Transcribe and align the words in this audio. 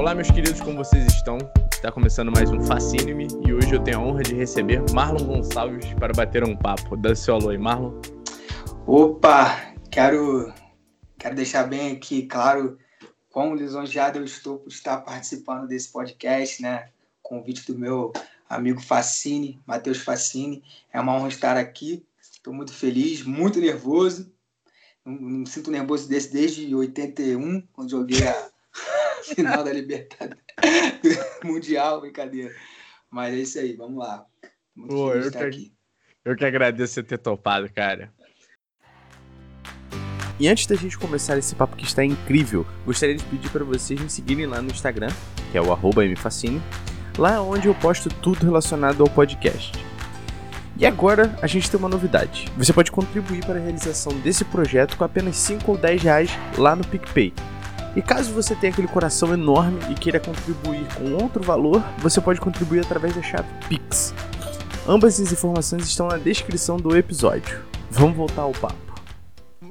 Olá, 0.00 0.14
meus 0.14 0.30
queridos, 0.30 0.62
como 0.62 0.78
vocês 0.78 1.04
estão? 1.08 1.36
Está 1.70 1.92
começando 1.92 2.32
mais 2.32 2.50
um 2.50 2.58
Fascine-me 2.58 3.28
e 3.46 3.52
hoje 3.52 3.74
eu 3.74 3.84
tenho 3.84 3.98
a 3.98 4.02
honra 4.02 4.22
de 4.22 4.34
receber 4.34 4.82
Marlon 4.94 5.26
Gonçalves 5.26 5.92
para 5.92 6.14
bater 6.14 6.42
um 6.42 6.56
papo. 6.56 6.96
Dá 6.96 7.14
seu 7.14 7.34
alô 7.34 7.50
aí, 7.50 7.58
Marlon. 7.58 8.00
Opa, 8.86 9.74
quero, 9.90 10.54
quero 11.18 11.36
deixar 11.36 11.64
bem 11.64 11.92
aqui 11.92 12.22
claro 12.22 12.78
quão 13.28 13.54
lisonjeado 13.54 14.18
eu 14.18 14.24
estou 14.24 14.60
por 14.60 14.70
estar 14.70 15.02
participando 15.02 15.68
desse 15.68 15.92
podcast, 15.92 16.62
né? 16.62 16.88
Convite 17.22 17.70
do 17.70 17.78
meu 17.78 18.10
amigo 18.48 18.80
Facine, 18.80 19.60
Matheus 19.66 19.98
Facine. 19.98 20.64
É 20.90 20.98
uma 20.98 21.14
honra 21.14 21.28
estar 21.28 21.58
aqui. 21.58 22.06
Estou 22.18 22.54
muito 22.54 22.72
feliz, 22.72 23.22
muito 23.22 23.60
nervoso. 23.60 24.32
Não, 25.04 25.12
não, 25.12 25.44
sinto 25.44 25.70
nervoso 25.70 26.08
desse 26.08 26.32
desde 26.32 26.74
81, 26.74 27.60
quando 27.74 27.90
joguei 27.90 28.26
a 28.26 28.50
final 29.34 29.64
da 29.64 29.72
Libertadores 29.72 30.38
Mundial, 31.44 32.00
brincadeira. 32.00 32.54
Mas 33.10 33.34
é 33.34 33.38
isso 33.38 33.58
aí, 33.58 33.74
vamos 33.74 33.98
lá. 33.98 34.24
Muito 34.74 34.94
Pô, 34.94 35.12
eu, 35.12 35.30
que, 35.30 35.38
aqui. 35.38 35.72
eu 36.24 36.36
que 36.36 36.44
agradeço 36.44 36.94
você 36.94 37.02
ter 37.02 37.18
topado, 37.18 37.70
cara. 37.72 38.12
E 40.38 40.48
antes 40.48 40.66
da 40.66 40.74
gente 40.74 40.96
começar 40.96 41.36
esse 41.36 41.54
papo 41.54 41.76
que 41.76 41.84
está 41.84 42.02
incrível, 42.02 42.66
gostaria 42.86 43.14
de 43.14 43.24
pedir 43.24 43.50
para 43.50 43.62
vocês 43.62 44.00
me 44.00 44.08
seguirem 44.08 44.46
lá 44.46 44.62
no 44.62 44.70
Instagram, 44.70 45.10
que 45.52 45.58
é 45.58 45.60
o 45.60 45.66
mfacine, 46.12 46.62
lá 47.18 47.34
é 47.34 47.40
onde 47.40 47.68
eu 47.68 47.74
posto 47.74 48.08
tudo 48.08 48.46
relacionado 48.46 49.02
ao 49.02 49.10
podcast. 49.10 49.72
E 50.78 50.86
agora 50.86 51.36
a 51.42 51.46
gente 51.46 51.70
tem 51.70 51.78
uma 51.78 51.90
novidade. 51.90 52.50
Você 52.56 52.72
pode 52.72 52.90
contribuir 52.90 53.44
para 53.44 53.56
a 53.56 53.62
realização 53.62 54.18
desse 54.20 54.46
projeto 54.46 54.96
com 54.96 55.04
apenas 55.04 55.36
5 55.36 55.70
ou 55.70 55.76
10 55.76 56.02
reais 56.02 56.30
lá 56.56 56.74
no 56.74 56.86
PicPay. 56.86 57.34
E 57.96 58.00
caso 58.00 58.32
você 58.32 58.54
tenha 58.54 58.72
aquele 58.72 58.86
coração 58.86 59.34
enorme 59.34 59.80
e 59.90 59.94
queira 59.94 60.20
contribuir 60.20 60.86
com 60.94 61.12
outro 61.20 61.42
valor, 61.42 61.82
você 61.98 62.20
pode 62.20 62.40
contribuir 62.40 62.80
através 62.80 63.16
da 63.16 63.22
chave 63.22 63.48
Pix. 63.68 64.14
Ambas 64.86 65.20
as 65.20 65.32
informações 65.32 65.82
estão 65.82 66.06
na 66.06 66.16
descrição 66.16 66.76
do 66.76 66.96
episódio. 66.96 67.64
Vamos 67.90 68.16
voltar 68.16 68.42
ao 68.42 68.52
papo. 68.52 68.78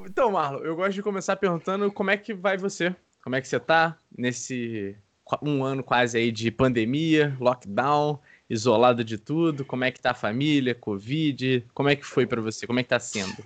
Então, 0.04 0.32
Marlon, 0.32 0.58
eu 0.58 0.76
gosto 0.76 0.92
de 0.92 1.02
começar 1.02 1.34
perguntando 1.36 1.90
como 1.90 2.10
é 2.10 2.16
que 2.18 2.34
vai 2.34 2.58
você? 2.58 2.94
Como 3.24 3.36
é 3.36 3.40
que 3.40 3.48
você 3.48 3.58
tá 3.58 3.96
nesse 4.16 4.94
um 5.40 5.64
ano 5.64 5.82
quase 5.82 6.18
aí 6.18 6.30
de 6.30 6.50
pandemia, 6.50 7.34
lockdown, 7.40 8.18
isolado 8.50 9.02
de 9.02 9.16
tudo? 9.16 9.64
Como 9.64 9.82
é 9.82 9.90
que 9.90 10.00
tá 10.00 10.10
a 10.10 10.14
família, 10.14 10.74
Covid? 10.74 11.64
Como 11.72 11.88
é 11.88 11.96
que 11.96 12.04
foi 12.04 12.26
para 12.26 12.42
você? 12.42 12.66
Como 12.66 12.80
é 12.80 12.82
que 12.82 12.88
tá 12.90 13.00
sendo? 13.00 13.42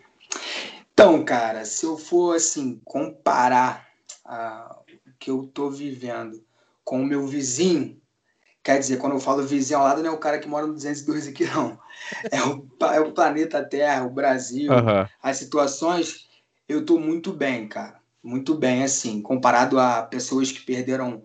Então, 0.92 1.25
cara, 1.25 1.64
se 1.64 1.86
eu 1.86 1.97
for 1.97 2.36
assim 2.36 2.81
comparar 2.84 3.83
ah, 4.25 4.78
o 4.89 5.11
que 5.19 5.30
eu 5.30 5.50
tô 5.53 5.70
vivendo 5.70 6.42
com 6.84 7.03
o 7.03 7.06
meu 7.06 7.27
vizinho, 7.27 8.00
quer 8.62 8.78
dizer, 8.78 8.98
quando 8.98 9.14
eu 9.14 9.20
falo 9.20 9.42
vizinho 9.42 9.78
ao 9.78 9.84
lado, 9.84 10.03
não 10.03 10.11
é 10.11 10.12
o 10.12 10.19
cara 10.19 10.39
que 10.39 10.48
mora 10.48 10.66
no 10.66 10.75
212 10.75 11.31
aqui, 11.31 11.44
não. 11.47 11.78
É 12.31 12.42
o, 12.42 12.69
é 12.92 13.00
o 13.00 13.12
planeta 13.12 13.64
Terra, 13.64 14.05
o 14.05 14.11
Brasil, 14.11 14.72
uhum. 14.72 15.06
as 15.22 15.36
situações 15.36 16.28
eu 16.69 16.84
tô 16.84 16.98
muito 16.98 17.33
bem, 17.33 17.69
cara. 17.69 18.00
Muito 18.22 18.55
bem, 18.55 18.83
assim, 18.83 19.20
comparado 19.20 19.78
a 19.78 20.03
pessoas 20.03 20.50
que 20.50 20.61
perderam 20.61 21.22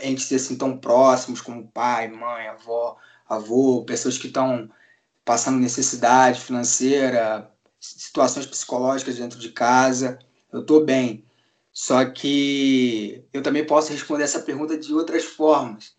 entes 0.00 0.32
assim 0.32 0.56
tão 0.56 0.76
próximos 0.78 1.40
como 1.40 1.68
pai, 1.68 2.08
mãe, 2.08 2.48
avó, 2.48 2.96
avô, 3.28 3.84
pessoas 3.84 4.16
que 4.16 4.28
estão 4.28 4.68
passando 5.24 5.58
necessidade 5.58 6.40
financeira, 6.40 7.50
situações 7.78 8.46
psicológicas 8.46 9.16
dentro 9.16 9.38
de 9.38 9.50
casa. 9.50 10.18
Eu 10.50 10.64
tô 10.64 10.80
bem. 10.80 11.24
Só 11.80 12.04
que 12.06 13.24
eu 13.32 13.40
também 13.40 13.64
posso 13.64 13.92
responder 13.92 14.24
essa 14.24 14.40
pergunta 14.40 14.76
de 14.76 14.92
outras 14.92 15.24
formas, 15.24 15.94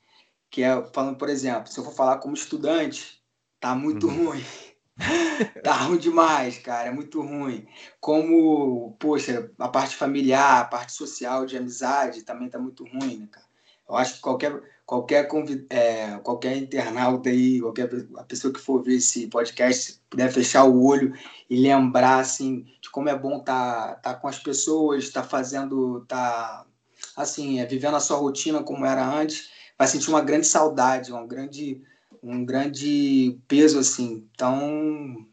que 0.51 0.61
é 0.61 0.83
falando, 0.93 1.17
por 1.17 1.29
exemplo, 1.29 1.71
se 1.71 1.79
eu 1.79 1.85
for 1.85 1.93
falar 1.93 2.17
como 2.17 2.33
estudante, 2.33 3.23
tá 3.61 3.73
muito 3.73 4.05
uhum. 4.05 4.25
ruim. 4.25 4.43
tá 5.63 5.71
ruim 5.71 5.97
demais, 5.97 6.57
cara, 6.57 6.89
é 6.89 6.91
muito 6.91 7.21
ruim. 7.21 7.65
Como, 7.97 8.97
poxa, 8.99 9.49
a 9.57 9.69
parte 9.69 9.95
familiar, 9.95 10.59
a 10.59 10.65
parte 10.65 10.91
social, 10.91 11.45
de 11.45 11.55
amizade, 11.55 12.23
também 12.23 12.49
tá 12.49 12.59
muito 12.59 12.83
ruim, 12.83 13.19
né, 13.19 13.29
cara? 13.31 13.47
Eu 13.87 13.95
acho 13.95 14.15
que 14.15 14.19
qualquer, 14.19 14.61
qualquer, 14.89 15.29
é, 15.69 16.17
qualquer 16.23 16.57
internauta 16.57 17.29
aí, 17.29 17.61
qualquer 17.61 17.87
a 18.17 18.23
pessoa 18.23 18.51
que 18.51 18.59
for 18.59 18.81
ver 18.81 18.95
esse 18.95 19.27
podcast, 19.27 20.01
puder 20.09 20.31
fechar 20.31 20.63
o 20.63 20.83
olho 20.83 21.13
e 21.47 21.61
lembrar, 21.61 22.17
assim, 22.17 22.65
de 22.81 22.89
como 22.89 23.07
é 23.07 23.15
bom 23.15 23.37
estar 23.37 23.89
tá, 23.89 23.95
tá 23.95 24.13
com 24.15 24.27
as 24.27 24.39
pessoas, 24.39 25.03
estar 25.03 25.21
tá 25.21 25.27
fazendo, 25.27 26.03
tá, 26.07 26.65
assim, 27.15 27.59
é, 27.59 27.67
vivendo 27.67 27.97
a 27.97 27.99
sua 27.99 28.17
rotina 28.17 28.63
como 28.63 28.83
era 28.83 29.05
antes, 29.05 29.51
vai 29.77 29.87
sentir 29.87 30.09
uma 30.09 30.21
grande 30.21 30.47
saudade, 30.47 31.11
uma 31.11 31.27
grande 31.27 31.83
um 32.23 32.43
grande 32.43 33.37
peso, 33.47 33.77
assim. 33.77 34.27
Então, 34.33 35.23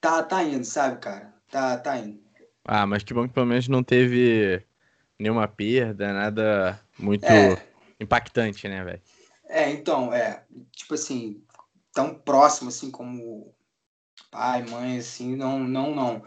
tá, 0.00 0.22
tá 0.22 0.44
indo, 0.44 0.64
sabe, 0.64 1.00
cara? 1.00 1.34
Tá, 1.50 1.76
tá 1.76 1.98
indo. 1.98 2.20
Ah, 2.64 2.86
mas 2.86 3.02
que 3.02 3.12
bom 3.12 3.26
que 3.26 3.34
pelo 3.34 3.46
menos 3.46 3.66
não 3.66 3.82
teve 3.82 4.62
nenhuma 5.18 5.48
perda, 5.48 6.12
nada 6.12 6.80
muito 6.96 7.24
é. 7.24 7.69
Impactante, 8.00 8.66
né, 8.68 8.82
velho? 8.82 9.02
É, 9.48 9.70
então, 9.70 10.12
é. 10.12 10.44
Tipo 10.72 10.94
assim, 10.94 11.42
tão 11.92 12.14
próximo, 12.14 12.68
assim, 12.68 12.90
como 12.90 13.54
pai, 14.30 14.64
mãe, 14.64 14.98
assim, 14.98 15.36
não, 15.36 15.58
não, 15.58 15.94
não. 15.94 16.22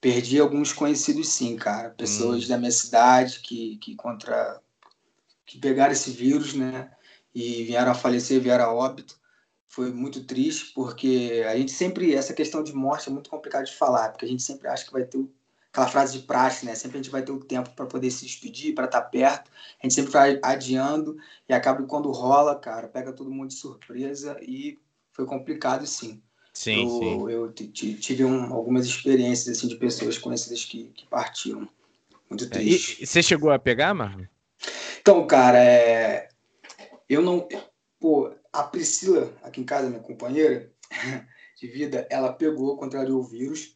Perdi 0.00 0.38
alguns 0.38 0.72
conhecidos, 0.72 1.28
sim, 1.28 1.56
cara. 1.56 1.90
Pessoas 1.90 2.44
hum. 2.44 2.48
da 2.48 2.58
minha 2.58 2.70
cidade 2.70 3.40
que, 3.40 3.76
que 3.78 3.96
contra... 3.96 4.60
que 5.44 5.58
pegaram 5.58 5.92
esse 5.92 6.10
vírus, 6.10 6.54
né? 6.54 6.90
E 7.34 7.64
vieram 7.64 7.92
a 7.92 7.94
falecer, 7.94 8.40
vieram 8.40 8.64
a 8.64 8.72
óbito 8.72 9.18
foi 9.76 9.92
muito 9.92 10.24
triste, 10.24 10.72
porque 10.74 11.44
a 11.46 11.54
gente 11.54 11.70
sempre, 11.70 12.14
essa 12.14 12.32
questão 12.32 12.62
de 12.62 12.72
morte 12.72 13.10
é 13.10 13.12
muito 13.12 13.28
complicado 13.28 13.66
de 13.66 13.76
falar, 13.76 14.08
porque 14.08 14.24
a 14.24 14.28
gente 14.28 14.42
sempre 14.42 14.68
acha 14.68 14.86
que 14.86 14.92
vai 14.92 15.04
ter 15.04 15.18
aquela 15.76 15.88
frase 15.88 16.18
de 16.18 16.26
praxe, 16.26 16.64
né? 16.64 16.74
Sempre 16.74 16.98
a 16.98 17.02
gente 17.02 17.12
vai 17.12 17.22
ter 17.22 17.32
o 17.32 17.38
tempo 17.38 17.68
para 17.70 17.84
poder 17.84 18.10
se 18.10 18.24
despedir, 18.24 18.74
para 18.74 18.86
estar 18.86 19.02
tá 19.02 19.06
perto. 19.06 19.50
A 19.78 19.86
gente 19.86 19.94
sempre 19.94 20.10
vai 20.10 20.40
adiando 20.42 21.18
e 21.46 21.52
acaba 21.52 21.82
quando 21.86 22.10
rola, 22.10 22.58
cara, 22.58 22.88
pega 22.88 23.12
todo 23.12 23.30
mundo 23.30 23.48
de 23.48 23.54
surpresa 23.54 24.38
e 24.40 24.78
foi 25.12 25.26
complicado, 25.26 25.86
sim. 25.86 26.22
Sim, 26.54 26.84
eu, 27.28 27.52
sim. 27.54 27.72
eu 27.74 27.98
tive 28.00 28.24
um, 28.24 28.54
algumas 28.54 28.86
experiências 28.86 29.58
assim 29.58 29.68
de 29.68 29.76
pessoas 29.76 30.16
conhecidas 30.16 30.64
que, 30.64 30.84
que 30.94 31.06
partiram. 31.06 31.68
Muito 32.30 32.48
triste. 32.48 33.00
É, 33.00 33.04
e, 33.04 33.06
você 33.06 33.22
chegou 33.22 33.50
a 33.50 33.58
pegar, 33.58 33.92
Marlon? 33.92 34.24
Então, 34.98 35.26
cara, 35.26 35.58
é... 35.58 36.28
eu 37.06 37.20
não. 37.20 37.46
Pô, 38.00 38.32
a 38.50 38.62
Priscila, 38.62 39.30
aqui 39.42 39.60
em 39.60 39.64
casa, 39.64 39.90
minha 39.90 40.00
companheira 40.00 40.72
de 41.60 41.66
vida, 41.66 42.06
ela 42.10 42.32
pegou, 42.32 42.78
contrariou 42.78 43.20
o 43.20 43.24
vírus. 43.24 43.75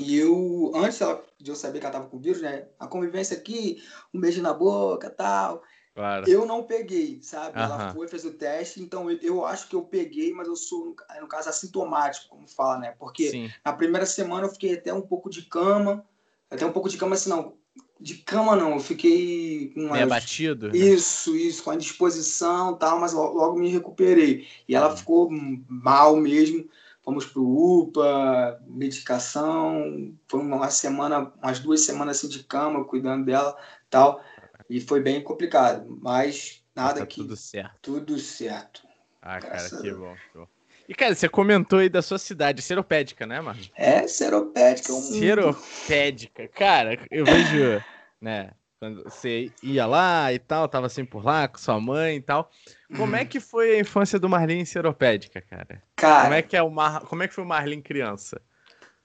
E 0.00 0.16
eu, 0.16 0.72
antes 0.74 0.98
de 1.38 1.50
eu 1.50 1.54
saber 1.54 1.78
que 1.78 1.86
ela 1.86 1.94
estava 1.94 2.10
com 2.10 2.16
o 2.16 2.20
vírus, 2.20 2.42
né? 2.42 2.66
A 2.78 2.86
convivência 2.86 3.36
aqui, 3.36 3.82
um 4.12 4.20
beijo 4.20 4.42
na 4.42 4.52
boca 4.52 5.08
tal. 5.08 5.62
Claro. 5.94 6.28
Eu 6.28 6.44
não 6.44 6.64
peguei, 6.64 7.20
sabe? 7.22 7.56
Uhum. 7.56 7.64
Ela 7.64 7.92
foi, 7.92 8.08
fez 8.08 8.24
o 8.24 8.32
teste, 8.32 8.82
então 8.82 9.08
eu, 9.08 9.18
eu, 9.22 9.44
acho 9.44 9.68
que 9.68 9.76
eu 9.76 9.82
peguei, 9.82 10.32
mas 10.32 10.48
eu 10.48 10.56
sou, 10.56 10.96
no, 11.20 11.28
caso, 11.28 11.48
assintomático, 11.48 12.28
como 12.28 12.48
fala, 12.48 12.78
né? 12.78 12.94
Porque 12.98 13.30
Sim. 13.30 13.50
na 13.64 13.72
primeira 13.72 14.04
semana 14.04 14.46
eu 14.46 14.50
fiquei 14.50 14.74
até 14.74 14.92
um 14.92 15.02
pouco 15.02 15.30
de 15.30 15.42
cama, 15.42 16.04
até 16.50 16.66
um 16.66 16.72
pouco 16.72 16.88
de 16.88 16.96
cama, 16.96 17.14
assim, 17.14 17.30
não, 17.30 17.54
de 18.00 18.16
cama 18.16 18.56
não, 18.56 18.72
eu 18.72 18.80
fiquei 18.80 19.72
com 19.72 19.92
Meio 19.92 20.04
abatido? 20.04 20.68
Né? 20.68 20.76
Isso, 20.76 21.36
isso, 21.36 21.62
com 21.62 21.70
a 21.70 21.76
disposição 21.76 22.76
tal, 22.76 22.98
mas 22.98 23.12
logo, 23.12 23.38
logo 23.38 23.58
me 23.58 23.68
recuperei. 23.68 24.48
E 24.68 24.74
ela 24.74 24.90
uhum. 24.90 24.96
ficou 24.96 25.28
mal 25.30 26.16
mesmo. 26.16 26.68
Fomos 27.04 27.26
pro 27.26 27.42
UPA, 27.42 28.60
medicação. 28.66 30.16
Foi 30.26 30.40
uma 30.40 30.70
semana, 30.70 31.32
umas 31.42 31.60
duas 31.60 31.82
semanas 31.82 32.18
assim 32.18 32.28
de 32.28 32.42
cama, 32.42 32.84
cuidando 32.84 33.26
dela 33.26 33.56
tal. 33.90 34.22
E 34.68 34.80
foi 34.80 35.00
bem 35.00 35.22
complicado, 35.22 35.98
mas 36.00 36.64
nada 36.74 37.00
tá 37.00 37.06
que. 37.06 37.16
Tudo 37.16 37.36
certo. 37.36 37.78
Tudo 37.82 38.18
certo. 38.18 38.82
Ah, 39.20 39.38
cara, 39.38 39.68
que 39.68 39.92
bom, 39.92 40.14
que 40.14 40.38
bom. 40.38 40.46
E, 40.88 40.94
cara, 40.94 41.14
você 41.14 41.28
comentou 41.28 41.78
aí 41.78 41.88
da 41.88 42.02
sua 42.02 42.18
cidade, 42.18 42.60
Seropédica, 42.60 43.26
né, 43.26 43.40
Marcos? 43.40 43.70
É, 43.74 44.06
Seropédica. 44.06 44.92
Um... 44.92 45.00
Seropédica. 45.00 46.48
Cara, 46.48 46.98
eu 47.10 47.24
vejo, 47.24 47.82
né, 48.20 48.50
quando 48.78 49.02
você 49.02 49.50
ia 49.62 49.86
lá 49.86 50.30
e 50.30 50.38
tal, 50.38 50.68
tava 50.68 50.86
assim 50.86 51.06
por 51.06 51.24
lá 51.24 51.48
com 51.48 51.56
sua 51.56 51.80
mãe 51.80 52.16
e 52.16 52.20
tal. 52.20 52.50
Como 52.96 53.16
é 53.16 53.22
uhum. 53.22 53.26
que 53.26 53.40
foi 53.40 53.76
a 53.76 53.80
infância 53.80 54.18
do 54.18 54.28
Marlin 54.28 54.60
em 54.60 54.64
Seropédica, 54.64 55.40
cara? 55.40 55.82
Cara... 55.96 56.22
Como 56.22 56.34
é 56.34 56.42
que, 56.42 56.56
é 56.56 56.62
o 56.62 56.70
Mar... 56.70 57.00
Como 57.02 57.22
é 57.22 57.28
que 57.28 57.34
foi 57.34 57.44
o 57.44 57.46
Marlin 57.46 57.80
criança? 57.80 58.40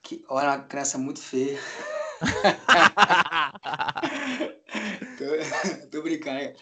Que... 0.01 0.25
Olha, 0.29 0.49
uma 0.49 0.63
criança 0.63 0.97
muito 0.97 1.21
feia. 1.21 1.59
tô, 5.17 5.89
tô 5.91 6.01
brincando. 6.01 6.53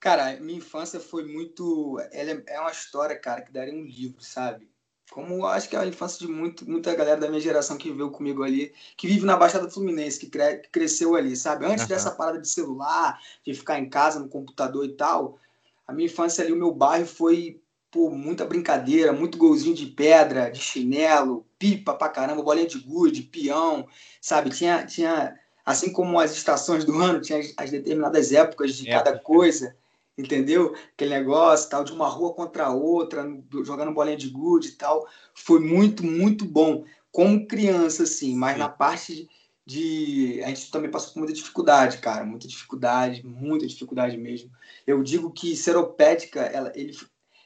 Cara, 0.00 0.38
minha 0.40 0.58
infância 0.58 1.00
foi 1.00 1.24
muito. 1.24 1.98
Ela 2.12 2.32
é, 2.32 2.42
é 2.48 2.60
uma 2.60 2.70
história, 2.70 3.18
cara, 3.18 3.42
que 3.42 3.52
daria 3.52 3.74
um 3.74 3.84
livro, 3.84 4.22
sabe? 4.22 4.68
Como 5.10 5.34
eu 5.34 5.46
acho 5.46 5.68
que 5.68 5.76
é 5.76 5.78
a 5.78 5.86
infância 5.86 6.26
de 6.26 6.32
muito, 6.32 6.68
muita 6.68 6.94
galera 6.94 7.20
da 7.20 7.28
minha 7.28 7.40
geração 7.40 7.78
que 7.78 7.90
viveu 7.90 8.10
comigo 8.10 8.42
ali, 8.42 8.74
que 8.96 9.06
vive 9.06 9.24
na 9.24 9.36
Baixada 9.36 9.70
Fluminense, 9.70 10.18
que, 10.18 10.28
cre 10.28 10.58
que 10.58 10.68
cresceu 10.68 11.14
ali, 11.14 11.36
sabe? 11.36 11.64
Antes 11.64 11.84
uhum. 11.84 11.88
dessa 11.88 12.10
parada 12.10 12.40
de 12.40 12.48
celular, 12.48 13.18
de 13.44 13.54
ficar 13.54 13.78
em 13.78 13.88
casa, 13.88 14.18
no 14.18 14.28
computador 14.28 14.84
e 14.84 14.96
tal, 14.96 15.38
A 15.86 15.92
minha 15.92 16.06
infância 16.06 16.42
ali, 16.42 16.52
o 16.52 16.56
meu 16.56 16.72
bairro 16.72 17.06
foi 17.06 17.60
pô, 17.90 18.10
muita 18.10 18.44
brincadeira, 18.44 19.12
muito 19.12 19.38
golzinho 19.38 19.74
de 19.74 19.86
pedra, 19.86 20.50
de 20.50 20.60
chinelo, 20.60 21.46
pipa 21.58 21.94
pra 21.94 22.08
caramba, 22.08 22.42
bolinha 22.42 22.66
de 22.66 22.78
gude, 22.78 23.22
peão, 23.22 23.86
sabe? 24.20 24.50
Tinha, 24.50 24.84
tinha 24.84 25.34
assim 25.64 25.90
como 25.90 26.18
as 26.18 26.32
estações 26.32 26.84
do 26.84 26.98
ano, 26.98 27.20
tinha 27.20 27.38
as, 27.38 27.54
as 27.56 27.70
determinadas 27.70 28.32
épocas 28.32 28.74
de 28.74 28.86
cada 28.86 29.18
coisa, 29.18 29.74
entendeu? 30.18 30.74
Aquele 30.92 31.10
negócio 31.10 31.70
tal, 31.70 31.84
de 31.84 31.92
uma 31.92 32.08
rua 32.08 32.34
contra 32.34 32.66
a 32.66 32.74
outra, 32.74 33.26
jogando 33.64 33.94
bolinha 33.94 34.16
de 34.16 34.28
gude 34.28 34.68
e 34.68 34.72
tal. 34.72 35.08
Foi 35.34 35.60
muito, 35.60 36.04
muito 36.04 36.44
bom. 36.44 36.84
Como 37.10 37.46
criança, 37.46 38.02
assim, 38.02 38.36
mas 38.36 38.54
Sim. 38.54 38.58
na 38.58 38.68
parte 38.68 39.28
de. 39.66 40.40
A 40.44 40.48
gente 40.48 40.70
também 40.70 40.90
passou 40.90 41.12
por 41.12 41.18
muita 41.18 41.34
dificuldade, 41.34 41.98
cara. 41.98 42.24
Muita 42.24 42.46
dificuldade, 42.46 43.26
muita 43.26 43.66
dificuldade 43.66 44.16
mesmo. 44.16 44.50
Eu 44.86 45.02
digo 45.02 45.32
que 45.32 45.56
Seropédica, 45.56 46.40
ela, 46.40 46.72
ele, 46.76 46.96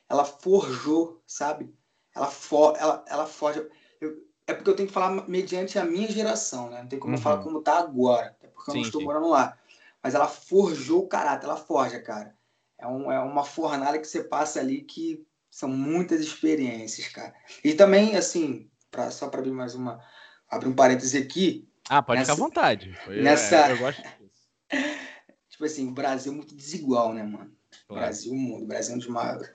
ela 0.09 0.25
forjou, 0.25 1.23
sabe? 1.27 1.75
Ela, 2.15 2.27
for, 2.27 2.77
ela, 2.79 3.03
ela 3.09 3.27
forja. 3.27 3.67
Eu, 4.01 4.23
é 4.47 4.53
porque 4.53 4.69
eu 4.69 4.77
tenho 4.77 4.89
que 4.89 4.93
falar 4.93 5.27
mediante 5.27 5.79
a 5.79 5.85
minha 5.85 6.11
geração, 6.11 6.69
né? 6.69 6.83
Não 6.83 6.89
tem 6.89 6.99
como 6.99 7.15
uhum. 7.15 7.19
eu 7.19 7.23
falar 7.23 7.43
como 7.43 7.63
tá 7.63 7.79
agora, 7.79 8.37
é 8.43 8.49
porque 8.49 8.71
eu 8.71 8.75
sim, 8.75 8.81
não 8.81 8.87
estou 8.87 9.01
sim. 9.01 9.07
morando 9.07 9.29
lá. 9.29 9.57
Mas 10.03 10.15
ela 10.15 10.29
forjou 10.29 11.05
o 11.05 11.09
caráter, 11.09 11.47
ela 11.47 11.57
forja, 11.57 12.01
cara. 12.01 12.37
É, 12.79 12.87
um, 12.87 13.11
é 13.11 13.19
uma 13.21 13.45
fornalha 13.45 13.99
que 13.99 14.07
você 14.07 14.25
passa 14.25 14.61
ali 14.61 14.83
que 14.83 15.25
são 15.51 15.69
muitas 15.69 16.21
experiências, 16.21 17.09
cara. 17.09 17.35
E 17.63 17.75
também, 17.75 18.17
assim, 18.17 18.69
pra, 18.91 19.11
só 19.11 19.29
para 19.29 19.41
abrir 19.41 19.53
mais 19.53 19.75
uma. 19.75 20.01
Abrir 20.49 20.69
um 20.69 20.75
parêntese 20.75 21.17
aqui, 21.17 21.70
ah, 21.89 22.03
pode 22.03 22.21
nessa, 22.21 22.33
ficar 22.33 22.43
à 22.43 22.47
vontade. 22.47 22.95
Foi, 23.05 23.23
nessa... 23.23 23.69
É, 23.69 23.73
eu 23.73 23.79
gosto 23.79 24.03
disso. 24.03 24.31
tipo 25.51 25.65
assim, 25.65 25.89
o 25.89 25.93
Brasil 25.93 26.33
é 26.33 26.35
muito 26.37 26.55
desigual, 26.55 27.13
né, 27.13 27.23
mano? 27.23 27.53
O 27.89 27.95
Brasil, 27.95 28.33
o 28.33 28.37
mundo. 28.37 28.65
O 28.65 28.67
Brasil 28.67 28.93
é 28.93 28.97
um 28.97 28.99
dos, 28.99 29.09
maiores, 29.09 29.51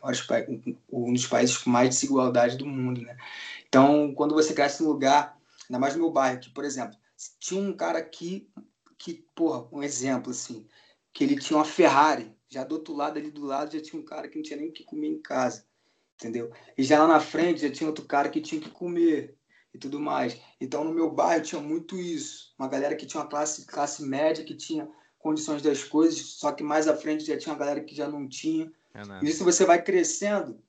um 0.91 1.13
dos 1.13 1.27
países 1.27 1.57
com 1.57 1.69
mais 1.69 1.89
desigualdade 1.89 2.57
do 2.57 2.65
mundo, 2.65 3.01
né? 3.01 3.17
Então, 3.67 4.13
quando 4.13 4.33
você 4.33 4.53
cresce 4.53 4.83
num 4.83 4.89
lugar, 4.89 5.37
ainda 5.69 5.79
mais 5.79 5.95
no 5.95 6.01
meu 6.01 6.11
bairro, 6.11 6.39
que, 6.39 6.49
por 6.49 6.63
exemplo, 6.63 6.97
tinha 7.39 7.61
um 7.61 7.73
cara 7.73 7.99
aqui, 7.99 8.49
que, 8.97 9.25
porra, 9.35 9.67
um 9.71 9.83
exemplo, 9.83 10.31
assim, 10.31 10.65
que 11.13 11.23
ele 11.23 11.37
tinha 11.37 11.57
uma 11.57 11.65
Ferrari, 11.65 12.35
já 12.49 12.63
do 12.63 12.75
outro 12.75 12.93
lado, 12.93 13.17
ali 13.17 13.31
do 13.31 13.45
lado, 13.45 13.73
já 13.73 13.81
tinha 13.81 14.01
um 14.01 14.05
cara 14.05 14.27
que 14.27 14.35
não 14.35 14.43
tinha 14.43 14.57
nem 14.57 14.69
o 14.69 14.71
que 14.71 14.83
comer 14.83 15.07
em 15.07 15.21
casa, 15.21 15.65
entendeu? 16.15 16.51
E 16.77 16.83
já 16.83 16.99
lá 16.99 17.07
na 17.07 17.19
frente, 17.19 17.61
já 17.61 17.71
tinha 17.71 17.87
outro 17.87 18.05
cara 18.05 18.29
que 18.29 18.39
tinha 18.39 18.61
que 18.61 18.69
comer, 18.69 19.35
e 19.75 19.77
tudo 19.77 19.99
mais. 19.99 20.39
Então, 20.59 20.85
no 20.85 20.93
meu 20.93 21.11
bairro 21.11 21.43
tinha 21.43 21.61
muito 21.61 21.97
isso. 21.97 22.53
Uma 22.57 22.69
galera 22.69 22.95
que 22.95 23.05
tinha 23.05 23.21
uma 23.21 23.29
classe, 23.29 23.65
classe 23.65 24.03
média, 24.03 24.43
que 24.43 24.55
tinha 24.55 24.89
condições 25.19 25.61
das 25.61 25.83
coisas, 25.83 26.19
só 26.37 26.51
que 26.51 26.63
mais 26.63 26.87
à 26.87 26.95
frente 26.95 27.25
já 27.25 27.37
tinha 27.37 27.51
uma 27.53 27.59
galera 27.59 27.81
que 27.83 27.93
já 27.93 28.07
não 28.07 28.27
tinha. 28.27 28.71
É 28.93 29.01
e 29.21 29.29
isso 29.29 29.43
você 29.43 29.65
vai 29.65 29.83
crescendo, 29.83 30.63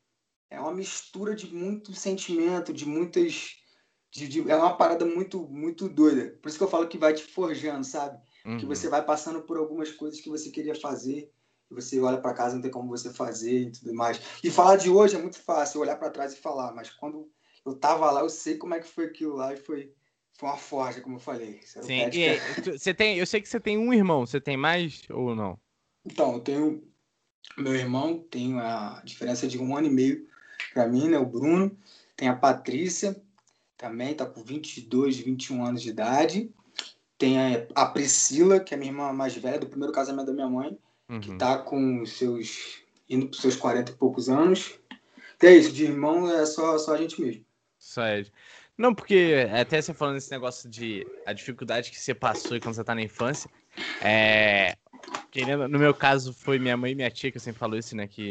é 0.50 0.58
uma 0.61 0.75
mistura 0.75 1.37
de 1.37 1.55
muito 1.55 1.94
sentimento, 1.94 2.73
de 2.73 2.85
muitas. 2.85 3.56
De, 4.11 4.26
de, 4.26 4.50
é 4.50 4.56
uma 4.56 4.76
parada 4.76 5.05
muito, 5.05 5.47
muito 5.49 5.88
doida. 5.88 6.37
Por 6.43 6.49
isso 6.49 6.59
que 6.59 6.64
eu 6.64 6.70
falo 6.70 6.88
que 6.88 6.99
vai 6.99 7.14
te 7.14 7.23
forjando, 7.23 7.85
sabe? 7.85 8.19
Uhum. 8.44 8.56
Que 8.56 8.67
você 8.67 8.88
vai 8.88 9.05
passando 9.05 9.43
por 9.43 9.56
algumas 9.56 9.93
coisas 9.93 10.20
que 10.20 10.31
você 10.31 10.50
queria 10.50 10.75
fazer 10.75 11.31
e 11.70 11.75
você 11.75 12.00
olha 12.00 12.19
para 12.19 12.35
casa 12.35 12.55
não 12.55 12.62
tem 12.62 12.70
como 12.70 12.88
você 12.88 13.12
fazer 13.12 13.61
e 13.61 13.73
tudo 13.73 13.94
mais. 13.94 14.20
E 14.43 14.50
falar 14.50 14.76
de 14.76 14.91
hoje 14.91 15.14
é 15.14 15.19
muito 15.19 15.41
fácil, 15.41 15.81
olhar 15.81 15.97
para 15.97 16.11
trás 16.11 16.32
e 16.32 16.37
falar, 16.37 16.73
mas 16.75 16.91
quando 16.91 17.29
eu 17.67 17.75
tava 17.75 18.11
lá, 18.11 18.21
eu 18.21 18.29
sei 18.29 18.57
como 18.57 18.75
é 18.75 18.81
que 18.81 18.89
foi 18.89 19.07
aquilo 19.07 19.35
lá 19.35 19.53
e 19.53 19.57
foi, 19.57 19.93
foi 20.33 20.49
uma 20.49 20.57
forja, 20.57 21.01
como 21.01 21.17
eu 21.17 21.21
falei. 21.21 21.61
Sim, 21.65 22.09
e, 22.13 22.39
você 22.79 22.95
tem, 22.95 23.19
eu 23.19 23.27
sei 23.27 23.41
que 23.41 23.49
você 23.49 23.59
tem 23.59 23.77
um 23.77 23.93
irmão, 23.93 24.25
você 24.25 24.41
tem 24.41 24.57
mais 24.57 25.03
ou 25.11 25.35
não? 25.35 25.59
Então, 26.05 26.35
eu 26.35 26.41
tenho 26.41 26.83
meu 27.57 27.75
irmão, 27.75 28.19
tenho 28.31 28.59
a 28.59 29.01
diferença 29.05 29.47
de 29.47 29.59
um 29.59 29.77
ano 29.77 29.87
e 29.87 29.91
meio 29.91 30.27
para 30.73 30.87
mim, 30.87 31.09
né, 31.09 31.19
o 31.19 31.27
Bruno. 31.27 31.77
Tem 32.17 32.29
a 32.29 32.37
Patrícia, 32.37 33.21
também 33.77 34.15
tá 34.15 34.27
com 34.27 34.43
22, 34.43 35.19
21 35.19 35.65
anos 35.65 35.83
de 35.83 35.91
idade. 35.91 36.51
Tem 37.19 37.39
a, 37.39 37.67
a 37.75 37.87
Priscila, 37.87 38.61
que 38.61 38.75
é 38.75 38.77
a 38.77 38.79
minha 38.79 38.91
irmã 38.91 39.12
mais 39.12 39.35
velha 39.35 39.59
do 39.59 39.69
primeiro 39.69 39.93
casamento 39.93 40.27
da 40.27 40.33
minha 40.33 40.49
mãe, 40.49 40.79
uhum. 41.09 41.21
que 41.21 41.35
tá 41.37 41.59
com 41.59 42.05
seus 42.05 42.85
indo 43.09 43.29
para 43.29 43.41
seus 43.41 43.57
40 43.57 43.93
e 43.93 43.95
poucos 43.95 44.29
anos. 44.29 44.79
Então 45.37 45.49
é 45.49 45.57
isso, 45.57 45.73
de 45.73 45.85
irmão 45.85 46.31
é 46.31 46.45
só, 46.45 46.77
só 46.79 46.95
a 46.95 46.99
gente 46.99 47.21
mesmo. 47.21 47.46
Sério. 47.97 48.27
Não, 48.77 48.95
porque 48.95 49.49
até 49.59 49.81
você 49.81 49.95
falando 49.95 50.19
esse 50.19 50.31
negócio 50.31 50.69
de 50.69 51.07
a 51.25 51.33
dificuldade 51.33 51.91
que 51.91 51.99
você 51.99 52.15
passou 52.15 52.61
quando 52.61 52.75
você 52.75 52.85
tá 52.85 52.95
na 52.95 53.01
infância, 53.01 53.49
é, 54.03 54.77
querendo, 55.31 55.67
no 55.67 55.79
meu 55.79 55.95
caso 55.95 56.35
foi 56.35 56.59
minha 56.59 56.77
mãe 56.77 56.93
e 56.93 56.95
minha 56.95 57.11
tia 57.11 57.33
que 57.33 57.39
sempre 57.39 57.59
falou 57.59 57.79
isso, 57.79 57.97
né, 57.97 58.07
que 58.07 58.29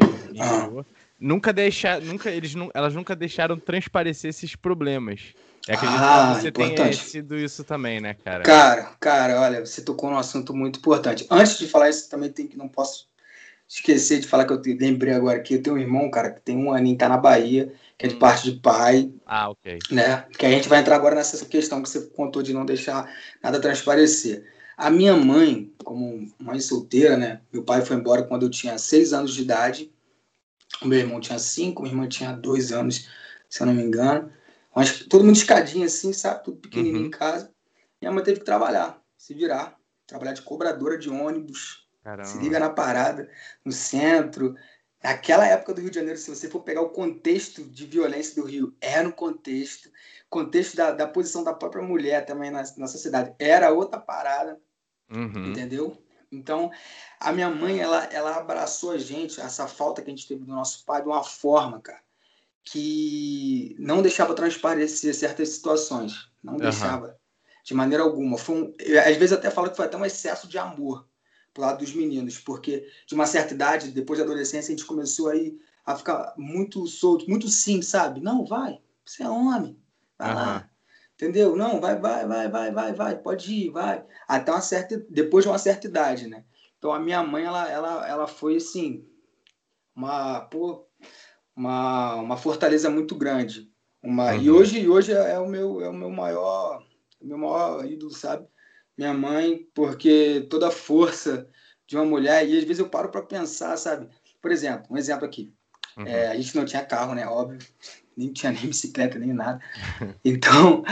nunca 1.20 1.52
deixar, 1.52 2.00
nunca 2.00 2.30
eles 2.30 2.54
elas 2.76 2.94
nunca 2.94 3.16
deixaram 3.16 3.58
transparecer 3.58 4.30
esses 4.30 4.56
problemas. 4.56 5.34
Eu 5.68 5.74
acredito 5.74 6.00
ah, 6.00 6.34
que 6.36 6.42
você 6.42 6.48
importante. 6.50 6.76
tenha 6.76 6.94
sido 6.94 7.36
isso 7.36 7.64
também, 7.64 8.00
né, 8.00 8.14
cara? 8.14 8.44
Cara, 8.44 8.84
cara, 9.00 9.42
olha, 9.42 9.66
você 9.66 9.82
tocou 9.82 10.12
num 10.12 10.18
assunto 10.18 10.54
muito 10.54 10.78
importante. 10.78 11.26
Antes 11.28 11.58
de 11.58 11.68
falar 11.68 11.90
isso, 11.90 12.08
também 12.08 12.32
tem 12.32 12.46
que 12.46 12.56
não 12.56 12.68
posso 12.68 13.08
esquecer 13.68 14.20
de 14.20 14.28
falar 14.28 14.46
que 14.46 14.54
eu 14.54 14.62
lembrei 14.80 15.16
agora 15.16 15.40
que 15.40 15.56
eu 15.56 15.64
tenho 15.64 15.76
um 15.76 15.80
irmão, 15.80 16.12
cara, 16.12 16.30
que 16.30 16.42
tem 16.42 16.56
um 16.56 16.72
aninho, 16.72 16.96
tá 16.96 17.10
na 17.10 17.18
Bahia 17.18 17.74
que 17.98 18.06
é 18.06 18.10
de 18.10 18.16
parte 18.16 18.52
de 18.52 18.60
pai. 18.60 19.12
Ah, 19.26 19.50
ok. 19.50 19.80
Né? 19.92 20.26
Que 20.38 20.46
a 20.46 20.52
gente 20.52 20.68
vai 20.68 20.80
entrar 20.80 20.96
agora 20.96 21.16
nessa 21.16 21.46
questão 21.46 21.82
que 21.82 21.90
você 21.90 22.02
contou 22.08 22.42
de 22.42 22.54
não 22.54 22.66
deixar 22.66 23.10
nada 23.42 23.60
transparecer. 23.60 24.46
A 24.78 24.90
minha 24.90 25.16
mãe, 25.16 25.74
como 25.84 26.30
mãe 26.38 26.60
solteira, 26.60 27.16
né? 27.16 27.42
Meu 27.52 27.64
pai 27.64 27.82
foi 27.82 27.96
embora 27.96 28.24
quando 28.24 28.44
eu 28.44 28.50
tinha 28.50 28.78
seis 28.78 29.14
anos 29.14 29.34
de 29.34 29.42
idade. 29.42 29.92
O 30.82 30.88
meu 30.88 31.00
irmão 31.00 31.22
tinha 31.22 31.40
cinco, 31.40 31.82
minha 31.82 31.94
irmã 31.94 32.08
tinha 32.10 32.34
dois 32.34 32.74
anos, 32.74 33.10
se 33.50 33.62
eu 33.62 33.68
não 33.68 33.74
me 33.74 33.84
engano. 33.84 34.30
Mas 34.76 35.06
todo 35.06 35.24
mundo 35.24 35.38
escadinho 35.38 35.86
assim, 35.86 36.12
sabe? 36.12 36.44
Tudo 36.44 36.58
pequenininho 36.58 37.00
uhum. 37.00 37.08
em 37.08 37.12
casa. 37.12 37.50
Minha 38.02 38.12
mãe 38.12 38.24
teve 38.24 38.40
que 38.40 38.46
trabalhar, 38.46 39.02
se 39.18 39.34
virar. 39.34 39.78
Trabalhar 40.06 40.34
de 40.34 40.42
cobradora 40.42 40.98
de 40.98 41.10
ônibus. 41.10 41.88
Caramba. 42.04 42.28
Se 42.28 42.38
liga 42.38 42.60
na 42.60 42.70
parada, 42.70 43.28
no 43.64 43.72
centro 43.72 44.56
Naquela 45.06 45.46
época 45.46 45.72
do 45.72 45.82
Rio 45.82 45.92
de 45.92 45.98
Janeiro, 45.98 46.18
se 46.18 46.34
você 46.34 46.50
for 46.50 46.62
pegar 46.62 46.82
o 46.82 46.90
contexto 46.90 47.64
de 47.64 47.86
violência 47.86 48.42
do 48.42 48.48
Rio, 48.48 48.76
era 48.82 49.04
no 49.04 49.14
contexto, 49.14 49.88
contexto 50.28 50.76
da, 50.76 50.92
da 50.92 51.08
posição 51.08 51.44
da 51.44 51.54
própria 51.54 51.84
mulher 51.84 52.26
também 52.26 52.50
na, 52.50 52.64
na 52.76 52.88
sociedade, 52.88 53.32
era 53.38 53.72
outra 53.72 54.00
parada, 54.00 54.60
uhum. 55.14 55.52
entendeu? 55.52 55.96
Então, 56.32 56.72
a 57.20 57.32
minha 57.32 57.52
mãe, 57.52 57.80
ela, 57.80 58.04
ela 58.06 58.36
abraçou 58.36 58.94
a 58.94 58.98
gente, 58.98 59.40
essa 59.40 59.68
falta 59.68 60.02
que 60.02 60.10
a 60.10 60.16
gente 60.16 60.28
teve 60.28 60.44
do 60.44 60.52
nosso 60.52 60.84
pai, 60.84 61.04
de 61.04 61.08
uma 61.08 61.24
forma, 61.24 61.80
cara, 61.80 62.02
que 62.64 63.76
não 63.78 64.02
deixava 64.02 64.34
transparecer 64.34 65.14
certas 65.14 65.50
situações, 65.50 66.32
não 66.44 66.54
uhum. 66.54 66.60
deixava, 66.60 67.16
de 67.64 67.76
maneira 67.76 68.04
alguma. 68.04 68.40
Foi 68.40 68.56
um, 68.56 68.74
às 69.08 69.18
vezes 69.18 69.34
até 69.34 69.52
falo 69.52 69.70
que 69.70 69.78
foi 69.78 69.86
até 69.86 69.98
um 69.98 70.06
excesso 70.06 70.48
de 70.48 70.58
amor, 70.58 71.08
pro 71.56 71.64
lado 71.64 71.80
dos 71.80 71.94
meninos, 71.94 72.38
porque 72.38 72.86
de 73.08 73.16
uma 73.16 73.26
certa 73.26 73.54
idade, 73.54 73.92
depois 73.92 74.20
da 74.20 74.26
adolescência, 74.26 74.74
a 74.74 74.76
gente 74.76 74.86
começou 74.86 75.30
aí 75.30 75.58
a 75.86 75.96
ficar 75.96 76.34
muito 76.38 76.86
solto, 76.86 77.28
muito 77.30 77.48
sim, 77.48 77.82
sabe? 77.82 78.20
Não, 78.20 78.46
vai, 78.46 78.78
você 79.06 79.24
é 79.24 79.30
homem, 79.30 79.80
vai 80.20 80.30
uhum. 80.30 80.36
lá. 80.36 80.70
Entendeu? 81.14 81.56
Não, 81.56 81.80
vai, 81.80 81.98
vai, 81.98 82.28
vai, 82.28 82.50
vai, 82.50 82.72
vai, 82.72 82.94
vai, 82.94 83.18
pode 83.18 83.54
ir, 83.54 83.70
vai. 83.70 84.06
Até 84.28 84.52
uma 84.52 84.60
certa, 84.60 85.02
depois 85.10 85.46
de 85.46 85.50
uma 85.50 85.58
certa 85.58 85.88
idade, 85.88 86.28
né? 86.28 86.44
Então 86.78 86.92
a 86.92 87.00
minha 87.00 87.24
mãe, 87.24 87.46
ela, 87.46 87.72
ela, 87.72 88.08
ela 88.08 88.28
foi 88.28 88.58
assim, 88.58 89.08
uma, 89.96 90.42
pô, 90.42 90.86
uma, 91.56 92.16
uma 92.16 92.36
fortaleza 92.36 92.90
muito 92.90 93.16
grande. 93.16 93.72
Uma, 94.04 94.34
uhum. 94.34 94.42
E 94.42 94.52
hoje, 94.52 94.90
hoje 94.90 95.14
é, 95.14 95.32
é, 95.32 95.40
o 95.40 95.48
meu, 95.48 95.80
é 95.80 95.88
o 95.88 95.94
meu 95.94 96.10
maior, 96.10 96.86
o 97.22 97.26
meu 97.26 97.38
maior 97.38 97.86
ídolo, 97.86 98.12
sabe? 98.12 98.46
Minha 98.98 99.14
mãe, 99.14 99.68
porque 99.74 100.48
toda 100.50 100.70
a 100.70 100.72
força 100.72 101.48
de 101.88 101.96
uma 101.96 102.06
mulher, 102.06 102.48
e 102.48 102.58
às 102.58 102.64
vezes 102.64 102.80
eu 102.80 102.90
paro 102.90 103.10
para 103.10 103.22
pensar, 103.22 103.78
sabe? 103.78 104.10
Por 104.42 104.52
exemplo, 104.52 104.88
um 104.90 104.98
exemplo 104.98 105.26
aqui. 105.26 105.54
Uhum. 105.98 106.08
É, 106.08 106.28
a 106.28 106.36
gente 106.36 106.56
não 106.56 106.66
tinha 106.66 106.86
carro, 106.86 107.14
né? 107.14 107.26
Óbvio, 107.28 107.60
nem 108.16 108.32
tinha 108.32 108.52
nem 108.52 108.68
bicicleta, 108.68 109.20
nem 109.20 109.34
nada. 109.34 109.60
Então, 110.24 110.84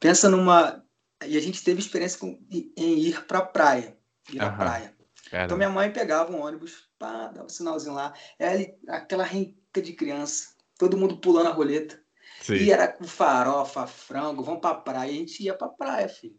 pensa 0.00 0.28
numa. 0.28 0.84
E 1.26 1.36
a 1.36 1.40
gente 1.40 1.64
teve 1.64 1.80
experiência 1.80 2.18
com, 2.18 2.38
em 2.50 2.98
ir 2.98 3.24
para 3.26 3.38
a 3.38 3.46
praia. 3.46 3.96
Ir 4.32 4.40
uhum. 4.40 4.46
à 4.46 4.52
praia. 4.52 4.94
Caramba. 5.30 5.44
Então, 5.44 5.56
minha 5.56 5.70
mãe 5.70 5.92
pegava 5.92 6.32
um 6.32 6.40
ônibus, 6.40 6.88
pá, 6.98 7.28
dava 7.28 7.46
um 7.46 7.50
sinalzinho 7.50 7.94
lá. 7.94 8.14
Ela, 8.38 8.64
aquela 8.88 9.24
renca 9.24 9.82
de 9.82 9.92
criança, 9.92 10.54
todo 10.78 10.96
mundo 10.96 11.18
pulando 11.18 11.48
a 11.48 11.52
roleta. 11.52 12.00
Sim. 12.40 12.54
E 12.54 12.70
era 12.70 12.88
com 12.88 13.04
farofa, 13.04 13.86
frango, 13.86 14.42
vamos 14.42 14.60
pra 14.60 14.74
praia. 14.74 15.10
A 15.10 15.14
gente 15.14 15.42
ia 15.42 15.54
pra 15.54 15.68
praia, 15.68 16.08
filho 16.08 16.38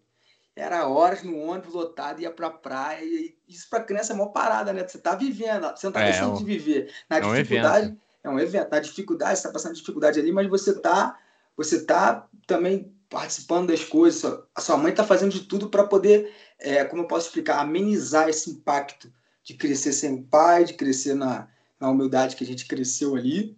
era 0.59 0.87
horas 0.87 1.23
no 1.23 1.37
ônibus 1.37 1.73
lotado, 1.73 2.21
ia 2.21 2.29
pra 2.29 2.49
praia. 2.49 3.03
E 3.03 3.37
isso 3.47 3.67
pra 3.69 3.81
criança 3.83 4.11
é 4.11 4.15
uma 4.15 4.31
parada, 4.31 4.73
né? 4.73 4.85
Você 4.85 4.97
tá 4.97 5.15
vivendo, 5.15 5.69
você 5.69 5.87
não 5.87 5.93
tá 5.93 6.01
é, 6.01 6.11
deixando 6.11 6.33
um, 6.33 6.37
de 6.37 6.43
viver. 6.43 6.93
Na 7.09 7.17
é 7.17 7.21
dificuldade, 7.21 7.87
um 7.87 7.97
é 8.23 8.29
um 8.29 8.39
evento. 8.39 8.69
Na 8.69 8.79
dificuldade, 8.79 9.39
você 9.39 9.47
tá 9.47 9.53
passando 9.53 9.75
dificuldade 9.75 10.19
ali, 10.19 10.31
mas 10.31 10.49
você 10.49 10.79
tá, 10.79 11.17
você 11.55 11.85
tá 11.85 12.27
também 12.45 12.93
participando 13.09 13.69
das 13.69 13.83
coisas. 13.83 14.39
A 14.53 14.61
sua 14.61 14.77
mãe 14.77 14.93
tá 14.93 15.03
fazendo 15.03 15.31
de 15.31 15.41
tudo 15.41 15.69
para 15.69 15.85
poder, 15.85 16.33
é, 16.59 16.83
como 16.83 17.03
eu 17.03 17.07
posso 17.07 17.27
explicar, 17.27 17.59
amenizar 17.59 18.27
esse 18.27 18.49
impacto 18.49 19.11
de 19.43 19.53
crescer 19.53 19.93
sem 19.93 20.21
pai, 20.23 20.65
de 20.65 20.73
crescer 20.73 21.15
na, 21.15 21.47
na 21.79 21.89
humildade 21.89 22.35
que 22.35 22.43
a 22.43 22.47
gente 22.47 22.67
cresceu 22.67 23.15
ali. 23.15 23.57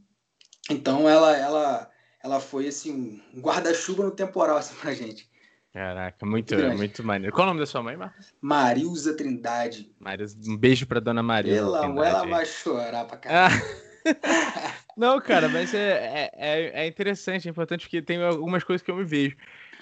Então 0.70 1.10
ela 1.10 1.36
ela 1.36 1.90
ela 2.24 2.40
foi 2.40 2.68
assim 2.68 3.22
um 3.34 3.42
guarda-chuva 3.42 4.04
no 4.04 4.12
temporal 4.12 4.58
assim 4.58 4.76
pra 4.76 4.94
gente. 4.94 5.31
Caraca, 5.74 6.26
muito, 6.26 6.54
muito, 6.54 6.78
muito 6.78 7.04
maneiro. 7.04 7.34
Qual 7.34 7.44
é 7.44 7.46
o 7.46 7.50
nome 7.52 7.62
da 7.62 7.66
sua 7.66 7.82
mãe, 7.82 7.96
Marcos? 7.96 8.34
Marilza 8.42 9.16
Trindade. 9.16 9.90
Marilza, 10.00 10.38
um 10.46 10.58
beijo 10.58 10.86
pra 10.86 11.00
dona 11.00 11.24
Marilza. 11.24 11.64
Pela 11.64 11.86
amor, 11.86 12.06
ela 12.06 12.26
vai 12.26 12.46
chorar 12.46 13.06
pra 13.06 13.18
caralho. 13.18 13.56
Ah. 13.56 13.82
Não, 14.98 15.22
cara, 15.22 15.48
mas 15.48 15.74
é, 15.74 16.30
é, 16.34 16.84
é 16.84 16.88
interessante, 16.88 17.48
é 17.48 17.52
importante 17.52 17.86
porque 17.86 18.02
tem 18.02 18.22
algumas 18.22 18.64
coisas 18.64 18.84
que 18.84 18.92
eu 18.92 18.96
me 18.96 19.06
vejo. 19.06 19.38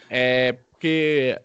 É 0.09 0.53
porque 0.53 1.41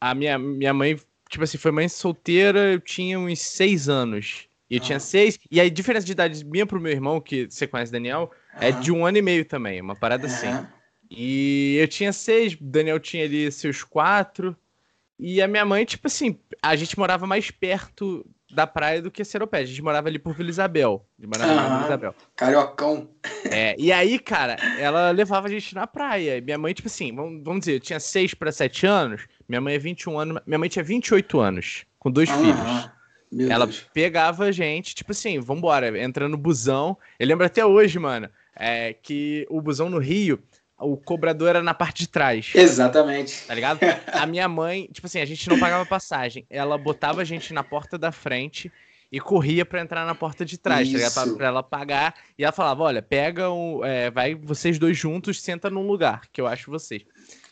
a 0.00 0.14
minha, 0.14 0.38
minha 0.38 0.72
mãe, 0.72 0.98
tipo 1.28 1.44
assim, 1.44 1.58
foi 1.58 1.70
mãe 1.70 1.88
solteira, 1.88 2.72
eu 2.72 2.80
tinha 2.80 3.18
uns 3.18 3.40
seis 3.40 3.88
anos. 3.88 4.48
E 4.70 4.76
eu 4.76 4.80
tinha 4.80 4.98
seis. 4.98 5.38
E 5.50 5.60
a 5.60 5.68
diferença 5.68 6.06
de 6.06 6.12
idade 6.12 6.44
minha 6.44 6.66
pro 6.66 6.80
meu 6.80 6.90
irmão, 6.90 7.20
que 7.20 7.46
você 7.50 7.66
conhece, 7.66 7.92
Daniel, 7.92 8.32
é 8.60 8.72
de 8.72 8.90
um 8.90 9.04
ano 9.04 9.18
e 9.18 9.22
meio 9.22 9.44
também, 9.44 9.80
uma 9.80 9.94
parada 9.94 10.26
assim. 10.26 10.48
E 11.10 11.76
eu 11.80 11.88
tinha 11.88 12.12
seis, 12.12 12.56
Daniel 12.60 12.98
tinha 12.98 13.24
ali 13.24 13.50
seus 13.52 13.82
quatro. 13.82 14.56
E 15.18 15.40
a 15.40 15.48
minha 15.48 15.64
mãe, 15.64 15.84
tipo 15.84 16.06
assim, 16.06 16.38
a 16.62 16.76
gente 16.76 16.98
morava 16.98 17.26
mais 17.26 17.50
perto 17.50 18.26
da 18.52 18.66
praia 18.66 19.02
do 19.02 19.10
que 19.10 19.24
Seropé. 19.24 19.58
A 19.58 19.64
gente 19.64 19.82
morava 19.82 20.08
ali 20.08 20.18
por 20.18 20.34
Vila 20.34 20.50
Isabel. 20.50 21.06
Morava 21.18 21.52
ah, 21.52 21.68
Vila 21.68 21.84
Isabel. 21.86 22.14
Cariocão. 22.36 23.08
É, 23.44 23.74
e 23.78 23.90
aí, 23.92 24.18
cara, 24.18 24.56
ela 24.78 25.10
levava 25.10 25.46
a 25.46 25.50
gente 25.50 25.74
na 25.74 25.86
praia. 25.86 26.36
E 26.36 26.40
minha 26.40 26.58
mãe, 26.58 26.74
tipo 26.74 26.88
assim, 26.88 27.14
vamos, 27.14 27.42
vamos 27.42 27.60
dizer, 27.60 27.74
eu 27.74 27.80
tinha 27.80 28.00
seis 28.00 28.34
para 28.34 28.52
sete 28.52 28.86
anos. 28.86 29.26
Minha 29.48 29.60
mãe 29.60 29.74
é 29.74 29.78
21 29.78 30.18
anos. 30.18 30.42
Minha 30.46 30.58
mãe 30.58 30.68
tinha 30.68 30.84
28 30.84 31.40
anos, 31.40 31.84
com 31.98 32.10
dois 32.10 32.28
ah, 32.30 32.38
filhos. 32.38 33.50
ela 33.50 33.66
Deus. 33.66 33.86
pegava 33.92 34.44
a 34.44 34.52
gente, 34.52 34.94
tipo 34.94 35.12
assim, 35.12 35.38
vambora, 35.38 35.98
entrando 36.02 36.32
no 36.32 36.38
busão. 36.38 36.96
Eu 37.18 37.26
lembro 37.26 37.46
até 37.46 37.64
hoje, 37.64 37.98
mano, 37.98 38.28
é, 38.54 38.92
que 38.92 39.46
o 39.48 39.60
busão 39.60 39.88
no 39.90 39.98
Rio, 39.98 40.42
o 40.78 40.96
cobrador 40.96 41.50
era 41.50 41.62
na 41.62 41.72
parte 41.72 42.00
de 42.00 42.08
trás. 42.08 42.52
Exatamente. 42.54 43.46
Tá 43.46 43.54
ligado? 43.54 43.80
A 44.12 44.26
minha 44.26 44.48
mãe, 44.48 44.88
tipo 44.92 45.06
assim, 45.06 45.20
a 45.20 45.24
gente 45.24 45.48
não 45.48 45.58
pagava 45.58 45.86
passagem. 45.86 46.46
Ela 46.50 46.76
botava 46.76 47.22
a 47.22 47.24
gente 47.24 47.52
na 47.54 47.64
porta 47.64 47.96
da 47.96 48.12
frente 48.12 48.70
e 49.10 49.20
corria 49.20 49.64
para 49.64 49.80
entrar 49.80 50.04
na 50.04 50.14
porta 50.14 50.44
de 50.44 50.58
trás, 50.58 50.90
tá 50.90 50.96
ligado? 50.96 51.14
Pra, 51.14 51.34
pra, 51.34 51.46
ela 51.46 51.62
pagar. 51.62 52.14
E 52.38 52.44
ela 52.44 52.52
falava: 52.52 52.82
olha, 52.82 53.00
pega 53.00 53.50
um. 53.50 53.84
É, 53.84 54.10
vai 54.10 54.34
vocês 54.34 54.78
dois 54.78 54.96
juntos, 54.96 55.40
senta 55.40 55.70
num 55.70 55.86
lugar, 55.86 56.22
que 56.32 56.40
eu 56.40 56.46
acho 56.46 56.70
vocês. 56.70 57.02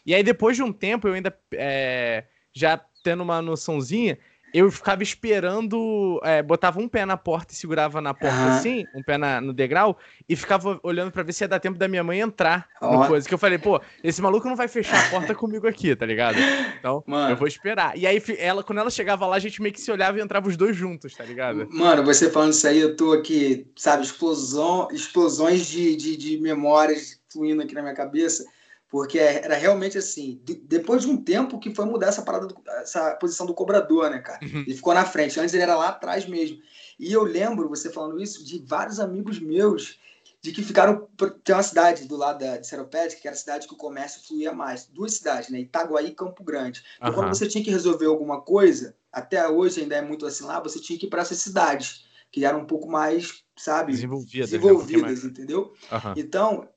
E 0.04 0.14
aí, 0.14 0.22
depois 0.22 0.56
de 0.56 0.62
um 0.62 0.72
tempo, 0.72 1.08
eu 1.08 1.14
ainda. 1.14 1.34
É, 1.52 2.24
já 2.52 2.80
tendo 3.02 3.22
uma 3.22 3.42
noçãozinha, 3.42 4.18
eu 4.54 4.70
ficava 4.70 5.02
esperando, 5.02 6.20
é, 6.22 6.40
botava 6.40 6.78
um 6.78 6.86
pé 6.86 7.04
na 7.04 7.16
porta 7.16 7.52
e 7.52 7.56
segurava 7.56 8.00
na 8.00 8.14
porta 8.14 8.36
uhum. 8.36 8.52
assim, 8.52 8.86
um 8.94 9.02
pé 9.02 9.18
na, 9.18 9.40
no 9.40 9.52
degrau, 9.52 9.98
e 10.28 10.36
ficava 10.36 10.78
olhando 10.80 11.10
para 11.10 11.24
ver 11.24 11.32
se 11.32 11.42
ia 11.42 11.48
dar 11.48 11.58
tempo 11.58 11.76
da 11.76 11.88
minha 11.88 12.04
mãe 12.04 12.20
entrar 12.20 12.68
oh. 12.80 13.00
no 13.00 13.06
coisa. 13.08 13.26
Que 13.26 13.34
eu 13.34 13.38
falei, 13.38 13.58
pô, 13.58 13.80
esse 14.04 14.22
maluco 14.22 14.48
não 14.48 14.54
vai 14.54 14.68
fechar 14.68 15.08
a 15.08 15.10
porta 15.10 15.34
comigo 15.34 15.66
aqui, 15.66 15.96
tá 15.96 16.06
ligado? 16.06 16.38
Então, 16.78 17.02
Mano. 17.04 17.32
eu 17.32 17.36
vou 17.36 17.48
esperar. 17.48 17.98
E 17.98 18.06
aí, 18.06 18.22
ela, 18.38 18.62
quando 18.62 18.78
ela 18.78 18.90
chegava 18.90 19.26
lá, 19.26 19.34
a 19.34 19.40
gente 19.40 19.60
meio 19.60 19.74
que 19.74 19.80
se 19.80 19.90
olhava 19.90 20.18
e 20.18 20.22
entrava 20.22 20.46
os 20.46 20.56
dois 20.56 20.76
juntos, 20.76 21.16
tá 21.16 21.24
ligado? 21.24 21.66
Mano, 21.72 22.04
você 22.04 22.30
falando 22.30 22.52
isso 22.52 22.68
aí, 22.68 22.78
eu 22.78 22.94
tô 22.94 23.12
aqui, 23.12 23.66
sabe, 23.74 24.04
explosão, 24.04 24.86
explosões 24.92 25.66
de, 25.66 25.96
de, 25.96 26.16
de 26.16 26.38
memórias 26.38 27.20
fluindo 27.28 27.60
aqui 27.60 27.74
na 27.74 27.82
minha 27.82 27.94
cabeça. 27.94 28.44
Porque 28.88 29.18
era 29.18 29.56
realmente 29.56 29.98
assim, 29.98 30.40
de, 30.44 30.54
depois 30.54 31.02
de 31.02 31.08
um 31.08 31.16
tempo 31.16 31.58
que 31.58 31.74
foi 31.74 31.84
mudar 31.84 32.08
essa 32.08 32.22
parada, 32.22 32.46
do, 32.46 32.54
essa 32.80 33.12
posição 33.16 33.44
do 33.44 33.54
cobrador, 33.54 34.10
né, 34.10 34.20
cara? 34.20 34.38
Uhum. 34.42 34.60
Ele 34.60 34.74
ficou 34.74 34.94
na 34.94 35.04
frente. 35.04 35.38
Antes 35.40 35.54
ele 35.54 35.62
era 35.62 35.76
lá 35.76 35.88
atrás 35.88 36.26
mesmo. 36.26 36.58
E 36.98 37.12
eu 37.12 37.24
lembro, 37.24 37.68
você 37.68 37.90
falando 37.90 38.20
isso, 38.22 38.44
de 38.44 38.58
vários 38.64 39.00
amigos 39.00 39.40
meus 39.40 39.98
de 40.44 40.52
que 40.52 40.62
ficaram. 40.62 41.08
Tem 41.42 41.54
uma 41.54 41.62
cidade 41.62 42.06
do 42.06 42.16
lado 42.16 42.40
da, 42.40 42.58
de 42.58 42.66
Seropédica, 42.66 43.22
que 43.22 43.26
era 43.26 43.34
a 43.34 43.38
cidade 43.38 43.66
que 43.66 43.72
o 43.72 43.78
comércio 43.78 44.20
fluía 44.28 44.52
mais. 44.52 44.84
Duas 44.84 45.14
cidades, 45.14 45.48
né? 45.48 45.60
Itaguaí 45.60 46.08
e 46.08 46.14
Campo 46.14 46.44
Grande. 46.44 46.84
Então, 46.96 47.08
uhum. 47.08 47.14
quando 47.14 47.28
você 47.34 47.48
tinha 47.48 47.64
que 47.64 47.70
resolver 47.70 48.04
alguma 48.04 48.42
coisa, 48.42 48.94
até 49.10 49.48
hoje 49.48 49.80
ainda 49.80 49.96
é 49.96 50.02
muito 50.02 50.26
assim 50.26 50.44
lá, 50.44 50.60
você 50.60 50.78
tinha 50.78 50.98
que 50.98 51.06
ir 51.06 51.08
para 51.08 51.22
essas 51.22 51.38
cidades, 51.38 52.04
que 52.30 52.44
eram 52.44 52.60
um 52.60 52.66
pouco 52.66 52.86
mais, 52.90 53.42
sabe? 53.56 53.92
Desenvolvidas. 53.92 54.50
Né? 54.50 54.58
Desenvolvidas, 54.58 55.24
entendeu? 55.24 55.72
Uhum. 55.90 56.12
Então, 56.14 56.68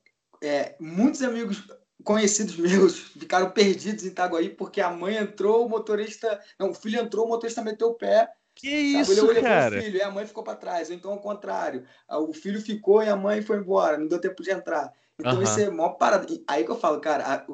é, 0.42 0.74
muitos 0.80 1.20
amigos 1.22 1.62
conhecidos 2.04 2.56
meus 2.56 2.98
ficaram 3.18 3.50
perdidos 3.50 4.04
em 4.04 4.08
Itaguaí 4.08 4.50
porque 4.50 4.80
a 4.80 4.90
mãe 4.90 5.16
entrou, 5.16 5.66
o 5.66 5.68
motorista. 5.68 6.40
Não, 6.58 6.70
o 6.70 6.74
filho 6.74 7.00
entrou, 7.00 7.26
o 7.26 7.28
motorista 7.28 7.62
meteu 7.62 7.88
o 7.88 7.94
pé. 7.94 8.32
Que 8.54 8.92
sabe? 8.92 9.12
isso, 9.12 9.30
Ele 9.30 9.40
cara? 9.40 9.78
O 9.78 9.82
filho, 9.82 9.96
e 9.98 10.02
a 10.02 10.10
mãe 10.10 10.26
ficou 10.26 10.42
para 10.42 10.56
trás. 10.56 10.88
Ou 10.88 10.96
então 10.96 11.12
ao 11.12 11.20
contrário. 11.20 11.84
O 12.08 12.32
filho 12.32 12.60
ficou 12.60 13.02
e 13.02 13.08
a 13.08 13.16
mãe 13.16 13.40
foi 13.40 13.58
embora. 13.58 13.96
Não 13.96 14.08
deu 14.08 14.20
tempo 14.20 14.42
de 14.42 14.50
entrar. 14.50 14.92
Então 15.18 15.36
uhum. 15.36 15.42
isso 15.42 15.60
é 15.60 15.70
mó 15.70 15.90
parada. 15.90 16.26
Aí 16.46 16.64
que 16.64 16.70
eu 16.70 16.78
falo, 16.78 17.00
cara, 17.00 17.24
a, 17.24 17.46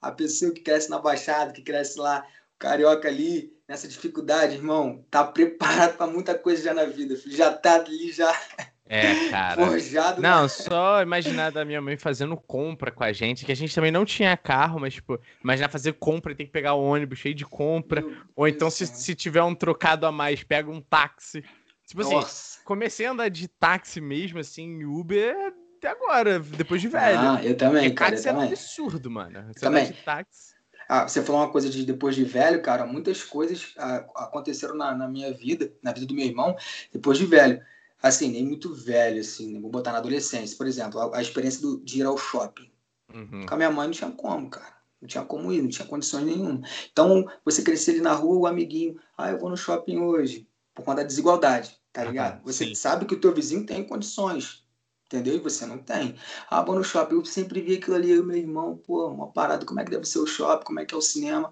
a 0.08 0.12
pessoa 0.12 0.52
que 0.52 0.60
cresce 0.60 0.90
na 0.90 0.98
Baixada, 0.98 1.52
que 1.52 1.62
cresce 1.62 1.98
lá, 1.98 2.24
o 2.54 2.58
carioca 2.58 3.08
ali, 3.08 3.52
nessa 3.66 3.88
dificuldade, 3.88 4.56
irmão, 4.56 5.04
tá 5.10 5.24
preparado 5.24 5.96
para 5.96 6.06
muita 6.06 6.34
coisa 6.36 6.62
já 6.62 6.74
na 6.74 6.84
vida. 6.84 7.16
Filho. 7.16 7.36
Já 7.36 7.52
tá 7.52 7.76
ali, 7.76 8.12
já. 8.12 8.30
É, 8.92 9.30
cara. 9.30 9.64
Forjado. 9.64 10.20
Não, 10.20 10.48
só 10.48 11.00
imaginar 11.00 11.52
da 11.52 11.64
minha 11.64 11.80
mãe 11.80 11.96
fazendo 11.96 12.36
compra 12.36 12.90
com 12.90 13.04
a 13.04 13.12
gente, 13.12 13.44
que 13.44 13.52
a 13.52 13.54
gente 13.54 13.72
também 13.72 13.92
não 13.92 14.04
tinha 14.04 14.36
carro, 14.36 14.80
mas, 14.80 14.94
tipo, 14.94 15.16
imaginar 15.44 15.68
fazer 15.68 15.92
compra 15.92 16.32
e 16.32 16.34
ter 16.34 16.46
que 16.46 16.50
pegar 16.50 16.74
o 16.74 16.82
ônibus 16.82 17.20
cheio 17.20 17.32
de 17.32 17.46
compra. 17.46 18.00
Meu 18.00 18.16
ou 18.34 18.48
então, 18.48 18.68
se, 18.68 18.84
se 18.88 19.14
tiver 19.14 19.44
um 19.44 19.54
trocado 19.54 20.06
a 20.06 20.10
mais, 20.10 20.42
pega 20.42 20.68
um 20.68 20.80
táxi. 20.80 21.44
Tipo 21.86 22.02
assim, 22.02 22.14
Nossa. 22.14 22.26
assim, 22.56 22.64
comecei 22.64 23.06
a 23.06 23.12
andar 23.12 23.28
de 23.28 23.46
táxi 23.46 24.00
mesmo, 24.00 24.40
assim, 24.40 24.82
Uber 24.82 25.36
até 25.78 25.88
agora, 25.88 26.40
depois 26.40 26.80
de 26.80 26.88
velho. 26.88 27.20
Ah, 27.20 27.40
eu 27.44 27.56
também, 27.56 27.84
Porque 27.84 27.94
cara. 27.94 28.10
Táxi 28.10 28.28
era 28.28 28.38
um 28.38 28.42
absurdo, 28.42 29.08
mano. 29.08 29.44
Você 29.52 29.60
também. 29.60 29.86
De 29.86 29.92
táxi. 29.92 30.54
Ah, 30.88 31.06
você 31.06 31.22
falou 31.22 31.42
uma 31.42 31.52
coisa 31.52 31.70
de 31.70 31.86
depois 31.86 32.16
de 32.16 32.24
velho, 32.24 32.60
cara. 32.60 32.84
Muitas 32.84 33.22
coisas 33.22 33.72
ah, 33.78 34.04
aconteceram 34.16 34.74
na, 34.74 34.92
na 34.96 35.06
minha 35.06 35.32
vida, 35.32 35.72
na 35.80 35.92
vida 35.92 36.06
do 36.06 36.14
meu 36.14 36.26
irmão, 36.26 36.56
depois 36.92 37.16
de 37.16 37.24
velho 37.24 37.62
assim, 38.02 38.30
nem 38.30 38.44
muito 38.44 38.74
velho, 38.74 39.20
assim, 39.20 39.52
né? 39.52 39.60
vou 39.60 39.70
botar 39.70 39.92
na 39.92 39.98
adolescência, 39.98 40.56
por 40.56 40.66
exemplo, 40.66 41.00
a, 41.00 41.18
a 41.18 41.22
experiência 41.22 41.60
do, 41.60 41.80
de 41.80 42.00
ir 42.00 42.04
ao 42.04 42.16
shopping. 42.16 42.70
Uhum. 43.12 43.46
Com 43.46 43.54
a 43.54 43.56
minha 43.56 43.70
mãe 43.70 43.86
não 43.86 43.94
tinha 43.94 44.10
como, 44.10 44.48
cara. 44.48 44.80
Não 45.00 45.08
tinha 45.08 45.24
como 45.24 45.52
ir, 45.52 45.62
não 45.62 45.70
tinha 45.70 45.88
condições 45.88 46.24
nenhuma. 46.24 46.60
Então, 46.92 47.26
você 47.44 47.62
crescer 47.62 47.92
ali 47.92 48.00
na 48.00 48.12
rua, 48.12 48.36
o 48.36 48.46
amiguinho, 48.46 49.00
ah, 49.16 49.30
eu 49.30 49.38
vou 49.38 49.48
no 49.48 49.56
shopping 49.56 49.98
hoje, 49.98 50.46
por 50.74 50.84
conta 50.84 50.98
da 50.98 51.06
desigualdade, 51.06 51.78
tá 51.92 52.04
ligado? 52.04 52.42
Você 52.44 52.66
sim. 52.66 52.74
sabe 52.74 53.06
que 53.06 53.14
o 53.14 53.20
teu 53.20 53.34
vizinho 53.34 53.64
tem 53.64 53.82
condições, 53.82 54.62
entendeu? 55.06 55.34
E 55.34 55.40
você 55.40 55.64
não 55.64 55.78
tem. 55.78 56.16
Ah, 56.50 56.62
vou 56.62 56.74
no 56.74 56.84
shopping, 56.84 57.14
eu 57.14 57.24
sempre 57.24 57.62
vi 57.62 57.76
aquilo 57.76 57.96
ali, 57.96 58.10
eu 58.10 58.24
meu 58.24 58.36
irmão, 58.36 58.76
pô, 58.76 59.08
uma 59.08 59.32
parada, 59.32 59.64
como 59.64 59.80
é 59.80 59.84
que 59.84 59.90
deve 59.90 60.04
ser 60.04 60.18
o 60.18 60.26
shopping, 60.26 60.64
como 60.64 60.80
é 60.80 60.84
que 60.84 60.94
é 60.94 60.98
o 60.98 61.02
cinema. 61.02 61.50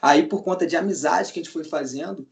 Aí, 0.00 0.28
por 0.28 0.44
conta 0.44 0.66
de 0.66 0.76
amizade 0.76 1.32
que 1.32 1.40
a 1.40 1.42
gente 1.42 1.52
foi 1.52 1.64
fazendo, 1.64 2.28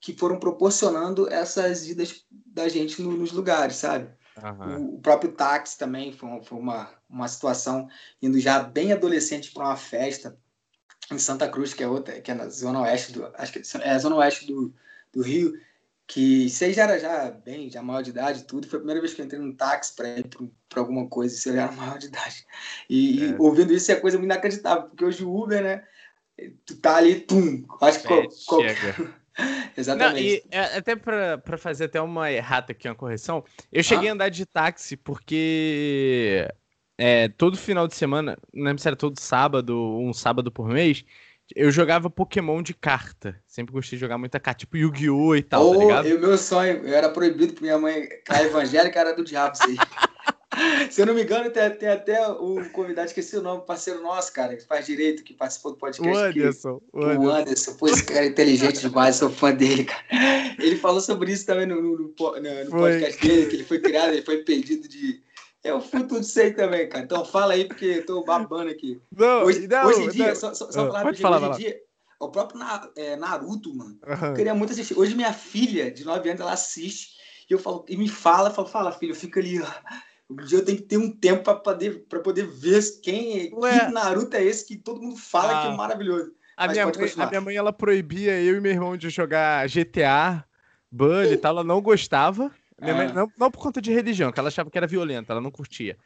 que 0.00 0.14
foram 0.14 0.38
proporcionando 0.38 1.30
essas 1.30 1.88
idas 1.88 2.26
da 2.50 2.68
gente 2.68 3.00
no, 3.00 3.12
nos 3.12 3.32
lugares, 3.32 3.76
sabe? 3.76 4.08
Uhum. 4.42 4.94
O, 4.94 5.00
próprio 5.00 5.32
táxi 5.32 5.78
também 5.78 6.12
foi, 6.12 6.42
foi, 6.42 6.58
uma, 6.58 6.90
uma 7.08 7.28
situação 7.28 7.88
indo 8.22 8.38
já 8.38 8.62
bem 8.62 8.92
adolescente 8.92 9.50
para 9.50 9.64
uma 9.64 9.76
festa 9.76 10.36
em 11.10 11.18
Santa 11.18 11.48
Cruz, 11.48 11.74
que 11.74 11.82
é 11.82 11.88
outra, 11.88 12.20
que 12.20 12.30
é 12.30 12.34
na 12.34 12.48
zona 12.48 12.80
oeste 12.82 13.12
do, 13.12 13.26
acho 13.34 13.52
que 13.52 13.62
é 13.80 13.90
a 13.90 13.98
zona 13.98 14.16
oeste 14.16 14.46
do, 14.46 14.72
do 15.12 15.22
Rio, 15.22 15.58
que 16.06 16.48
você 16.48 16.72
já 16.72 16.84
era 16.84 16.98
já 16.98 17.30
bem, 17.30 17.70
já 17.70 17.82
maior 17.82 18.02
de 18.02 18.10
idade 18.10 18.44
tudo, 18.44 18.66
foi 18.66 18.78
a 18.78 18.80
primeira 18.80 19.00
vez 19.00 19.14
que 19.14 19.20
eu 19.20 19.24
entrei 19.24 19.40
num 19.40 19.54
táxi 19.54 19.94
para 19.94 20.18
ir 20.18 20.28
para 20.68 20.80
alguma 20.80 21.08
coisa, 21.08 21.36
você 21.36 21.52
já 21.52 21.62
era 21.62 21.72
maior 21.72 21.98
de 21.98 22.06
idade. 22.06 22.46
E, 22.88 23.24
é. 23.24 23.26
e, 23.28 23.36
ouvindo 23.38 23.72
isso 23.72 23.92
é 23.92 23.96
coisa 23.96 24.18
muito 24.18 24.30
inacreditável, 24.30 24.88
porque 24.88 25.04
hoje 25.04 25.24
o 25.24 25.34
Uber, 25.34 25.62
né, 25.62 25.84
tu 26.64 26.76
tá 26.76 26.96
ali, 26.96 27.20
tum, 27.20 27.64
acho 27.80 28.02
que 28.02 28.12
é, 28.12 28.26
qualquer, 28.46 28.76
Exatamente. 29.76 30.14
Não, 30.14 30.20
e 30.22 30.42
é, 30.50 30.78
até 30.78 30.96
para 30.96 31.58
fazer 31.58 31.84
até 31.84 32.00
uma 32.00 32.30
errata 32.30 32.72
aqui, 32.72 32.88
uma 32.88 32.94
correção, 32.94 33.44
eu 33.72 33.82
cheguei 33.82 34.08
ah. 34.08 34.12
a 34.12 34.14
andar 34.14 34.28
de 34.28 34.44
táxi 34.46 34.96
porque 34.96 36.48
é, 36.98 37.28
todo 37.28 37.56
final 37.56 37.88
de 37.88 37.94
semana, 37.94 38.36
não 38.52 38.64
lembro 38.64 38.82
se 38.82 38.88
era 38.88 38.96
todo 38.96 39.18
sábado, 39.18 39.98
um 39.98 40.12
sábado 40.12 40.52
por 40.52 40.68
mês, 40.68 41.04
eu 41.54 41.70
jogava 41.70 42.10
Pokémon 42.10 42.62
de 42.62 42.74
carta. 42.74 43.40
Sempre 43.46 43.72
gostei 43.72 43.96
de 43.96 44.00
jogar 44.00 44.18
muita 44.18 44.38
carta, 44.38 44.60
tipo 44.60 44.76
Yu-Gi-Oh! 44.76 45.34
e 45.34 45.42
tal, 45.42 45.66
oh, 45.66 45.72
tá 45.72 45.78
ligado? 45.78 46.08
E 46.08 46.14
o 46.14 46.20
meu 46.20 46.36
sonho, 46.38 46.86
eu 46.86 46.94
era 46.94 47.08
proibido 47.08 47.52
porque 47.52 47.64
minha 47.64 47.78
mãe, 47.78 48.08
a 48.28 48.42
evangélica, 48.42 49.00
era 49.00 49.14
do 49.14 49.24
diabo, 49.24 49.54
isso 49.54 49.64
aí. 49.64 49.76
Se 50.90 51.00
eu 51.00 51.06
não 51.06 51.14
me 51.14 51.22
engano, 51.22 51.50
tem, 51.50 51.70
tem 51.70 51.88
até 51.88 52.26
o 52.28 52.68
convidado, 52.70 53.08
esqueci 53.08 53.36
o 53.36 53.42
nome, 53.42 53.64
parceiro 53.66 54.02
nosso, 54.02 54.32
cara, 54.32 54.56
que 54.56 54.64
faz 54.64 54.86
direito, 54.86 55.22
que 55.22 55.34
participou 55.34 55.72
do 55.72 55.78
podcast. 55.78 56.08
O 56.08 56.18
Anderson. 56.18 56.82
o 56.92 57.02
Anderson. 57.02 57.24
O 57.24 57.30
Anderson. 57.30 57.74
Pô, 57.74 57.88
esse 57.88 58.04
cara 58.04 58.24
é 58.24 58.28
inteligente 58.28 58.80
demais, 58.80 59.16
sou 59.16 59.30
fã 59.30 59.52
dele, 59.52 59.84
cara. 59.84 60.04
Ele 60.58 60.76
falou 60.76 61.00
sobre 61.00 61.32
isso 61.32 61.46
também 61.46 61.66
no, 61.66 61.80
no, 61.80 61.96
no, 61.96 62.08
no 62.08 62.70
podcast 62.70 63.20
dele, 63.26 63.46
que 63.46 63.56
ele 63.56 63.64
foi 63.64 63.78
criado, 63.80 64.12
ele 64.12 64.22
foi 64.22 64.36
impedido 64.36 64.88
de. 64.88 65.22
Eu 65.62 65.80
fui 65.80 66.02
tudo 66.04 66.24
sei 66.24 66.52
também, 66.52 66.88
cara. 66.88 67.04
Então 67.04 67.24
fala 67.24 67.52
aí, 67.52 67.66
porque 67.66 67.84
eu 67.84 68.06
tô 68.06 68.24
babando 68.24 68.70
aqui. 68.70 69.00
Não, 69.14 69.44
hoje, 69.44 69.66
não, 69.66 69.86
hoje 69.86 70.02
em 70.02 70.08
dia, 70.08 70.28
não, 70.28 70.34
só, 70.34 70.54
só, 70.54 70.70
só 70.70 70.86
falar, 70.86 71.02
pode 71.02 71.20
falar, 71.20 71.50
hoje 71.50 71.60
em 71.60 71.64
dia, 71.64 71.80
o 72.20 72.28
próprio 72.28 72.60
é, 72.96 73.16
Naruto, 73.16 73.74
mano. 73.74 73.98
Uhum. 74.06 74.26
Eu 74.28 74.34
queria 74.34 74.54
muito 74.54 74.72
assistir. 74.72 74.98
Hoje 74.98 75.14
minha 75.14 75.32
filha, 75.32 75.90
de 75.90 76.04
9 76.04 76.28
anos, 76.28 76.40
ela 76.40 76.52
assiste 76.52 77.10
E 77.48 77.52
eu 77.52 77.58
falo, 77.58 77.84
e 77.88 77.96
me 77.96 78.08
fala, 78.08 78.50
fala, 78.50 78.68
fala, 78.68 78.92
filho, 78.92 79.14
fica 79.14 79.40
ali, 79.40 79.58
Um 79.58 79.62
dia 79.62 80.09
eu 80.50 80.64
tenho 80.64 80.78
que 80.78 80.84
ter 80.84 80.98
um 80.98 81.10
tempo 81.10 81.42
para 81.42 81.54
poder, 81.54 82.04
pra 82.08 82.20
poder 82.20 82.46
ver 82.46 82.80
quem 83.02 83.52
Ué. 83.54 83.86
que 83.86 83.92
Naruto 83.92 84.36
é 84.36 84.44
esse 84.44 84.66
que 84.66 84.76
todo 84.76 85.02
mundo 85.02 85.16
fala 85.16 85.58
ah. 85.58 85.62
que 85.62 85.72
é 85.72 85.76
maravilhoso. 85.76 86.32
A 86.56 86.68
minha, 86.68 86.84
mãe, 86.84 86.94
a 87.16 87.26
minha 87.26 87.40
mãe, 87.40 87.56
ela 87.56 87.72
proibia 87.72 88.38
eu 88.38 88.56
e 88.56 88.60
meu 88.60 88.70
irmão 88.70 88.96
de 88.96 89.08
jogar 89.08 89.66
GTA, 89.66 90.44
Bully 90.92 91.32
e 91.32 91.36
tal, 91.38 91.52
ela 91.52 91.64
não 91.64 91.80
gostava. 91.80 92.50
Minha 92.78 92.94
mãe, 92.94 93.06
ah. 93.06 93.12
não, 93.12 93.32
não, 93.38 93.50
por 93.50 93.60
conta 93.60 93.80
de 93.80 93.92
religião, 93.92 94.30
que 94.30 94.38
ela 94.38 94.48
achava 94.48 94.70
que 94.70 94.76
era 94.76 94.86
violenta, 94.86 95.32
ela 95.32 95.40
não 95.40 95.50
curtia. 95.50 95.96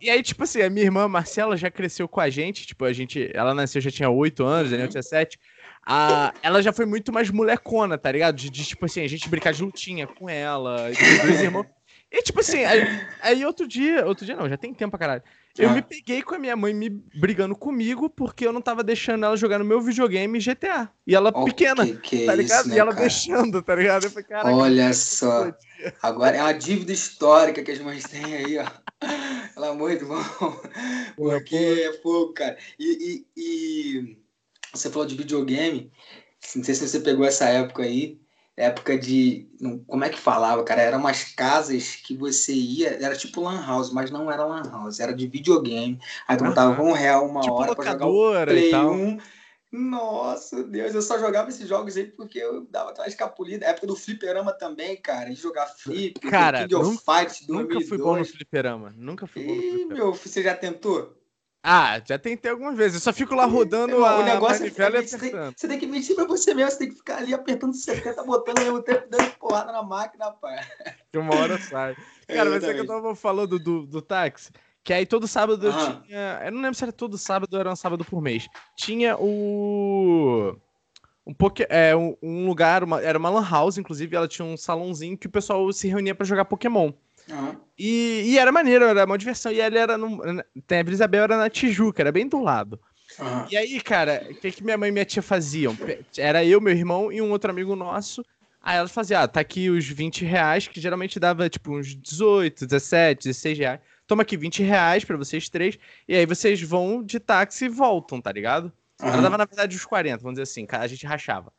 E 0.00 0.10
aí, 0.10 0.22
tipo 0.22 0.42
assim, 0.44 0.62
a 0.62 0.70
minha 0.70 0.84
irmã 0.84 1.06
Marcela 1.08 1.56
já 1.56 1.70
cresceu 1.70 2.08
com 2.08 2.20
a 2.20 2.28
gente, 2.28 2.66
tipo, 2.66 2.84
a 2.84 2.92
gente, 2.92 3.30
ela 3.34 3.54
nasceu, 3.54 3.80
já 3.80 3.90
tinha 3.90 4.10
8 4.10 4.44
anos, 4.44 4.64
uhum. 4.64 4.70
Daniel 4.72 4.88
tinha 4.88 5.02
7. 5.02 5.38
A, 5.84 6.32
ela 6.42 6.62
já 6.62 6.72
foi 6.72 6.86
muito 6.86 7.12
mais 7.12 7.30
molecona, 7.30 7.98
tá 7.98 8.10
ligado? 8.10 8.36
De, 8.36 8.50
de, 8.50 8.64
tipo 8.64 8.84
assim, 8.84 9.02
a 9.02 9.08
gente 9.08 9.28
brincar 9.28 9.52
de 9.52 9.62
lutinha 9.62 10.06
com 10.06 10.28
ela, 10.28 10.90
dois 11.22 11.40
irmãos. 11.40 11.66
E 12.12 12.22
tipo 12.22 12.40
assim, 12.40 12.62
aí, 12.64 13.00
aí, 13.22 13.44
outro 13.46 13.66
dia, 13.66 14.04
outro 14.04 14.26
dia 14.26 14.36
não, 14.36 14.46
já 14.46 14.58
tem 14.58 14.74
tempo 14.74 14.90
pra 14.90 14.98
caralho. 14.98 15.22
Eu 15.56 15.70
ah. 15.70 15.72
me 15.72 15.82
peguei 15.82 16.22
com 16.22 16.34
a 16.34 16.38
minha 16.38 16.54
mãe 16.54 16.74
me 16.74 16.90
brigando 16.90 17.56
comigo 17.56 18.10
porque 18.10 18.46
eu 18.46 18.52
não 18.52 18.60
tava 18.60 18.84
deixando 18.84 19.24
ela 19.24 19.36
jogar 19.36 19.58
no 19.58 19.64
meu 19.64 19.80
videogame 19.80 20.38
GTA. 20.38 20.90
E 21.06 21.14
ela 21.14 21.32
oh, 21.34 21.44
pequena, 21.44 21.86
que 21.86 21.96
que 21.96 22.22
é 22.24 22.26
tá 22.26 22.34
ligado? 22.34 22.60
Isso, 22.60 22.68
né, 22.68 22.76
e 22.76 22.78
ela 22.78 22.92
cara? 22.92 23.02
deixando, 23.02 23.62
tá 23.62 23.74
ligado? 23.74 24.04
Eu 24.04 24.10
falei, 24.10 24.54
Olha 24.54 24.92
só. 24.92 25.52
Agora 26.02 26.36
é 26.36 26.42
uma 26.42 26.52
dívida 26.52 26.92
histórica 26.92 27.62
que 27.62 27.70
as 27.70 27.78
mães 27.78 28.04
têm 28.04 28.34
aí, 28.34 28.58
ó. 28.58 28.66
Pelo 29.54 29.66
amor 29.66 29.90
de 29.90 30.04
Deus. 30.04 30.26
Porque 31.16 31.56
é 31.56 31.92
pouco, 31.98 32.34
cara. 32.34 32.56
E, 32.78 33.26
e, 33.36 33.42
e 33.42 34.18
você 34.72 34.90
falou 34.90 35.06
de 35.06 35.16
videogame. 35.16 35.90
Não 36.54 36.64
sei 36.64 36.74
se 36.74 36.86
você 36.86 37.00
pegou 37.00 37.24
essa 37.24 37.46
época 37.46 37.82
aí 37.82 38.21
época 38.62 38.98
de. 38.98 39.48
Como 39.86 40.04
é 40.04 40.08
que 40.08 40.18
falava, 40.18 40.62
cara? 40.64 40.82
Eram 40.82 40.98
umas 40.98 41.24
casas 41.24 41.96
que 41.96 42.16
você 42.16 42.52
ia, 42.52 42.98
era 43.02 43.16
tipo 43.16 43.40
Lan 43.40 43.64
House, 43.64 43.92
mas 43.92 44.10
não 44.10 44.30
era 44.30 44.44
Lan 44.44 44.62
House, 44.70 45.00
era 45.00 45.12
de 45.12 45.26
videogame. 45.26 45.98
Aí 46.26 46.36
tu 46.36 46.44
botava 46.44 46.82
um 46.82 46.92
real 46.92 47.26
uma 47.26 47.40
tipo 47.40 47.54
hora 47.54 47.74
pra 47.74 47.92
jogar 47.92 48.06
o 48.06 48.44
Play 48.44 48.74
1. 48.74 49.18
Nossa, 49.72 50.62
Deus, 50.64 50.94
eu 50.94 51.00
só 51.00 51.18
jogava 51.18 51.48
esses 51.48 51.66
jogos 51.66 51.96
aí 51.96 52.04
porque 52.04 52.38
eu 52.38 52.66
dava 52.70 52.90
aquela 52.90 53.08
escapulida. 53.08 53.64
Época 53.64 53.86
do 53.86 53.96
fliperama 53.96 54.52
também, 54.52 54.96
cara. 54.98 55.30
De 55.30 55.34
jogar 55.34 55.66
flip, 55.66 56.20
cara, 56.20 56.68
King 56.68 56.74
nunca, 56.74 56.88
of 56.88 56.98
Fight 56.98 57.46
2002. 57.46 57.48
Nunca 57.48 57.88
fui 57.88 57.98
bom 57.98 58.16
no 58.18 58.24
fliperama. 58.24 58.94
Nunca 58.94 59.26
fui 59.26 59.42
bom 59.42 59.54
no 59.54 59.62
fliperama. 59.62 59.94
meu, 59.94 60.12
você 60.12 60.42
já 60.42 60.54
tentou? 60.54 61.21
Ah, 61.62 62.00
já 62.04 62.18
tentei 62.18 62.50
algumas 62.50 62.76
vezes. 62.76 62.94
Eu 62.94 63.00
só 63.00 63.12
fico 63.12 63.36
lá 63.36 63.44
rodando 63.44 64.00
o 64.00 64.04
a 64.04 64.24
negócio 64.24 64.62
manivela 64.62 64.96
é, 64.96 65.02
e 65.02 65.04
apertando. 65.04 65.54
Você 65.56 65.68
tem, 65.68 65.78
que 65.78 65.86
mentir 65.86 66.16
pra 66.16 66.24
você 66.24 66.52
mesmo. 66.52 66.72
Você 66.72 66.78
tem 66.78 66.88
que 66.88 66.96
ficar 66.96 67.18
ali 67.18 67.32
apertando 67.32 67.74
70, 67.74 68.24
botando 68.24 68.58
ao 68.58 68.64
mesmo 68.64 68.82
tempo, 68.82 69.06
dando 69.08 69.30
porrada 69.38 69.70
na 69.70 69.82
máquina, 69.82 70.32
pai. 70.32 70.58
Que 71.12 71.18
uma 71.18 71.36
hora 71.36 71.58
sai. 71.58 71.94
Cara, 72.26 72.50
mas 72.50 72.64
é 72.64 72.74
que 72.74 72.80
eu 72.80 72.86
tava 72.86 73.14
falando 73.14 73.60
do, 73.60 73.86
do 73.86 74.02
táxi. 74.02 74.50
Que 74.82 74.92
aí 74.92 75.06
todo 75.06 75.28
sábado 75.28 75.64
eu 75.64 75.72
tinha. 75.72 76.42
Eu 76.44 76.50
não 76.50 76.62
lembro 76.62 76.74
se 76.74 76.82
era 76.82 76.92
todo 76.92 77.16
sábado 77.16 77.54
ou 77.54 77.60
era 77.60 77.70
um 77.70 77.76
sábado 77.76 78.04
por 78.04 78.20
mês. 78.20 78.48
Tinha 78.76 79.16
o. 79.16 80.56
Um, 81.24 81.32
poke, 81.32 81.64
é, 81.68 81.94
um, 81.94 82.16
um 82.20 82.46
lugar, 82.46 82.82
uma, 82.82 83.00
era 83.00 83.16
uma 83.16 83.30
lan 83.30 83.48
house, 83.48 83.78
inclusive, 83.78 84.16
ela 84.16 84.26
tinha 84.26 84.44
um 84.44 84.56
salãozinho 84.56 85.16
que 85.16 85.28
o 85.28 85.30
pessoal 85.30 85.72
se 85.72 85.86
reunia 85.86 86.16
para 86.16 86.26
jogar 86.26 86.44
Pokémon. 86.44 86.92
Uhum. 87.28 87.56
E, 87.78 88.22
e, 88.26 88.38
era 88.38 88.50
maneiro, 88.50 88.84
era 88.84 89.04
uma 89.04 89.18
diversão. 89.18 89.52
E 89.52 89.60
ele 89.60 89.78
era 89.78 89.96
no. 89.96 90.20
Tem 90.66 90.80
a 90.80 90.90
Isabel 90.90 91.24
era 91.24 91.36
na 91.36 91.50
Tijuca, 91.50 92.02
era 92.02 92.12
bem 92.12 92.28
do 92.28 92.40
lado. 92.40 92.80
Uhum. 93.18 93.46
E 93.50 93.56
aí, 93.56 93.80
cara, 93.80 94.26
o 94.30 94.34
que, 94.34 94.50
que 94.50 94.64
minha 94.64 94.78
mãe 94.78 94.88
e 94.88 94.92
minha 94.92 95.04
tia 95.04 95.22
faziam? 95.22 95.76
Era 96.16 96.44
eu, 96.44 96.60
meu 96.60 96.74
irmão 96.74 97.12
e 97.12 97.20
um 97.20 97.30
outro 97.30 97.50
amigo 97.50 97.76
nosso. 97.76 98.24
Aí 98.62 98.76
elas 98.76 98.92
faziam, 98.92 99.20
ah, 99.20 99.28
tá 99.28 99.40
aqui 99.40 99.68
os 99.68 99.88
20 99.88 100.24
reais, 100.24 100.68
que 100.68 100.80
geralmente 100.80 101.18
dava 101.18 101.48
tipo 101.48 101.76
uns 101.76 101.96
18, 101.96 102.66
17, 102.66 103.28
16 103.28 103.58
reais. 103.58 103.80
Toma 104.06 104.22
aqui 104.22 104.36
20 104.36 104.62
reais 104.62 105.04
pra 105.04 105.16
vocês 105.16 105.48
três. 105.48 105.78
E 106.06 106.14
aí 106.14 106.24
vocês 106.26 106.62
vão 106.62 107.02
de 107.02 107.18
táxi 107.18 107.64
e 107.64 107.68
voltam, 107.68 108.20
tá 108.20 108.30
ligado? 108.30 108.72
Uhum. 109.00 109.08
Ela 109.08 109.22
dava, 109.22 109.38
na 109.38 109.44
verdade, 109.44 109.76
os 109.76 109.84
40, 109.84 110.18
vamos 110.18 110.34
dizer 110.34 110.42
assim, 110.42 110.66
a 110.70 110.86
gente 110.86 111.04
rachava. 111.06 111.52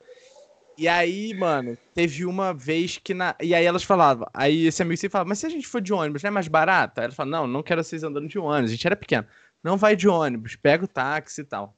E 0.78 0.88
aí, 0.88 1.34
mano, 1.34 1.78
teve 1.94 2.26
uma 2.26 2.54
vez 2.54 2.98
que 2.98 3.14
na. 3.14 3.36
E 3.42 3.54
aí 3.54 3.66
elas 3.66 3.84
falavam. 3.84 4.28
Aí 4.34 4.66
esse 4.66 4.82
amigo 4.82 4.98
sempre 4.98 5.12
falava, 5.12 5.30
mas 5.30 5.40
se 5.40 5.46
a 5.46 5.50
gente 5.50 5.68
for 5.68 5.82
de 5.82 5.94
ônibus, 5.94 6.24
não 6.24 6.30
é 6.30 6.32
mais 6.32 6.48
barato? 6.48 7.00
Aí 7.00 7.06
ela 7.06 7.14
falava, 7.14 7.38
não, 7.38 7.48
não 7.48 7.64
quero 7.64 7.84
vocês 7.84 8.04
andando 8.04 8.28
de 8.28 8.40
ônibus. 8.40 8.72
A 8.72 8.74
gente 8.74 8.88
era 8.88 8.96
pequeno. 8.96 9.28
Não 9.64 9.78
vai 9.78 9.96
de 9.96 10.08
ônibus, 10.08 10.56
pega 10.56 10.84
o 10.84 10.88
táxi 10.88 11.42
e 11.42 11.44
tal. 11.46 11.78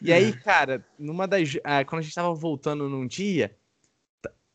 E 0.00 0.12
aí, 0.12 0.32
cara, 0.32 0.84
numa 0.98 1.28
das. 1.28 1.56
Ah, 1.62 1.84
quando 1.84 2.00
a 2.00 2.02
gente 2.02 2.14
tava 2.14 2.34
voltando 2.34 2.88
num 2.88 3.06
dia, 3.06 3.54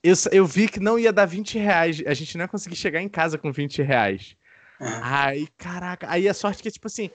eu, 0.04 0.14
eu 0.32 0.46
vi 0.46 0.68
que 0.68 0.80
não 0.80 1.00
ia 1.00 1.14
dar 1.14 1.26
20 1.26 1.58
reais. 1.58 2.04
A 2.06 2.14
gente 2.14 2.36
não 2.36 2.44
ia 2.44 2.50
conseguir 2.50 2.76
chegar 2.76 3.02
em 3.02 3.08
casa 3.08 3.38
com 3.38 3.52
20 3.52 3.82
reais. 3.82 4.36
Uhum. 4.82 4.88
Aí, 5.02 5.48
caraca. 5.58 6.10
Aí 6.10 6.28
a 6.28 6.34
sorte 6.34 6.62
que, 6.62 6.70
tipo 6.70 6.88
assim, 6.88 7.10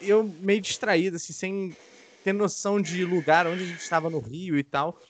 eu 0.00 0.24
meio 0.40 0.60
distraído, 0.60 1.16
assim, 1.16 1.32
sem 1.32 1.76
ter 2.22 2.32
noção 2.32 2.80
de 2.80 3.04
lugar 3.04 3.46
onde 3.46 3.62
a 3.64 3.66
gente 3.66 3.80
estava 3.80 4.10
no 4.10 4.20
Rio 4.20 4.58
e 4.58 4.62
tal 4.62 5.00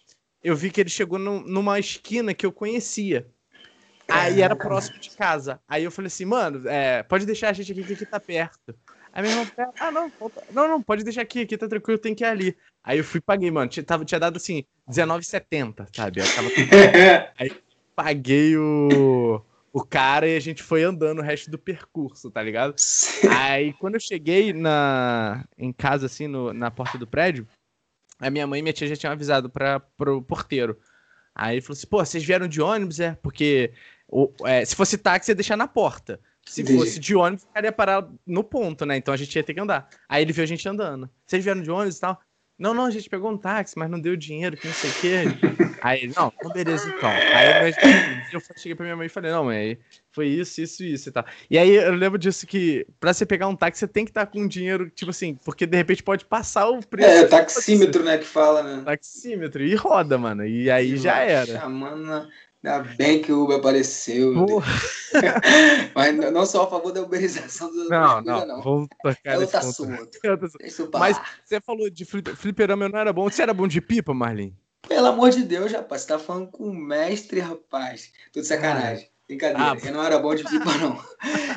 eu 0.43 0.57
vi 0.57 0.71
que 0.71 0.81
ele 0.81 0.91
chegou 0.91 1.19
numa 1.19 1.79
esquina 1.79 2.35
que 2.35 2.45
eu 2.45 2.53
conhecia. 2.53 3.27
Aí 4.09 4.43
era 4.43 4.57
próximo 4.57 4.99
de 4.99 5.11
casa. 5.11 5.61
Aí 5.67 5.85
eu 5.85 5.91
falei 5.91 6.09
assim, 6.09 6.25
mano, 6.25 6.69
é, 6.69 7.03
pode 7.03 7.25
deixar 7.25 7.51
a 7.51 7.53
gente 7.53 7.73
aqui, 7.73 7.85
que 7.85 7.93
aqui 7.93 8.07
tá 8.07 8.21
perto. 8.21 8.75
Aí 9.13 9.23
meu 9.23 9.31
irmão, 9.31 9.47
ah, 9.79 9.91
não, 9.91 10.13
não, 10.51 10.69
não, 10.69 10.83
pode 10.83 11.05
deixar 11.05 11.23
aqui, 11.23 11.43
aqui 11.43 11.57
tá 11.57 11.69
tranquilo, 11.69 11.99
tem 11.99 12.15
que 12.15 12.25
ir 12.25 12.27
ali. 12.27 12.57
Aí 12.83 12.99
eu 12.99 13.05
fui 13.05 13.19
e 13.19 13.23
paguei, 13.23 13.51
mano. 13.51 13.69
Tinha, 13.69 13.85
tava, 13.85 14.05
tinha 14.05 14.19
dado 14.19 14.37
assim, 14.37 14.65
R$19,70, 14.89 15.87
sabe? 15.95 16.21
Eu 16.21 16.35
tava... 16.35 16.49
Aí 17.39 17.53
paguei 17.95 18.57
o, 18.57 19.43
o 19.73 19.85
cara 19.85 20.27
e 20.27 20.37
a 20.37 20.41
gente 20.41 20.63
foi 20.63 20.83
andando 20.83 21.21
o 21.21 21.23
resto 21.23 21.51
do 21.51 21.59
percurso, 21.59 22.31
tá 22.31 22.43
ligado? 22.43 22.75
Aí 23.31 23.73
quando 23.75 23.95
eu 23.95 24.01
cheguei 24.01 24.53
na, 24.53 25.45
em 25.59 25.73
casa, 25.73 26.07
assim, 26.07 26.27
no, 26.27 26.53
na 26.53 26.71
porta 26.71 26.97
do 26.97 27.07
prédio, 27.07 27.47
a 28.23 28.31
minha 28.31 28.47
mãe 28.47 28.61
e 28.61 28.63
minha 28.63 28.73
tia 28.73 28.87
já 28.87 28.97
tinham 28.97 29.13
avisado 29.13 29.51
para 29.51 29.81
pro 29.81 30.23
porteiro. 30.23 30.79
Aí 31.35 31.57
ele 31.57 31.61
falou 31.61 31.77
assim: 31.77 31.87
pô, 31.87 31.99
vocês 31.99 32.25
vieram 32.25 32.47
de 32.47 32.63
ônibus? 32.63 33.01
É, 33.01 33.17
porque 33.23 33.73
o, 34.09 34.33
é, 34.45 34.65
se 34.65 34.77
fosse 34.77 34.97
táxi, 34.97 35.33
ia 35.33 35.35
deixar 35.35 35.57
na 35.57 35.67
porta. 35.67 36.21
Se 36.47 36.65
fosse 36.65 36.99
de 36.99 37.15
ônibus, 37.15 37.45
o 37.45 37.49
cara 37.49 37.67
ia 37.67 37.73
parar 37.73 38.09
no 38.27 38.43
ponto, 38.43 38.85
né? 38.85 38.97
Então 38.97 39.15
a 39.15 39.17
gente 39.17 39.35
ia 39.35 39.45
ter 39.45 39.55
que 39.55 39.61
andar. 39.61 39.89
Aí 40.09 40.23
ele 40.23 40.33
viu 40.33 40.43
a 40.43 40.47
gente 40.47 40.69
andando. 40.69 41.09
Vocês 41.25 41.43
vieram 41.43 41.63
de 41.63 41.71
ônibus 41.71 41.99
e 41.99 42.01
tal? 42.01 42.21
Não, 42.59 42.73
não, 42.73 42.85
a 42.85 42.91
gente 42.91 43.11
pegou 43.11 43.31
um 43.31 43.37
táxi, 43.37 43.79
mas 43.79 43.91
não 43.91 44.01
deu 44.01 44.17
dinheiro, 44.17 44.57
que 44.57 44.67
não 44.67 44.75
sei 44.75 44.91
o 44.91 44.95
quê. 44.95 45.23
Aí 45.83 46.05
ele, 46.05 46.13
não, 46.17 46.33
então 46.39 46.53
beleza 46.53 46.89
então. 46.89 47.11
Aí 47.11 47.75
eu 48.33 48.41
cheguei 48.57 48.77
pra 48.77 48.85
minha 48.85 48.97
mãe 48.97 49.07
e 49.07 49.11
falei, 49.11 49.33
não, 49.33 49.47
mãe, 49.47 49.77
foi 50.13 50.29
isso, 50.29 50.61
isso, 50.61 50.85
isso 50.85 51.09
e 51.09 51.13
tal. 51.13 51.25
E 51.51 51.59
aí 51.59 51.75
eu 51.75 51.93
lembro 51.95 52.17
disso 52.21 52.47
que 52.47 52.87
pra 53.01 53.13
você 53.13 53.27
pegar 53.27 53.49
um 53.49 53.57
táxi, 53.57 53.81
você 53.81 53.89
tem 53.89 54.05
que 54.05 54.13
estar 54.13 54.27
com 54.27 54.47
dinheiro, 54.47 54.89
tipo 54.91 55.11
assim, 55.11 55.35
porque 55.45 55.67
de 55.67 55.77
repente 55.77 56.01
pode 56.01 56.25
passar 56.25 56.69
o 56.69 56.81
preço. 56.87 57.09
É, 57.09 57.27
taxímetro, 57.27 58.05
né, 58.05 58.17
que 58.17 58.25
fala, 58.25 58.63
né? 58.63 58.83
Taxímetro, 58.85 59.61
e 59.65 59.75
roda, 59.75 60.17
mano. 60.17 60.47
E 60.47 60.71
aí 60.71 60.93
e 60.93 60.97
já 60.99 61.19
era. 61.19 61.59
Chamando 61.59 62.29
Ainda 62.65 62.81
bem 62.97 63.21
que 63.21 63.33
o 63.33 63.43
Uber 63.43 63.59
apareceu. 63.59 64.33
Mas 65.95 66.17
não 66.33 66.47
sou 66.47 66.63
a 66.63 66.71
favor 66.71 66.93
da 66.93 67.03
uberização 67.03 67.71
do 67.73 67.89
Não, 67.89 68.23
não, 68.23 68.47
não. 68.47 68.63
Vou 68.63 68.89
tocar 69.03 69.35
Eu 69.35 69.47
tá 69.49 69.61
solto. 69.61 70.19
Mas 70.99 71.21
você 71.45 71.61
falou 71.61 71.91
de 71.91 72.05
fliperama, 72.05 72.89
não 72.89 72.99
era 72.99 73.13
bom. 73.13 73.29
Você 73.29 73.43
era 73.43 73.53
bom 73.53 73.67
de 73.67 73.81
pipa, 73.81 74.15
Marlin? 74.15 74.57
Pelo 74.89 75.09
amor 75.09 75.31
de 75.31 75.43
Deus, 75.43 75.73
rapaz. 75.73 76.03
Você 76.03 76.09
tá 76.09 76.19
falando 76.19 76.51
com 76.51 76.65
o 76.65 76.75
mestre, 76.75 77.41
rapaz. 77.41 78.13
Tudo 78.33 78.45
sacanagem. 78.45 79.11
Brincadeira. 79.27 79.73
Ah, 79.73 79.87
eu 79.87 79.93
não 79.93 80.05
era 80.05 80.19
bom 80.19 80.35
de 80.35 80.45
pipa, 80.45 80.77
não. 80.79 81.03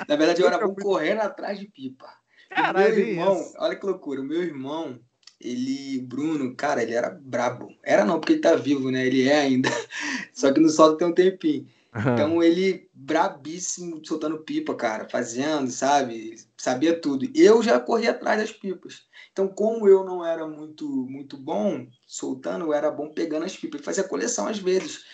Na 0.07 0.15
verdade, 0.15 0.41
eu 0.41 0.47
era 0.47 0.59
bom 0.59 0.75
correndo 0.75 1.21
atrás 1.21 1.59
de 1.59 1.67
pipa. 1.67 2.07
Caralho, 2.49 2.95
meu 2.95 3.07
irmão, 3.07 3.53
olha 3.57 3.75
que 3.75 3.85
loucura. 3.85 4.21
O 4.21 4.23
meu 4.23 4.41
irmão, 4.41 4.99
ele, 5.39 5.99
Bruno, 6.01 6.55
cara, 6.55 6.81
ele 6.81 6.93
era 6.93 7.09
brabo. 7.09 7.69
Era 7.83 8.05
não, 8.05 8.19
porque 8.19 8.33
ele 8.33 8.41
tá 8.41 8.55
vivo, 8.55 8.89
né? 8.89 9.05
Ele 9.05 9.27
é 9.27 9.41
ainda. 9.41 9.69
Só 10.33 10.51
que 10.51 10.59
no 10.59 10.69
solo 10.69 10.97
tem 10.97 11.07
um 11.07 11.13
tempinho. 11.13 11.67
Uhum. 11.95 12.13
Então 12.13 12.43
ele 12.43 12.89
brabíssimo 12.93 14.05
soltando 14.05 14.39
pipa, 14.39 14.75
cara, 14.75 15.07
fazendo, 15.07 15.71
sabe? 15.71 16.35
Sabia 16.57 16.99
tudo. 16.99 17.29
Eu 17.33 17.63
já 17.63 17.79
corri 17.79 18.07
atrás 18.07 18.39
das 18.39 18.51
pipas. 18.51 19.03
Então, 19.31 19.47
como 19.47 19.87
eu 19.87 20.03
não 20.03 20.25
era 20.25 20.45
muito 20.47 20.85
muito 21.09 21.37
bom 21.37 21.87
soltando, 22.05 22.65
eu 22.65 22.73
era 22.73 22.91
bom 22.91 23.09
pegando 23.09 23.45
as 23.45 23.55
pipas. 23.55 23.79
Ele 23.79 23.85
fazia 23.85 24.03
coleção 24.03 24.47
às 24.47 24.59
vezes. 24.59 25.05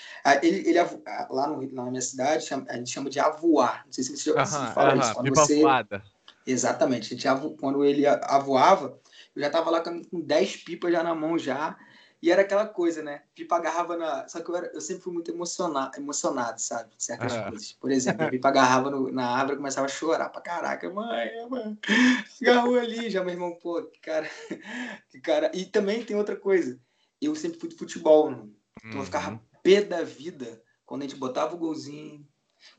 Ele, 0.42 0.70
ele 0.70 0.80
lá, 1.30 1.48
no, 1.48 1.62
lá 1.76 1.84
na 1.86 1.92
minha 1.92 2.02
cidade, 2.02 2.48
a 2.68 2.78
gente 2.78 2.92
chama 2.92 3.10
de 3.10 3.20
avoar. 3.20 3.84
Não 3.86 3.92
sei 3.92 4.04
se 4.04 4.18
você 4.18 4.34
já 4.34 4.42
uhum, 4.42 4.74
fala 4.74 4.94
uhum, 4.94 5.02
isso. 5.02 5.14
Quando 5.14 5.26
pipa 5.26 5.46
você... 5.46 5.62
voada. 5.62 6.04
Exatamente. 6.46 7.14
A 7.14 7.18
gente, 7.18 7.58
quando 7.60 7.86
ele 7.86 8.08
avoava, 8.08 9.00
eu 9.36 9.42
já 9.42 9.50
tava 9.50 9.70
lá 9.70 9.82
com 9.82 10.22
10 10.22 10.58
pipas 10.58 10.92
já 10.92 11.04
na 11.04 11.16
mão 11.16 11.38
já. 11.38 11.78
E 12.22 12.30
era 12.30 12.44
aquela 12.44 12.68
coisa, 12.68 13.02
né? 13.02 13.24
Pipa 13.34 13.56
agarrava 13.56 13.98
na. 13.98 14.28
Só 14.28 14.42
que 14.42 14.52
eu, 14.52 14.56
era, 14.56 14.68
eu 14.68 14.82
sempre 14.82 15.02
fui 15.02 15.12
muito 15.12 15.32
emocionado, 15.32 15.98
emocionado 15.98 16.62
sabe? 16.62 16.92
Certas 16.96 17.34
ah. 17.34 17.50
coisas. 17.50 17.74
Por 17.74 17.90
exemplo, 17.90 18.24
a 18.24 18.30
pipa 18.30 18.48
agarrava 18.50 18.92
no, 18.92 19.12
na 19.12 19.26
árvore 19.26 19.54
e 19.54 19.58
começava 19.58 19.88
a 19.88 19.90
chorar 19.90 20.30
pra 20.30 20.40
caraca. 20.40 20.88
Mãe, 20.92 21.32
mãe, 21.50 21.80
agarrou 22.40 22.78
ali. 22.78 23.10
Já 23.10 23.24
meu 23.24 23.34
irmão, 23.34 23.58
pô, 23.60 23.82
que 23.84 24.00
cara. 24.00 24.30
Que 25.10 25.20
cara. 25.20 25.52
E 25.54 25.66
também 25.66 26.06
tem 26.06 26.16
outra 26.16 26.36
coisa. 26.36 26.80
Eu 27.20 27.36
sempre 27.36 27.60
fui 27.60 27.70
de 27.70 27.76
futebol, 27.76 28.30
né? 28.30 28.48
Então 28.86 29.00
eu 29.00 29.06
ficava 29.06 29.32
uhum. 29.32 29.40
pé 29.64 29.82
da 29.82 30.04
vida 30.04 30.62
quando 30.86 31.02
a 31.02 31.08
gente 31.08 31.18
botava 31.18 31.56
o 31.56 31.58
golzinho, 31.58 32.28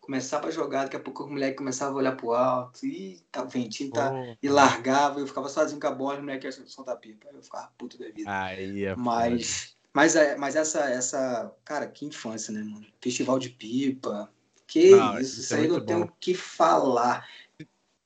começava 0.00 0.48
a 0.48 0.50
jogar, 0.50 0.84
daqui 0.84 0.96
a 0.96 1.00
pouco 1.00 1.24
o 1.24 1.30
moleque 1.30 1.56
começava 1.56 1.92
a 1.92 1.96
olhar 1.96 2.16
pro 2.16 2.32
alto, 2.32 2.84
e 2.84 3.20
tá, 3.30 3.42
o 3.42 3.48
ventinho 3.48 3.90
tá, 3.90 4.12
oh. 4.12 4.36
e 4.42 4.48
largava, 4.48 5.20
eu 5.20 5.26
ficava 5.26 5.48
sozinho 5.48 5.80
com 5.80 5.86
a 5.86 5.90
bola, 5.90 6.18
o 6.18 6.22
moleque 6.22 6.46
ia 6.46 6.52
soltar 6.52 6.96
pipa. 6.96 7.28
Eu 7.32 7.42
ficava 7.42 7.72
puto 7.78 7.98
da 7.98 8.06
vida. 8.06 8.24
Aí 8.26 8.84
é 8.84 8.96
mas, 8.96 9.76
mas, 9.92 10.16
é, 10.16 10.36
mas 10.36 10.56
essa, 10.56 10.80
essa, 10.90 11.52
cara, 11.64 11.86
que 11.86 12.06
infância, 12.06 12.52
né, 12.52 12.62
mano? 12.62 12.86
Festival 13.00 13.38
de 13.38 13.50
pipa. 13.50 14.30
Que 14.66 14.90
não, 14.90 15.18
isso, 15.18 15.40
isso, 15.40 15.54
é 15.54 15.58
aí 15.58 15.68
não 15.68 15.80
bom. 15.80 15.84
tenho 15.84 16.04
o 16.04 16.12
que 16.18 16.34
falar. 16.34 17.28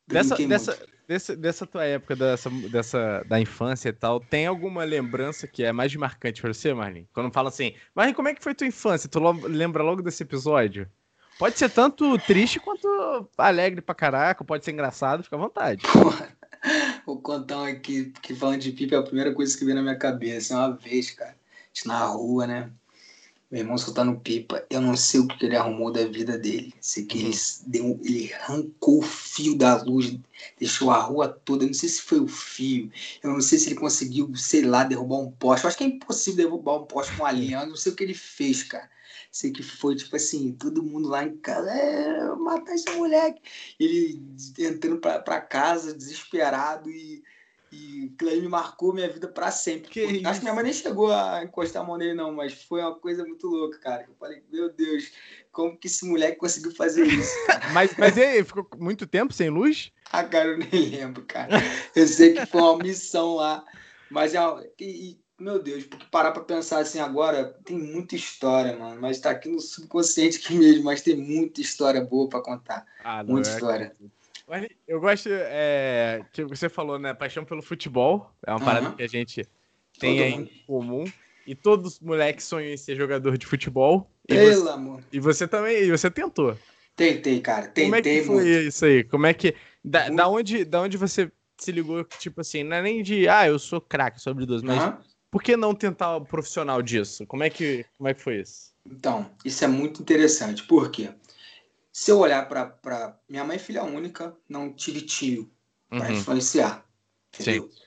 Dessa, 0.09 0.37
dessa, 0.37 0.87
dessa, 1.07 1.37
dessa 1.37 1.67
tua 1.67 1.85
época, 1.85 2.17
dessa, 2.17 2.51
dessa, 2.51 3.23
da 3.29 3.41
infância 3.41 3.89
e 3.89 3.93
tal, 3.93 4.21
tem 4.21 4.47
alguma 4.47 4.85
lembrança 4.85 5.47
que 5.47 5.63
é 5.63 5.73
mais 5.73 5.95
marcante 5.95 6.41
pra 6.41 6.53
você, 6.53 6.75
Marlene? 6.75 7.09
Quando 7.13 7.33
fala 7.33 7.49
assim, 7.49 7.75
Marlene, 7.95 8.15
como 8.15 8.29
é 8.29 8.35
que 8.35 8.43
foi 8.43 8.55
tua 8.55 8.67
infância? 8.67 9.09
Tu 9.09 9.19
lembra 9.47 9.83
logo 9.83 10.03
desse 10.03 10.23
episódio? 10.23 10.91
Pode 11.39 11.59
ser 11.59 11.71
tanto 11.71 12.19
triste 12.19 12.59
quanto 12.59 13.29
alegre 13.37 13.83
pra 13.83 13.95
caraca, 13.95 14.45
pode 14.45 14.65
ser 14.65 14.73
engraçado, 14.73 15.23
fica 15.23 15.37
à 15.37 15.39
vontade. 15.39 15.83
Porra, 15.93 16.29
vou 17.05 17.21
contar 17.21 17.59
um 17.59 17.65
aqui, 17.65 18.13
que 18.23 18.35
falando 18.35 18.61
de 18.61 18.73
pipa 18.73 18.95
é 18.95 18.99
a 18.99 19.03
primeira 19.03 19.35
coisa 19.35 19.57
que 19.57 19.65
veio 19.65 19.77
na 19.77 19.83
minha 19.83 19.99
cabeça. 19.99 20.57
Uma 20.57 20.73
vez, 20.73 21.11
cara, 21.11 21.37
na 21.85 22.05
rua, 22.07 22.47
né? 22.47 22.71
Meu 23.49 23.61
irmão 23.61 23.79
soltando 23.79 24.19
pipa, 24.19 24.65
eu 24.69 24.81
não 24.81 24.97
sei 24.97 25.21
o 25.21 25.29
que 25.29 25.47
ele 25.47 25.55
arrumou 25.57 25.93
da 25.93 26.05
vida 26.07 26.37
dele. 26.37 26.75
Sei 26.81 27.05
que 27.05 27.19
ele, 27.19 27.29
uhum. 27.29 27.65
deu, 27.67 28.01
ele 28.03 28.35
arrancou 28.35 28.99
o 28.99 29.03
fio 29.03 29.57
da 29.57 29.81
luz, 29.83 30.19
deixou 30.59 30.91
a 30.91 30.99
rua 30.99 31.29
toda. 31.29 31.63
Eu 31.63 31.69
não 31.69 31.75
sei 31.75 31.89
se 31.89 32.01
foi 32.01 32.19
o 32.19 32.27
fio, 32.27 32.91
eu 33.23 33.31
não 33.31 33.41
sei 33.41 33.59
se 33.59 33.69
ele 33.69 33.79
conseguiu, 33.79 34.35
sei 34.35 34.63
lá, 34.63 34.83
derrubar 34.83 35.19
um 35.19 35.31
poste. 35.31 35.65
Eu 35.65 35.69
acho 35.69 35.79
que 35.79 35.85
é 35.85 35.87
impossível 35.87 36.45
derrubar 36.45 36.79
um 36.79 36.87
poste 36.87 37.15
com 37.15 37.25
a 37.25 37.31
linha. 37.31 37.61
Eu 37.61 37.69
não 37.69 37.77
sei 37.77 37.93
o 37.93 37.95
que 37.95 38.03
ele 38.03 38.15
fez, 38.15 38.65
cara. 38.65 38.91
Sei 39.37 39.51
que 39.51 39.63
foi 39.63 39.95
tipo 39.95 40.17
assim, 40.17 40.55
todo 40.55 40.83
mundo 40.83 41.11
lá 41.11 41.23
em 41.23 41.37
casa, 41.37 41.71
é, 41.71 42.35
matar 42.37 42.75
esse 42.75 42.89
moleque. 42.93 43.43
Ele 43.79 44.19
entrando 44.59 44.99
pra, 44.99 45.19
pra 45.19 45.43
casa, 45.43 45.93
desesperado 45.93 46.91
e 46.91 47.23
e 47.71 48.13
aquilo 48.15 48.41
me 48.41 48.49
marcou 48.49 48.95
minha 48.95 49.13
vida 49.13 49.29
para 49.29 49.51
sempre. 49.51 49.91
Que 49.91 50.05
Acho 50.05 50.15
isso? 50.15 50.33
que 50.35 50.41
minha 50.41 50.55
mãe 50.55 50.65
nem 50.65 50.73
chegou 50.73 51.13
a 51.13 51.43
encostar 51.45 51.83
a 51.83 51.85
mão 51.85 51.99
nele, 51.99 52.15
não, 52.15 52.33
mas 52.33 52.63
foi 52.63 52.81
uma 52.81 52.95
coisa 52.95 53.25
muito 53.25 53.47
louca, 53.47 53.79
cara. 53.79 54.07
Eu 54.09 54.15
falei, 54.15 54.43
meu 54.51 54.73
Deus, 54.73 55.13
como 55.53 55.77
que 55.77 55.87
esse 55.87 56.07
moleque 56.07 56.39
conseguiu 56.39 56.75
fazer 56.75 57.05
isso? 57.05 57.35
mas, 57.75 57.95
mas 57.99 58.17
ele 58.17 58.43
ficou 58.43 58.67
muito 58.79 59.07
tempo 59.07 59.35
sem 59.35 59.51
luz? 59.51 59.93
Ah, 60.11 60.25
cara, 60.25 60.51
eu 60.51 60.59
nem 60.59 60.89
lembro, 60.89 61.25
cara. 61.27 61.61
Eu 61.95 62.07
sei 62.07 62.33
que 62.33 62.47
foi 62.47 62.63
uma 62.63 62.79
missão 62.79 63.35
lá. 63.35 63.63
Mas 64.09 64.35
é. 64.35 64.39
E, 64.81 65.19
meu 65.39 65.63
Deus, 65.63 65.85
porque 65.85 66.07
parar 66.11 66.33
pra 66.33 66.43
pensar 66.43 66.79
assim 66.79 66.99
agora, 66.99 67.57
tem 67.65 67.79
muita 67.79 68.17
história, 68.17 68.77
mano. 68.77 69.01
Mas 69.01 69.21
tá 69.21 69.31
aqui 69.31 69.49
no 69.49 69.61
subconsciente 69.61 70.39
aqui 70.45 70.55
mesmo, 70.55 70.85
mas 70.85 71.03
tem 71.03 71.17
muita 71.17 71.61
história 71.61 72.01
boa 72.01 72.29
para 72.29 72.41
contar. 72.41 72.87
Ah, 73.05 73.23
muita 73.23 73.51
é 73.51 73.53
história. 73.53 73.97
Que... 73.99 74.11
Eu 74.87 75.01
gosto, 75.01 75.29
é, 75.31 76.25
tipo, 76.33 76.49
você 76.49 76.69
falou, 76.69 76.99
né? 76.99 77.13
Paixão 77.13 77.45
pelo 77.45 77.63
futebol. 77.63 78.31
É 78.47 78.51
uma 78.51 78.61
uhum. 78.61 78.65
parada 78.65 78.93
que 78.93 79.03
a 79.03 79.09
gente 79.09 79.47
tem 79.99 80.21
em 80.21 80.47
comum. 80.67 81.05
E 81.47 81.55
todos 81.55 81.95
os 81.95 82.01
moleques 82.01 82.45
sonham 82.45 82.73
em 82.73 82.77
ser 82.77 82.97
jogador 82.97 83.37
de 83.37 83.47
futebol. 83.47 84.11
Pelo 84.27 84.63
você, 84.63 84.71
amor. 84.71 85.05
E 85.13 85.21
você 85.21 85.47
também, 85.47 85.83
e 85.83 85.91
você 85.91 86.11
tentou. 86.11 86.57
Tentei, 86.95 87.41
cara. 87.41 87.69
Tentei 87.69 87.85
Como 87.85 87.95
é 87.97 88.03
que 88.03 88.23
foi 88.23 88.35
muito. 88.37 88.49
isso 88.49 88.85
aí? 88.85 89.05
Como 89.05 89.27
é 89.27 89.35
que. 89.35 89.55
Da, 89.85 90.09
da, 90.09 90.29
onde, 90.29 90.65
da 90.65 90.81
onde 90.81 90.97
você 90.97 91.31
se 91.59 91.73
ligou, 91.73 92.05
tipo 92.05 92.41
assim, 92.41 92.63
não 92.63 92.77
é 92.77 92.83
nem 92.83 93.03
de, 93.03 93.29
ah, 93.29 93.47
eu 93.47 93.59
sou 93.59 93.81
craque, 93.81 94.21
sou 94.21 94.31
habilidoso, 94.33 94.65
mas 94.65 94.83
uhum. 94.83 94.99
Por 95.37 95.43
que 95.43 95.55
não 95.55 95.75
tentar 95.75 96.17
o 96.17 96.25
profissional 96.25 96.81
disso? 96.81 97.27
Como 97.27 97.45
é 97.45 97.51
que, 97.51 97.85
como 97.99 98.09
é 98.09 98.15
que 98.15 98.23
foi 98.23 98.41
isso? 98.41 98.73
Então, 98.87 99.31
isso 99.45 99.63
é 99.63 99.69
muito 99.69 100.01
interessante. 100.01 100.63
Por 100.63 100.91
quê? 100.91 101.11
Se 101.93 102.11
eu 102.11 102.21
olhar 102.21 102.49
para. 102.49 103.21
Minha 103.29 103.45
mãe 103.45 103.57
é 103.57 103.59
filha 103.59 103.85
única, 103.85 104.35
não 104.49 104.73
tive 104.73 105.03
tio 105.03 105.51
para 105.91 106.09
uhum. 106.09 106.15
influenciar. 106.15 106.87
Entendeu? 107.35 107.71
Sim. 107.71 107.81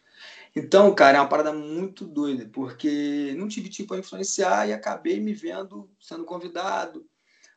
Então, 0.56 0.94
cara, 0.94 1.18
é 1.18 1.22
uma 1.22 1.28
parada 1.28 1.52
muito 1.52 2.06
doida, 2.06 2.48
porque 2.54 3.34
não 3.36 3.48
tive 3.48 3.68
tio 3.68 3.88
para 3.88 3.98
influenciar 3.98 4.68
e 4.68 4.74
acabei 4.74 5.20
me 5.20 5.34
vendo 5.34 5.90
sendo 6.00 6.26
convidado 6.26 7.04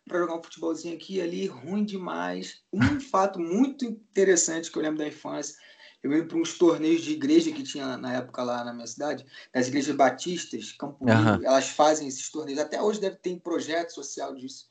para 0.09 0.21
jogar 0.21 0.37
um 0.37 0.43
futebolzinho 0.43 0.97
aqui 0.97 1.17
e 1.17 1.21
ali, 1.21 1.47
ruim 1.47 1.85
demais. 1.85 2.63
Um 2.73 2.99
fato 2.99 3.39
muito 3.39 3.85
interessante 3.85 4.73
que 4.73 4.79
eu 4.79 4.83
lembro 4.83 5.01
da 5.01 5.07
infância, 5.07 5.55
eu 6.03 6.13
ia 6.13 6.25
para 6.25 6.39
uns 6.39 6.59
torneios 6.59 7.03
de 7.03 7.13
igreja 7.13 7.53
que 7.53 7.63
tinha 7.63 7.97
na 7.97 8.15
época 8.15 8.43
lá 8.43 8.65
na 8.65 8.73
minha 8.73 8.87
cidade, 8.87 9.25
das 9.53 9.69
igrejas 9.69 9.95
batistas, 9.95 10.73
Campo 10.73 11.05
uhum. 11.05 11.45
elas 11.45 11.69
fazem 11.69 12.09
esses 12.09 12.31
torneios. 12.31 12.61
Até 12.61 12.83
hoje 12.83 13.01
deve 13.01 13.17
ter 13.17 13.39
projeto 13.41 13.91
social 13.91 14.35
disso. 14.35 14.71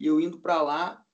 E 0.00 0.06
eu 0.06 0.20
indo 0.20 0.38
para 0.38 0.60
lá, 0.60 1.04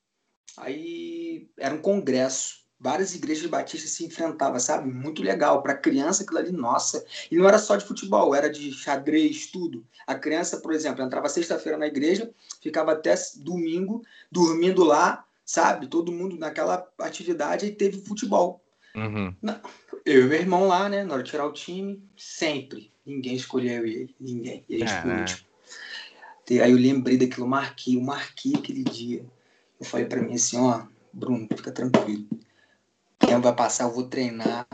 Aí 0.56 1.48
era 1.58 1.74
um 1.74 1.80
congresso. 1.80 2.60
Várias 2.78 3.14
igrejas 3.14 3.46
batistas 3.46 3.90
se 3.90 4.06
enfrentavam, 4.06 4.58
sabe? 4.58 4.90
Muito 4.90 5.22
legal. 5.22 5.62
Para 5.62 5.74
criança, 5.74 6.22
aquilo 6.22 6.38
ali, 6.38 6.50
nossa. 6.50 7.04
E 7.30 7.36
não 7.36 7.46
era 7.46 7.58
só 7.58 7.76
de 7.76 7.84
futebol, 7.84 8.34
era 8.34 8.48
de 8.48 8.72
xadrez, 8.72 9.46
tudo. 9.46 9.86
A 10.06 10.14
criança, 10.14 10.58
por 10.58 10.72
exemplo, 10.72 11.04
entrava 11.04 11.28
sexta-feira 11.28 11.76
na 11.76 11.86
igreja, 11.86 12.32
ficava 12.62 12.92
até 12.92 13.14
domingo 13.36 14.02
dormindo 14.32 14.82
lá, 14.82 15.26
sabe? 15.44 15.88
Todo 15.88 16.12
mundo 16.12 16.38
naquela 16.38 16.88
atividade 16.98 17.66
e 17.66 17.70
teve 17.70 18.00
futebol. 18.00 18.62
Uhum. 18.94 19.34
Eu 20.04 20.24
e 20.24 20.28
meu 20.28 20.38
irmão 20.38 20.66
lá, 20.66 20.88
né? 20.88 21.04
Na 21.04 21.14
hora 21.14 21.22
de 21.22 21.30
tirar 21.30 21.46
o 21.46 21.52
time, 21.52 22.02
sempre. 22.16 22.92
Ninguém 23.04 23.34
escolheu 23.34 23.86
ele, 23.86 24.14
ninguém. 24.18 24.64
E 24.68 24.82
aí, 24.82 24.86
aí 26.60 26.70
eu 26.70 26.76
lembrei 26.76 27.16
daquilo, 27.16 27.46
marquei, 27.46 27.96
eu 27.96 28.00
marquei 28.00 28.54
aquele 28.54 28.82
dia. 28.84 29.24
Eu 29.78 29.86
falei 29.86 30.06
para 30.06 30.20
mim 30.20 30.34
assim, 30.34 30.58
ó, 30.58 30.84
Bruno, 31.12 31.48
fica 31.56 31.70
tranquilo. 31.72 32.26
Quem 33.18 33.40
vai 33.40 33.54
passar, 33.54 33.84
eu 33.84 33.92
vou 33.92 34.08
treinar. 34.08 34.66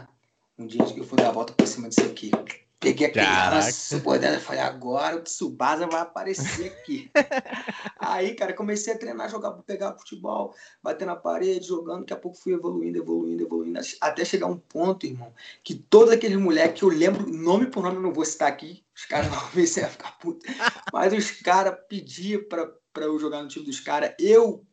Um 0.59 0.67
dia 0.67 0.83
que 0.85 0.99
eu 0.99 1.05
vou 1.05 1.17
dar 1.19 1.29
a 1.29 1.33
volta 1.33 1.53
por 1.53 1.67
cima 1.67 1.89
disso 1.89 2.03
aqui. 2.03 2.31
Peguei 2.79 3.07
a 3.07 3.11
criança, 3.11 3.97
e 3.97 4.41
falei, 4.41 4.61
agora 4.61 5.17
o 5.17 5.23
Tsubasa 5.23 5.87
vai 5.87 6.03
aparecer 6.03 6.67
aqui. 6.67 7.11
Aí, 7.99 8.35
cara, 8.35 8.53
comecei 8.53 8.93
a 8.93 8.99
treinar, 8.99 9.31
jogar, 9.31 9.53
pegar 9.63 9.97
futebol, 9.97 10.55
bater 10.83 11.07
na 11.07 11.17
parede, 11.17 11.67
jogando, 11.67 12.01
daqui 12.01 12.13
a 12.13 12.17
pouco 12.17 12.37
fui 12.37 12.53
evoluindo, 12.53 12.99
evoluindo, 12.99 13.43
evoluindo, 13.43 13.81
até 14.01 14.25
chegar 14.25 14.47
um 14.47 14.59
ponto, 14.59 15.07
irmão, 15.07 15.33
que 15.65 15.75
todos 15.75 16.13
aqueles 16.13 16.37
moleques 16.37 16.81
que 16.81 16.85
eu 16.85 16.91
lembro, 16.91 17.27
nome 17.27 17.67
por 17.67 17.83
nome, 17.83 17.97
eu 17.97 18.03
não 18.03 18.13
vou 18.13 18.25
citar 18.25 18.49
aqui, 18.49 18.85
os 18.95 19.07
caras 19.07 19.29
vão 19.29 19.41
ver 19.49 19.67
se 19.67 19.81
ia 19.81 19.89
ficar 19.89 20.19
puto, 20.19 20.45
mas 20.93 21.13
os 21.15 21.31
caras 21.31 21.77
pediam 21.89 22.45
pra, 22.45 22.71
pra 22.93 23.05
eu 23.05 23.19
jogar 23.19 23.43
no 23.43 23.49
time 23.49 23.65
dos 23.65 23.81
caras, 23.81 24.15
eu 24.19 24.67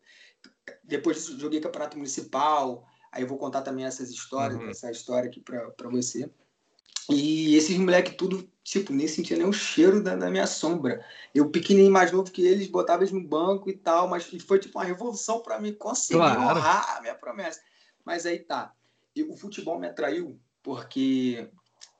depois 0.83 1.17
disso, 1.17 1.39
joguei 1.39 1.59
campeonato 1.59 1.97
municipal. 1.97 2.85
Aí 3.11 3.23
eu 3.23 3.27
vou 3.27 3.37
contar 3.37 3.61
também 3.61 3.85
essas 3.85 4.09
histórias, 4.09 4.59
uhum. 4.59 4.69
essa 4.69 4.89
história 4.91 5.29
aqui 5.29 5.39
para 5.39 5.89
você. 5.89 6.29
E 7.09 7.55
esses 7.55 7.77
moleques 7.77 8.15
tudo, 8.15 8.49
tipo, 8.63 8.93
nem 8.93 9.07
sentia 9.07 9.37
nem 9.37 9.47
o 9.47 9.53
cheiro 9.53 10.01
da, 10.01 10.15
da, 10.15 10.29
minha 10.29 10.47
sombra. 10.47 11.05
Eu, 11.33 11.49
pequenininho 11.49 11.91
mais 11.91 12.11
novo 12.11 12.31
que 12.31 12.45
eles, 12.45 12.67
botava 12.67 13.03
eles 13.03 13.11
no 13.11 13.21
banco 13.21 13.69
e 13.69 13.73
tal, 13.73 14.07
mas 14.07 14.25
foi 14.45 14.59
tipo 14.59 14.77
uma 14.77 14.85
revolução 14.85 15.41
para 15.41 15.59
mim 15.59 15.73
conseguir 15.73 16.19
claro. 16.19 16.41
honrar 16.41 16.97
a 16.97 17.01
minha 17.01 17.15
promessa. 17.15 17.61
Mas 18.05 18.25
aí 18.25 18.39
tá. 18.39 18.73
E 19.15 19.23
o 19.23 19.35
futebol 19.35 19.79
me 19.79 19.87
atraiu 19.87 20.39
porque 20.61 21.49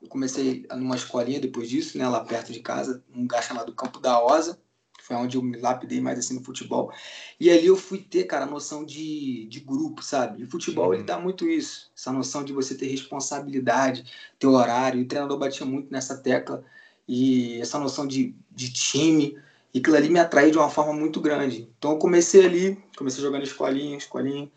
eu 0.01 0.07
comecei 0.07 0.65
numa 0.71 0.95
escolinha 0.95 1.39
depois 1.39 1.69
disso, 1.69 1.97
né, 1.97 2.07
lá 2.07 2.23
perto 2.23 2.51
de 2.51 2.59
casa, 2.61 3.03
um 3.13 3.21
lugar 3.21 3.43
chamado 3.43 3.73
Campo 3.73 3.99
da 3.99 4.23
Osa 4.23 4.59
foi 5.03 5.17
onde 5.17 5.35
eu 5.35 5.41
me 5.41 5.57
lapidei 5.57 5.99
mais 5.99 6.17
assim 6.17 6.35
no 6.35 6.43
futebol. 6.43 6.89
E 7.37 7.49
ali 7.49 7.65
eu 7.65 7.75
fui 7.75 7.99
ter, 7.99 8.23
cara, 8.23 8.45
a 8.45 8.49
noção 8.49 8.85
de, 8.85 9.45
de 9.47 9.59
grupo, 9.59 10.01
sabe? 10.01 10.41
E 10.41 10.45
o 10.45 10.49
futebol, 10.49 10.87
uhum. 10.87 10.93
ele 10.93 11.03
dá 11.03 11.19
muito 11.19 11.47
isso, 11.47 11.91
essa 11.95 12.09
noção 12.09 12.41
de 12.41 12.53
você 12.53 12.73
ter 12.73 12.87
responsabilidade, 12.87 14.05
ter 14.39 14.47
horário. 14.47 15.01
E 15.01 15.03
o 15.03 15.07
treinador 15.07 15.37
batia 15.37 15.65
muito 15.65 15.91
nessa 15.91 16.17
tecla 16.17 16.63
e 17.05 17.59
essa 17.59 17.77
noção 17.79 18.07
de, 18.07 18.33
de 18.49 18.71
time. 18.71 19.37
E 19.73 19.79
aquilo 19.79 19.97
ali 19.97 20.09
me 20.09 20.19
atraiu 20.19 20.51
de 20.51 20.57
uma 20.57 20.69
forma 20.69 20.93
muito 20.93 21.19
grande. 21.19 21.69
Então 21.77 21.91
eu 21.91 21.97
comecei 21.97 22.45
ali, 22.45 22.81
comecei 22.97 23.21
jogando 23.21 23.43
escolinha, 23.43 23.97
escolinha, 23.97 24.49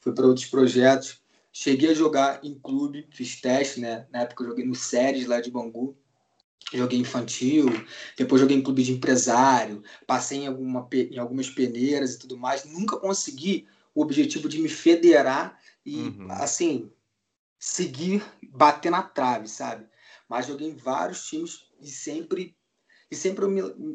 fui 0.00 0.12
para 0.12 0.26
outros 0.26 0.46
projetos. 0.46 1.22
Cheguei 1.52 1.90
a 1.90 1.94
jogar 1.94 2.40
em 2.42 2.54
clube, 2.54 3.06
fiz 3.12 3.40
teste, 3.40 3.78
né? 3.78 4.06
Na 4.10 4.22
época 4.22 4.42
eu 4.42 4.48
joguei 4.48 4.66
no 4.66 4.74
Séries 4.74 5.28
lá 5.28 5.40
de 5.40 5.50
Bangu 5.50 5.96
joguei 6.72 6.98
infantil, 6.98 7.66
depois 8.16 8.40
joguei 8.40 8.56
em 8.56 8.62
clube 8.62 8.82
de 8.82 8.92
empresário, 8.92 9.82
passei 10.06 10.38
em, 10.38 10.46
alguma, 10.46 10.88
em 10.92 11.18
algumas 11.18 11.50
peneiras 11.50 12.14
e 12.14 12.18
tudo 12.18 12.36
mais. 12.36 12.64
Nunca 12.64 12.96
consegui 12.96 13.66
o 13.94 14.02
objetivo 14.02 14.48
de 14.48 14.58
me 14.58 14.68
federar 14.68 15.58
e, 15.84 15.96
uhum. 15.96 16.26
assim, 16.30 16.90
seguir, 17.58 18.24
bater 18.48 18.90
na 18.90 19.02
trave, 19.02 19.48
sabe? 19.48 19.86
Mas 20.28 20.46
joguei 20.46 20.68
em 20.68 20.76
vários 20.76 21.26
times 21.28 21.66
e 21.80 21.88
sempre, 21.88 22.56
e 23.10 23.16
sempre, 23.16 23.44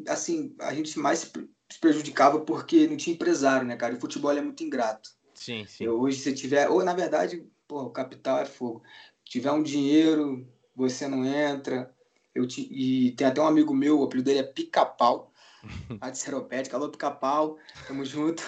assim, 0.08 0.54
a 0.60 0.72
gente 0.74 0.98
mais 0.98 1.20
se 1.20 1.78
prejudicava 1.80 2.40
porque 2.40 2.86
não 2.86 2.96
tinha 2.96 3.14
empresário, 3.14 3.66
né, 3.66 3.76
cara? 3.76 3.94
O 3.94 4.00
futebol 4.00 4.32
é 4.32 4.40
muito 4.40 4.62
ingrato. 4.62 5.10
Sim, 5.34 5.64
sim. 5.66 5.84
Eu, 5.84 6.00
hoje, 6.00 6.18
se 6.18 6.32
tiver, 6.32 6.68
ou 6.68 6.82
na 6.84 6.94
verdade, 6.94 7.46
pô, 7.66 7.82
o 7.82 7.90
capital 7.90 8.40
é 8.40 8.44
fogo. 8.44 8.82
Se 9.24 9.32
tiver 9.32 9.52
um 9.52 9.62
dinheiro, 9.62 10.46
você 10.74 11.06
não 11.06 11.24
entra, 11.24 11.94
Eu 12.34 12.46
te, 12.46 12.68
e 12.70 13.12
tem 13.12 13.26
até 13.26 13.40
um 13.40 13.46
amigo 13.46 13.74
meu, 13.74 14.00
o 14.00 14.04
apelido 14.04 14.26
dele 14.26 14.40
é 14.40 14.42
Pica-Pau, 14.44 15.32
lá 16.00 16.10
de 16.10 16.18
Seropédica. 16.18 16.76
Alô, 16.76 16.88
Pica-Pau, 16.88 17.58
tamo 17.86 18.04
junto. 18.04 18.42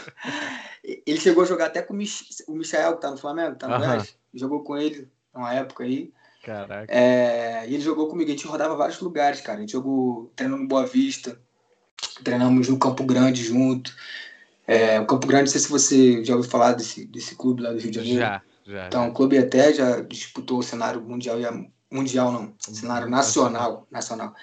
Ele 0.83 1.21
chegou 1.21 1.43
a 1.43 1.47
jogar 1.47 1.67
até 1.67 1.83
com 1.83 1.95
o, 1.95 1.97
Mich 1.97 2.45
o 2.47 2.55
Michael, 2.55 2.95
que 2.95 3.01
tá 3.01 3.11
no 3.11 3.17
Flamengo, 3.19 3.57
tá 3.57 3.67
no 3.67 3.85
uhum. 3.85 4.05
Jogou 4.33 4.63
com 4.63 4.77
ele 4.77 5.11
numa 5.35 5.53
época 5.55 5.85
aí. 5.85 6.13
Caraca. 6.43 6.87
É, 6.93 7.65
e 7.69 7.75
ele 7.75 7.83
jogou 7.83 8.09
comigo, 8.09 8.31
a 8.31 8.33
gente 8.33 8.47
rodava 8.47 8.75
vários 8.75 9.01
lugares, 9.01 9.41
cara. 9.41 9.59
A 9.59 9.61
gente 9.61 9.73
jogou 9.73 10.33
treinando 10.35 10.63
no 10.63 10.69
Boa 10.69 10.87
Vista, 10.87 11.39
treinamos 12.25 12.69
no 12.69 12.79
Campo 12.79 13.05
Grande 13.05 13.43
junto. 13.43 13.95
É, 14.67 15.01
o 15.01 15.07
Campo 15.07 15.27
Grande, 15.27 15.45
não 15.45 15.51
sei 15.51 15.61
se 15.61 15.69
você 15.69 16.25
já 16.25 16.35
ouviu 16.35 16.51
falar 16.51 16.73
desse, 16.73 17.05
desse 17.05 17.35
clube 17.35 17.63
lá 17.63 17.73
do 17.73 17.79
Rio 17.79 17.91
de 17.91 17.97
Janeiro. 17.97 18.21
Já, 18.21 18.43
já. 18.65 18.87
Então, 18.87 19.05
já. 19.05 19.11
o 19.11 19.13
clube 19.13 19.37
até 19.37 19.73
já 19.73 20.01
disputou 20.01 20.61
o 20.61 20.63
cenário 20.63 21.01
mundial, 21.01 21.39
mundial 21.91 22.31
não, 22.33 22.55
cenário 22.59 23.09
nacional, 23.09 23.87
nacional, 23.91 24.35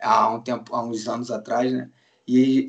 há 0.00 0.30
um 0.30 0.40
tempo, 0.40 0.74
há 0.74 0.82
uns 0.82 1.06
anos 1.08 1.30
atrás, 1.30 1.72
né? 1.72 1.90
E 2.26 2.66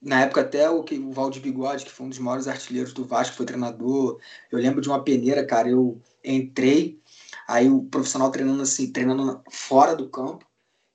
na 0.00 0.22
época 0.22 0.42
até 0.42 0.68
o, 0.68 0.82
que, 0.82 0.98
o 0.98 1.10
Valdir 1.10 1.42
Bigode, 1.42 1.84
que 1.84 1.90
foi 1.90 2.06
um 2.06 2.10
dos 2.10 2.18
maiores 2.18 2.46
artilheiros 2.46 2.92
do 2.92 3.04
Vasco, 3.04 3.36
foi 3.36 3.46
treinador. 3.46 4.20
Eu 4.50 4.58
lembro 4.58 4.80
de 4.80 4.88
uma 4.88 5.02
peneira, 5.02 5.44
cara, 5.46 5.68
eu 5.68 6.00
entrei, 6.22 7.00
aí 7.48 7.68
o 7.68 7.82
profissional 7.84 8.30
treinando 8.30 8.62
assim, 8.62 8.92
treinando 8.92 9.42
fora 9.50 9.96
do 9.96 10.08
campo, 10.08 10.46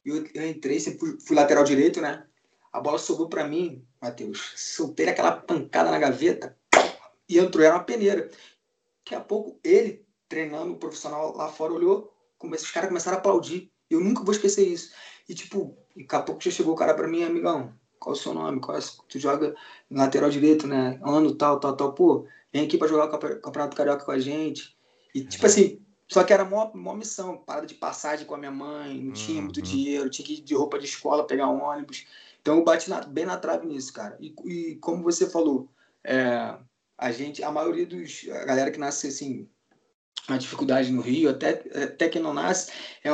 e 0.05 0.09
eu, 0.09 0.27
eu 0.33 0.47
entrei, 0.47 0.79
fui, 0.79 1.17
fui 1.19 1.35
lateral 1.35 1.63
direito, 1.63 1.99
né? 1.99 2.23
A 2.71 2.79
bola 2.79 2.99
sobrou 2.99 3.27
para 3.27 3.47
mim, 3.47 3.83
Matheus. 3.99 4.53
Soltei 4.55 5.09
aquela 5.09 5.31
pancada 5.31 5.89
na 5.89 5.99
gaveta 5.99 6.55
e 7.27 7.39
entrou. 7.39 7.65
Era 7.65 7.75
uma 7.75 7.83
peneira. 7.83 8.29
Daqui 8.99 9.15
a 9.15 9.19
pouco, 9.19 9.59
ele, 9.63 10.05
treinando 10.27 10.73
o 10.73 10.77
profissional 10.77 11.35
lá 11.35 11.49
fora, 11.49 11.73
olhou, 11.73 12.13
os 12.41 12.71
caras 12.71 12.89
começaram 12.89 13.17
a 13.17 13.19
aplaudir. 13.19 13.71
Eu 13.89 13.99
nunca 13.99 14.23
vou 14.23 14.33
esquecer 14.33 14.67
isso. 14.67 14.91
E, 15.27 15.33
tipo, 15.33 15.77
daqui 15.95 16.15
a 16.15 16.21
pouco 16.21 16.43
já 16.43 16.51
chegou 16.51 16.73
o 16.73 16.77
cara 16.77 16.93
para 16.93 17.07
mim, 17.07 17.23
amigão, 17.23 17.73
qual 17.99 18.15
é 18.15 18.17
o 18.17 18.21
seu 18.21 18.33
nome? 18.33 18.59
Qual 18.59 18.77
é, 18.77 18.81
tu 19.07 19.19
joga 19.19 19.55
lateral 19.91 20.29
direito, 20.29 20.67
né? 20.67 20.99
Ano 21.03 21.35
tal, 21.35 21.59
tal, 21.59 21.75
tal. 21.75 21.93
Pô, 21.93 22.25
vem 22.51 22.65
aqui 22.65 22.77
para 22.77 22.87
jogar 22.87 23.05
o 23.05 23.39
Campeonato 23.41 23.75
Carioca 23.75 24.05
com 24.05 24.11
a 24.11 24.19
gente. 24.19 24.75
E, 25.13 25.21
tipo 25.21 25.45
assim, 25.45 25.81
só 26.07 26.23
que 26.23 26.33
era 26.33 26.43
uma, 26.43 26.65
uma 26.71 26.95
missão, 26.95 27.37
parada 27.37 27.67
de 27.67 27.75
passagem 27.75 28.25
com 28.25 28.35
a 28.35 28.37
minha 28.37 28.51
mãe, 28.51 28.99
não 28.99 29.13
tinha 29.13 29.41
muito 29.41 29.57
uhum. 29.57 29.63
dinheiro, 29.63 30.09
tinha 30.09 30.25
que 30.25 30.35
ir 30.35 30.41
de 30.41 30.55
roupa 30.55 30.79
de 30.79 30.85
escola, 30.85 31.27
pegar 31.27 31.47
um 31.47 31.61
ônibus. 31.61 32.07
Então 32.41 32.57
eu 32.57 32.63
bati 32.63 32.89
na, 32.89 33.01
bem 33.01 33.25
na 33.25 33.37
trave 33.37 33.67
nisso, 33.67 33.93
cara. 33.93 34.17
E, 34.19 34.33
e 34.45 34.75
como 34.77 35.03
você 35.03 35.29
falou, 35.29 35.69
é, 36.03 36.57
a 36.97 37.11
gente, 37.11 37.43
a 37.43 37.51
maioria 37.51 37.85
dos. 37.85 38.27
A 38.31 38.45
galera 38.45 38.71
que 38.71 38.79
nasce 38.79 39.07
assim, 39.07 39.47
na 40.27 40.37
dificuldade 40.37 40.91
no 40.91 41.01
Rio, 41.01 41.29
até, 41.29 41.63
até 41.83 42.09
que 42.09 42.19
não 42.19 42.33
nasce, 42.33 42.71
é, 43.03 43.09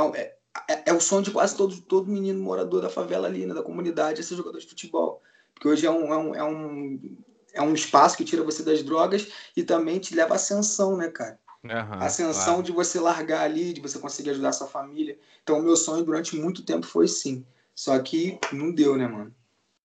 é, 0.70 0.84
é, 0.88 0.94
o 0.94 1.00
sonho 1.00 1.24
de 1.24 1.32
quase 1.32 1.56
todo, 1.56 1.80
todo 1.82 2.12
menino 2.12 2.42
morador 2.42 2.82
da 2.82 2.90
favela 2.90 3.28
ali, 3.28 3.46
né, 3.46 3.54
da 3.54 3.64
comunidade, 3.64 4.22
é 4.22 4.24
ser 4.24 4.36
jogador 4.36 4.60
de 4.60 4.68
futebol. 4.68 5.22
Porque 5.54 5.68
hoje 5.68 5.86
é 5.86 5.92
um, 5.92 6.14
é 6.14 6.18
um, 6.18 6.36
é 6.36 6.44
um, 6.44 7.18
é 7.54 7.62
um 7.62 7.74
espaço 7.74 8.18
que 8.18 8.26
tira 8.26 8.44
você 8.44 8.64
das 8.64 8.84
drogas 8.84 9.28
e 9.56 9.64
também 9.64 10.00
te 10.00 10.16
leva 10.16 10.34
à 10.34 10.36
ascensão, 10.36 10.98
né, 10.98 11.10
cara? 11.10 11.40
Uhum, 11.64 12.00
ascensão 12.00 12.56
claro. 12.56 12.64
de 12.64 12.72
você 12.72 13.00
largar 13.00 13.42
ali, 13.42 13.74
de 13.74 13.82
você 13.82 13.98
conseguir 13.98 14.30
ajudar 14.32 14.50
a 14.50 14.54
sua 14.54 14.68
família. 14.68 15.18
Então, 15.42 15.60
o 15.60 15.64
meu 15.64 15.76
sonho 15.76 16.04
durante 16.04 16.36
muito 16.36 16.64
tempo 16.64 16.86
foi 16.86 17.08
sim. 17.08 17.44
Só 17.74 17.98
que 18.00 18.38
não 18.54 18.72
deu, 18.72 18.96
né, 18.96 19.08
mano? 19.08 19.34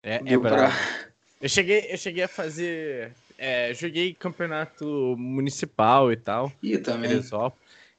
É, 0.02 0.14
é 0.14 0.38
pra... 0.38 0.70
Eu 1.38 1.50
cheguei, 1.50 1.86
eu 1.90 1.98
cheguei 1.98 2.24
a 2.24 2.28
fazer. 2.28 3.12
É, 3.38 3.72
joguei 3.74 4.14
campeonato 4.14 5.14
municipal 5.18 6.10
e 6.10 6.16
tal. 6.16 6.52
E 6.62 6.78
também. 6.78 7.20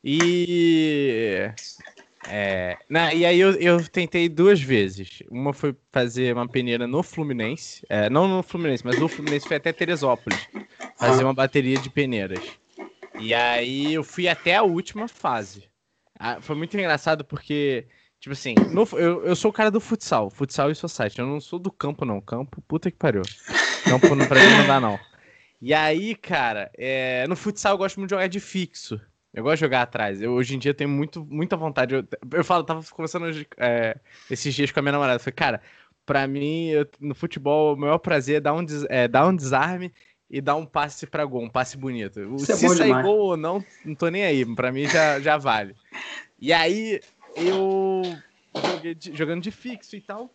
E. 0.03 1.49
É, 2.29 2.77
na, 2.89 3.13
e 3.13 3.25
aí 3.25 3.39
eu, 3.39 3.51
eu 3.53 3.87
tentei 3.87 4.27
duas 4.27 4.61
vezes. 4.61 5.23
Uma 5.29 5.53
foi 5.53 5.75
fazer 5.91 6.33
uma 6.33 6.47
peneira 6.47 6.87
no 6.87 7.03
Fluminense. 7.03 7.85
É, 7.87 8.09
não 8.09 8.27
no 8.27 8.43
Fluminense, 8.43 8.85
mas 8.85 8.99
no 8.99 9.07
Fluminense 9.07 9.47
foi 9.47 9.57
até 9.57 9.71
Teresópolis. 9.71 10.39
Fazer 10.97 11.23
uma 11.23 11.33
bateria 11.33 11.77
de 11.77 11.89
peneiras. 11.89 12.43
E 13.19 13.33
aí 13.33 13.93
eu 13.93 14.03
fui 14.03 14.27
até 14.27 14.55
a 14.55 14.63
última 14.63 15.07
fase. 15.07 15.69
Ah, 16.19 16.41
foi 16.41 16.55
muito 16.55 16.75
engraçado 16.75 17.23
porque 17.23 17.85
Tipo 18.19 18.33
assim, 18.33 18.55
no, 18.73 18.87
eu, 18.93 19.25
eu 19.25 19.35
sou 19.35 19.51
o 19.51 19.53
cara 19.53 19.69
do 19.69 19.79
futsal, 19.79 20.29
futsal 20.29 20.71
e 20.71 20.75
society. 20.75 21.19
Eu 21.19 21.27
não 21.27 21.39
sou 21.39 21.59
do 21.59 21.71
campo, 21.71 22.03
não. 22.03 22.19
Campo, 22.19 22.61
puta 22.67 22.89
que 22.89 22.97
pariu. 22.97 23.21
Campo 23.83 24.15
não, 24.15 24.25
pra 24.25 24.39
mim 24.39 24.57
não 24.57 24.67
dá, 24.67 24.79
não. 24.79 24.99
E 25.61 25.73
aí, 25.73 26.15
cara, 26.15 26.69
é, 26.77 27.25
no 27.27 27.35
futsal 27.35 27.73
eu 27.73 27.77
gosto 27.77 27.97
muito 27.97 28.09
de 28.09 28.15
jogar 28.15 28.27
de 28.27 28.39
fixo. 28.39 28.99
Eu 29.33 29.43
gosto 29.43 29.55
de 29.57 29.61
jogar 29.61 29.81
atrás. 29.83 30.21
Eu, 30.21 30.33
hoje 30.33 30.55
em 30.55 30.59
dia 30.59 30.73
tenho 30.73 30.89
muito, 30.89 31.25
muita 31.25 31.55
vontade. 31.57 31.95
Eu, 31.95 32.07
eu 32.31 32.43
falo, 32.43 32.63
tava 32.63 32.83
conversando 32.91 33.25
é, 33.57 33.97
esses 34.29 34.53
dias 34.53 34.71
com 34.71 34.79
a 34.79 34.83
minha 34.83 34.93
namorada. 34.93 35.15
Eu 35.15 35.19
falei, 35.19 35.35
cara, 35.35 35.61
pra 36.05 36.27
mim, 36.27 36.67
eu, 36.69 36.87
no 36.99 37.13
futebol, 37.13 37.73
o 37.73 37.77
maior 37.77 37.97
prazer 37.97 38.37
é 38.37 38.39
dar 38.39 38.53
um, 38.53 38.65
é, 38.89 39.07
dar 39.07 39.27
um 39.27 39.35
desarme 39.35 39.93
e 40.29 40.41
dar 40.41 40.55
um 40.55 40.65
passe 40.65 41.05
pra 41.07 41.25
gol, 41.25 41.43
um 41.43 41.49
passe 41.49 41.77
bonito. 41.77 42.19
Isso 42.35 42.51
é 42.51 42.55
Se 42.55 42.65
é 42.65 42.69
sair 42.69 42.87
demais. 42.87 43.05
gol 43.05 43.19
ou 43.19 43.37
não, 43.37 43.63
não 43.85 43.95
tô 43.95 44.09
nem 44.09 44.23
aí. 44.23 44.45
Pra 44.55 44.71
mim 44.71 44.87
já, 44.87 45.19
já 45.19 45.37
vale. 45.37 45.75
E 46.39 46.53
aí, 46.53 46.99
eu 47.35 48.01
joguei 48.71 48.95
de, 48.95 49.15
jogando 49.15 49.41
de 49.41 49.51
fixo 49.51 49.95
e 49.95 50.01
tal. 50.01 50.31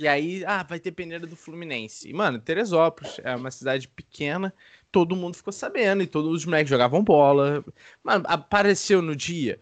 E 0.00 0.08
aí, 0.08 0.42
ah, 0.46 0.62
vai 0.62 0.80
ter 0.80 0.92
peneira 0.92 1.26
do 1.26 1.36
Fluminense. 1.36 2.08
E, 2.08 2.14
mano, 2.14 2.40
Teresópolis 2.40 3.20
é 3.22 3.36
uma 3.36 3.50
cidade 3.50 3.86
pequena, 3.86 4.50
todo 4.90 5.14
mundo 5.14 5.36
ficou 5.36 5.52
sabendo, 5.52 6.02
e 6.02 6.06
todos 6.06 6.32
os 6.32 6.46
moleques 6.46 6.70
jogavam 6.70 7.04
bola. 7.04 7.62
Mano, 8.02 8.24
apareceu 8.26 9.02
no 9.02 9.14
dia, 9.14 9.60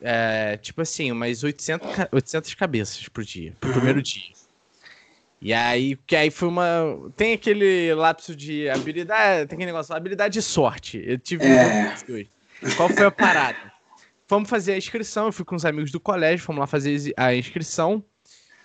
é, 0.00 0.56
tipo 0.58 0.82
assim, 0.82 1.10
umas 1.10 1.42
800, 1.42 1.88
800 2.12 2.54
cabeças 2.54 3.08
por 3.08 3.24
dia, 3.24 3.56
pro 3.58 3.72
primeiro 3.72 4.00
dia. 4.00 4.30
E 5.40 5.52
aí, 5.52 5.96
que 6.06 6.14
aí 6.14 6.30
foi 6.30 6.46
uma. 6.46 7.10
Tem 7.16 7.32
aquele 7.32 7.92
lapso 7.92 8.36
de 8.36 8.68
habilidade, 8.68 9.48
tem 9.48 9.56
aquele 9.56 9.72
negócio, 9.72 9.92
habilidade 9.92 10.38
e 10.38 10.42
sorte. 10.42 11.02
Eu 11.04 11.18
tive 11.18 11.44
é. 11.44 11.92
Qual 12.76 12.88
foi 12.88 13.06
a 13.06 13.10
parada? 13.10 13.72
Fomos 14.28 14.48
fazer 14.48 14.74
a 14.74 14.78
inscrição, 14.78 15.26
eu 15.26 15.32
fui 15.32 15.44
com 15.44 15.56
os 15.56 15.64
amigos 15.64 15.90
do 15.90 15.98
colégio, 15.98 16.46
fomos 16.46 16.60
lá 16.60 16.68
fazer 16.68 17.12
a 17.16 17.34
inscrição. 17.34 18.04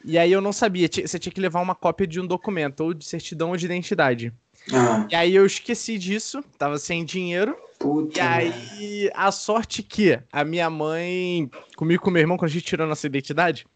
E 0.08 0.18
aí 0.18 0.32
eu 0.32 0.40
não 0.40 0.54
sabia, 0.54 0.88
você 0.88 1.20
tinha 1.20 1.34
que 1.34 1.42
levar 1.42 1.60
uma 1.60 1.76
cópia 1.76 2.08
de 2.08 2.18
um 2.18 2.26
documento, 2.26 2.80
ou 2.80 2.94
de 2.94 3.04
certidão 3.04 3.50
ou 3.50 3.58
de 3.58 3.66
identidade. 3.66 4.34
Ah. 4.72 5.06
E 5.12 5.16
aí 5.16 5.36
eu 5.36 5.46
esqueci 5.46 5.98
disso, 5.98 6.42
tava 6.58 6.78
sem 6.78 7.04
dinheiro. 7.04 7.58
Puta 7.78 8.18
e 8.18 8.22
aí 8.22 9.12
a 9.14 9.30
sorte 9.34 9.84
que 9.84 10.18
a 10.32 10.46
minha 10.46 10.70
mãe, 10.70 11.52
comigo 11.76 12.02
e 12.02 12.04
com 12.04 12.10
meu 12.10 12.22
irmão, 12.22 12.38
quando 12.38 12.50
a 12.50 12.54
gente 12.54 12.64
tirou 12.64 12.88
nossa 12.88 13.06
identidade, 13.06 13.68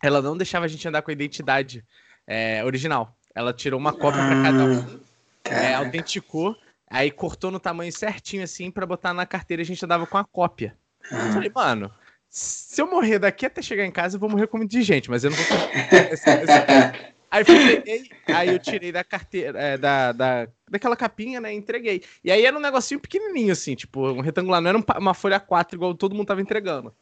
ela 0.00 0.22
não 0.22 0.36
deixava 0.36 0.66
a 0.66 0.68
gente 0.68 0.86
andar 0.86 1.02
com 1.02 1.10
a 1.10 1.14
identidade 1.14 1.84
é, 2.28 2.64
original. 2.64 3.18
Ela 3.34 3.52
tirou 3.52 3.80
uma 3.80 3.92
cópia 3.92 4.22
ah. 4.22 4.28
para 4.28 4.42
cada 4.42 4.64
um, 4.64 5.00
é, 5.46 5.74
autenticou, 5.74 6.54
aí 6.88 7.10
cortou 7.10 7.50
no 7.50 7.58
tamanho 7.58 7.92
certinho 7.92 8.44
assim 8.44 8.70
para 8.70 8.86
botar 8.86 9.12
na 9.12 9.26
carteira 9.26 9.64
a 9.64 9.66
gente 9.66 9.84
andava 9.84 10.06
com 10.06 10.16
a 10.16 10.24
cópia. 10.24 10.76
Eu 11.10 11.32
falei, 11.32 11.50
mano, 11.52 11.90
se 12.28 12.80
eu 12.80 12.90
morrer 12.90 13.18
daqui 13.18 13.46
até 13.46 13.62
chegar 13.62 13.84
em 13.84 13.90
casa, 13.90 14.16
eu 14.16 14.20
vou 14.20 14.28
morrer 14.28 14.46
como 14.46 14.66
de 14.66 14.82
gente, 14.82 15.10
mas 15.10 15.24
eu 15.24 15.30
não 15.30 15.36
vou. 15.36 15.46
Aí, 17.28 17.44
peguei, 17.44 18.08
aí 18.28 18.48
eu 18.50 18.58
tirei 18.58 18.92
da 18.92 19.02
carteira, 19.02 19.60
é, 19.60 19.76
da, 19.76 20.12
da, 20.12 20.48
daquela 20.70 20.96
capinha, 20.96 21.40
né? 21.40 21.52
Entreguei. 21.52 22.02
E 22.22 22.30
aí 22.30 22.46
era 22.46 22.56
um 22.56 22.60
negocinho 22.60 23.00
pequenininho, 23.00 23.52
assim, 23.52 23.74
tipo, 23.74 24.08
um 24.08 24.20
retangular, 24.20 24.60
não 24.60 24.70
era 24.70 24.78
uma 24.98 25.12
folha 25.12 25.40
4 25.40 25.76
igual 25.76 25.94
todo 25.94 26.14
mundo 26.14 26.28
tava 26.28 26.40
entregando. 26.40 26.94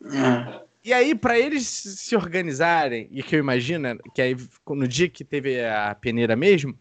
E 0.82 0.92
aí, 0.92 1.14
para 1.14 1.38
eles 1.38 1.66
se 1.66 2.16
organizarem, 2.16 3.08
e 3.10 3.22
que 3.22 3.36
eu 3.36 3.40
imagino, 3.40 3.94
né, 3.94 3.98
que 4.14 4.20
aí 4.20 4.36
no 4.68 4.88
dia 4.88 5.08
que 5.08 5.24
teve 5.24 5.62
a 5.64 5.94
peneira 5.94 6.34
mesmo, 6.34 6.76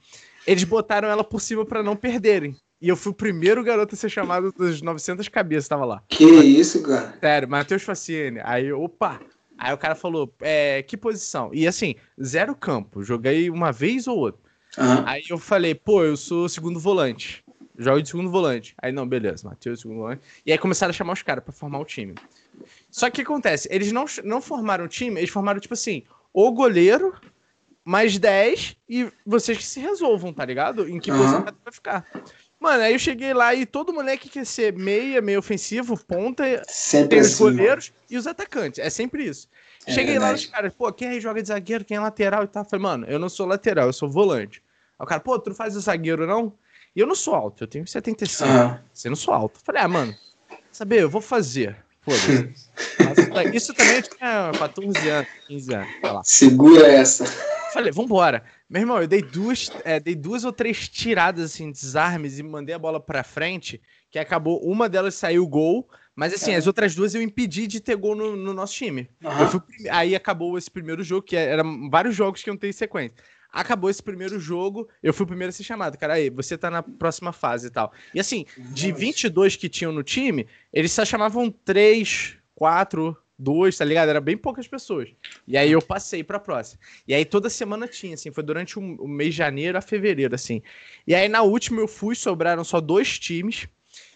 eles 0.47 0.63
botaram 0.63 1.07
ela 1.07 1.23
por 1.23 1.39
cima 1.39 1.65
para 1.65 1.83
não 1.83 1.95
perderem. 1.95 2.55
E 2.83 2.89
eu 2.89 2.97
fui 2.97 3.13
o 3.13 3.15
primeiro 3.15 3.63
garoto 3.63 3.95
a 3.95 3.97
ser 3.97 4.09
chamado 4.09 4.51
dos 4.51 4.81
900 4.81 5.29
cabeças, 5.29 5.69
tava 5.69 5.85
lá. 5.85 6.03
Que 6.09 6.25
isso, 6.25 6.83
cara? 6.83 7.17
Sério, 7.17 7.47
Matheus 7.47 7.81
Facine. 7.81 8.41
Aí, 8.43 8.73
opa. 8.73 9.21
Aí 9.57 9.73
o 9.73 9.77
cara 9.77 9.95
falou, 9.95 10.35
é, 10.41 10.83
que 10.83 10.97
posição? 10.97 11.49
E 11.53 11.65
assim, 11.65 11.95
zero 12.21 12.53
campo. 12.53 13.01
Joguei 13.01 13.49
uma 13.49 13.71
vez 13.71 14.05
ou 14.05 14.17
outra. 14.17 14.41
Uhum. 14.77 15.03
Aí 15.05 15.23
eu 15.29 15.37
falei, 15.37 15.73
pô, 15.73 16.03
eu 16.03 16.17
sou 16.17 16.49
segundo 16.49 16.77
volante. 16.77 17.41
Jogo 17.77 18.01
de 18.01 18.09
segundo 18.09 18.29
volante. 18.29 18.75
Aí, 18.81 18.91
não, 18.91 19.07
beleza, 19.07 19.47
Matheus, 19.47 19.79
segundo 19.79 19.99
volante. 19.99 20.21
E 20.45 20.51
aí 20.51 20.57
começaram 20.57 20.89
a 20.89 20.93
chamar 20.93 21.13
os 21.13 21.21
caras 21.21 21.41
para 21.41 21.53
formar 21.53 21.79
o 21.79 21.85
time. 21.85 22.15
Só 22.91 23.09
que 23.09 23.21
o 23.21 23.25
que 23.25 23.31
acontece? 23.31 23.65
Eles 23.71 23.93
não, 23.93 24.03
não 24.25 24.41
formaram 24.41 24.83
o 24.83 24.89
time, 24.89 25.21
eles 25.21 25.29
formaram, 25.29 25.61
tipo 25.61 25.73
assim, 25.73 26.03
o 26.33 26.51
goleiro, 26.51 27.15
mais 27.85 28.17
10 28.17 28.77
e 28.87 29.11
vocês 29.25 29.57
que 29.57 29.63
se 29.63 29.79
resolvam, 29.79 30.33
tá 30.33 30.45
ligado? 30.45 30.87
Em 30.87 30.99
que 30.99 31.11
uhum. 31.11 31.17
posição 31.17 31.43
vai 31.43 31.73
ficar. 31.73 32.05
Mano, 32.63 32.81
aí 32.81 32.93
eu 32.93 32.99
cheguei 32.99 33.33
lá 33.33 33.53
e 33.53 33.65
todo 33.65 33.91
moleque 33.91 34.29
quer 34.29 34.45
ser 34.45 34.71
meia, 34.71 35.21
meio 35.21 35.37
ofensivo, 35.37 36.01
ponta, 36.05 36.45
sempre 36.65 37.09
tem 37.09 37.19
os 37.19 37.33
assim, 37.33 37.43
goleiros 37.43 37.89
mano. 37.89 38.05
e 38.09 38.17
os 38.17 38.25
atacantes. 38.25 38.79
É 38.79 38.89
sempre 38.89 39.25
isso. 39.25 39.49
É 39.85 39.91
cheguei 39.91 40.13
verdade. 40.13 40.31
lá, 40.31 40.37
os 40.37 40.45
caras, 40.45 40.73
pô, 40.73 40.89
quem 40.93 41.09
aí 41.09 41.19
joga 41.19 41.41
de 41.41 41.49
zagueiro, 41.49 41.83
quem 41.83 41.97
é 41.97 41.99
lateral 41.99 42.45
e 42.45 42.47
tal. 42.47 42.63
Falei, 42.63 42.81
mano, 42.81 43.05
eu 43.09 43.19
não 43.19 43.27
sou 43.27 43.45
lateral, 43.45 43.87
eu 43.87 43.91
sou 43.91 44.09
volante. 44.09 44.63
Aí 44.97 45.03
o 45.03 45.05
cara, 45.05 45.19
pô, 45.19 45.37
tu 45.37 45.49
não 45.49 45.57
faz 45.57 45.75
o 45.75 45.81
zagueiro, 45.81 46.25
não? 46.25 46.53
E 46.95 47.01
eu 47.01 47.05
não 47.05 47.15
sou 47.15 47.35
alto, 47.35 47.65
eu 47.65 47.67
tenho 47.67 47.85
75. 47.85 48.49
Uhum. 48.49 48.77
Você 48.93 49.09
não 49.09 49.17
sou 49.17 49.33
alto. 49.33 49.59
Falei, 49.61 49.81
ah, 49.81 49.87
mano, 49.89 50.15
saber, 50.71 51.01
eu 51.01 51.09
vou 51.09 51.19
fazer. 51.19 51.75
Foda-se. 51.99 52.49
Isso 53.53 53.73
também 53.73 53.97
eu 53.97 54.03
tinha 54.03 54.51
14 54.57 55.09
anos, 55.09 55.29
15 55.49 55.73
anos. 55.75 55.89
Segura 56.23 56.87
essa. 56.87 57.25
Falei, 57.73 57.91
vambora. 57.91 58.43
Meu 58.69 58.81
irmão, 58.81 59.01
eu 59.01 59.07
dei 59.07 59.21
duas, 59.21 59.71
é, 59.83 59.99
dei 59.99 60.15
duas 60.15 60.43
ou 60.43 60.53
três 60.53 60.87
tiradas, 60.87 61.51
assim, 61.51 61.71
desarmes 61.71 62.37
e 62.37 62.43
mandei 62.43 62.75
a 62.75 62.79
bola 62.79 62.99
pra 62.99 63.23
frente, 63.23 63.81
que 64.11 64.19
acabou, 64.19 64.63
uma 64.63 64.87
delas 64.87 65.15
saiu 65.15 65.47
gol, 65.47 65.89
mas 66.15 66.33
assim, 66.33 66.51
é. 66.51 66.55
as 66.55 66.67
outras 66.67 66.93
duas 66.93 67.15
eu 67.15 67.21
impedi 67.21 67.65
de 67.65 67.79
ter 67.79 67.95
gol 67.95 68.15
no, 68.15 68.35
no 68.35 68.53
nosso 68.53 68.75
time. 68.75 69.09
Uhum. 69.23 69.47
Fui, 69.47 69.61
aí 69.89 70.15
acabou 70.15 70.57
esse 70.57 70.69
primeiro 70.69 71.03
jogo, 71.03 71.23
que 71.23 71.35
eram 71.35 71.89
vários 71.89 72.15
jogos 72.15 72.43
que 72.43 72.49
eu 72.49 72.53
não 72.53 72.59
tenho 72.59 72.73
sequência. 72.73 73.15
Acabou 73.51 73.89
esse 73.89 74.01
primeiro 74.01 74.39
jogo, 74.39 74.87
eu 75.01 75.13
fui 75.13 75.25
o 75.25 75.27
primeiro 75.27 75.49
a 75.49 75.53
ser 75.53 75.63
chamado. 75.63 75.97
Cara, 75.97 76.13
aí, 76.13 76.29
você 76.29 76.57
tá 76.57 76.71
na 76.71 76.81
próxima 76.81 77.31
fase 77.31 77.67
e 77.67 77.69
tal. 77.69 77.91
E 78.13 78.19
assim, 78.19 78.45
de 78.57 78.91
22 78.91 79.55
que 79.55 79.69
tinham 79.69 79.91
no 79.91 80.03
time, 80.03 80.47
eles 80.71 80.91
só 80.91 81.05
chamavam 81.05 81.51
3, 81.51 82.37
4, 82.55 83.15
2, 83.37 83.77
tá 83.77 83.85
ligado? 83.85 84.09
Era 84.09 84.21
bem 84.21 84.37
poucas 84.37 84.67
pessoas. 84.67 85.09
E 85.47 85.57
aí 85.57 85.71
eu 85.71 85.81
passei 85.81 86.23
pra 86.23 86.39
próxima. 86.39 86.79
E 87.07 87.13
aí 87.13 87.25
toda 87.25 87.49
semana 87.49 87.87
tinha, 87.87 88.13
assim, 88.13 88.31
foi 88.31 88.43
durante 88.43 88.77
o, 88.77 88.81
o 88.81 89.07
mês 89.07 89.33
de 89.33 89.37
janeiro 89.37 89.77
a 89.77 89.81
fevereiro, 89.81 90.35
assim. 90.35 90.61
E 91.05 91.13
aí 91.13 91.27
na 91.27 91.41
última 91.41 91.81
eu 91.81 91.87
fui, 91.87 92.15
sobraram 92.15 92.63
só 92.63 92.79
dois 92.79 93.17
times. 93.19 93.67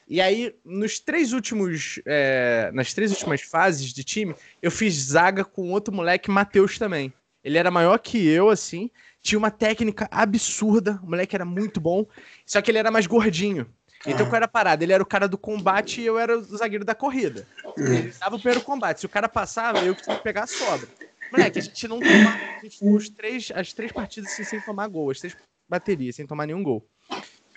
E 0.10 0.22
aí, 0.22 0.56
nos 0.64 1.00
três 1.00 1.34
últimos. 1.34 2.00
É, 2.06 2.72
nas 2.74 2.94
três 2.94 3.12
últimas 3.12 3.42
fases 3.42 3.92
de 3.92 4.06
time, 4.06 4.34
eu 4.62 4.72
fiz 4.72 4.94
zaga 4.94 5.44
com 5.44 5.70
outro 5.72 5.94
moleque, 5.94 6.32
Matheus 6.32 6.78
também. 6.78 7.12
Ele 7.44 7.58
era 7.58 7.70
maior 7.70 7.98
que 7.98 8.26
eu, 8.26 8.50
assim 8.50 8.90
tinha 9.28 9.38
uma 9.38 9.52
técnica 9.52 10.08
absurda, 10.10 11.02
o 11.04 11.08
moleque 11.08 11.36
era 11.36 11.44
muito 11.44 11.82
bom, 11.82 12.06
só 12.46 12.62
que 12.62 12.72
ele 12.72 12.78
era 12.78 12.90
mais 12.90 13.06
gordinho. 13.06 13.68
Então, 14.06 14.26
qual 14.26 14.36
era 14.36 14.46
a 14.46 14.50
parada? 14.50 14.84
Ele 14.84 14.94
era 14.94 15.04
o 15.04 15.06
cara 15.06 15.28
do 15.28 15.38
combate 15.38 16.02
e 16.02 16.06
eu 16.06 16.18
era 16.18 16.38
o 16.38 16.42
zagueiro 16.42 16.86
da 16.86 16.96
corrida. 16.96 17.48
Ele 17.78 18.14
dava 18.20 18.36
o 18.36 18.40
primeiro 18.40 18.62
combate. 18.62 19.00
Se 19.00 19.06
o 19.06 19.10
cara 19.10 19.28
passava, 19.28 19.80
eu 19.80 19.96
tinha 19.96 20.16
que 20.16 20.24
pegar 20.24 20.44
a 20.44 20.48
sobra. 20.48 20.88
Moleque, 21.32 21.60
a 21.60 21.62
gente 21.62 21.88
não 21.88 22.00
tomava. 22.00 22.38
A 22.38 22.64
gente 22.64 22.78
ficou 22.78 22.96
os 22.96 23.10
três, 23.10 23.52
as 23.54 23.74
três 23.74 23.92
partidas 23.92 24.32
assim, 24.32 24.44
sem 24.44 24.62
tomar 24.62 24.88
gol, 24.88 25.12
as 25.12 25.20
três 25.20 25.36
baterias, 25.70 26.16
sem 26.16 26.26
tomar 26.26 26.46
nenhum 26.46 26.64
gol. 26.64 26.88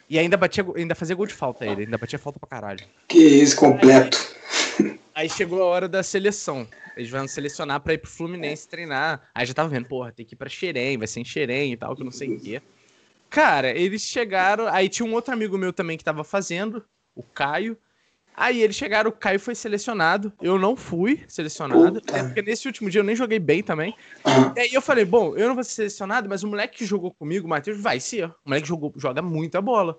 E 0.09 0.19
ainda 0.19 0.37
batia, 0.37 0.65
ainda 0.75 0.95
fazia 0.97 1.15
gol 1.15 1.27
de 1.27 1.35
falta 1.35 1.65
ele, 1.65 1.85
ainda 1.85 1.97
batia 1.97 2.19
falta 2.19 2.41
pra 2.41 2.49
caralho. 2.49 2.85
Que 3.07 3.19
isso, 3.19 3.57
completo. 3.57 4.19
Aí 5.15 5.29
chegou 5.29 5.63
a 5.63 5.67
hora 5.67 5.89
da 5.89 6.03
seleção. 6.03 6.67
Eles 6.97 7.11
vão 7.11 7.29
selecionar 7.29 7.81
pra 7.81 7.95
ir 7.95 7.99
pro 7.99 8.11
Fluminense 8.11 8.69
treinar. 8.69 9.23
Aí 9.33 9.47
já 9.47 9.55
tava 9.55 9.69
vendo, 9.69 9.87
porra, 9.87 10.11
tem 10.11 10.27
que 10.27 10.35
ir 10.35 10.37
pra 10.37 10.49
Xerém, 10.49 10.99
vai 10.99 11.07
ser 11.07 11.21
em 11.21 11.25
Xerém 11.25 11.73
e 11.73 11.77
tal, 11.77 11.95
que 11.95 12.03
não 12.03 12.11
sei 12.11 12.35
o 12.35 12.41
quê. 12.41 12.61
Cara, 13.31 13.71
eles 13.71 14.03
chegaram. 14.03 14.67
Aí 14.67 14.89
tinha 14.89 15.07
um 15.09 15.15
outro 15.15 15.33
amigo 15.33 15.57
meu 15.57 15.73
também 15.73 15.97
que 15.97 16.05
tava 16.05 16.25
fazendo, 16.25 16.85
o 17.15 17.23
Caio. 17.23 17.79
Aí 18.35 18.63
eles 18.63 18.75
chegaram, 18.75 19.11
o 19.11 19.13
Caio 19.13 19.39
foi 19.39 19.55
selecionado. 19.55 20.33
Eu 20.43 20.59
não 20.59 20.75
fui 20.75 21.25
selecionado. 21.29 22.01
Né, 22.11 22.23
porque 22.25 22.43
nesse 22.43 22.67
último 22.67 22.91
dia 22.91 23.01
eu 23.01 23.05
nem 23.05 23.15
joguei 23.15 23.39
bem 23.39 23.63
também. 23.63 23.95
E 24.57 24.61
aí 24.61 24.75
eu 24.75 24.83
falei, 24.83 25.05
bom, 25.05 25.37
eu 25.37 25.47
não 25.47 25.55
vou 25.55 25.63
ser 25.63 25.73
selecionado, 25.73 26.29
mas 26.29 26.43
o 26.43 26.49
moleque 26.49 26.79
que 26.79 26.87
jogou 26.87 27.13
comigo, 27.13 27.47
o 27.47 27.51
Matheus, 27.51 27.81
vai 27.81 28.01
ser. 28.01 28.27
O 28.27 28.35
moleque 28.47 28.67
jogou, 28.67 28.93
joga 28.97 29.23
muita 29.23 29.61
bola. 29.61 29.99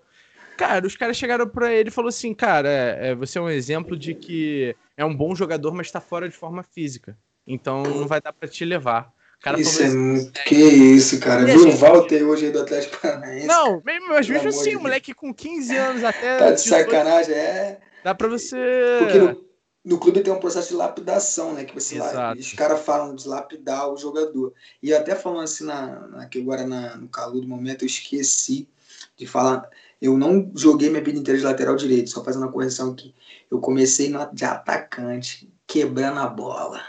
Cara, 0.58 0.86
os 0.86 0.96
caras 0.96 1.17
chegaram 1.17 1.48
pra 1.48 1.74
ele 1.74 1.89
e 1.89 1.91
falou 1.91 2.10
assim, 2.10 2.34
cara, 2.34 2.70
é, 2.70 3.10
é, 3.10 3.15
você 3.15 3.39
é 3.39 3.41
um 3.41 3.50
exemplo 3.50 3.96
de 3.96 4.13
que 4.13 4.76
é 4.98 5.06
um 5.06 5.15
bom 5.15 5.34
jogador, 5.34 5.74
mas 5.74 5.89
tá 5.89 6.02
fora 6.02 6.28
de 6.28 6.36
forma 6.36 6.63
física. 6.63 7.17
Então 7.48 7.84
não 7.84 8.08
vai 8.08 8.22
dar 8.22 8.34
pra 8.34 8.48
te 8.48 8.65
levar. 8.65 9.12
Cara 9.41 9.60
isso 9.60 9.82
é 9.82 9.88
assim, 9.88 9.97
muito. 9.97 10.39
É, 10.39 10.43
que 10.43 10.56
isso, 10.56 11.19
cara. 11.19 11.43
Viu 11.45 11.67
o 11.67 11.75
Walter 11.75 12.23
hoje 12.23 12.45
aí 12.45 12.51
do 12.51 12.62
Atlético 12.62 13.01
Paranaense? 13.01 13.47
Não, 13.47 13.82
mas 13.84 14.30
mesmo 14.30 14.49
assim, 14.49 14.75
o 14.75 14.82
moleque 14.82 15.15
com 15.15 15.34
15 15.34 15.75
anos 15.75 16.04
até. 16.04 16.38
Tá 16.38 16.51
de 16.51 16.62
sacanagem, 16.62 17.34
é. 17.34 17.80
Dá 18.04 18.13
pra 18.13 18.27
você. 18.27 18.56
Porque 18.99 19.17
no, 19.17 19.43
no 19.84 19.99
clube 19.99 20.21
tem 20.21 20.32
um 20.32 20.39
processo 20.39 20.69
de 20.69 20.75
lapidação, 20.75 21.54
né? 21.54 21.65
Que 21.65 21.73
você 21.73 21.97
lá, 21.97 22.36
os 22.38 22.54
caras 22.54 22.82
falam 22.82 23.15
de 23.15 23.27
lapidar 23.27 23.91
o 23.91 23.97
jogador. 23.97 24.54
E 24.82 24.93
até 24.93 25.15
falando 25.15 25.43
assim, 25.43 25.65
na, 25.65 26.08
na, 26.08 26.25
que 26.27 26.39
agora 26.39 26.67
na, 26.67 26.95
no 26.97 27.08
calor 27.08 27.41
do 27.41 27.47
momento, 27.47 27.82
eu 27.82 27.88
esqueci 27.88 28.69
de 29.17 29.25
falar. 29.25 29.67
Eu 29.99 30.17
não 30.17 30.51
joguei 30.56 30.89
minha 30.89 31.04
vida 31.04 31.17
inteira 31.17 31.39
de 31.39 31.45
lateral 31.45 31.75
direito, 31.75 32.12
só 32.12 32.23
fazendo 32.23 32.43
uma 32.43 32.51
correção 32.51 32.91
aqui. 32.91 33.15
Eu 33.49 33.60
comecei 33.60 34.08
no, 34.08 34.23
de 34.32 34.45
atacante, 34.45 35.51
quebrando 35.65 36.19
a 36.19 36.27
bola. 36.27 36.80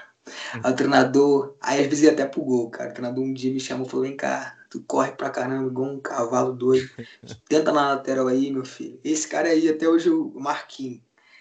Uhum. 0.55 0.71
O 0.71 0.75
treinador, 0.75 1.57
aí 1.61 1.81
às 1.81 1.87
vezes 1.87 2.05
ia 2.05 2.13
até 2.13 2.27
pro 2.27 2.43
gol, 2.43 2.71
cara. 2.71 2.91
O 2.91 2.93
treinador 2.93 3.25
um 3.25 3.33
dia 3.33 3.53
me 3.53 3.61
chamou 3.61 3.87
e 3.87 3.91
falou: 3.91 4.07
vem 4.07 4.17
cá, 4.17 4.57
tu 4.71 4.83
corre 4.83 5.13
pra 5.13 5.31
caramba, 5.31 5.69
igual 5.69 5.91
um 5.91 6.01
cavalo 6.01 6.53
doido. 6.53 6.89
Tenta 7.49 7.73
na 7.73 7.95
lateral 7.95 8.29
aí, 8.29 8.51
meu 8.51 8.65
filho. 8.65 9.01
Esse 9.03 9.27
cara 9.29 9.49
aí, 9.49 9.69
até 9.69 9.89
hoje, 9.89 10.11
o 10.11 10.33
Marquinhos 10.39 11.01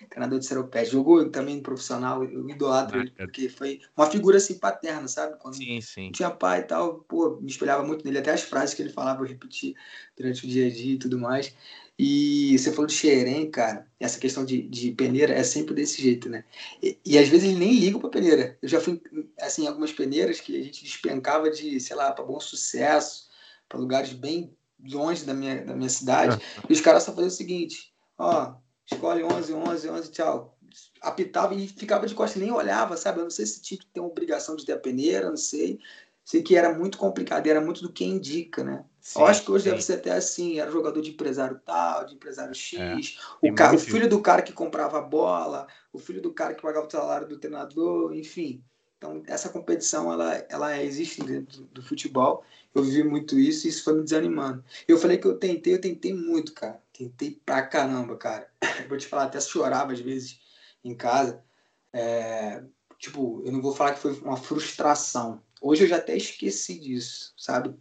treinador 0.10 0.40
de 0.40 0.46
Seropédia. 0.46 0.92
Jogou 0.92 1.28
também 1.30 1.58
no 1.58 1.64
profissional, 1.64 2.24
eu 2.24 2.50
idolatro 2.50 3.00
ah, 3.00 3.02
ele, 3.02 3.12
porque 3.12 3.50
foi 3.50 3.80
uma 3.96 4.10
figura 4.10 4.38
assim 4.38 4.58
paterna, 4.58 5.08
sabe? 5.08 5.38
Quando 5.40 5.56
sim, 5.56 5.82
sim. 5.82 6.12
tinha 6.12 6.30
pai 6.30 6.60
e 6.60 6.64
tal, 6.64 7.00
pô, 7.08 7.40
me 7.42 7.50
espelhava 7.50 7.84
muito 7.84 8.04
nele, 8.06 8.20
até 8.20 8.32
as 8.32 8.42
frases 8.42 8.74
que 8.74 8.82
ele 8.82 8.92
falava 8.92 9.24
eu 9.24 9.28
repetia 9.28 9.74
durante 10.16 10.46
o 10.46 10.50
dia 10.50 10.68
a 10.68 10.70
dia 10.70 10.96
e 10.96 11.00
tudo 11.00 11.18
mais. 11.20 11.56
E 12.04 12.58
você 12.58 12.72
falou 12.72 12.88
de 12.88 12.94
Xerém, 12.94 13.52
cara, 13.52 13.86
essa 14.00 14.18
questão 14.18 14.44
de, 14.44 14.64
de 14.64 14.92
peneira 14.92 15.36
é 15.36 15.44
sempre 15.44 15.76
desse 15.76 16.02
jeito, 16.02 16.28
né? 16.28 16.44
E, 16.82 16.98
e 17.06 17.16
às 17.16 17.28
vezes 17.28 17.48
ele 17.48 17.60
nem 17.60 17.76
liga 17.76 18.00
pra 18.00 18.10
peneira. 18.10 18.58
Eu 18.60 18.68
já 18.68 18.82
fui, 18.82 19.00
assim, 19.40 19.66
em 19.66 19.68
algumas 19.68 19.92
peneiras 19.92 20.42
que 20.42 20.60
a 20.60 20.64
gente 20.64 20.84
despencava 20.84 21.52
de, 21.52 21.80
sei 21.80 21.96
lá, 21.96 22.12
para 22.12 22.26
bom 22.26 22.40
sucesso, 22.40 23.30
para 23.70 23.78
lugares 23.78 24.14
bem 24.14 24.52
longe 24.84 25.24
da 25.26 25.34
minha, 25.36 25.64
da 25.64 25.76
minha 25.76 25.90
cidade, 25.90 26.44
e 26.68 26.74
os 26.74 26.82
caras 26.82 27.04
só 27.04 27.12
faziam 27.12 27.28
o 27.28 27.30
seguinte, 27.32 27.94
ó, 28.18 28.56
escolhe 28.92 29.24
11, 29.24 29.54
11, 29.54 29.90
11, 29.90 30.12
tchau. 30.12 30.58
Apitava 31.02 31.54
e 31.54 31.68
ficava 31.68 32.08
de 32.08 32.16
costas, 32.16 32.42
nem 32.42 32.52
olhava, 32.52 32.98
sabe? 32.98 33.20
Eu 33.20 33.26
não 33.26 33.30
sei 33.30 33.46
se 33.46 33.62
tinha 33.62 33.80
que 33.80 33.86
ter 33.86 34.00
uma 34.00 34.10
obrigação 34.10 34.56
de 34.56 34.66
ter 34.66 34.74
a 34.74 34.80
peneira, 34.80 35.30
não 35.30 35.38
sei. 35.38 35.80
Sei 36.26 36.42
que 36.42 36.56
era 36.56 36.76
muito 36.76 36.98
complicado, 36.98 37.46
era 37.46 37.62
muito 37.62 37.84
do 37.84 37.94
que 37.94 38.04
indica, 38.04 38.64
né? 38.64 38.84
Sim, 39.02 39.20
eu 39.20 39.26
acho 39.26 39.44
que 39.44 39.52
hoje 39.52 39.64
sim. 39.64 39.70
deve 39.72 39.82
ser 39.82 39.94
até 39.94 40.12
assim, 40.12 40.60
era 40.60 40.70
jogador 40.70 41.02
de 41.02 41.10
empresário 41.10 41.60
tal, 41.66 42.06
de 42.06 42.14
empresário 42.14 42.54
X, 42.54 43.18
é, 43.42 43.52
o, 43.52 43.56
cara, 43.56 43.76
o 43.76 43.80
filho 43.80 44.08
do 44.08 44.22
cara 44.22 44.44
que 44.44 44.54
comprava 44.54 45.00
a 45.00 45.02
bola, 45.02 45.68
o 45.92 45.98
filho 45.98 46.22
do 46.22 46.32
cara 46.32 46.54
que 46.54 46.62
pagava 46.62 46.86
o 46.86 46.92
salário 46.92 47.28
do 47.28 47.40
treinador, 47.40 48.14
enfim. 48.14 48.64
Então, 49.02 49.24
essa 49.26 49.50
competição, 49.50 50.14
ela, 50.14 50.36
ela 50.48 50.84
existe 50.84 51.24
dentro 51.24 51.62
do, 51.62 51.64
do 51.66 51.82
futebol. 51.82 52.44
Eu 52.76 52.84
vivi 52.84 53.04
muito 53.04 53.40
isso 53.40 53.66
e 53.66 53.72
isso 53.72 53.84
foi 53.84 53.96
me 53.96 54.04
desanimando. 54.04 54.64
Eu 54.88 55.00
falei 55.00 55.18
que 55.18 55.26
eu 55.26 55.36
tentei, 55.40 55.74
eu 55.74 55.82
tentei 55.82 56.14
muito, 56.14 56.54
cara. 56.54 56.80
Tentei 56.94 57.42
pra 57.44 57.64
caramba, 57.64 58.16
cara. 58.16 58.48
Vou 58.88 59.00
te 59.00 59.08
falar, 59.08 59.24
até 59.24 59.42
chorava 59.42 59.92
às 59.92 60.00
vezes 60.00 60.40
em 60.84 60.94
casa. 60.94 61.44
É, 61.92 62.64
tipo, 63.00 63.42
eu 63.44 63.52
não 63.52 63.60
vou 63.60 63.74
falar 63.74 63.94
que 63.94 64.00
foi 64.00 64.14
uma 64.20 64.38
frustração. 64.38 65.42
Hoje 65.60 65.86
eu 65.86 65.88
já 65.88 65.98
até 65.98 66.16
esqueci 66.16 66.80
disso, 66.80 67.34
sabe? 67.36 67.76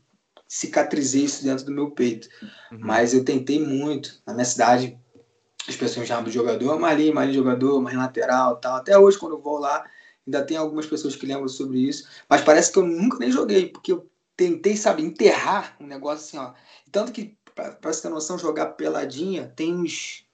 Cicatrizei 0.52 1.26
isso 1.26 1.44
dentro 1.44 1.64
do 1.64 1.70
meu 1.70 1.92
peito. 1.92 2.28
Uhum. 2.72 2.78
Mas 2.80 3.14
eu 3.14 3.24
tentei 3.24 3.64
muito. 3.64 4.20
Na 4.26 4.34
minha 4.34 4.44
cidade, 4.44 4.98
as 5.68 5.76
pessoas 5.76 6.08
chamam 6.08 6.24
de 6.24 6.32
jogador, 6.32 6.76
Marinho, 6.76 7.14
Marinho 7.14 7.36
jogador, 7.36 7.80
Marinho 7.80 8.02
lateral 8.02 8.56
tal. 8.56 8.74
Até 8.74 8.98
hoje, 8.98 9.16
quando 9.16 9.36
eu 9.36 9.40
vou 9.40 9.60
lá, 9.60 9.88
ainda 10.26 10.44
tem 10.44 10.56
algumas 10.56 10.86
pessoas 10.86 11.14
que 11.14 11.24
lembram 11.24 11.46
sobre 11.46 11.78
isso. 11.78 12.08
Mas 12.28 12.40
parece 12.40 12.72
que 12.72 12.80
eu 12.80 12.84
nunca 12.84 13.16
nem 13.18 13.30
joguei, 13.30 13.68
porque 13.68 13.92
eu 13.92 14.10
tentei, 14.36 14.76
sabe, 14.76 15.04
enterrar 15.04 15.76
um 15.78 15.86
negócio 15.86 16.26
assim, 16.26 16.38
ó. 16.38 16.52
Tanto 16.90 17.12
que 17.12 17.38
pra, 17.54 17.78
você 17.80 18.02
ter 18.02 18.08
noção, 18.08 18.36
jogar 18.36 18.72
peladinha 18.72 19.52
tem 19.54 19.72
uns. 19.72 20.26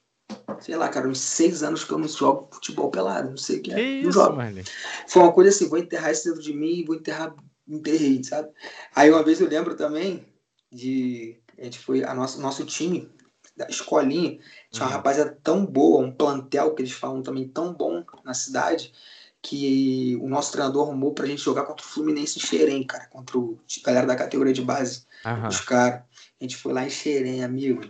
Sei 0.61 0.76
lá, 0.76 0.88
cara, 0.88 1.09
uns 1.09 1.20
seis 1.20 1.62
anos 1.62 1.85
que 1.85 1.92
eu 1.92 1.98
não 1.98 2.09
jogo 2.09 2.48
futebol 2.52 2.90
pelado. 2.90 3.29
Não 3.29 3.37
sei 3.37 3.59
o 3.59 3.62
que, 3.62 3.70
que 3.70 3.79
é. 3.79 3.83
Isso, 3.83 4.07
não 4.07 4.12
jogo. 4.12 4.37
Mano. 4.37 4.62
Foi 5.07 5.22
uma 5.22 5.33
coisa 5.33 5.50
assim, 5.50 5.68
vou 5.68 5.79
enterrar 5.79 6.11
isso 6.11 6.24
dentro 6.24 6.40
de 6.40 6.55
mim, 6.55 6.87
vou 6.87 6.96
enterrar, 6.96 7.35
enterrei, 7.68 8.22
sabe? 8.22 8.50
Aí 8.94 9.11
uma 9.11 9.22
vez 9.22 9.40
eu 9.40 9.48
lembro 9.48 9.74
também 9.76 10.26
de. 10.70 11.40
A 11.59 11.64
gente 11.64 11.79
foi. 11.79 12.05
A 12.05 12.14
nosso, 12.14 12.40
nosso 12.40 12.64
time 12.64 13.11
da 13.57 13.66
escolinha 13.68 14.38
tinha 14.70 14.85
uma 14.85 14.90
uhum. 14.90 14.96
rapaziada 14.96 15.38
tão 15.42 15.64
boa, 15.64 16.05
um 16.05 16.12
plantel 16.12 16.74
que 16.74 16.82
eles 16.82 16.93
falam 16.93 17.22
também 17.22 17.49
tão 17.49 17.72
bom 17.72 18.05
na 18.22 18.34
cidade, 18.34 18.93
que 19.40 20.16
o 20.20 20.28
nosso 20.28 20.53
treinador 20.53 20.86
arrumou 20.86 21.14
pra 21.14 21.26
gente 21.26 21.43
jogar 21.43 21.64
contra 21.64 21.84
o 21.84 21.88
Fluminense 21.88 22.38
em 22.38 22.43
Xerém, 22.43 22.84
cara, 22.84 23.07
contra 23.07 23.38
o 23.38 23.59
galera 23.84 24.07
da 24.07 24.16
categoria 24.16 24.53
de 24.53 24.62
base, 24.62 25.07
uhum. 25.24 25.49
os 25.49 25.61
caras. 25.61 26.03
A 26.38 26.45
gente 26.45 26.57
foi 26.57 26.72
lá 26.72 26.84
em 26.84 26.90
Xerém, 26.90 27.43
amigo. 27.43 27.82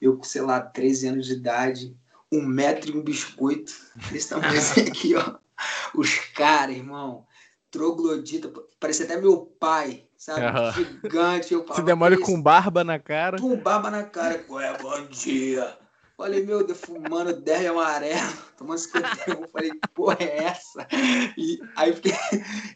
Eu 0.00 0.16
com, 0.16 0.24
sei 0.24 0.42
lá, 0.42 0.60
13 0.60 1.08
anos 1.08 1.26
de 1.26 1.34
idade, 1.34 1.96
um 2.32 2.44
metro 2.44 2.90
e 2.90 2.98
um 2.98 3.02
biscoito. 3.02 3.72
Esse 4.12 4.30
tamanho 4.30 4.58
aqui, 4.88 5.14
ó. 5.14 5.36
Os 5.94 6.18
caras, 6.34 6.74
irmão, 6.74 7.24
troglodita, 7.72 8.52
parecia 8.78 9.06
até 9.06 9.20
meu 9.20 9.52
pai, 9.58 10.04
sabe? 10.16 10.42
Uhum. 10.46 10.72
Gigante. 11.02 11.54
Eu 11.54 11.66
Se 11.74 11.82
demora 11.82 12.16
com 12.20 12.40
barba 12.40 12.84
na 12.84 12.98
cara. 12.98 13.38
Com 13.40 13.56
barba 13.56 13.90
na 13.90 14.04
cara. 14.04 14.44
Ué, 14.48 14.78
bom 14.80 15.06
dia. 15.06 15.76
Falei, 16.16 16.44
meu 16.44 16.64
Deus, 16.64 16.78
fumando 16.78 17.32
10 17.32 17.66
amarelo, 17.70 18.32
tomando 18.56 18.78
51. 18.78 19.48
Falei, 19.48 19.72
porra, 19.94 20.18
é 20.20 20.44
essa? 20.44 20.86
E 21.36 21.58
aí 21.74 21.92
fiquei. 21.94 22.12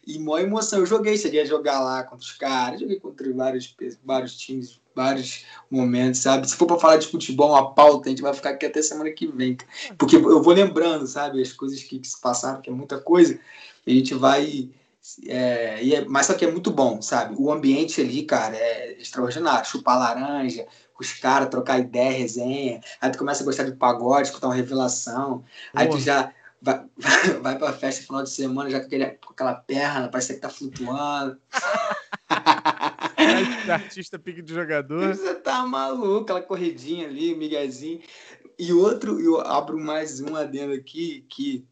E 0.04 0.18
maior 0.18 0.44
emoção. 0.44 0.80
Eu 0.80 0.86
joguei, 0.86 1.16
cheguei 1.16 1.42
a 1.42 1.44
jogar 1.44 1.78
lá 1.78 2.02
contra 2.02 2.24
os 2.24 2.32
caras, 2.32 2.80
joguei 2.80 2.98
contra 2.98 3.32
vários, 3.32 3.76
vários 4.02 4.36
times 4.36 4.80
vários 4.96 5.44
momentos, 5.70 6.20
sabe? 6.20 6.48
Se 6.48 6.56
for 6.56 6.64
para 6.64 6.78
falar 6.78 6.96
de 6.96 7.06
futebol, 7.06 7.50
uma 7.50 7.74
pauta, 7.74 8.08
a 8.08 8.10
gente 8.10 8.22
vai 8.22 8.32
ficar 8.32 8.50
aqui 8.50 8.64
até 8.64 8.80
semana 8.80 9.10
que 9.10 9.26
vem. 9.26 9.58
Porque 9.98 10.16
eu 10.16 10.42
vou 10.42 10.54
lembrando, 10.54 11.06
sabe, 11.06 11.42
as 11.42 11.52
coisas 11.52 11.82
que, 11.82 11.98
que 11.98 12.08
se 12.08 12.18
passaram, 12.18 12.62
que 12.62 12.70
é 12.70 12.72
muita 12.72 12.98
coisa, 12.98 13.38
e 13.86 13.92
a 13.92 13.94
gente 13.94 14.14
vai. 14.14 14.70
É, 15.26 15.82
e 15.82 15.94
é, 15.94 16.04
mas 16.04 16.26
só 16.26 16.34
que 16.34 16.44
é 16.44 16.50
muito 16.50 16.70
bom, 16.70 17.00
sabe? 17.00 17.34
O 17.38 17.52
ambiente 17.52 18.00
ali, 18.00 18.22
cara, 18.22 18.56
é 18.56 18.92
extraordinário. 19.00 19.68
Chupar 19.68 19.98
laranja, 19.98 20.66
os 20.98 21.12
caras, 21.12 21.48
trocar 21.48 21.78
ideia, 21.78 22.18
resenha. 22.18 22.80
Aí 23.00 23.10
tu 23.10 23.18
começa 23.18 23.42
a 23.42 23.46
gostar 23.46 23.64
de 23.64 23.76
pagode, 23.76 24.28
escutar 24.28 24.48
uma 24.48 24.54
revelação. 24.54 25.44
Aí 25.74 25.88
tu 25.88 25.98
já 25.98 26.32
vai, 26.60 26.84
vai, 26.96 27.30
vai 27.40 27.58
pra 27.58 27.72
festa 27.72 28.00
no 28.00 28.06
final 28.06 28.22
de 28.24 28.30
semana 28.30 28.70
já 28.70 28.80
com, 28.80 28.86
aquele, 28.86 29.06
com 29.06 29.32
aquela 29.32 29.54
perna, 29.54 30.08
parece 30.08 30.34
que 30.34 30.40
tá 30.40 30.48
flutuando. 30.48 31.38
artista 33.70 34.18
pique 34.18 34.42
de 34.42 34.54
jogador. 34.54 35.14
Você 35.14 35.34
tá 35.34 35.64
maluco, 35.66 36.24
aquela 36.24 36.42
corridinha 36.42 37.06
ali, 37.06 37.34
miguezinho. 37.34 38.00
E 38.58 38.72
outro, 38.72 39.20
eu 39.20 39.40
abro 39.40 39.78
mais 39.78 40.20
um 40.20 40.34
adendo 40.34 40.72
aqui, 40.72 41.26
que 41.28 41.66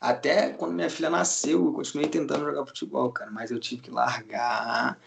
até 0.00 0.50
quando 0.50 0.72
minha 0.72 0.88
filha 0.88 1.10
nasceu, 1.10 1.66
eu 1.66 1.72
continuei 1.72 2.08
tentando 2.08 2.44
jogar 2.44 2.64
futebol, 2.64 3.12
cara, 3.12 3.30
mas 3.30 3.50
eu 3.50 3.60
tive 3.60 3.82
que 3.82 3.90
largar 3.90 4.98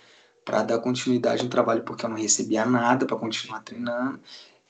para 0.46 0.62
dar 0.62 0.80
continuidade 0.80 1.44
no 1.44 1.50
trabalho, 1.50 1.84
porque 1.84 2.06
eu 2.06 2.10
não 2.10 2.18
recebia 2.18 2.66
nada 2.66 3.06
para 3.06 3.18
continuar 3.18 3.62
treinando. 3.62 4.20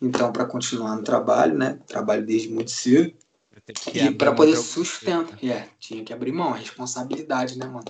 Então, 0.01 0.31
para 0.31 0.45
continuar 0.45 0.95
no 0.95 1.03
trabalho, 1.03 1.57
né? 1.57 1.79
Trabalho 1.87 2.25
desde 2.25 2.49
muito 2.49 2.71
cedo. 2.71 3.13
E 3.93 4.11
para 4.11 4.33
poder 4.33 4.57
sustentar. 4.57 5.43
É, 5.43 5.69
tinha 5.79 6.03
que 6.03 6.13
abrir 6.13 6.31
mão, 6.31 6.51
responsabilidade, 6.51 7.57
né, 7.57 7.65
mano? 7.65 7.85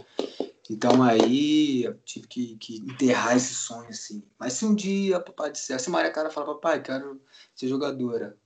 Então 0.69 1.03
aí 1.03 1.83
eu 1.83 1.95
tive 2.05 2.27
que, 2.27 2.55
que 2.57 2.77
enterrar 2.77 3.35
esse 3.35 3.53
sonho, 3.53 3.89
assim. 3.89 4.23
Mas 4.39 4.53
se 4.53 4.65
um 4.65 4.73
dia, 4.73 5.19
papai 5.19 5.51
disser, 5.51 5.79
se 5.79 5.89
Maria 5.89 6.11
Cara 6.11 6.29
falar, 6.29 6.47
papai, 6.47 6.81
quero 6.81 7.19
ser 7.55 7.67
jogadora. 7.67 8.37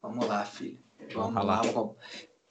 Vamos 0.00 0.26
lá, 0.26 0.44
filho. 0.44 0.78
Vamos, 1.14 1.34
vamos 1.34 1.46
lá. 1.46 1.62
Vamos... 1.62 1.96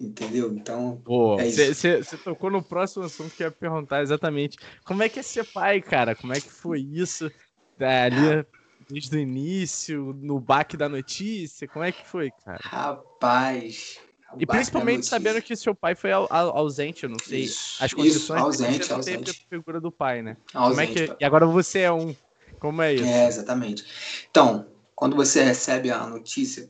Entendeu? 0.02 0.52
Então. 0.52 1.02
Você 1.38 2.00
é 2.00 2.18
tocou 2.24 2.50
no 2.50 2.64
próximo 2.64 3.06
assunto 3.06 3.36
que 3.36 3.44
eu 3.44 3.48
ia 3.48 3.52
perguntar 3.52 4.02
exatamente. 4.02 4.58
Como 4.84 5.04
é 5.04 5.10
que 5.10 5.20
é 5.20 5.24
ser 5.24 5.46
pai, 5.46 5.80
cara? 5.82 6.16
Como 6.16 6.34
é 6.34 6.42
que 6.42 6.50
foi 6.50 6.82
isso? 6.82 7.32
É, 7.80 8.04
ali 8.06 8.46
desde 8.90 9.16
o 9.16 9.20
início, 9.20 10.18
no 10.20 10.40
baque 10.40 10.76
da 10.76 10.90
notícia? 10.90 11.68
Como 11.68 11.86
é 11.86 11.92
que 11.92 12.06
foi, 12.06 12.32
cara? 12.44 12.60
Rapaz, 12.62 14.00
e 14.38 14.46
principalmente 14.46 15.06
sabendo 15.06 15.42
que 15.42 15.56
seu 15.56 15.76
pai 15.76 15.96
foi 15.96 16.12
ausente, 16.12 17.04
eu 17.04 17.10
não 17.10 17.20
sei 17.20 17.42
isso, 17.42 17.84
as 17.84 17.94
condições 17.94 18.22
isso, 18.22 18.34
ausente, 18.34 18.86
você 18.88 18.94
ausente. 18.94 19.26
teve 19.26 19.38
a 19.46 19.50
figura 19.50 19.82
do 19.82 19.92
pai, 19.92 20.22
né? 20.22 20.38
Ausente, 20.54 20.94
Como 20.94 21.04
é 21.04 21.08
que... 21.08 21.24
E 21.24 21.26
agora 21.26 21.46
você 21.46 21.80
é 21.80 21.92
um. 21.92 22.16
Como 22.60 22.82
é 22.82 22.94
isso? 22.94 23.04
É, 23.04 23.28
exatamente. 23.28 23.84
Então, 24.30 24.68
quando 24.96 25.16
você 25.16 25.44
recebe 25.44 25.90
a 25.92 26.06
notícia, 26.06 26.70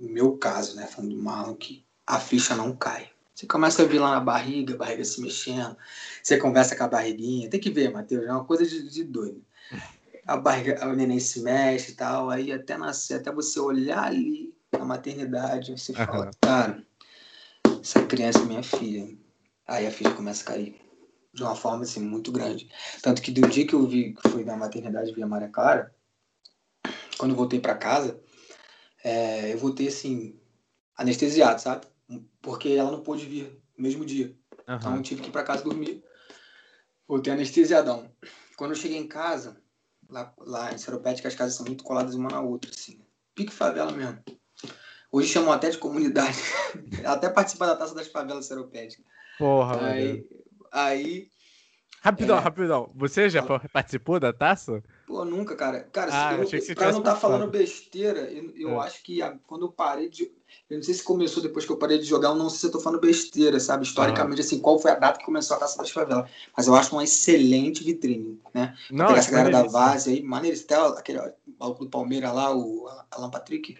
no 0.00 0.08
meu 0.08 0.36
caso, 0.36 0.74
né, 0.74 0.86
falando 0.86 1.14
do 1.14 1.22
Marlon, 1.22 1.54
que 1.54 1.84
a 2.12 2.20
ficha 2.20 2.54
não 2.54 2.76
cai. 2.76 3.08
Você 3.34 3.46
começa 3.46 3.82
a 3.82 3.86
ver 3.86 3.98
lá 3.98 4.10
na 4.10 4.20
barriga, 4.20 4.74
a 4.74 4.76
barriga 4.76 5.02
se 5.02 5.18
mexendo, 5.22 5.74
você 6.22 6.36
conversa 6.36 6.76
com 6.76 6.84
a 6.84 6.88
barriguinha. 6.88 7.48
Tem 7.48 7.58
que 7.58 7.70
ver, 7.70 7.90
Matheus, 7.90 8.26
é 8.26 8.30
uma 8.30 8.44
coisa 8.44 8.66
de, 8.66 8.86
de 8.86 9.02
doido. 9.02 9.42
A 10.26 10.36
barriga, 10.36 10.86
o 10.86 10.92
neném 10.94 11.18
se 11.18 11.40
mexe 11.40 11.92
e 11.92 11.94
tal, 11.94 12.28
aí 12.28 12.52
até 12.52 12.76
nascer, 12.76 13.14
até 13.14 13.32
você 13.32 13.58
olhar 13.58 14.04
ali 14.04 14.54
na 14.70 14.84
maternidade, 14.84 15.72
você 15.72 15.94
fala, 15.94 16.30
cara, 16.40 16.84
essa 17.80 18.04
criança 18.04 18.40
é 18.40 18.44
minha 18.44 18.62
filha. 18.62 19.16
Aí 19.66 19.86
a 19.86 19.90
filha 19.90 20.12
começa 20.12 20.42
a 20.42 20.46
cair 20.46 20.78
de 21.32 21.42
uma 21.42 21.56
forma 21.56 21.84
assim 21.84 22.00
muito 22.00 22.30
grande. 22.30 22.68
Tanto 23.00 23.22
que 23.22 23.30
do 23.30 23.48
dia 23.48 23.66
que 23.66 23.74
eu 23.74 23.86
vi 23.86 24.12
que 24.12 24.28
fui 24.28 24.44
na 24.44 24.54
maternidade 24.54 25.12
via 25.12 25.26
Maria 25.26 25.48
Clara, 25.48 25.94
quando 27.16 27.30
eu 27.30 27.36
voltei 27.36 27.58
para 27.58 27.74
casa, 27.74 28.20
é, 29.02 29.54
eu 29.54 29.56
voltei 29.56 29.88
assim 29.88 30.38
anestesiado, 30.94 31.60
sabe? 31.60 31.86
Porque 32.40 32.68
ela 32.70 32.90
não 32.90 33.02
pôde 33.02 33.26
vir 33.26 33.62
no 33.76 33.82
mesmo 33.82 34.04
dia. 34.04 34.36
Uhum. 34.68 34.76
Então 34.76 34.96
eu 34.96 35.02
tive 35.02 35.22
que 35.22 35.28
ir 35.28 35.32
para 35.32 35.44
casa 35.44 35.64
dormir. 35.64 36.02
Voltei 37.06 37.32
anestesiadão. 37.32 38.10
Quando 38.56 38.72
eu 38.72 38.76
cheguei 38.76 38.98
em 38.98 39.08
casa, 39.08 39.60
lá, 40.08 40.32
lá 40.38 40.72
em 40.72 40.78
Seropédica, 40.78 41.28
as 41.28 41.34
casas 41.34 41.54
são 41.54 41.66
muito 41.66 41.84
coladas 41.84 42.14
uma 42.14 42.30
na 42.30 42.40
outra, 42.40 42.70
assim. 42.70 43.04
Pique 43.34 43.52
favela 43.52 43.92
mesmo. 43.92 44.22
Hoje 45.10 45.28
chamam 45.28 45.52
até 45.52 45.68
de 45.68 45.78
comunidade. 45.78 46.38
até 47.04 47.28
participar 47.28 47.66
da 47.66 47.76
taça 47.76 47.94
das 47.94 48.08
favelas 48.08 48.46
seropédicas. 48.46 49.04
Porra, 49.38 49.88
aí, 49.88 50.24
aí. 50.72 51.28
Rapidão, 52.00 52.38
é... 52.38 52.40
rapidão. 52.40 52.90
Você 52.94 53.28
já 53.28 53.42
participou 53.70 54.18
da 54.18 54.32
taça? 54.32 54.82
Pô, 55.06 55.24
nunca, 55.24 55.54
cara. 55.54 55.82
Cara, 55.84 56.10
ah, 56.12 56.34
eu, 56.34 56.44
eu 56.44 56.74
pra 56.74 56.90
não 56.90 56.98
estar 57.00 57.12
tá 57.14 57.20
falando 57.20 57.50
besteira, 57.50 58.20
eu, 58.20 58.50
eu 58.56 58.70
é. 58.70 58.86
acho 58.86 59.02
que 59.02 59.20
a, 59.20 59.36
quando 59.46 59.66
eu 59.66 59.72
parei 59.72 60.08
de. 60.08 60.32
Eu 60.68 60.76
não 60.76 60.82
sei 60.82 60.94
se 60.94 61.02
começou 61.02 61.42
depois 61.42 61.66
que 61.66 61.72
eu 61.72 61.76
parei 61.76 61.98
de 61.98 62.04
jogar, 62.04 62.30
eu 62.30 62.34
não 62.34 62.48
sei 62.48 62.60
se 62.60 62.66
eu 62.66 62.72
tô 62.72 62.80
falando 62.80 63.00
besteira, 63.00 63.60
sabe? 63.60 63.84
Historicamente, 63.84 64.40
ah. 64.40 64.44
assim, 64.44 64.58
qual 64.58 64.78
foi 64.78 64.90
a 64.90 64.94
data 64.94 65.18
que 65.18 65.24
começou 65.24 65.56
a 65.56 65.60
taça 65.60 65.78
das 65.78 65.90
favelas. 65.90 66.30
Mas 66.56 66.66
eu 66.66 66.74
acho 66.74 66.94
uma 66.94 67.04
excelente 67.04 67.84
vitrine, 67.84 68.40
né? 68.54 68.74
Não, 68.90 69.06
Pegar 69.06 69.18
essa 69.18 69.30
galera 69.30 69.50
da 69.50 69.62
Vase 69.64 70.10
aí, 70.10 70.22
maneiro, 70.22 70.58
até 70.58 70.74
aquele 70.74 71.20
maluco 71.58 71.84
do 71.84 71.90
Palmeiras 71.90 72.32
lá, 72.32 72.54
o 72.56 72.88
Alan 73.10 73.30
Patrick 73.30 73.76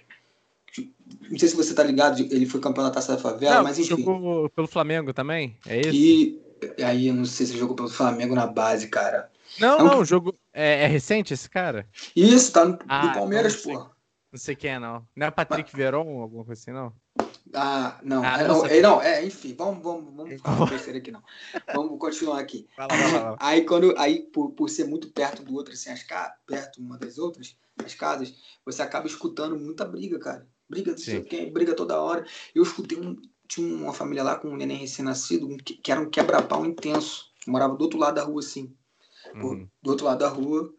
não 1.31 1.39
sei 1.39 1.49
se 1.49 1.57
você 1.57 1.75
tá 1.75 1.83
ligado, 1.83 2.21
ele 2.21 2.47
foi 2.47 2.61
campeão 2.61 2.85
da 2.85 2.91
Taça 2.91 3.13
da 3.13 3.19
Favela, 3.19 3.57
não, 3.57 3.65
mas 3.65 3.79
enfim. 3.79 3.97
Jogou 4.03 4.49
pelo 4.51 4.67
Flamengo 4.67 5.13
também? 5.13 5.57
É 5.67 5.81
isso? 5.81 5.91
E 5.93 6.41
aí, 6.83 7.09
eu 7.09 7.15
não 7.15 7.25
sei 7.25 7.47
se 7.47 7.59
jogou 7.59 7.77
pelo 7.77 7.89
Flamengo 7.89 8.35
na 8.35 8.47
base, 8.47 8.89
cara. 8.89 9.31
Não, 9.59 9.79
é 9.79 9.83
um... 9.83 9.87
não, 9.87 10.05
jogo. 10.05 10.35
É, 10.53 10.85
é, 10.85 10.87
recente 10.87 11.35
esse 11.35 11.49
cara? 11.49 11.87
Isso, 12.15 12.53
tá 12.53 12.65
no, 12.65 12.79
ah, 12.89 13.07
no 13.07 13.13
Palmeiras, 13.13 13.57
pô. 13.57 13.87
Não 14.33 14.39
sei 14.39 14.57
quem 14.57 14.71
é, 14.71 14.79
não. 14.79 15.07
Não 15.15 15.27
é 15.27 15.31
Patrick 15.31 15.71
mas... 15.73 15.77
Veron, 15.77 16.21
alguma 16.21 16.45
coisa 16.45 16.61
assim, 16.61 16.73
não? 16.73 16.93
Ah, 17.55 18.01
não. 18.03 18.25
Ah, 18.25 18.41
é, 18.41 18.49
não, 18.49 18.67
é, 18.67 18.81
não, 18.81 19.03
é, 19.03 19.25
enfim, 19.27 19.55
vamos, 19.55 19.83
vamos, 19.83 20.15
vamos 20.15 20.41
falar 20.41 20.71
besteira 20.71 20.99
aqui, 20.99 21.11
não. 21.11 21.23
Vamos 21.75 21.99
continuar 21.99 22.41
aqui. 22.41 22.67
Vai 22.77 22.89
lá, 22.89 22.97
vai 22.97 23.13
lá, 23.13 23.37
Aí, 23.39 23.65
quando, 23.65 23.95
aí 23.99 24.23
por, 24.33 24.53
por 24.53 24.71
ser 24.71 24.85
muito 24.85 25.11
perto 25.11 25.43
do 25.43 25.55
outro, 25.55 25.75
assim, 25.75 25.91
as 25.91 26.03
perto 26.47 26.81
uma 26.81 26.97
das 26.97 27.19
outras, 27.19 27.55
as 27.85 27.95
casas, 27.95 28.35
você 28.65 28.81
acaba 28.81 29.07
escutando 29.07 29.59
muita 29.59 29.85
briga, 29.85 30.19
cara 30.19 30.49
briga, 30.73 30.93
não 30.93 30.99
sei 30.99 31.23
quem, 31.23 31.53
briga 31.53 31.77
toda 31.77 32.01
hora. 32.01 32.25
Eu 32.55 32.63
escutei 32.63 32.99
um, 32.99 33.21
tinha 33.47 33.75
uma 33.77 33.93
família 33.93 34.25
lá 34.25 34.37
com 34.37 34.49
um 34.49 34.57
neném 34.57 34.79
recém-nascido, 34.79 35.47
que, 35.59 35.75
que, 35.75 35.93
era 35.93 36.01
um 36.01 36.09
quebra-pau 36.09 36.65
intenso, 36.65 37.31
morava 37.47 37.77
do 37.77 37.83
outro 37.83 37.99
lado 37.99 38.15
da 38.15 38.23
rua, 38.23 38.41
assim. 38.41 38.75
Uhum. 39.35 39.69
Do 39.83 39.91
outro 39.91 40.07
lado 40.07 40.19
da 40.19 40.29
rua, 40.29 40.73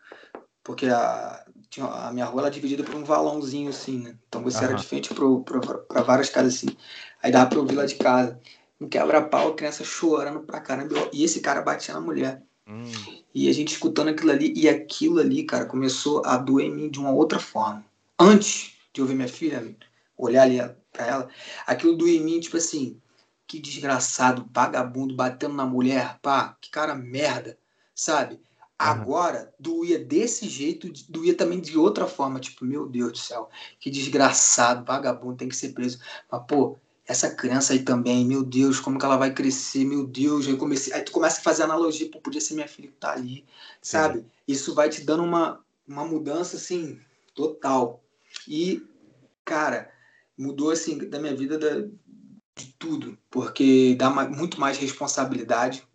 porque 0.63 0.87
a, 0.87 1.45
tinha, 1.73 1.87
a 1.87 2.13
minha 2.13 2.25
rua 2.25 2.43
era 2.43 2.51
dividida 2.51 2.83
por 2.83 2.93
um 2.93 3.03
valãozinho, 3.03 3.69
assim, 3.69 3.97
né? 3.97 4.15
Então 4.29 4.43
você 4.43 4.59
uhum. 4.59 4.63
era 4.65 4.73
de 4.75 4.85
frente 4.85 5.09
para 5.11 6.01
várias 6.03 6.29
casas, 6.29 6.55
assim. 6.55 6.67
Aí 7.21 7.31
dava 7.31 7.49
pra 7.49 7.59
ouvir 7.59 7.75
lá 7.75 7.85
de 7.85 7.95
casa. 7.95 8.39
Um 8.79 8.87
quebra-pau, 8.87 9.49
a 9.49 9.55
criança 9.55 9.83
chorando 9.83 10.41
pra 10.41 10.59
caramba. 10.59 11.09
E 11.11 11.23
esse 11.23 11.39
cara 11.41 11.61
batia 11.61 11.95
na 11.95 11.99
mulher. 12.01 12.43
Uhum. 12.67 12.91
E 13.33 13.49
a 13.49 13.53
gente 13.53 13.73
escutando 13.73 14.09
aquilo 14.09 14.31
ali, 14.31 14.53
e 14.55 14.69
aquilo 14.69 15.19
ali, 15.19 15.43
cara, 15.43 15.65
começou 15.65 16.21
a 16.25 16.37
doer 16.37 16.67
em 16.67 16.75
mim 16.75 16.89
de 16.89 16.99
uma 16.99 17.11
outra 17.11 17.39
forma. 17.39 17.83
Antes 18.19 18.73
de 18.93 19.01
ouvir 19.01 19.15
minha 19.15 19.27
filha, 19.27 19.75
olhar 20.15 20.43
ali 20.43 20.59
pra 20.91 21.07
ela, 21.07 21.29
aquilo 21.65 21.97
doía 21.97 22.19
em 22.19 22.23
mim, 22.23 22.39
tipo 22.39 22.57
assim, 22.57 23.01
que 23.47 23.59
desgraçado, 23.59 24.47
vagabundo, 24.53 25.15
batendo 25.15 25.55
na 25.55 25.65
mulher, 25.65 26.19
pá, 26.21 26.55
que 26.61 26.69
cara 26.69 26.93
merda, 26.93 27.57
sabe? 27.95 28.39
Agora, 28.83 29.53
doía 29.57 29.97
desse 29.97 30.47
jeito, 30.49 30.91
doía 31.09 31.35
também 31.35 31.61
de 31.61 31.77
outra 31.77 32.05
forma, 32.05 32.39
tipo, 32.39 32.65
meu 32.65 32.87
Deus 32.87 33.11
do 33.13 33.17
céu, 33.17 33.49
que 33.79 33.89
desgraçado, 33.89 34.85
vagabundo, 34.85 35.37
tem 35.37 35.47
que 35.47 35.55
ser 35.55 35.69
preso. 35.69 35.99
Mas, 36.31 36.43
pô, 36.47 36.77
essa 37.05 37.29
criança 37.29 37.73
aí 37.73 37.79
também, 37.79 38.25
meu 38.25 38.43
Deus, 38.43 38.79
como 38.79 38.99
que 38.99 39.05
ela 39.05 39.17
vai 39.17 39.33
crescer, 39.33 39.85
meu 39.85 40.05
Deus, 40.05 40.47
aí, 40.47 40.57
comecei, 40.57 40.93
aí 40.93 41.01
tu 41.01 41.11
começa 41.11 41.39
a 41.39 41.43
fazer 41.43 41.63
analogia, 41.63 42.09
pô, 42.09 42.19
podia 42.19 42.41
ser 42.41 42.55
minha 42.55 42.67
filha 42.67 42.89
que 42.89 42.95
tá 42.95 43.13
ali, 43.13 43.45
Sim. 43.81 43.97
sabe? 43.97 44.25
Isso 44.47 44.73
vai 44.73 44.89
te 44.89 45.05
dando 45.05 45.23
uma, 45.23 45.63
uma 45.87 46.05
mudança, 46.05 46.57
assim, 46.57 46.99
total. 47.33 48.03
E, 48.47 48.85
cara, 49.45 49.91
mudou 50.37 50.71
assim 50.71 50.97
da 50.97 51.19
minha 51.19 51.35
vida 51.35 51.57
da, 51.57 51.87
de 52.55 52.73
tudo, 52.77 53.17
porque 53.29 53.95
dá 53.95 54.09
muito 54.09 54.59
mais 54.59 54.77
responsabilidade. 54.77 55.87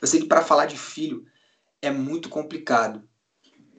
Eu 0.00 0.06
sei 0.06 0.20
que 0.20 0.26
para 0.26 0.42
falar 0.42 0.66
de 0.66 0.78
filho 0.78 1.26
é 1.82 1.90
muito 1.90 2.28
complicado, 2.28 3.02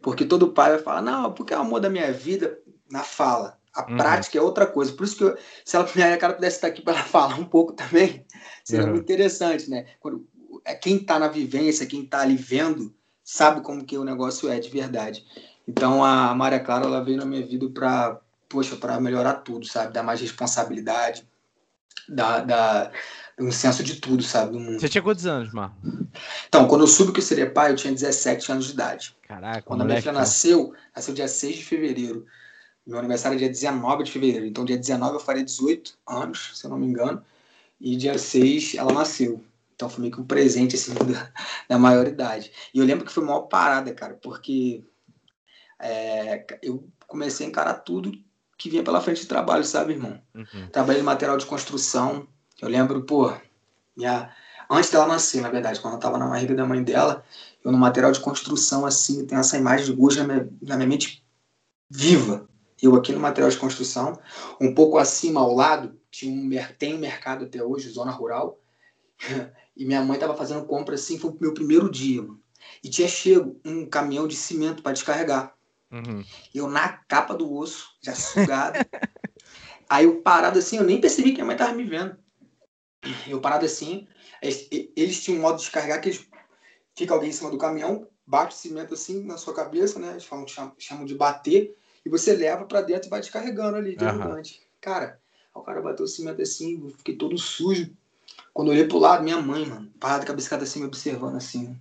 porque 0.02 0.26
todo 0.26 0.54
pai 0.54 0.72
vai 0.72 0.80
falar, 0.80 1.02
não, 1.02 1.34
porque 1.34 1.54
é 1.54 1.58
o 1.58 1.62
amor 1.62 1.80
da 1.80 1.90
minha 1.90 2.12
vida 2.12 2.60
na 2.90 3.04
fala. 3.04 3.58
A 3.74 3.90
uhum. 3.90 3.98
prática 3.98 4.38
é 4.38 4.42
outra 4.42 4.66
coisa. 4.66 4.92
Por 4.94 5.04
isso 5.04 5.18
que 5.18 5.24
eu, 5.24 5.38
se 5.64 5.76
ela 5.76 5.88
minha 5.94 6.18
cara 6.18 6.34
pudesse 6.34 6.58
estar 6.58 6.68
aqui 6.68 6.82
para 6.82 6.96
falar 7.04 7.40
um 7.40 7.46
pouco 7.46 7.74
também, 7.74 8.26
seria 8.64 8.86
uhum. 8.86 8.92
muito 8.92 9.04
interessante, 9.04 9.70
né? 9.70 9.86
Quando, 10.00 10.28
é 10.66 10.74
quem 10.74 10.98
está 10.98 11.20
na 11.20 11.28
vivência, 11.28 11.86
quem 11.86 12.04
está 12.04 12.22
ali 12.22 12.36
vendo, 12.36 12.94
sabe 13.24 13.62
como 13.62 13.86
que 13.86 13.98
o 13.98 14.04
negócio 14.04 14.50
é 14.50 14.60
de 14.60 14.70
verdade. 14.70 15.26
Então 15.68 16.04
a 16.04 16.34
Maria 16.34 16.60
Clara 16.60 16.86
ela 16.86 17.04
veio 17.04 17.18
na 17.18 17.26
minha 17.26 17.46
vida 17.46 17.70
para 17.70 18.20
poxa, 18.50 18.76
para 18.76 19.00
melhorar 19.00 19.36
tudo, 19.36 19.66
sabe? 19.66 19.94
Dar 19.94 20.04
mais 20.04 20.22
responsabilidade, 20.22 21.28
dar, 22.08 22.42
dar, 22.42 22.92
um 23.40 23.52
senso 23.52 23.84
de 23.84 23.96
tudo, 23.96 24.24
sabe? 24.24 24.54
Do 24.54 24.60
mundo. 24.60 24.80
Você 24.80 24.90
tinha 24.90 25.02
quantos 25.02 25.26
anos, 25.26 25.54
Marlon? 25.54 25.76
Então, 26.48 26.68
quando 26.68 26.82
eu 26.82 26.88
soube 26.88 27.12
que 27.12 27.20
eu 27.20 27.24
seria 27.24 27.50
pai, 27.50 27.72
eu 27.72 27.76
tinha 27.76 27.94
17 27.94 28.52
anos 28.52 28.66
de 28.68 28.74
idade. 28.74 29.16
Caraca, 29.28 29.62
Quando 29.62 29.82
a 29.82 29.86
minha 29.86 30.00
filha 30.00 30.12
nasceu, 30.12 30.74
nasceu 30.96 31.14
dia 31.14 31.28
6 31.28 31.58
de 31.58 31.66
fevereiro. 31.66 32.26
Meu 32.86 32.98
aniversário 32.98 33.36
é 33.36 33.40
dia 33.40 33.50
19 33.50 34.04
de 34.04 34.12
fevereiro. 34.12 34.46
Então, 34.46 34.66
dia 34.66 34.78
19 34.78 35.16
eu 35.16 35.20
faria 35.20 35.44
18 35.44 35.98
anos, 36.08 36.52
se 36.56 36.66
eu 36.66 36.70
não 36.70 36.78
me 36.78 36.88
engano. 36.88 37.24
E 37.80 37.96
dia 37.96 38.18
6 38.18 38.76
ela 38.76 38.92
nasceu. 38.92 39.44
Então, 39.76 39.88
foi 39.90 40.02
meio 40.02 40.14
que 40.14 40.22
um 40.22 40.26
presente, 40.26 40.76
assim, 40.76 40.94
da, 41.06 41.32
da 41.70 41.78
maioridade. 41.78 42.52
E 42.74 42.80
eu 42.80 42.86
lembro 42.86 43.06
que 43.06 43.12
foi 43.12 43.24
uma 43.24 43.34
maior 43.34 43.44
parada, 43.44 43.94
cara, 43.94 44.16
porque 44.16 44.84
é, 45.80 46.44
eu 46.64 46.88
comecei 47.06 47.46
a 47.46 47.50
encarar 47.50 47.76
tudo 47.76 48.12
que 48.58 48.70
vinha 48.70 48.84
pela 48.84 49.02
frente 49.02 49.22
de 49.22 49.28
trabalho, 49.28 49.64
sabe, 49.64 49.94
irmão? 49.94 50.20
Uhum. 50.34 50.68
Trabalhei 50.72 51.02
em 51.02 51.06
material 51.06 51.38
de 51.38 51.46
construção. 51.46 52.28
Eu 52.62 52.70
lembro, 52.70 53.04
pô, 53.04 53.34
minha... 53.96 54.34
antes 54.70 54.90
dela 54.90 55.08
nascer, 55.08 55.42
na 55.42 55.50
verdade, 55.50 55.80
quando 55.80 55.96
eu 55.96 56.00
tava 56.00 56.18
na 56.18 56.28
barriga 56.28 56.56
da 56.56 56.66
mãe 56.66 56.84
dela, 56.84 57.24
eu 57.64 57.72
no 57.72 57.78
material 57.78 58.12
de 58.12 58.20
construção, 58.20 58.86
assim, 58.86 59.26
tem 59.26 59.38
essa 59.38 59.58
imagem 59.58 59.86
de 59.86 59.94
Guja 59.94 60.26
na 60.26 60.34
minha, 60.34 60.50
na 60.62 60.76
minha 60.76 60.88
mente 60.88 61.24
viva. 61.90 62.48
Eu 62.82 62.96
aqui 62.96 63.12
no 63.12 63.20
material 63.20 63.50
de 63.50 63.58
construção, 63.58 64.20
um 64.62 64.74
pouco 64.74 64.98
acima 64.98 65.40
ao 65.40 65.54
lado, 65.54 66.00
tinha 66.12 66.32
um, 66.32 66.50
tem 66.78 66.96
um 66.96 67.00
mercado 67.00 67.46
até 67.46 67.64
hoje, 67.64 67.90
zona 67.90 68.12
rural, 68.12 68.60
e 69.76 69.86
minha 69.86 70.04
mãe 70.04 70.20
tava 70.20 70.36
fazendo 70.36 70.66
compra 70.66 70.96
assim, 70.96 71.18
foi 71.18 71.32
o 71.32 71.38
meu 71.40 71.54
primeiro 71.54 71.90
dia, 71.90 72.22
mano. 72.22 72.40
E 72.84 72.90
tinha 72.90 73.08
chego 73.08 73.60
um 73.66 73.86
caminhão 73.86 74.28
de 74.28 74.36
cimento 74.36 74.84
para 74.84 74.92
descarregar. 74.92 75.56
Uhum. 75.92 76.24
Eu 76.54 76.68
na 76.68 76.90
capa 76.90 77.34
do 77.34 77.52
osso, 77.52 77.90
já 78.02 78.14
sugado. 78.14 78.78
Aí 79.90 80.06
eu 80.06 80.22
parado 80.22 80.60
assim, 80.60 80.78
eu 80.78 80.84
nem 80.84 81.00
percebi 81.00 81.30
que 81.30 81.36
minha 81.36 81.46
mãe 81.46 81.56
tava 81.56 81.74
me 81.74 81.84
vendo. 81.84 82.18
Eu 83.28 83.40
parado 83.40 83.66
assim, 83.66 84.08
eles, 84.42 84.68
eles 84.96 85.24
tinham 85.24 85.40
um 85.40 85.42
modo 85.42 85.58
de 85.58 85.64
descarregar 85.64 86.02
que 86.02 86.10
eles, 86.10 86.28
fica 86.96 87.14
alguém 87.14 87.30
em 87.30 87.34
cima 87.34 87.52
do 87.52 87.58
caminhão, 87.58 88.08
bate 88.26 88.56
o 88.56 88.58
cimento 88.58 88.94
assim 88.94 89.24
na 89.24 89.38
sua 89.38 89.54
cabeça, 89.54 90.00
né? 90.00 90.12
Eles 90.12 90.26
falam, 90.26 90.46
chamam, 90.78 91.06
de 91.06 91.16
bater, 91.16 91.76
e 92.06 92.10
você 92.10 92.36
leva 92.36 92.66
para 92.66 92.82
dentro 92.82 93.08
e 93.08 93.10
vai 93.10 93.22
descarregando 93.22 93.78
ali, 93.78 93.96
de 93.96 94.04
Aham. 94.04 94.42
Cara, 94.82 95.20
o 95.54 95.62
cara 95.62 95.82
bateu 95.82 96.06
o 96.06 96.08
cimento 96.08 96.42
assim, 96.42 96.84
eu 96.84 96.92
fiquei 96.92 97.16
todo 97.16 97.38
sujo. 97.38 97.96
Quando 98.54 98.70
eu 98.70 98.74
olhei 98.74 98.88
pro 98.88 98.98
lado, 98.98 99.24
minha 99.24 99.42
mãe, 99.42 99.66
mano, 99.66 99.92
parada, 100.00 100.26
cabeçada 100.26 100.64
assim, 100.64 100.80
me 100.80 100.88
observando 100.88 101.36
assim. 101.36 101.80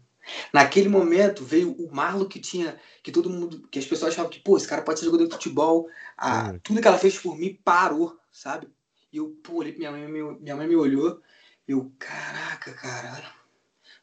Naquele 0.53 0.89
momento 0.89 1.45
veio 1.45 1.73
o 1.73 1.95
Marlo 1.95 2.29
que 2.29 2.41
tinha, 2.41 2.79
que 3.03 3.13
todo 3.13 3.31
mundo, 3.31 3.67
que 3.69 3.79
as 3.79 3.87
pessoas 3.87 4.13
achavam 4.13 4.31
que, 4.31 4.41
pô, 4.41 4.57
esse 4.57 4.67
cara 4.67 4.83
pode 4.83 4.99
ser 4.99 5.07
jogador 5.07 5.27
de 5.27 5.35
futebol. 5.35 5.89
Ah, 6.17 6.51
Uhum. 6.51 6.59
Tudo 6.63 6.81
que 6.81 6.89
ela 6.89 6.99
fez 6.99 7.19
por 7.19 7.39
mim 7.39 7.59
parou, 7.65 8.19
sabe? 8.33 8.69
E 9.17 9.19
eu, 9.19 9.31
pra 9.43 9.55
minha 9.73 9.91
mãe, 9.91 10.07
me- 10.07 10.39
minha 10.41 10.55
mãe 10.55 10.69
me 10.69 10.77
olhou. 10.77 11.23
Eu, 11.67 11.91
caraca, 11.99 12.75
cara, 12.75 13.25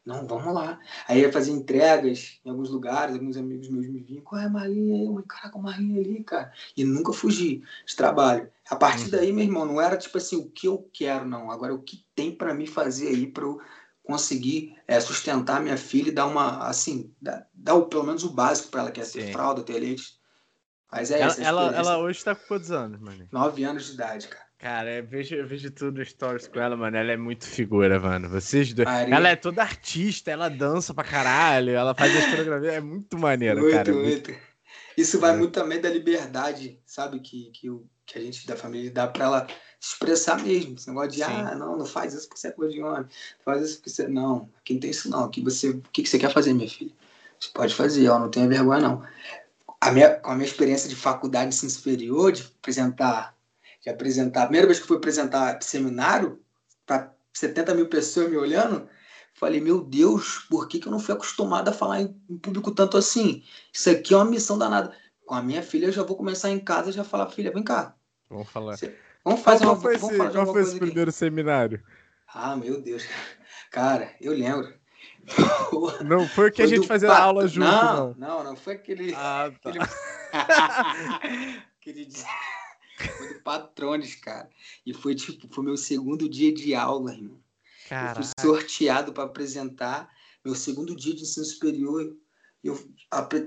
não, 0.04 0.26
vamos 0.26 0.52
lá. 0.52 0.80
Aí 1.06 1.22
eu 1.22 1.32
fazia 1.32 1.54
entregas 1.54 2.40
em 2.44 2.50
alguns 2.50 2.68
lugares, 2.68 3.14
alguns 3.14 3.36
amigos 3.36 3.68
meus 3.68 3.86
me 3.86 4.00
vinham, 4.00 4.24
qual 4.24 4.40
é 4.40 4.46
a 4.46 4.50
Marinha 4.50 4.96
aí? 4.96 5.06
Eu, 5.06 5.22
caraca, 5.22 5.56
a 5.56 5.62
Marinha 5.62 6.00
ali, 6.00 6.24
cara. 6.24 6.52
E 6.76 6.84
nunca 6.84 7.12
fugi 7.12 7.62
de 7.86 7.96
trabalho. 7.96 8.50
A 8.68 8.74
partir 8.74 9.04
Uhum. 9.04 9.10
daí, 9.12 9.32
meu 9.32 9.44
irmão, 9.44 9.64
não 9.64 9.80
era 9.80 9.96
tipo 9.96 10.18
assim, 10.18 10.36
o 10.36 10.50
que 10.50 10.66
eu 10.66 10.90
quero, 10.92 11.24
não. 11.26 11.48
Agora, 11.48 11.72
o 11.72 11.80
que 11.80 12.04
tem 12.14 12.34
pra 12.34 12.52
mim 12.52 12.66
fazer 12.66 13.08
aí 13.08 13.26
pra 13.28 13.44
eu 13.44 13.60
conseguir 14.02 14.76
é, 14.88 14.98
sustentar 14.98 15.62
minha 15.62 15.76
filha 15.76 16.08
e 16.08 16.12
dar 16.12 16.26
uma, 16.26 16.66
assim, 16.66 17.14
dar, 17.22 17.48
dar 17.54 17.76
o, 17.76 17.86
pelo 17.86 18.02
menos 18.04 18.24
o 18.24 18.30
básico 18.30 18.68
pra 18.68 18.80
ela, 18.80 18.90
que 18.90 19.00
é 19.00 19.04
Sim. 19.04 19.30
fralda, 19.32 19.62
ter 19.62 19.78
leite. 19.78 20.18
Mas 20.90 21.10
é 21.10 21.20
ela, 21.20 21.30
isso, 21.30 21.40
a 21.40 21.44
ela, 21.44 21.62
experiência. 21.62 21.90
ela 21.92 22.02
hoje 22.02 22.24
tá 22.24 22.34
com 22.34 22.46
quantos 22.46 22.70
anos, 22.72 23.00
mano? 23.00 23.28
Nove 23.32 23.64
anos 23.64 23.86
de 23.86 23.94
idade, 23.94 24.28
cara. 24.28 24.43
Cara, 24.58 24.98
eu 24.98 25.06
vejo, 25.06 25.34
eu 25.34 25.46
vejo 25.46 25.70
tudo 25.70 26.02
stories 26.04 26.48
com 26.48 26.58
ela, 26.60 26.76
mano. 26.76 26.96
Ela 26.96 27.12
é 27.12 27.16
muito 27.16 27.44
figura, 27.46 28.00
mano. 28.00 28.28
Vocês 28.28 28.72
dois. 28.72 28.88
Maria. 28.88 29.14
Ela 29.14 29.28
é 29.30 29.36
toda 29.36 29.60
artista, 29.62 30.30
ela 30.30 30.48
dança 30.48 30.94
pra 30.94 31.04
caralho, 31.04 31.70
ela 31.72 31.94
faz 31.94 32.16
as 32.16 32.26
coreografias. 32.30 32.74
É 32.74 32.80
muito 32.80 33.18
maneiro, 33.18 33.60
Muito, 33.60 33.72
cara. 33.74 33.90
é 33.90 33.92
muito- 33.92 34.30
muito. 34.30 34.40
Isso 34.96 35.18
vai 35.18 35.32
É. 35.34 35.36
muito 35.36 35.52
também 35.52 35.80
da 35.80 35.90
liberdade, 35.90 36.78
sabe? 36.86 37.18
Que, 37.20 37.50
que, 37.50 37.68
que 38.06 38.18
a 38.18 38.22
gente 38.22 38.46
da 38.46 38.56
família 38.56 38.90
dá 38.90 39.06
pra 39.08 39.24
ela 39.24 39.46
se 39.80 39.92
expressar 39.92 40.40
mesmo. 40.42 40.76
Esse 40.76 40.88
negócio 40.88 41.10
de, 41.10 41.16
Sim. 41.18 41.24
ah, 41.24 41.54
não, 41.56 41.76
não 41.76 41.84
faz 41.84 42.14
isso 42.14 42.26
porque 42.28 42.40
você 42.40 42.48
é 42.48 42.52
coisa 42.52 42.72
de 42.72 42.80
homem. 42.82 43.04
Faz 43.44 43.60
isso 43.62 43.76
porque 43.78 43.90
você. 43.90 44.06
Não, 44.08 44.48
aqui 44.60 44.72
não 44.74 44.80
tem 44.80 44.90
isso 44.90 45.10
não. 45.10 45.24
Aqui 45.24 45.42
você. 45.42 45.70
O 45.70 45.82
que, 45.92 46.02
que 46.04 46.08
você 46.08 46.18
quer 46.18 46.32
fazer, 46.32 46.54
minha 46.54 46.70
filha? 46.70 46.92
Você 47.38 47.50
pode 47.52 47.74
fazer, 47.74 48.08
ó, 48.08 48.18
não 48.18 48.30
tenha 48.30 48.48
vergonha, 48.48 48.80
não. 48.80 49.02
A 49.80 49.90
minha, 49.92 50.10
com 50.14 50.30
a 50.30 50.34
minha 50.36 50.46
experiência 50.46 50.88
de 50.88 50.96
faculdade 50.96 51.50
de 51.50 51.56
ensino 51.56 51.70
superior, 51.70 52.32
de 52.32 52.42
apresentar, 52.58 53.33
de 53.84 53.90
apresentar, 53.90 54.42
a 54.42 54.46
primeira 54.46 54.66
vez 54.66 54.78
que 54.78 54.84
eu 54.84 54.88
fui 54.88 54.96
apresentar 54.96 55.62
seminário, 55.62 56.40
para 56.86 57.12
70 57.32 57.74
mil 57.74 57.88
pessoas 57.88 58.30
me 58.30 58.36
olhando, 58.36 58.88
falei, 59.34 59.60
meu 59.60 59.80
Deus, 59.82 60.46
por 60.50 60.66
que, 60.68 60.78
que 60.78 60.88
eu 60.88 60.92
não 60.92 60.98
fui 61.00 61.14
acostumado 61.14 61.68
a 61.68 61.72
falar 61.72 62.00
em, 62.00 62.16
em 62.30 62.38
público 62.38 62.70
tanto 62.70 62.96
assim? 62.96 63.42
Isso 63.72 63.90
aqui 63.90 64.14
é 64.14 64.16
uma 64.16 64.24
missão 64.24 64.56
danada. 64.58 64.94
Com 65.26 65.34
a 65.34 65.42
minha 65.42 65.62
filha, 65.62 65.86
eu 65.86 65.92
já 65.92 66.02
vou 66.02 66.16
começar 66.16 66.50
em 66.50 66.58
casa 66.60 66.90
e 66.90 66.92
já 66.92 67.04
falar, 67.04 67.28
filha, 67.30 67.50
vem 67.52 67.62
cá. 67.62 67.94
Vamos 68.30 68.48
falar. 68.50 68.76
Você- 68.76 68.96
Vamos 69.24 69.40
fazer 69.40 69.64
qual 69.64 69.74
uma, 69.74 69.80
foi, 69.80 69.94
esse, 69.94 70.00
qual 70.16 70.30
foi 70.32 70.44
coisa 70.44 70.60
esse 70.68 70.76
aqui. 70.76 70.84
primeiro 70.86 71.10
seminário? 71.10 71.82
Ah, 72.28 72.54
meu 72.56 72.80
Deus. 72.82 73.04
Cara, 73.70 74.10
eu 74.20 74.32
lembro. 74.34 74.70
Não 76.04 76.28
foi 76.28 76.50
o 76.50 76.52
que 76.52 76.60
a 76.60 76.66
Foi 76.66 76.76
gente 76.76 76.82
do 76.82 76.88
fazia 76.88 77.08
pat- 77.08 77.20
aula 77.22 77.48
junto, 77.48 77.66
não. 77.66 77.94
não. 78.08 78.14
Não, 78.18 78.44
não, 78.44 78.56
foi 78.56 78.74
aquele. 78.74 79.14
Ah, 79.14 79.50
tá. 79.62 79.70
aquele... 79.70 79.84
aquele 81.80 82.04
dia- 82.04 82.24
Foi 82.96 83.34
do 83.34 83.40
Patrones, 83.40 84.14
cara. 84.16 84.48
E 84.86 84.94
foi 84.94 85.14
tipo, 85.14 85.48
foi 85.52 85.64
meu 85.64 85.76
segundo 85.76 86.28
dia 86.28 86.52
de 86.52 86.74
aula, 86.74 87.12
irmão. 87.12 87.36
Eu 87.36 87.88
Caralho. 87.88 88.24
fui 88.24 88.32
sorteado 88.40 89.12
para 89.12 89.24
apresentar 89.24 90.08
meu 90.44 90.54
segundo 90.54 90.94
dia 90.94 91.14
de 91.14 91.22
ensino 91.22 91.44
superior. 91.44 92.16
Eu 92.62 92.78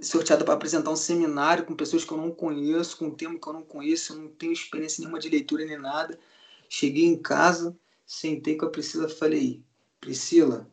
sorteado 0.03 0.45
para 0.45 0.53
apresentar 0.53 0.91
um 0.91 0.95
seminário 0.95 1.65
com 1.65 1.75
pessoas 1.75 2.05
que 2.05 2.11
eu 2.11 2.17
não 2.17 2.31
conheço, 2.31 2.97
com 2.97 3.05
um 3.05 3.15
tema 3.15 3.39
que 3.39 3.47
eu 3.47 3.53
não 3.53 3.63
conheço, 3.63 4.13
eu 4.13 4.17
não 4.17 4.27
tenho 4.29 4.53
experiência 4.53 5.01
nenhuma 5.01 5.19
de 5.19 5.29
leitura 5.29 5.65
nem 5.65 5.77
nada. 5.77 6.19
Cheguei 6.69 7.05
em 7.05 7.19
casa, 7.19 7.75
sentei 8.05 8.55
com 8.55 8.65
a 8.65 8.69
Priscila 8.69 9.07
e 9.07 9.15
falei: 9.15 9.63
Priscila, 9.99 10.69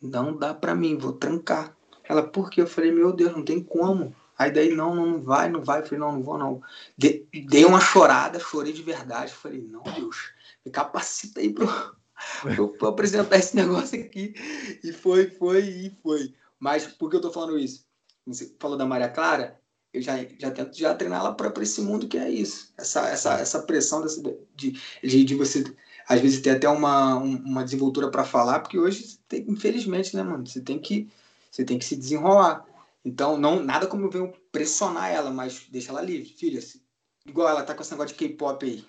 não 0.00 0.36
dá 0.36 0.54
para 0.54 0.74
mim, 0.74 0.96
vou 0.96 1.12
trancar. 1.12 1.76
Ela, 2.04 2.22
por 2.22 2.50
quê? 2.50 2.62
Eu 2.62 2.66
falei: 2.66 2.90
Meu 2.92 3.12
Deus, 3.12 3.32
não 3.32 3.44
tem 3.44 3.62
como. 3.62 4.14
Aí 4.38 4.50
daí, 4.50 4.74
não, 4.74 4.94
não, 4.94 5.22
vai, 5.22 5.48
não 5.48 5.62
vai. 5.62 5.80
Eu 5.80 5.84
falei: 5.84 5.98
Não, 6.00 6.12
não 6.12 6.22
vou, 6.22 6.38
não. 6.38 6.62
De- 6.96 7.26
dei 7.48 7.64
uma 7.64 7.80
chorada, 7.80 8.38
chorei 8.40 8.72
de 8.72 8.82
verdade. 8.82 9.32
Falei: 9.32 9.60
Não, 9.62 9.82
Deus, 9.82 10.16
me 10.64 10.70
capacita 10.72 11.40
aí 11.40 11.52
pro, 11.52 11.66
eu 12.58 12.88
apresentar 12.88 13.36
esse 13.36 13.54
negócio 13.54 14.00
aqui. 14.00 14.34
E 14.82 14.92
foi, 14.92 15.30
foi, 15.30 15.62
e 15.62 15.96
foi. 16.02 16.34
Mas 16.58 16.86
por 16.86 17.10
que 17.10 17.16
eu 17.16 17.20
tô 17.20 17.30
falando 17.30 17.58
isso? 17.58 17.84
Você 18.26 18.54
falou 18.58 18.76
da 18.76 18.86
Maria 18.86 19.08
Clara, 19.08 19.60
eu 19.92 20.00
já, 20.00 20.14
já 20.38 20.50
tento 20.50 20.76
já 20.76 20.94
treinar 20.94 21.20
ela 21.20 21.34
para 21.34 21.62
esse 21.62 21.80
mundo 21.80 22.08
que 22.08 22.16
é 22.18 22.28
isso. 22.28 22.72
Essa, 22.76 23.06
essa, 23.08 23.34
essa 23.34 23.62
pressão 23.62 24.00
dessa, 24.02 24.20
de, 24.56 24.80
de, 25.02 25.24
de 25.24 25.34
você, 25.34 25.62
às 26.08 26.20
vezes, 26.20 26.40
ter 26.40 26.50
até 26.50 26.68
uma, 26.68 27.16
um- 27.16 27.36
uma 27.44 27.62
desenvoltura 27.62 28.10
para 28.10 28.24
falar, 28.24 28.60
porque 28.60 28.78
hoje, 28.78 29.18
tem- 29.28 29.44
infelizmente, 29.48 30.16
né, 30.16 30.22
mano? 30.22 30.46
Você 30.46 30.60
tem 30.60 30.78
que, 30.78 31.08
você 31.50 31.64
tem 31.64 31.78
que 31.78 31.84
se 31.84 31.94
desenrolar. 31.96 32.64
Então, 33.04 33.36
não, 33.36 33.62
nada 33.62 33.86
como 33.86 34.06
eu 34.06 34.10
venho 34.10 34.32
pressionar 34.50 35.10
ela, 35.10 35.30
mas 35.30 35.66
deixa 35.68 35.90
ela 35.90 36.00
livre. 36.00 36.28
Filha, 36.28 36.60
se- 36.60 36.82
igual 37.26 37.48
ela 37.48 37.62
tá 37.62 37.74
com 37.74 37.82
esse 37.82 37.90
negócio 37.90 38.16
de 38.16 38.18
K-pop 38.28 38.64
aí. 38.64 38.84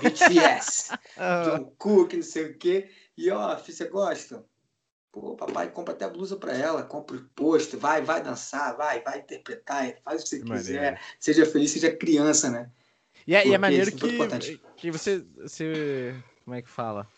BTS. 0.00 0.96
Ah, 1.20 1.42
John 1.44 1.74
Cook, 1.78 2.12
não 2.14 2.22
sei 2.22 2.44
o 2.44 2.56
quê. 2.58 2.90
E 3.16 3.28
ó, 3.30 3.56
filho, 3.58 3.76
você 3.76 3.88
gosta? 3.88 4.44
Pô, 5.10 5.34
papai 5.34 5.68
compra 5.70 5.94
até 5.94 6.08
blusa 6.08 6.36
pra 6.36 6.52
ela, 6.56 6.84
compra 6.84 7.16
o 7.16 7.24
pôster, 7.30 7.78
vai, 7.78 8.02
vai 8.02 8.22
dançar, 8.22 8.76
vai, 8.76 9.02
vai 9.02 9.18
interpretar, 9.18 9.96
faz 10.04 10.20
o 10.20 10.24
que 10.24 10.28
você 10.30 10.42
quiser. 10.58 11.00
Seja 11.18 11.44
feliz, 11.44 11.72
seja 11.72 11.90
criança, 11.96 12.50
né? 12.50 12.70
E 13.26 13.34
é, 13.34 13.46
e 13.48 13.52
é 13.52 13.58
maneiro 13.58 13.88
é 13.88 13.92
que, 13.92 14.60
que 14.76 14.90
você, 14.92 15.18
você. 15.36 16.14
Como 16.44 16.54
é 16.54 16.62
que 16.62 16.68
fala? 16.68 17.08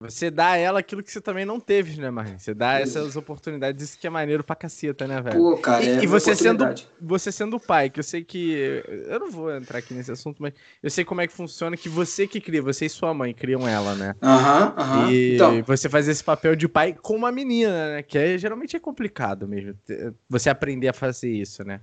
Você 0.00 0.30
dá 0.30 0.52
a 0.52 0.56
ela 0.56 0.80
aquilo 0.80 1.02
que 1.02 1.12
você 1.12 1.20
também 1.20 1.44
não 1.44 1.60
teve, 1.60 2.00
né, 2.00 2.10
Marlene? 2.10 2.40
Você 2.40 2.54
dá 2.54 2.80
Isso. 2.80 2.98
essas 2.98 3.16
oportunidades, 3.16 3.82
isso 3.84 3.98
que 3.98 4.06
é 4.06 4.10
maneiro 4.10 4.42
pra 4.42 4.56
caceta, 4.56 5.06
né, 5.06 5.20
velho? 5.20 5.36
Pô, 5.38 5.56
cara, 5.58 5.84
E- 5.84 5.88
é 5.88 6.02
e 6.02 6.06
você 6.06 6.34
sendo-. 6.34 6.64
Você 7.02 7.30
sendo 7.30 7.60
pai, 7.60 7.90
que 7.90 8.00
eu 8.00 8.04
sei 8.04 8.24
que. 8.24 8.82
Eu 9.08 9.20
não 9.20 9.30
vou 9.30 9.54
entrar 9.54 9.78
aqui 9.78 9.92
nesse 9.92 10.10
assunto, 10.10 10.40
mas 10.40 10.54
eu 10.82 10.90
sei 10.90 11.04
como 11.04 11.20
é 11.20 11.26
que 11.26 11.32
funciona, 11.34 11.76
que 11.76 11.88
você 11.88 12.26
que 12.26 12.40
cria, 12.40 12.62
você 12.62 12.86
e 12.86 12.90
sua 12.90 13.12
mãe 13.12 13.34
criam 13.34 13.68
ela, 13.68 13.94
né? 13.94 14.14
Aham, 14.22 14.74
aham. 14.78 15.10
E 15.10 15.34
Então, 15.34 15.62
você 15.64 15.88
faz 15.88 16.08
esse 16.08 16.24
papel 16.24 16.56
de 16.56 16.66
pai 16.66 16.94
com 16.94 17.14
uma 17.14 17.30
menina, 17.30 17.96
né? 17.96 18.02
Que 18.02 18.16
é, 18.16 18.38
geralmente 18.38 18.76
é 18.76 18.80
complicado 18.80 19.46
mesmo. 19.46 19.74
Você 20.30 20.48
aprender 20.48 20.88
a 20.88 20.92
fazer 20.94 21.30
isso, 21.30 21.62
né? 21.62 21.80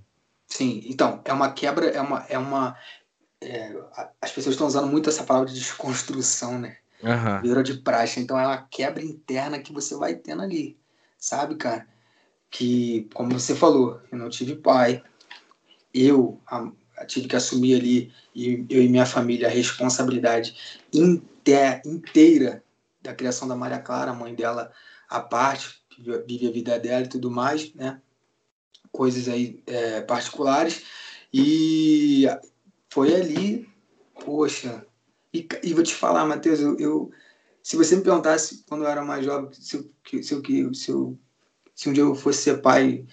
sim, 0.48 0.82
então, 0.86 1.22
é 1.26 1.34
uma 1.34 1.52
quebra, 1.52 1.88
é 1.88 2.02
uma. 2.02 2.26
É 2.30 2.38
uma 2.38 2.76
é, 3.42 3.76
as 4.22 4.32
pessoas 4.32 4.56
estão 4.56 4.68
usando 4.68 4.88
muito 4.88 5.10
essa 5.10 5.24
palavra 5.24 5.50
de 5.50 5.56
desconstrução, 5.60 6.60
né? 6.60 6.78
Aham. 7.04 7.42
virou 7.42 7.64
de 7.64 7.76
praxe. 7.76 8.20
Então 8.20 8.40
é 8.40 8.46
uma 8.46 8.64
quebra 8.64 9.04
interna 9.04 9.60
que 9.60 9.72
você 9.72 9.96
vai 9.96 10.16
tendo 10.16 10.42
ali, 10.42 10.78
sabe, 11.18 11.56
cara? 11.56 11.88
Que, 12.50 13.08
como 13.14 13.38
você 13.38 13.56
falou, 13.56 14.02
eu 14.12 14.18
não 14.18 14.30
tive 14.30 14.56
pai. 14.56 15.04
Eu 15.94 16.42
a- 16.48 16.72
tive 17.06 17.28
que 17.28 17.36
assumir 17.36 17.76
ali, 17.80 18.14
e 18.34 18.66
eu 18.70 18.82
e 18.82 18.90
minha 18.90 19.06
família, 19.06 19.48
a 19.48 19.52
responsabilidade 19.52 20.84
inte- 20.92 21.82
inteira 21.86 22.64
da 23.02 23.14
criação 23.14 23.48
da 23.48 23.56
Maria 23.56 23.80
Clara, 23.80 24.12
a 24.12 24.16
mãe 24.16 24.34
dela 24.34 24.72
à 25.08 25.20
parte, 25.20 25.80
vive 26.26 26.48
a 26.48 26.52
vida 26.52 26.80
dela 26.80 27.06
e 27.06 27.10
tudo 27.10 27.30
mais, 27.30 27.74
né? 27.76 28.02
Coisas 28.92 29.28
aí 29.28 29.62
é, 29.68 30.02
particulares. 30.02 30.84
E 31.32 32.26
foi 32.90 33.14
ali, 33.14 33.70
poxa. 34.26 34.87
E, 35.38 35.48
e 35.64 35.74
vou 35.74 35.84
te 35.84 35.94
falar, 35.94 36.26
Matheus, 36.26 36.60
eu, 36.60 36.78
eu, 36.80 37.12
se 37.62 37.76
você 37.76 37.96
me 37.96 38.02
perguntasse 38.02 38.64
quando 38.68 38.84
eu 38.84 38.90
era 38.90 39.04
mais 39.04 39.24
jovem 39.24 39.52
se 39.54 39.76
eu, 39.78 39.92
se 40.24 40.34
eu, 40.34 40.74
se 40.74 40.90
eu, 40.90 41.20
se 41.76 41.90
um 41.90 41.94
dia 41.94 42.04
eu 42.04 42.16
fosse 42.16 42.42
ser 42.42 42.62
pai, 42.62 43.06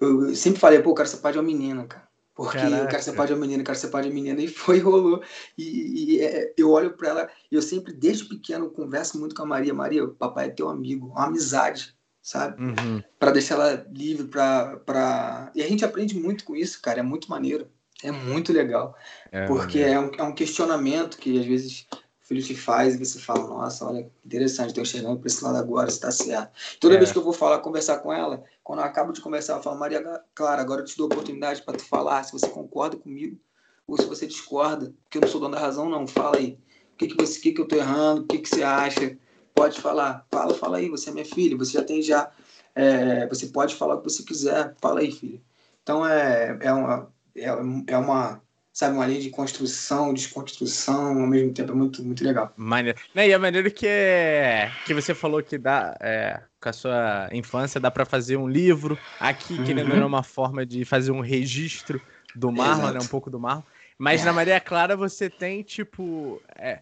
eu, 0.00 0.28
eu 0.28 0.34
sempre 0.34 0.60
falei, 0.60 0.82
pô, 0.82 0.90
eu 0.90 0.94
quero 0.94 1.08
ser 1.08 1.18
pai 1.18 1.32
de 1.32 1.38
uma 1.38 1.44
menina, 1.44 1.86
cara. 1.86 2.10
Porque 2.34 2.56
Caraca. 2.56 2.84
eu 2.84 2.88
quero 2.88 3.02
ser 3.02 3.12
pai 3.12 3.26
de 3.26 3.32
uma 3.34 3.40
menina, 3.40 3.60
eu 3.60 3.66
quero 3.66 3.78
ser 3.78 3.88
pai 3.88 4.02
de 4.02 4.08
uma 4.08 4.14
menina. 4.14 4.40
E 4.40 4.48
foi, 4.48 4.78
rolou. 4.78 5.22
E, 5.58 6.16
e 6.16 6.20
é, 6.22 6.54
eu 6.56 6.70
olho 6.70 6.96
para 6.96 7.08
ela, 7.08 7.30
eu 7.50 7.60
sempre, 7.60 7.92
desde 7.92 8.24
pequeno, 8.24 8.70
converso 8.70 9.18
muito 9.18 9.34
com 9.34 9.42
a 9.42 9.46
Maria. 9.46 9.74
Maria, 9.74 10.06
papai 10.08 10.46
é 10.46 10.50
teu 10.50 10.68
amigo, 10.68 11.08
uma 11.08 11.26
amizade, 11.26 11.94
sabe? 12.22 12.62
Uhum. 12.62 13.02
Para 13.18 13.32
deixar 13.32 13.56
ela 13.56 13.86
livre, 13.92 14.26
para. 14.26 14.76
Pra... 14.78 15.52
E 15.54 15.62
a 15.62 15.68
gente 15.68 15.84
aprende 15.84 16.18
muito 16.18 16.44
com 16.44 16.56
isso, 16.56 16.80
cara, 16.80 17.00
é 17.00 17.02
muito 17.02 17.28
maneiro. 17.28 17.68
É 18.02 18.10
muito 18.10 18.52
legal. 18.52 18.96
É, 19.30 19.46
porque 19.46 19.80
é 19.80 19.98
um, 19.98 20.10
é 20.16 20.22
um 20.22 20.34
questionamento 20.34 21.18
que 21.18 21.38
às 21.38 21.46
vezes 21.46 21.86
filho 22.30 22.42
te 22.42 22.54
faz 22.54 22.94
e 22.94 23.04
você 23.04 23.18
fala, 23.18 23.44
nossa, 23.48 23.84
olha, 23.84 24.08
interessante, 24.24 24.68
estou 24.68 24.84
chegando 24.84 25.18
para 25.18 25.26
esse 25.26 25.42
lado 25.42 25.56
agora, 25.56 25.88
está 25.88 26.12
certo. 26.12 26.52
Toda 26.78 26.94
é. 26.94 26.98
vez 26.98 27.10
que 27.10 27.18
eu 27.18 27.24
vou 27.24 27.32
falar, 27.32 27.58
conversar 27.58 27.98
com 27.98 28.12
ela, 28.12 28.44
quando 28.62 28.78
eu 28.78 28.84
acabo 28.84 29.12
de 29.12 29.20
conversar, 29.20 29.56
eu 29.56 29.62
falo, 29.62 29.76
Maria 29.76 30.22
Clara, 30.32 30.62
agora 30.62 30.82
eu 30.82 30.84
te 30.84 30.96
dou 30.96 31.06
a 31.06 31.12
oportunidade 31.12 31.62
para 31.62 31.76
tu 31.76 31.84
falar 31.84 32.22
se 32.22 32.32
você 32.32 32.48
concorda 32.48 32.96
comigo 32.96 33.36
ou 33.84 34.00
se 34.00 34.06
você 34.06 34.28
discorda, 34.28 34.94
porque 35.02 35.18
eu 35.18 35.22
não 35.22 35.28
sou 35.28 35.40
dono 35.40 35.56
da 35.56 35.60
razão, 35.60 35.88
não. 35.88 36.06
Fala 36.06 36.36
aí. 36.36 36.56
O 36.92 36.96
que, 36.96 37.08
que, 37.08 37.16
você, 37.16 37.40
que, 37.40 37.52
que 37.52 37.60
eu 37.60 37.64
estou 37.64 37.78
errando? 37.78 38.22
O 38.22 38.26
que, 38.26 38.38
que 38.38 38.48
você 38.48 38.62
acha? 38.62 39.18
Pode 39.52 39.80
falar. 39.80 40.24
Fala, 40.30 40.54
fala 40.54 40.76
aí. 40.76 40.88
Você 40.88 41.10
é 41.10 41.12
minha 41.12 41.24
filha. 41.24 41.56
Você 41.56 41.72
já 41.72 41.82
tem 41.82 42.00
já. 42.00 42.30
É, 42.72 43.26
você 43.26 43.48
pode 43.48 43.74
falar 43.74 43.96
o 43.96 43.98
que 43.98 44.08
você 44.08 44.22
quiser. 44.22 44.76
Fala 44.80 45.00
aí, 45.00 45.10
filha. 45.10 45.40
Então 45.82 46.06
é, 46.06 46.56
é, 46.60 46.72
uma, 46.72 47.10
é, 47.36 47.48
é 47.86 47.96
uma 47.96 48.40
sabe, 48.72 48.94
uma 48.94 49.06
linha 49.06 49.20
de 49.20 49.30
construção, 49.30 50.14
desconstrução, 50.14 51.20
ao 51.20 51.26
mesmo 51.26 51.52
tempo 51.52 51.72
é 51.72 51.74
muito, 51.74 52.02
muito 52.02 52.24
legal. 52.24 52.52
Maneiro. 52.56 52.98
Né, 53.14 53.28
e 53.28 53.34
a 53.34 53.38
maneira 53.38 53.68
que 53.70 53.86
é, 53.86 54.70
que 54.86 54.94
você 54.94 55.14
falou 55.14 55.42
que 55.42 55.58
dá, 55.58 55.96
é, 56.00 56.40
com 56.60 56.68
a 56.68 56.72
sua 56.72 57.28
infância, 57.32 57.80
dá 57.80 57.90
para 57.90 58.04
fazer 58.04 58.36
um 58.36 58.48
livro, 58.48 58.98
aqui, 59.18 59.54
uhum. 59.54 59.64
querendo 59.64 59.94
é 59.94 60.04
uma 60.04 60.22
forma 60.22 60.64
de 60.64 60.84
fazer 60.84 61.10
um 61.10 61.20
registro 61.20 62.00
do 62.34 62.50
Marlon, 62.50 62.92
né, 62.92 63.00
um 63.02 63.08
pouco 63.08 63.28
do 63.28 63.40
Marlon, 63.40 63.62
mas 63.98 64.22
é. 64.22 64.24
na 64.24 64.32
Maria 64.32 64.60
Clara 64.60 64.96
você 64.96 65.28
tem, 65.28 65.62
tipo, 65.62 66.40
é, 66.56 66.80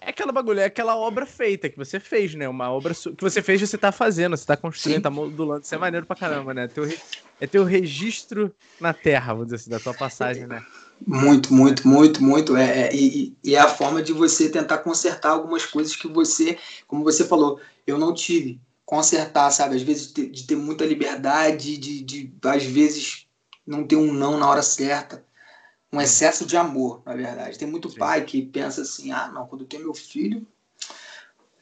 é 0.00 0.10
aquela 0.10 0.32
bagulho, 0.32 0.60
é 0.60 0.64
aquela 0.64 0.96
obra 0.96 1.24
feita 1.24 1.68
que 1.68 1.76
você 1.76 2.00
fez, 2.00 2.34
né? 2.34 2.48
Uma 2.48 2.70
obra 2.70 2.92
que 2.92 3.20
você 3.22 3.40
fez, 3.40 3.60
você 3.60 3.78
tá 3.78 3.92
fazendo, 3.92 4.36
você 4.36 4.44
tá 4.44 4.56
construindo, 4.56 4.96
Sim. 4.96 5.02
tá 5.02 5.10
modulando. 5.10 5.62
Isso 5.62 5.74
é 5.74 5.78
maneiro 5.78 6.04
pra 6.04 6.16
caramba, 6.16 6.52
né? 6.52 6.66
Teu, 6.66 6.88
é 7.42 7.46
teu 7.48 7.64
registro 7.64 8.54
na 8.80 8.94
terra, 8.94 9.32
vamos 9.32 9.46
dizer 9.46 9.56
assim, 9.56 9.70
da 9.70 9.80
tua 9.80 9.92
passagem, 9.92 10.46
né? 10.46 10.64
Muito, 11.04 11.52
muito, 11.52 11.88
muito, 11.88 12.22
muito. 12.22 12.56
É, 12.56 12.82
é, 12.82 12.94
e, 12.94 13.36
e, 13.42 13.56
é 13.56 13.58
a 13.58 13.68
forma 13.68 14.00
de 14.00 14.12
você 14.12 14.48
tentar 14.48 14.78
consertar 14.78 15.30
algumas 15.30 15.66
coisas 15.66 15.96
que 15.96 16.06
você, 16.06 16.56
como 16.86 17.02
você 17.02 17.24
falou, 17.24 17.60
eu 17.84 17.98
não 17.98 18.14
tive. 18.14 18.60
Consertar, 18.84 19.50
sabe? 19.50 19.74
Às 19.74 19.82
vezes 19.82 20.12
de, 20.12 20.28
de 20.28 20.46
ter 20.46 20.54
muita 20.54 20.86
liberdade, 20.86 21.76
de, 21.78 22.02
de 22.02 22.32
às 22.44 22.62
vezes 22.62 23.26
não 23.66 23.82
ter 23.84 23.96
um 23.96 24.12
não 24.12 24.38
na 24.38 24.48
hora 24.48 24.62
certa. 24.62 25.24
Um 25.92 26.00
excesso 26.00 26.46
de 26.46 26.56
amor, 26.56 27.02
na 27.04 27.16
verdade. 27.16 27.58
Tem 27.58 27.66
muito 27.66 27.90
Sim. 27.90 27.98
pai 27.98 28.24
que 28.24 28.40
pensa 28.40 28.82
assim: 28.82 29.10
ah, 29.10 29.28
não, 29.34 29.48
quando 29.48 29.62
eu 29.62 29.66
tenho 29.66 29.82
meu 29.82 29.94
filho, 29.94 30.46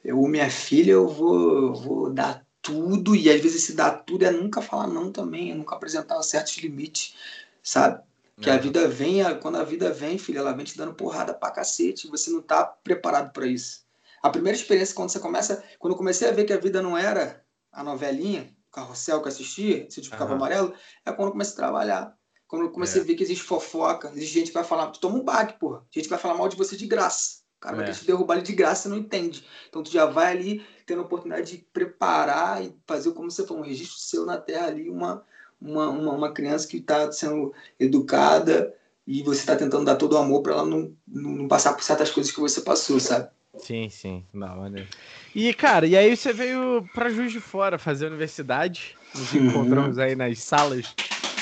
eu 0.05 0.19
ou 0.19 0.29
minha 0.29 0.51
filha, 0.51 0.93
eu 0.93 1.09
vou, 1.09 1.75
vou 1.75 2.11
dar 2.13 2.45
tudo. 2.63 3.15
E 3.15 3.31
às 3.31 3.41
vezes 3.41 3.63
se 3.65 3.75
dar 3.75 3.91
tudo 3.91 4.25
é 4.25 4.31
nunca 4.31 4.63
falar 4.63 4.87
não 4.87 5.11
também, 5.11 5.51
é 5.51 5.55
nunca 5.55 5.75
apresentar 5.75 6.23
certos 6.23 6.57
limites, 6.59 7.15
sabe? 7.63 8.03
Que 8.41 8.49
a 8.49 8.57
vida 8.57 8.89
vem, 8.89 9.23
quando 9.41 9.57
a 9.57 9.65
vida 9.65 9.93
vem, 9.93 10.17
filho, 10.17 10.39
ela 10.39 10.53
vem 10.53 10.65
te 10.65 10.77
dando 10.77 10.95
porrada 10.95 11.35
pra 11.35 11.51
cacete. 11.51 12.09
Você 12.09 12.31
não 12.31 12.41
tá 12.41 12.65
preparado 12.65 13.33
para 13.33 13.47
isso. 13.47 13.85
A 14.23 14.31
primeira 14.31 14.57
experiência, 14.57 14.95
quando 14.95 15.11
você 15.11 15.21
começa. 15.21 15.63
Quando 15.79 15.93
eu 15.93 15.97
comecei 15.99 16.27
a 16.27 16.33
ver 16.33 16.45
que 16.45 16.53
a 16.53 16.59
vida 16.59 16.81
não 16.81 16.97
era 16.97 17.45
a 17.71 17.85
novelinha, 17.85 18.51
o 18.69 18.73
carrossel 18.73 19.21
que 19.21 19.29
eu 19.29 19.33
assistia, 19.33 19.87
se 19.91 20.01
tipo 20.01 20.17
uhum. 20.17 20.33
amarelo, 20.33 20.75
é 21.05 21.13
quando 21.13 21.29
eu 21.29 21.33
comecei 21.33 21.53
a 21.53 21.57
trabalhar. 21.57 22.17
Quando 22.47 22.63
eu 22.63 22.71
comecei 22.71 23.01
é. 23.01 23.05
a 23.05 23.07
ver 23.07 23.15
que 23.15 23.23
existe 23.23 23.45
fofoca, 23.45 24.11
existe 24.15 24.35
gente 24.35 24.49
que 24.49 24.55
vai 24.55 24.65
falar, 24.65 24.89
tu 24.89 25.01
toma 25.01 25.19
um 25.19 25.23
baque, 25.23 25.59
porra. 25.59 25.85
Gente 25.91 26.05
que 26.05 26.11
vai 26.11 26.19
falar 26.19 26.35
mal 26.35 26.49
de 26.49 26.57
você 26.57 26.77
de 26.77 26.87
graça. 26.87 27.41
O 27.59 27.61
cara 27.61 27.77
é. 27.77 27.85
vai 27.85 27.93
te 27.93 28.05
derrubar 28.07 28.35
ali 28.35 28.43
de 28.43 28.55
graça, 28.55 28.83
você 28.83 28.89
não 28.89 28.97
entende. 28.97 29.47
Então 29.69 29.83
tu 29.83 29.91
já 29.91 30.07
vai 30.07 30.33
ali 30.33 30.67
tendo 30.91 31.03
a 31.03 31.05
oportunidade 31.05 31.53
de 31.53 31.65
preparar 31.73 32.65
e 32.65 32.75
fazer, 32.85 33.13
como 33.13 33.31
você 33.31 33.47
falou, 33.47 33.63
um 33.63 33.67
registro 33.67 33.97
seu 34.01 34.27
na 34.27 34.37
terra 34.37 34.67
ali, 34.67 34.91
uma, 34.91 35.23
uma, 35.63 35.89
uma, 35.89 36.13
uma 36.15 36.33
criança 36.33 36.67
que 36.67 36.79
está 36.79 37.13
sendo 37.13 37.55
educada 37.79 38.75
e 39.07 39.23
você 39.23 39.39
está 39.39 39.55
tentando 39.55 39.85
dar 39.85 39.95
todo 39.95 40.15
o 40.15 40.19
amor 40.19 40.43
para 40.43 40.55
ela 40.55 40.67
não, 40.67 40.93
não 41.07 41.47
passar 41.47 41.75
por 41.75 41.85
certas 41.85 42.11
coisas 42.11 42.33
que 42.33 42.41
você 42.41 42.61
passou, 42.61 42.99
sabe? 42.99 43.29
Sim, 43.59 43.89
sim. 43.89 44.27
Não, 44.33 44.57
maneiro. 44.57 44.89
E, 45.33 45.55
cara, 45.55 45.87
e 45.87 45.97
aí 45.97 46.17
você 46.17 46.33
veio 46.33 46.85
para 46.93 47.09
Juiz 47.09 47.31
de 47.31 47.41
Fora 47.41 47.79
fazer 47.79 48.07
universidade. 48.07 48.97
Nos 49.15 49.33
uhum. 49.33 49.47
encontramos 49.47 49.97
aí 49.97 50.17
nas 50.17 50.41
salas 50.41 50.93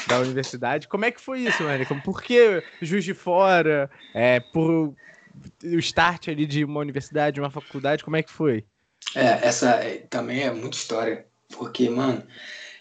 da 0.06 0.18
universidade. 0.18 0.88
Como 0.88 1.06
é 1.06 1.10
que 1.10 1.20
foi 1.20 1.40
isso, 1.40 1.62
mano? 1.62 1.86
Por 2.04 2.20
que 2.22 2.62
Juiz 2.82 3.02
de 3.02 3.14
Fora? 3.14 3.90
É, 4.12 4.40
por 4.40 4.94
o 5.64 5.78
start 5.78 6.28
ali 6.28 6.44
de 6.44 6.64
uma 6.64 6.80
universidade, 6.80 7.40
uma 7.40 7.50
faculdade, 7.50 8.04
como 8.04 8.16
é 8.16 8.22
que 8.22 8.30
foi? 8.30 8.64
É, 9.14 9.46
essa 9.46 9.70
é, 9.70 9.98
também 10.08 10.42
é 10.42 10.52
muita 10.52 10.76
história. 10.76 11.26
Porque, 11.48 11.88
mano, 11.88 12.26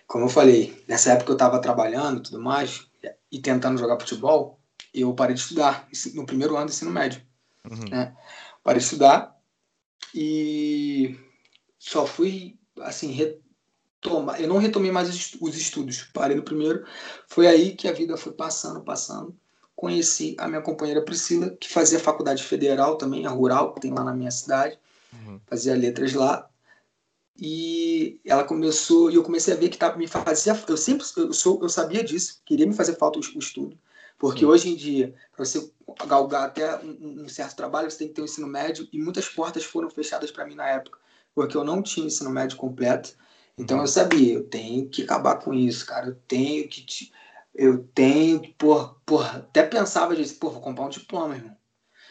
como 0.06 0.26
eu 0.26 0.30
falei, 0.30 0.84
nessa 0.88 1.12
época 1.14 1.32
eu 1.32 1.36
estava 1.36 1.62
trabalhando 1.62 2.20
e 2.20 2.24
tudo 2.24 2.42
mais, 2.42 2.88
e 3.32 3.40
tentando 3.40 3.80
jogar 3.80 4.00
futebol, 4.00 4.60
eu 4.94 5.14
parei 5.14 5.36
de 5.36 5.42
estudar 5.42 5.88
no 6.14 6.26
primeiro 6.26 6.56
ano 6.56 6.66
do 6.66 6.72
ensino 6.72 6.92
médio. 6.92 7.22
Uhum. 7.70 7.90
Né? 7.90 8.16
Parei 8.64 8.80
de 8.80 8.86
estudar 8.86 9.38
e 10.14 11.18
só 11.78 12.06
fui, 12.06 12.58
assim, 12.82 13.12
retomar. 13.12 14.42
Eu 14.42 14.48
não 14.48 14.58
retomei 14.58 14.92
mais 14.92 15.10
os 15.40 15.58
estudos, 15.58 16.04
parei 16.14 16.36
no 16.36 16.44
primeiro. 16.44 16.86
Foi 17.28 17.48
aí 17.48 17.76
que 17.76 17.88
a 17.88 17.94
vida 17.94 18.18
foi 18.18 18.34
passando, 18.34 18.82
passando. 18.82 19.36
Conheci 19.76 20.36
a 20.40 20.48
minha 20.48 20.62
companheira 20.62 21.04
Priscila, 21.04 21.52
que 21.52 21.70
fazia 21.70 22.00
faculdade 22.00 22.44
federal 22.44 22.96
também, 22.96 23.26
a 23.26 23.30
rural, 23.30 23.74
que 23.74 23.82
tem 23.82 23.94
lá 23.94 24.04
na 24.04 24.14
minha 24.14 24.32
cidade. 24.32 24.80
Uhum. 25.14 25.40
Fazia 25.46 25.76
letras 25.76 26.14
lá. 26.14 26.50
E 27.40 28.20
ela 28.26 28.44
começou 28.44 29.12
e 29.12 29.16
eu 29.16 29.24
comecei 29.24 29.54
a 29.54 29.58
ver 29.58 29.70
que 29.70 29.78
tá, 29.78 29.96
me 29.96 30.08
fazia 30.08 30.60
eu 30.68 30.78
sempre 30.78 31.06
eu 31.18 31.32
sou 31.32 31.62
eu 31.62 31.70
sabia 31.70 32.04
disso 32.04 32.42
queria 32.44 32.66
me 32.66 32.74
fazer 32.74 32.96
falta 32.96 33.20
o, 33.20 33.22
o 33.36 33.40
estudo. 33.40 33.78
Porque 34.18 34.44
hoje 34.44 34.70
em 34.70 34.76
dia 34.76 35.14
para 35.36 35.46
você 35.46 35.72
galgar 36.08 36.46
até 36.46 36.78
um, 36.84 37.24
um, 37.24 37.30
certo 37.30 37.56
trabalho 37.56 37.92
você 37.92 38.00
tem 38.00 38.08
que 38.08 38.16
ter 38.16 38.22
o 38.22 38.24
um 38.24 38.26
ensino 38.26 38.48
médio 38.48 38.88
e 38.92 39.00
muitas 39.00 39.30
portas 39.30 39.64
foram 39.64 39.90
fechadas 39.90 40.32
para 40.32 40.46
mim 40.46 40.56
na 40.56 40.68
época 40.68 40.98
porque 41.36 41.56
eu 41.56 41.64
não 41.64 41.84
tinha 41.84 42.08
ensino 42.08 42.32
médio 42.32 42.58
completo. 42.58 43.14
Então 43.56 43.78
eu 43.78 43.82
uhum. 43.82 43.88
sabia 43.88 44.34
eu 44.34 44.44
tenho 44.44 44.90
que 44.90 45.04
acabar 45.04 45.36
com 45.36 45.54
isso 45.54 45.86
cara. 45.86 46.08
Eu 46.08 46.16
tenho 46.28 46.68
que 46.68 46.82
te, 46.82 47.14
eu 47.54 47.84
tenho 47.94 48.40
que 48.40 48.56
por, 48.58 49.00
por 49.06 49.24
até 49.24 49.62
pensava 49.62 50.16
disso 50.16 50.40
pô 50.40 50.50
vou 50.50 50.62
comprar 50.62 50.86
um 50.86 50.90
diploma 50.90 51.36
irmão 51.36 51.56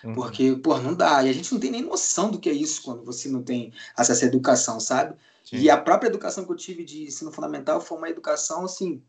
Uhum. 0.05 0.15
Porque, 0.15 0.57
pô, 0.57 0.79
não 0.79 0.95
dá. 0.95 1.23
E 1.23 1.29
a 1.29 1.33
gente 1.33 1.53
não 1.53 1.61
tem 1.61 1.71
nem 1.71 1.83
noção 1.83 2.31
do 2.31 2.39
que 2.39 2.49
é 2.49 2.53
isso 2.53 2.83
quando 2.83 3.05
você 3.05 3.29
não 3.29 3.43
tem 3.43 3.73
acesso 3.97 4.25
à 4.25 4.29
educação, 4.29 4.79
sabe? 4.81 5.17
Sim. 5.45 5.57
E 5.59 5.71
a 5.71 5.77
própria 5.77 6.09
educação 6.09 6.45
que 6.45 6.53
eu 6.53 6.57
tive 6.57 6.85
de 6.85 7.05
ensino 7.05 7.33
fundamental 7.33 7.81
foi 7.81 7.99
uma 7.99 8.09
educação 8.09 8.65
assim, 8.65 9.03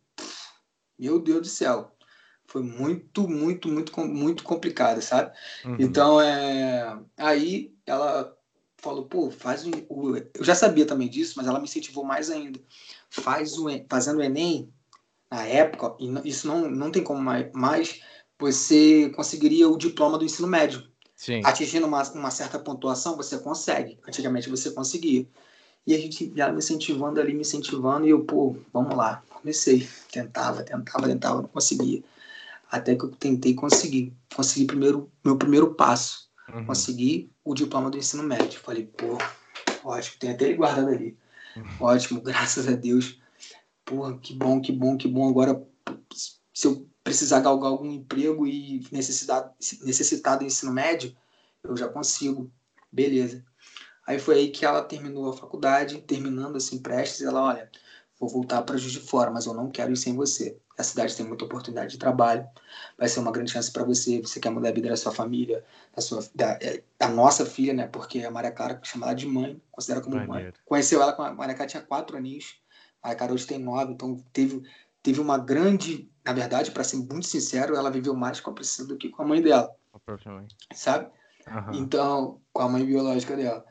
meu 0.97 1.19
Deus 1.19 1.41
do 1.41 1.47
céu. 1.47 1.91
Foi 2.45 2.61
muito, 2.61 3.27
muito, 3.27 3.67
muito, 3.67 3.99
muito 3.99 4.43
complicada, 4.43 5.01
sabe? 5.01 5.35
Uhum. 5.65 5.77
Então, 5.79 6.21
é... 6.21 6.97
aí 7.17 7.75
ela 7.85 8.35
falou, 8.77 9.05
pô, 9.05 9.29
faz 9.29 9.65
o... 9.89 10.15
Eu 10.15 10.43
já 10.43 10.55
sabia 10.55 10.85
também 10.85 11.09
disso, 11.09 11.33
mas 11.35 11.47
ela 11.47 11.59
me 11.59 11.65
incentivou 11.65 12.05
mais 12.05 12.29
ainda. 12.29 12.59
Faz 13.09 13.57
o... 13.57 13.67
Fazendo 13.89 14.19
o 14.19 14.23
Enem, 14.23 14.71
na 15.29 15.43
época, 15.43 15.95
e 15.99 16.29
isso 16.29 16.47
não, 16.47 16.69
não 16.69 16.89
tem 16.89 17.03
como 17.03 17.21
mais 17.21 18.01
você 18.39 19.09
conseguiria 19.09 19.67
o 19.67 19.77
diploma 19.77 20.17
do 20.17 20.25
ensino 20.25 20.47
médio. 20.47 20.83
Sim. 21.15 21.41
Atingindo 21.43 21.87
uma, 21.87 22.03
uma 22.11 22.31
certa 22.31 22.59
pontuação, 22.59 23.17
você 23.17 23.39
consegue. 23.39 23.97
Antigamente 24.07 24.49
você 24.49 24.69
conseguia. 24.71 25.27
E 25.85 25.95
a 25.95 25.97
gente, 25.97 26.33
ela 26.35 26.51
me 26.51 26.59
incentivando 26.59 27.19
ali, 27.19 27.33
me 27.33 27.41
incentivando, 27.41 28.05
e 28.05 28.09
eu, 28.09 28.23
pô, 28.23 28.55
vamos 28.71 28.95
lá. 28.95 29.23
Comecei. 29.29 29.87
Tentava, 30.11 30.61
tentava, 30.61 31.07
tentava, 31.07 31.41
não 31.41 31.49
conseguia. 31.49 32.03
Até 32.69 32.95
que 32.95 33.05
eu 33.05 33.11
tentei 33.11 33.53
conseguir. 33.55 34.13
Consegui 34.35 34.65
primeiro, 34.65 35.11
meu 35.23 35.37
primeiro 35.37 35.73
passo. 35.73 36.29
Uhum. 36.53 36.65
Consegui 36.65 37.31
o 37.43 37.55
diploma 37.55 37.89
do 37.89 37.97
ensino 37.97 38.21
médio. 38.21 38.59
Falei, 38.59 38.85
pô, 38.85 39.17
ótimo, 39.83 40.17
tem 40.19 40.31
até 40.31 40.45
ele 40.45 40.55
guardado 40.55 40.89
ali. 40.89 41.17
Uhum. 41.55 41.63
Ótimo, 41.79 42.21
graças 42.23 42.67
a 42.67 42.73
Deus. 42.73 43.19
Porra, 43.83 44.17
que 44.19 44.35
bom, 44.35 44.61
que 44.61 44.71
bom, 44.71 44.97
que 44.97 45.07
bom. 45.07 45.29
Agora, 45.29 45.65
se 46.53 46.67
eu 46.67 46.86
precisar 47.07 47.39
galgar 47.39 47.71
algum 47.71 47.89
emprego 47.89 48.45
e 48.45 48.85
necessitar, 48.91 49.53
necessitar 49.81 50.37
do 50.37 50.43
ensino 50.43 50.73
médio, 50.73 51.15
eu 51.63 51.77
já 51.77 51.87
consigo. 51.87 52.51
Beleza. 52.91 53.45
Aí 54.05 54.19
foi 54.19 54.35
aí 54.35 54.51
que 54.51 54.65
ela 54.65 54.83
terminou 54.83 55.29
a 55.29 55.37
faculdade, 55.37 56.01
terminando 56.01 56.57
assim, 56.57 56.79
prestes, 56.79 57.21
ela, 57.21 57.41
olha, 57.41 57.71
vou 58.19 58.27
voltar 58.27 58.61
para 58.61 58.75
Juiz 58.75 58.91
de 58.91 58.99
Fora, 58.99 59.31
mas 59.31 59.45
eu 59.45 59.53
não 59.53 59.69
quero 59.69 59.93
ir 59.93 59.95
sem 59.95 60.15
você. 60.17 60.57
A 60.77 60.83
cidade 60.83 61.15
tem 61.15 61.25
muita 61.25 61.45
oportunidade 61.45 61.91
de 61.91 61.97
trabalho, 61.97 62.45
vai 62.97 63.07
ser 63.07 63.21
uma 63.21 63.31
grande 63.31 63.51
chance 63.51 63.71
para 63.71 63.85
você. 63.85 64.19
Você 64.19 64.41
quer 64.41 64.49
mudar 64.49 64.67
a 64.67 64.73
vida 64.73 64.89
da 64.89 64.97
sua 64.97 65.13
família, 65.13 65.63
da, 65.95 66.01
sua, 66.01 66.27
da, 66.35 66.59
é, 66.61 66.83
da 66.99 67.07
nossa 67.07 67.45
filha, 67.45 67.73
né? 67.73 67.87
Porque 67.87 68.21
a 68.21 68.29
Maria 68.29 68.51
Clara 68.51 68.81
chama 68.83 69.05
ela 69.05 69.15
de 69.15 69.25
mãe, 69.25 69.61
considera 69.71 70.01
como 70.01 70.17
Maneiro. 70.17 70.43
mãe. 70.43 70.53
Conheceu 70.65 71.01
ela 71.01 71.13
a 71.13 71.33
Maria 71.33 71.55
Clara 71.55 71.69
tinha 71.69 71.83
quatro 71.83 72.17
aninhos, 72.17 72.59
a 73.01 73.07
Maria 73.07 73.17
Clara 73.17 73.33
hoje 73.33 73.47
tem 73.47 73.59
nove, 73.59 73.93
então 73.93 74.21
teve, 74.33 74.61
teve 75.01 75.19
uma 75.19 75.37
grande. 75.37 76.09
Na 76.25 76.33
verdade, 76.33 76.71
para 76.71 76.83
ser 76.83 76.97
muito 76.97 77.25
sincero, 77.25 77.75
ela 77.75 77.89
viveu 77.89 78.13
mais 78.13 78.39
com 78.39 78.51
a 78.51 78.53
Priscila 78.53 78.89
do 78.89 78.97
que 78.97 79.09
com 79.09 79.23
a 79.23 79.27
mãe 79.27 79.41
dela. 79.41 79.69
Sabe? 80.73 81.09
Uhum. 81.47 81.73
Então, 81.73 82.41
com 82.51 82.61
a 82.61 82.69
mãe 82.69 82.85
biológica 82.85 83.35
dela. 83.35 83.65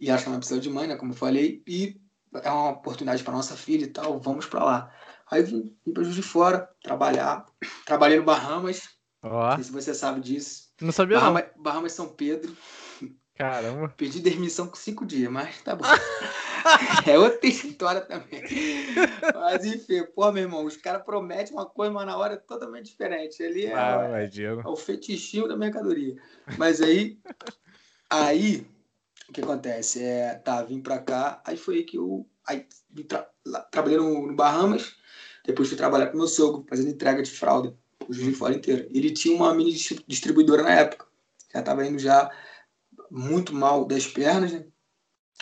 E 0.00 0.10
ela 0.10 0.18
chama 0.18 0.36
a 0.36 0.38
Priscila 0.38 0.60
de 0.60 0.70
mãe, 0.70 0.86
né? 0.86 0.96
Como 0.96 1.12
eu 1.12 1.16
falei, 1.16 1.62
e 1.66 2.00
é 2.42 2.50
uma 2.50 2.70
oportunidade 2.70 3.22
para 3.22 3.32
nossa 3.32 3.56
filha 3.56 3.84
e 3.84 3.88
tal, 3.88 4.18
vamos 4.20 4.46
para 4.46 4.64
lá. 4.64 4.94
Aí 5.30 5.42
vim, 5.42 5.74
vim 5.84 5.92
para 5.92 6.02
Juiz 6.04 6.16
de 6.16 6.22
Fora 6.22 6.68
trabalhar. 6.82 7.46
Trabalhei 7.86 8.18
no 8.18 8.24
Bahamas. 8.24 8.90
Oh. 9.22 9.28
Não 9.28 9.54
sei 9.56 9.64
se 9.64 9.72
você 9.72 9.94
sabe 9.94 10.20
disso. 10.20 10.72
Não 10.80 10.92
sabia 10.92 11.18
Bahamas, 11.18 11.44
não. 11.54 11.62
Bahamas 11.62 11.92
São 11.92 12.08
Pedro. 12.08 12.54
Caramba. 13.34 13.88
Perdi 13.96 14.20
demissão 14.20 14.66
com 14.66 14.76
cinco 14.76 15.06
dias, 15.06 15.30
mas 15.30 15.60
tá 15.62 15.74
bom. 15.74 15.84
é 17.06 17.18
outra 17.18 17.46
história 17.48 18.00
também. 18.00 18.42
Mas 19.34 19.64
enfim, 19.64 20.04
pô, 20.14 20.30
meu 20.32 20.44
irmão, 20.44 20.64
os 20.64 20.76
caras 20.76 21.02
prometem 21.02 21.52
uma 21.52 21.66
coisa, 21.66 21.92
mas 21.92 22.06
na 22.06 22.16
hora 22.16 22.34
é 22.34 22.36
totalmente 22.36 22.86
diferente. 22.86 23.42
Ali 23.42 23.66
é, 23.66 23.74
ah, 23.74 24.08
é, 24.20 24.44
é 24.44 24.68
o 24.68 24.76
fetichinho 24.76 25.48
da 25.48 25.56
mercadoria. 25.56 26.16
Mas 26.56 26.80
aí, 26.80 27.18
aí 28.10 28.66
o 29.28 29.32
que 29.32 29.40
acontece? 29.40 30.02
É, 30.02 30.34
tá, 30.34 30.62
vim 30.62 30.80
pra 30.80 30.98
cá, 30.98 31.40
aí 31.44 31.56
foi 31.56 31.76
aí 31.76 31.84
que 31.84 31.96
eu 31.96 32.26
aí, 32.46 32.66
tra 33.08 33.28
lá, 33.46 33.60
trabalhei 33.60 33.98
no, 33.98 34.26
no, 34.26 34.34
Bahamas, 34.34 34.96
depois 35.44 35.68
fui 35.68 35.76
trabalhar 35.76 36.08
com 36.08 36.18
meu 36.18 36.28
sogro, 36.28 36.66
fazendo 36.68 36.90
entrega 36.90 37.22
de 37.22 37.30
fralda, 37.30 37.76
o 38.08 38.12
Juiz 38.12 38.28
de 38.28 38.34
Fora 38.34 38.54
inteiro. 38.54 38.88
Ele 38.90 39.10
tinha 39.10 39.34
uma 39.34 39.54
mini 39.54 39.72
distribuidora 40.06 40.62
na 40.62 40.74
época, 40.74 41.06
já 41.52 41.62
tava 41.62 41.86
indo 41.86 41.98
já 41.98 42.30
muito 43.10 43.54
mal 43.54 43.84
das 43.84 44.06
pernas, 44.06 44.52
né? 44.52 44.64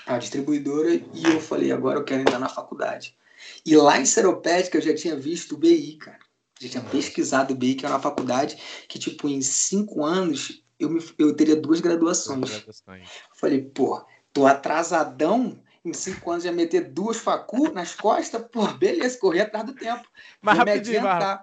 A 0.07 0.19
distribuidora, 0.19 0.95
e 0.95 1.25
eu 1.25 1.41
falei, 1.41 1.73
agora 1.73 1.99
eu 1.99 2.05
quero 2.05 2.23
entrar 2.23 2.39
na 2.39 2.49
faculdade. 2.49 3.17
E 3.65 3.77
lá 3.77 3.99
em 3.99 4.07
Seropédica 4.07 4.79
eu 4.79 4.83
já 4.83 4.95
tinha 4.95 5.17
visto 5.17 5.55
o 5.55 5.59
BI, 5.59 5.97
cara. 5.97 6.19
Já 6.61 6.69
tinha 6.69 6.83
pesquisado 6.83 7.55
o 7.55 7.57
BI, 7.57 7.75
que 7.75 7.85
era 7.85 7.95
uma 7.95 8.03
faculdade 8.03 8.57
que, 8.89 8.99
tipo, 8.99 9.29
em 9.29 9.41
cinco 9.41 10.05
anos 10.05 10.63
eu, 10.79 10.91
me, 10.91 11.03
eu 11.19 11.35
teria 11.35 11.57
duas 11.57 11.81
graduações. 11.81 12.41
Duas 12.41 12.51
graduações. 12.51 13.09
Falei, 13.35 13.63
pô, 13.63 14.05
tô 14.33 14.47
atrasadão, 14.47 15.63
em 15.85 15.93
cinco 15.93 16.31
anos 16.31 16.45
já 16.45 16.53
meter 16.53 16.91
duas 16.91 17.19
facu 17.19 17.73
nas 17.73 17.95
costas, 17.95 18.43
pô, 18.51 18.67
beleza, 18.67 19.19
correr 19.19 19.43
atrás 19.43 19.65
do 19.65 19.75
tempo. 19.75 20.07
Mas 20.41 20.59
rapidinho, 20.59 21.03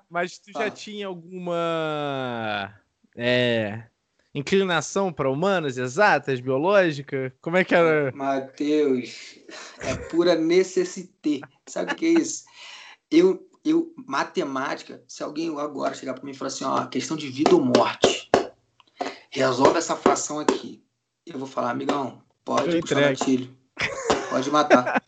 mas 0.10 0.38
tu 0.40 0.52
já 0.52 0.70
tinha 0.70 1.08
alguma 1.08 2.74
é, 3.16 3.84
inclinação 4.38 5.12
para 5.12 5.30
humanas, 5.30 5.78
exatas, 5.78 6.40
biológica? 6.40 7.34
Como 7.42 7.58
é 7.58 7.64
que 7.64 7.76
era? 7.76 8.12
Matheus, 8.16 9.40
é 9.80 9.96
pura 9.96 10.36
necessité. 10.36 11.42
Sabe 11.66 11.92
o 11.92 11.96
que 11.96 12.06
é 12.06 12.10
isso? 12.10 12.46
Eu, 13.10 13.48
eu, 13.64 13.94
matemática, 14.06 15.04
se 15.08 15.24
alguém 15.24 15.50
agora 15.60 15.96
chegar 15.96 16.14
para 16.14 16.24
mim 16.24 16.32
e 16.32 16.34
falar 16.34 16.50
assim, 16.50 16.66
ó, 16.66 16.86
questão 16.86 17.18
de 17.18 17.28
vida 17.30 17.56
ou 17.56 17.64
morte, 17.64 18.30
resolve 19.30 19.78
essa 19.78 19.96
fração 19.96 20.40
aqui. 20.40 20.84
Eu 21.26 21.40
vou 21.40 21.48
falar, 21.48 21.72
amigão, 21.72 22.22
pode 22.46 22.76
eu 22.76 22.82
puxar 22.82 23.02
gatilho. 23.02 23.56
Pode 24.30 24.50
matar. 24.52 25.02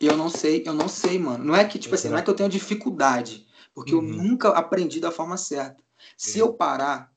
eu 0.00 0.16
não 0.16 0.28
sei, 0.28 0.62
eu 0.66 0.74
não 0.74 0.88
sei, 0.88 1.18
mano. 1.18 1.44
Não 1.44 1.56
é 1.56 1.64
que, 1.64 1.78
tipo 1.78 1.94
assim, 1.94 2.08
não 2.08 2.18
é 2.18 2.22
que 2.22 2.30
eu 2.30 2.34
tenho 2.34 2.48
dificuldade, 2.48 3.46
porque 3.74 3.94
uhum. 3.94 4.06
eu 4.06 4.14
nunca 4.16 4.50
aprendi 4.50 5.00
da 5.00 5.10
forma 5.10 5.36
certa. 5.36 5.82
Se 6.16 6.38
eu 6.38 6.52
parar, 6.52 7.12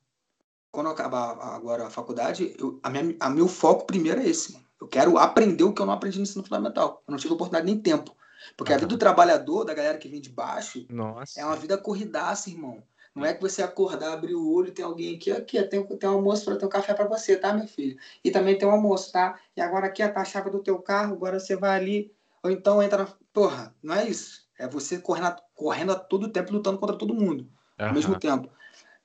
quando 0.72 0.86
eu 0.86 0.92
acabar 0.92 1.38
agora 1.54 1.86
a 1.86 1.90
faculdade, 1.90 2.56
eu, 2.58 2.80
a, 2.82 2.88
minha, 2.88 3.14
a 3.20 3.28
meu 3.28 3.46
foco 3.46 3.86
primeiro 3.86 4.20
é 4.20 4.26
esse, 4.26 4.54
mano. 4.54 4.64
Eu 4.80 4.88
quero 4.88 5.16
aprender 5.16 5.62
o 5.62 5.72
que 5.72 5.80
eu 5.80 5.86
não 5.86 5.92
aprendi 5.92 6.16
no 6.16 6.24
ensino 6.24 6.42
fundamental. 6.42 7.02
Eu 7.06 7.12
não 7.12 7.18
tive 7.18 7.34
oportunidade 7.34 7.66
nem 7.66 7.78
tempo. 7.78 8.16
Porque 8.56 8.72
a 8.72 8.76
vida 8.76 8.88
do 8.88 8.98
trabalhador, 8.98 9.64
da 9.64 9.74
galera 9.74 9.98
que 9.98 10.08
vem 10.08 10.20
de 10.20 10.30
baixo, 10.30 10.84
Nossa. 10.90 11.40
é 11.40 11.44
uma 11.44 11.54
vida 11.54 11.78
corridaça, 11.78 12.50
irmão. 12.50 12.82
Não 13.14 13.24
é 13.24 13.34
que 13.34 13.42
você 13.42 13.62
acordar, 13.62 14.14
abrir 14.14 14.34
o 14.34 14.50
olho 14.50 14.72
tem 14.72 14.84
alguém 14.84 15.14
aqui, 15.14 15.30
aqui, 15.30 15.62
tem, 15.64 15.84
tem 15.84 16.08
um 16.08 16.14
almoço 16.14 16.46
para 16.46 16.56
ter 16.56 16.64
um 16.64 16.68
café 16.68 16.94
para 16.94 17.06
você, 17.06 17.36
tá, 17.36 17.52
meu 17.52 17.68
filho? 17.68 17.96
E 18.24 18.30
também 18.30 18.56
tem 18.56 18.66
um 18.66 18.72
almoço, 18.72 19.12
tá? 19.12 19.38
E 19.54 19.60
agora 19.60 19.86
aqui 19.86 20.06
tá 20.08 20.22
a 20.22 20.24
chave 20.24 20.50
do 20.50 20.62
teu 20.62 20.78
carro, 20.78 21.12
agora 21.12 21.38
você 21.38 21.54
vai 21.54 21.78
ali, 21.78 22.12
ou 22.42 22.50
então 22.50 22.82
entra 22.82 23.04
na. 23.04 23.08
Porra, 23.32 23.74
não 23.82 23.94
é 23.94 24.08
isso. 24.08 24.48
É 24.58 24.66
você 24.66 24.98
correndo 24.98 25.26
a, 25.26 25.36
correndo 25.54 25.92
a 25.92 25.94
todo 25.94 26.32
tempo, 26.32 26.52
lutando 26.52 26.78
contra 26.78 26.96
todo 26.96 27.14
mundo, 27.14 27.46
uhum. 27.78 27.86
ao 27.86 27.94
mesmo 27.94 28.18
tempo. 28.18 28.48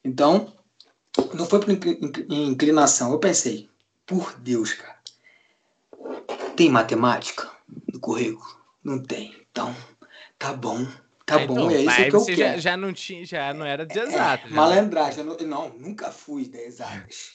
Então, 0.04 0.54
não 1.34 1.46
foi 1.46 1.60
por 1.60 1.70
inclinação. 2.30 3.12
Eu 3.12 3.20
pensei, 3.20 3.70
por 4.06 4.34
Deus, 4.40 4.74
cara. 4.74 4.98
Tem 6.56 6.70
matemática 6.70 7.52
no 7.92 8.00
currículo? 8.00 8.58
Não 8.84 9.02
tem. 9.02 9.36
Então, 9.52 9.76
tá 10.38 10.54
bom. 10.54 10.88
Tá 11.26 11.46
bom, 11.46 11.70
então, 11.70 11.72
é 11.72 11.82
isso 11.82 11.96
que 11.96 12.16
eu 12.16 12.26
quero. 12.26 12.38
Já, 12.38 12.58
já, 12.58 12.78
não 12.78 12.94
tinha, 12.94 13.26
já 13.26 13.54
não 13.54 13.66
era 13.66 13.86
de 13.86 14.00
exatas. 14.00 14.50
É, 14.50 14.54
malandragem, 14.56 15.26
não, 15.26 15.36
não, 15.36 15.70
nunca 15.78 16.10
fui 16.10 16.46
de 16.46 16.58
exatas. 16.58 17.34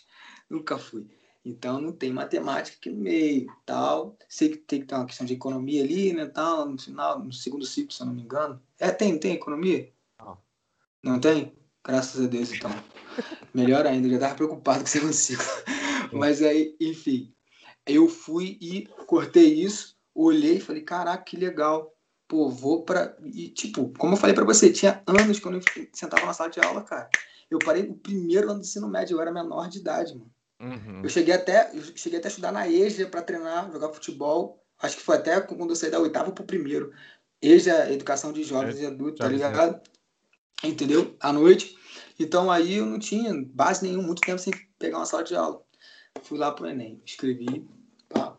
nunca 0.49 0.79
fui. 0.79 1.07
Então 1.45 1.81
não 1.81 1.93
tem 1.93 2.11
matemática 2.11 2.77
aqui 2.79 2.89
no 2.89 3.03
meio, 3.03 3.53
tal. 3.67 4.17
Sei 4.29 4.49
que 4.49 4.57
tem 4.59 4.81
que 4.81 4.87
ter 4.87 4.95
uma 4.95 5.05
questão 5.05 5.27
de 5.27 5.35
economia 5.35 5.83
ali, 5.83 6.13
né, 6.13 6.25
tal, 6.25 6.69
no 6.69 6.79
final, 6.79 7.19
no 7.19 7.33
segundo 7.33 7.67
ciclo, 7.67 7.93
se 7.93 8.01
eu 8.01 8.07
não 8.07 8.15
me 8.15 8.23
engano. 8.23 8.63
É, 8.79 8.91
tem, 8.91 9.19
tem 9.19 9.35
economia? 9.35 9.93
Não. 10.19 10.39
Não 11.03 11.21
tem? 11.21 11.53
Graças 11.85 12.25
a 12.25 12.29
Deus, 12.29 12.51
então. 12.53 12.71
Melhor 13.53 13.87
ainda, 13.87 14.09
já 14.09 14.15
estava 14.15 14.35
preocupado 14.35 14.81
com 14.81 14.87
o 14.87 14.89
segundo 14.89 15.13
ciclo. 15.13 15.45
Mas 16.13 16.43
aí, 16.43 16.77
enfim, 16.81 17.33
eu 17.87 18.09
fui 18.09 18.59
e 18.61 18.87
cortei 19.07 19.55
isso, 19.55 19.97
olhei 20.15 20.57
e 20.57 20.61
falei, 20.61 20.83
caraca, 20.83 21.25
que 21.25 21.37
legal 21.37 21.93
pô, 22.33 22.49
vou 22.49 22.83
para 22.83 23.15
E, 23.23 23.51
tipo, 23.51 23.93
como 23.99 24.15
eu 24.15 24.17
falei 24.17 24.35
para 24.35 24.47
você, 24.47 24.73
tinha 24.73 25.03
anos 25.07 25.39
quando 25.39 25.57
eu 25.57 25.63
sentava 25.93 26.25
na 26.25 26.33
sala 26.33 26.49
de 26.49 26.61
aula, 26.61 26.83
cara. 26.83 27.11
Eu 27.51 27.59
parei 27.59 27.83
o 27.83 27.95
primeiro 27.95 28.49
ano 28.49 28.61
do 28.61 28.65
ensino 28.65 28.89
médio, 28.89 29.17
eu 29.17 29.21
era 29.21 29.31
menor 29.31 29.69
de 29.69 29.81
idade, 29.81 30.15
mano. 30.15 30.33
Uhum. 30.59 31.03
Eu 31.03 31.11
cheguei 31.11 31.35
até, 31.35 31.71
eu 31.75 31.83
cheguei 31.95 32.19
até 32.19 32.29
a 32.29 32.31
estudar 32.31 32.51
na 32.51 32.67
EJA 32.67 33.07
para 33.07 33.21
treinar, 33.21 33.71
jogar 33.71 33.91
futebol. 33.91 34.65
Acho 34.81 34.97
que 34.97 35.03
foi 35.03 35.17
até 35.17 35.39
quando 35.43 35.69
eu 35.69 35.77
saí 35.77 35.91
da 35.91 36.01
oitava 36.01 36.33
pro 36.33 36.45
primeiro. 36.45 36.91
EJA, 37.43 37.93
Educação 37.93 38.33
de 38.33 38.43
Jovens 38.43 38.79
é, 38.79 38.85
e 38.85 38.87
Adultos, 38.87 39.19
tá 39.19 39.29
ligado? 39.29 39.79
É. 40.65 40.69
Entendeu? 40.69 41.15
À 41.21 41.35
noite. 41.35 41.77
Então 42.23 42.51
aí 42.51 42.75
eu 42.75 42.87
não 42.87 42.99
tinha 42.99 43.33
base 43.53 43.85
nenhuma, 43.85 44.07
muito 44.07 44.23
tempo 44.23 44.39
sem 44.39 44.53
pegar 44.79 44.99
uma 44.99 45.07
sala 45.07 45.25
de 45.25 45.35
aula. 45.35 45.63
Fui 46.23 46.39
lá 46.39 46.53
pro 46.53 46.69
Enem, 46.69 47.01
escrevi. 47.05 47.69
Pá. 48.09 48.37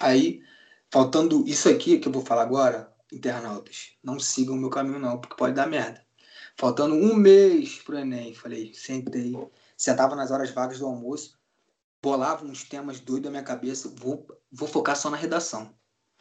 Aí 0.00 0.42
Faltando 0.90 1.46
isso 1.46 1.68
aqui 1.68 1.98
que 1.98 2.08
eu 2.08 2.12
vou 2.12 2.24
falar 2.24 2.42
agora, 2.42 2.90
internautas, 3.12 3.92
não 4.02 4.18
sigam 4.18 4.54
o 4.54 4.58
meu 4.58 4.70
caminho 4.70 4.98
não, 4.98 5.20
porque 5.20 5.36
pode 5.36 5.54
dar 5.54 5.66
merda. 5.66 6.02
Faltando 6.56 6.94
um 6.94 7.14
mês 7.14 7.82
pro 7.82 7.98
Enem, 7.98 8.34
falei, 8.34 8.72
sentei, 8.72 9.34
sentava 9.76 10.16
nas 10.16 10.30
horas 10.30 10.50
vagas 10.50 10.78
do 10.78 10.86
almoço, 10.86 11.38
bolava 12.02 12.46
uns 12.46 12.64
temas 12.64 13.00
doidos 13.00 13.26
na 13.26 13.32
minha 13.32 13.42
cabeça, 13.42 13.92
vou, 13.96 14.26
vou 14.50 14.66
focar 14.66 14.96
só 14.96 15.10
na 15.10 15.16
redação. 15.18 15.74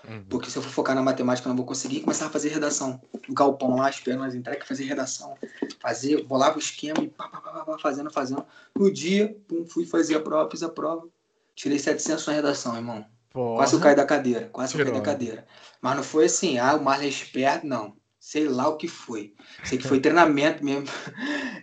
Uhum. 0.07 0.23
Porque 0.29 0.49
se 0.49 0.57
eu 0.57 0.61
for 0.61 0.69
focar 0.69 0.95
na 0.95 1.01
matemática, 1.01 1.47
eu 1.47 1.49
não 1.49 1.57
vou 1.57 1.65
conseguir. 1.65 2.01
Começar 2.01 2.27
a 2.27 2.29
fazer 2.29 2.49
redação. 2.49 3.01
No 3.27 3.33
galpão 3.33 3.75
lá, 3.75 3.89
esperando 3.89 4.23
as 4.23 4.35
entregas, 4.35 4.67
fazer 4.67 4.85
redação. 4.85 5.35
Fazer, 5.79 6.23
bolava 6.23 6.55
o 6.57 6.59
esquema 6.59 7.03
e 7.03 7.07
pá, 7.07 7.27
pá, 7.27 7.41
pá, 7.41 7.65
pá, 7.65 7.77
fazendo, 7.79 8.11
fazendo. 8.11 8.45
No 8.75 8.91
dia, 8.91 9.35
pum, 9.47 9.65
fui 9.65 9.85
fazer 9.85 10.15
a 10.15 10.19
prova, 10.19 10.49
fiz 10.49 10.63
a 10.63 10.69
prova. 10.69 11.07
Tirei 11.55 11.79
700 11.79 12.25
na 12.27 12.33
redação, 12.33 12.75
irmão. 12.75 13.05
Porra. 13.31 13.57
Quase 13.57 13.73
eu 13.73 13.79
caí 13.79 13.95
da 13.95 14.05
cadeira, 14.05 14.49
quase 14.51 14.77
eu 14.77 14.85
caí 14.85 14.93
da 14.93 15.01
cadeira. 15.01 15.45
Mas 15.81 15.95
não 15.95 16.03
foi 16.03 16.25
assim, 16.25 16.57
ah, 16.57 16.75
o 16.75 16.83
Marley 16.83 17.07
é 17.07 17.09
esperto, 17.09 17.65
não. 17.65 17.95
Sei 18.19 18.47
lá 18.47 18.67
o 18.67 18.77
que 18.77 18.87
foi. 18.87 19.33
Sei 19.63 19.77
que 19.77 19.87
foi 19.87 19.99
treinamento 20.01 20.63
mesmo. 20.63 20.87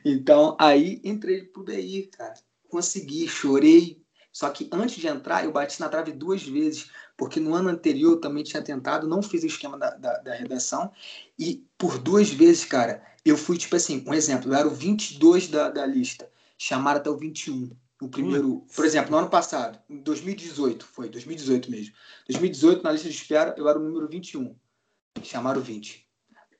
Então, 0.04 0.56
aí 0.58 1.00
entrei 1.04 1.44
pro 1.44 1.62
BI, 1.62 2.10
cara. 2.16 2.34
Consegui, 2.68 3.28
chorei. 3.28 4.02
Só 4.32 4.50
que 4.50 4.68
antes 4.72 4.96
de 4.96 5.06
entrar, 5.06 5.44
eu 5.44 5.52
bati 5.52 5.78
na 5.80 5.88
trave 5.88 6.10
duas 6.10 6.42
vezes, 6.42 6.90
porque 7.16 7.40
no 7.40 7.54
ano 7.54 7.68
anterior 7.68 8.12
eu 8.12 8.20
também 8.20 8.42
tinha 8.42 8.62
tentado, 8.62 9.08
não 9.08 9.22
fiz 9.22 9.42
o 9.42 9.46
esquema 9.46 9.78
da, 9.78 9.90
da, 9.90 10.18
da 10.18 10.34
redação. 10.34 10.90
E 11.38 11.64
por 11.78 11.98
duas 11.98 12.30
vezes, 12.30 12.64
cara, 12.64 13.02
eu 13.24 13.36
fui 13.36 13.56
tipo 13.56 13.76
assim, 13.76 14.04
um 14.06 14.14
exemplo, 14.14 14.50
eu 14.50 14.54
era 14.56 14.66
o 14.66 14.74
22 14.74 15.48
da, 15.48 15.70
da 15.70 15.86
lista, 15.86 16.28
chamaram 16.58 17.00
até 17.00 17.10
o 17.10 17.16
21 17.16 17.70
o 18.04 18.08
primeiro, 18.08 18.66
por 18.74 18.84
exemplo, 18.84 19.10
no 19.10 19.16
ano 19.16 19.30
passado, 19.30 19.80
em 19.88 19.96
2018, 19.98 20.84
foi 20.84 21.08
2018 21.08 21.70
mesmo. 21.70 21.94
2018, 22.28 22.82
na 22.82 22.92
lista 22.92 23.08
de 23.08 23.14
espera, 23.14 23.54
eu 23.56 23.68
era 23.68 23.78
o 23.78 23.82
número 23.82 24.08
21. 24.08 24.54
Chamaram 25.22 25.60
20. 25.60 26.06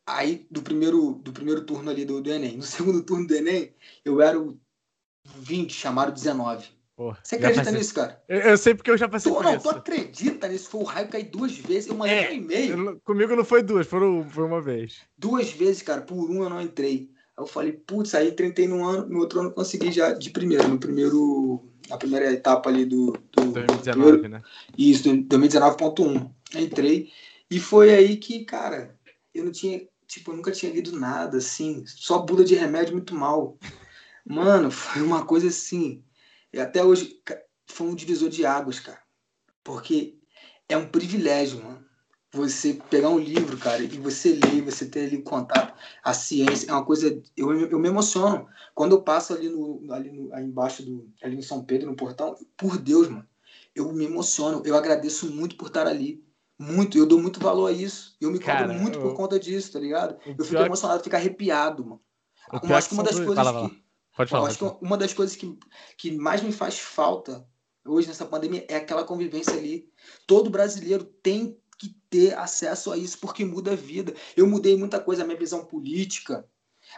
Aí, 0.06 0.46
do 0.50 0.62
primeiro, 0.62 1.14
do 1.14 1.32
primeiro 1.32 1.64
turno 1.64 1.90
ali 1.90 2.04
do, 2.04 2.22
do 2.22 2.30
Enem. 2.30 2.56
No 2.56 2.62
segundo 2.64 3.02
turno 3.02 3.26
do 3.26 3.34
Enem, 3.34 3.74
eu 4.04 4.22
era 4.22 4.40
o 4.40 4.58
20, 5.24 5.72
chamaram 5.72 6.12
19. 6.12 6.68
Porra, 6.96 7.18
Você 7.22 7.34
acredita 7.34 7.72
nisso, 7.72 7.94
cara? 7.94 8.22
Eu, 8.28 8.38
eu, 8.40 8.58
sei 8.58 8.74
porque 8.74 8.90
eu 8.90 8.96
já 8.96 9.08
passei 9.08 9.32
tu, 9.32 9.36
por 9.36 9.44
não, 9.44 9.54
isso. 9.56 9.62
Tu 9.64 9.70
acredita 9.70 10.48
nisso? 10.48 10.70
Foi 10.70 10.80
o 10.80 10.84
raio 10.84 11.08
cair 11.08 11.24
duas 11.24 11.56
vezes. 11.56 11.88
Eu 11.88 11.96
mandei 11.96 12.14
é, 12.14 12.30
um 12.30 12.34
e-mail. 12.34 13.00
Comigo 13.04 13.34
não 13.34 13.44
foi 13.44 13.62
duas, 13.62 13.86
foram, 13.86 14.28
foi 14.30 14.44
uma 14.44 14.60
vez. 14.60 15.00
Duas 15.18 15.50
vezes, 15.50 15.82
cara. 15.82 16.02
Por 16.02 16.30
um 16.30 16.44
eu 16.44 16.50
não 16.50 16.62
entrei. 16.62 17.10
Aí 17.36 17.42
eu 17.42 17.46
falei, 17.48 17.72
putz, 17.72 18.14
aí 18.14 18.30
tentei 18.30 18.68
no 18.68 18.86
ano, 18.86 19.08
no 19.08 19.18
outro 19.18 19.40
ano 19.40 19.50
consegui 19.50 19.90
já 19.90 20.12
de 20.12 20.30
primeiro, 20.30 20.68
no 20.68 20.78
primeiro, 20.78 21.68
na 21.88 21.96
primeira 21.96 22.32
etapa 22.32 22.70
ali 22.70 22.84
do... 22.84 23.12
do 23.32 23.46
2019, 23.50 23.92
primeiro, 24.12 24.28
né? 24.28 24.42
Isso, 24.78 25.08
2019.1. 25.08 26.30
Entrei 26.54 27.10
e 27.50 27.58
foi 27.58 27.92
aí 27.92 28.16
que, 28.18 28.44
cara, 28.44 28.96
eu 29.34 29.44
não 29.44 29.50
tinha, 29.50 29.82
tipo, 30.06 30.30
eu 30.30 30.36
nunca 30.36 30.52
tinha 30.52 30.72
lido 30.72 30.96
nada, 30.96 31.38
assim, 31.38 31.82
só 31.86 32.20
bula 32.20 32.44
de 32.44 32.54
remédio 32.54 32.92
muito 32.92 33.16
mal. 33.16 33.58
Mano, 34.24 34.70
foi 34.70 35.02
uma 35.02 35.26
coisa 35.26 35.48
assim, 35.48 36.03
e 36.54 36.60
até 36.60 36.84
hoje 36.84 37.20
foi 37.66 37.88
um 37.88 37.96
divisor 37.96 38.28
de 38.28 38.46
águas, 38.46 38.78
cara. 38.78 39.00
Porque 39.64 40.16
é 40.68 40.76
um 40.76 40.86
privilégio, 40.86 41.64
mano. 41.64 41.84
Você 42.32 42.74
pegar 42.88 43.08
um 43.08 43.18
livro, 43.18 43.56
cara, 43.56 43.82
e 43.82 43.98
você 43.98 44.32
ler, 44.32 44.62
você 44.62 44.86
ter 44.86 45.06
ali 45.06 45.20
contato. 45.22 45.74
A 46.02 46.14
ciência 46.14 46.70
é 46.70 46.72
uma 46.72 46.84
coisa. 46.84 47.20
Eu, 47.36 47.52
eu 47.52 47.78
me 47.78 47.88
emociono. 47.88 48.46
Quando 48.72 48.92
eu 48.92 49.02
passo 49.02 49.32
ali, 49.32 49.48
no, 49.48 49.84
ali, 49.92 50.12
no, 50.12 50.32
aí 50.32 50.44
embaixo, 50.44 50.84
do, 50.84 51.08
ali 51.22 51.36
em 51.36 51.42
São 51.42 51.64
Pedro, 51.64 51.90
no 51.90 51.96
portão, 51.96 52.36
por 52.56 52.78
Deus, 52.78 53.08
mano, 53.08 53.26
eu 53.74 53.92
me 53.92 54.04
emociono. 54.04 54.62
Eu 54.64 54.76
agradeço 54.76 55.28
muito 55.32 55.56
por 55.56 55.68
estar 55.68 55.88
ali. 55.88 56.24
Muito. 56.56 56.96
Eu 56.96 57.06
dou 57.06 57.20
muito 57.20 57.40
valor 57.40 57.66
a 57.66 57.72
isso. 57.72 58.16
Eu 58.20 58.30
me 58.30 58.38
cobro 58.38 58.74
muito 58.74 58.98
eu... 58.98 59.02
por 59.02 59.14
conta 59.14 59.40
disso, 59.40 59.72
tá 59.72 59.80
ligado? 59.80 60.16
Eu 60.24 60.44
fico 60.44 60.62
emocionado, 60.62 61.02
fico 61.02 61.16
arrepiado, 61.16 61.84
mano. 61.84 62.00
Eu 62.62 62.76
acho 62.76 62.88
que 62.88 62.94
uma 62.94 63.02
das 63.02 63.18
coisas 63.18 63.34
fala, 63.34 63.68
que. 63.68 63.83
Pode 64.16 64.30
falar. 64.30 64.44
Eu 64.44 64.46
acho 64.48 64.58
que 64.58 64.84
uma 64.84 64.96
das 64.96 65.12
coisas 65.12 65.36
que, 65.36 65.58
que 65.96 66.12
mais 66.12 66.42
me 66.42 66.52
faz 66.52 66.78
falta 66.78 67.46
hoje 67.84 68.08
nessa 68.08 68.24
pandemia 68.24 68.64
é 68.68 68.76
aquela 68.76 69.04
convivência 69.04 69.54
ali. 69.54 69.90
Todo 70.26 70.50
brasileiro 70.50 71.04
tem 71.04 71.58
que 71.78 71.96
ter 72.08 72.36
acesso 72.38 72.92
a 72.92 72.96
isso 72.96 73.18
porque 73.18 73.44
muda 73.44 73.72
a 73.72 73.76
vida. 73.76 74.14
Eu 74.36 74.46
mudei 74.46 74.76
muita 74.76 75.00
coisa, 75.00 75.22
a 75.22 75.26
minha 75.26 75.38
visão 75.38 75.64
política, 75.64 76.46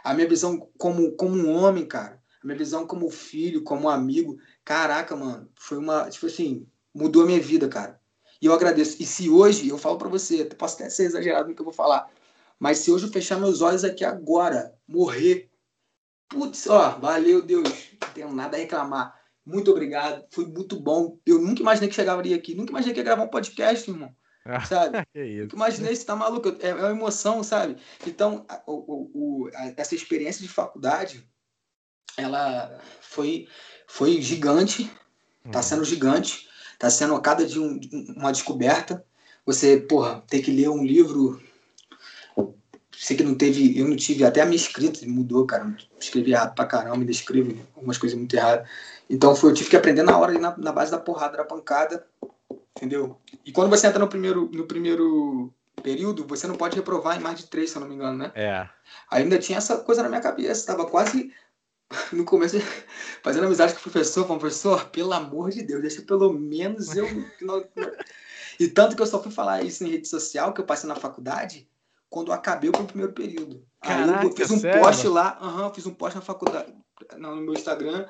a 0.05 0.14
minha 0.14 0.29
visão 0.29 0.69
como, 0.79 1.12
como 1.12 1.35
um 1.35 1.51
homem, 1.51 1.87
cara, 1.87 2.23
a 2.43 2.47
minha 2.47 2.59
visão 2.59 2.87
como 2.87 3.11
filho, 3.11 3.62
como 3.62 3.89
amigo. 3.89 4.39
Caraca, 4.64 5.17
mano, 5.17 5.49
foi 5.57 5.79
uma, 5.79 6.09
tipo 6.11 6.27
assim, 6.27 6.67
mudou 6.95 7.23
a 7.23 7.27
minha 7.27 7.41
vida, 7.41 7.69
cara. 7.69 8.01
E 8.41 8.47
eu 8.47 8.53
agradeço. 8.53 9.03
E 9.03 9.07
se 9.07 9.31
hoje, 9.31 9.69
eu 9.69 9.79
falo 9.79 9.97
para 9.97 10.09
você, 10.09 10.45
posso 10.45 10.77
até 10.77 10.91
ser 10.91 11.05
exagerado 11.05 11.49
no 11.49 11.55
que 11.55 11.61
eu 11.61 11.64
vou 11.64 11.75
falar, 11.75 12.11
mas 12.59 12.79
se 12.79 12.91
hoje 12.91 13.07
eu 13.07 13.12
fechar 13.12 13.39
meus 13.39 13.61
olhos 13.61 13.85
aqui 13.85 14.05
agora, 14.05 14.75
morrer, 14.87 15.51
putz, 16.29 16.66
ó, 16.66 16.99
valeu, 16.99 17.43
Deus, 17.43 17.68
não 18.01 18.09
tenho 18.11 18.33
nada 18.33 18.57
a 18.57 18.61
reclamar. 18.61 19.20
Muito 19.45 19.70
obrigado, 19.70 20.24
foi 20.31 20.45
muito 20.47 20.79
bom. 20.79 21.18
Eu 21.24 21.41
nunca 21.41 21.61
imaginei 21.61 21.89
que 21.89 21.95
chegaria 21.95 22.35
aqui, 22.35 22.55
nunca 22.55 22.70
imaginei 22.70 22.95
que 22.95 23.01
ia 23.01 23.05
gravar 23.05 23.22
um 23.22 23.29
podcast, 23.29 23.89
irmão. 23.89 24.14
Sabe? 24.68 25.07
que 25.12 25.22
isso. 25.22 25.55
Imaginei 25.55 25.93
isso, 25.93 26.07
tá 26.07 26.16
maluco? 26.16 26.49
É, 26.61 26.68
é 26.68 26.74
uma 26.74 26.91
emoção, 26.91 27.43
sabe? 27.43 27.77
Então, 28.07 28.45
o, 28.66 29.11
o, 29.14 29.51
a, 29.55 29.74
essa 29.77 29.95
experiência 29.95 30.43
de 30.43 30.49
faculdade, 30.49 31.24
ela 32.16 32.81
foi, 33.01 33.49
foi 33.87 34.20
gigante, 34.20 34.91
tá 35.51 35.59
uhum. 35.59 35.62
sendo 35.62 35.85
gigante, 35.85 36.49
tá 36.79 36.91
sendo 36.91 37.14
a 37.14 37.20
cada 37.20 37.47
dia 37.47 37.61
um, 37.62 37.79
uma 38.16 38.33
descoberta. 38.33 39.05
Você, 39.45 39.79
porra, 39.79 40.24
ter 40.27 40.43
que 40.43 40.51
ler 40.51 40.68
um 40.70 40.85
livro 40.85 41.41
sei 43.07 43.17
que 43.17 43.23
não 43.23 43.37
teve, 43.37 43.79
eu 43.79 43.87
não 43.87 43.95
tive, 43.95 44.25
até 44.25 44.41
a 44.41 44.45
minha 44.45 44.57
escrita 44.57 45.07
mudou, 45.07 45.47
cara. 45.47 45.77
Escrevi 46.01 46.33
errado 46.33 46.57
pra 46.57 46.67
caramba, 46.67 46.97
ainda 46.97 47.13
escrevo 47.13 47.57
algumas 47.77 47.97
coisas 47.97 48.19
muito 48.19 48.35
erradas. 48.35 48.69
Então 49.09 49.37
foi, 49.37 49.51
eu 49.51 49.55
tive 49.55 49.71
que 49.71 49.77
aprender 49.77 50.03
na 50.03 50.19
hora, 50.19 50.37
na, 50.37 50.57
na 50.59 50.73
base 50.73 50.91
da 50.91 50.99
porrada, 50.99 51.37
da 51.37 51.45
pancada, 51.45 52.05
entendeu? 52.77 53.17
E 53.45 53.53
quando 53.53 53.71
você 53.71 53.87
entra 53.87 54.01
no 54.01 54.09
primeiro, 54.09 54.51
no 54.53 54.67
primeiro 54.67 55.55
período, 55.85 56.27
você 56.27 56.49
não 56.49 56.57
pode 56.57 56.75
reprovar 56.75 57.17
em 57.17 57.21
mais 57.21 57.39
de 57.39 57.47
três, 57.47 57.71
se 57.71 57.77
eu 57.77 57.81
não 57.81 57.89
me 57.89 57.95
engano, 57.95 58.19
né? 58.19 58.33
É. 58.35 58.69
Ainda 59.09 59.39
tinha 59.39 59.59
essa 59.59 59.77
coisa 59.77 60.03
na 60.03 60.09
minha 60.09 60.21
cabeça, 60.21 60.67
tava 60.67 60.85
quase 60.87 61.33
no 62.13 62.25
começo 62.25 62.57
fazendo 63.23 63.47
amizade 63.47 63.73
com 63.73 63.79
o 63.79 63.83
professor, 63.83 64.25
falando, 64.25 64.41
professor, 64.41 64.85
pelo 64.87 65.13
amor 65.13 65.53
de 65.53 65.63
Deus, 65.63 65.81
deixa 65.81 66.03
pelo 66.03 66.33
menos 66.33 66.97
eu. 66.97 67.07
e 68.59 68.67
tanto 68.67 68.97
que 68.97 69.03
eu 69.03 69.07
só 69.07 69.23
fui 69.23 69.31
falar 69.31 69.63
isso 69.63 69.85
em 69.85 69.91
rede 69.91 70.09
social, 70.09 70.53
que 70.53 70.61
eu 70.61 70.67
passei 70.67 70.89
na 70.89 70.97
faculdade, 70.97 71.69
quando 72.09 72.33
acabei 72.33 72.71
o 72.71 72.73
primeiro 72.73 73.13
período. 73.13 73.65
Caraca, 73.81 74.21
Aí 74.21 74.27
eu 74.27 74.33
fiz 74.33 74.51
um 74.51 74.59
sério? 74.59 74.83
post 74.83 75.07
lá, 75.09 75.39
uhum, 75.41 75.75
fiz 75.75 75.87
um 75.87 75.95
post 75.95 76.17
na 76.17 76.23
faculdade, 76.23 76.75
no 77.19 77.37
meu 77.37 77.55
Instagram, 77.55 78.07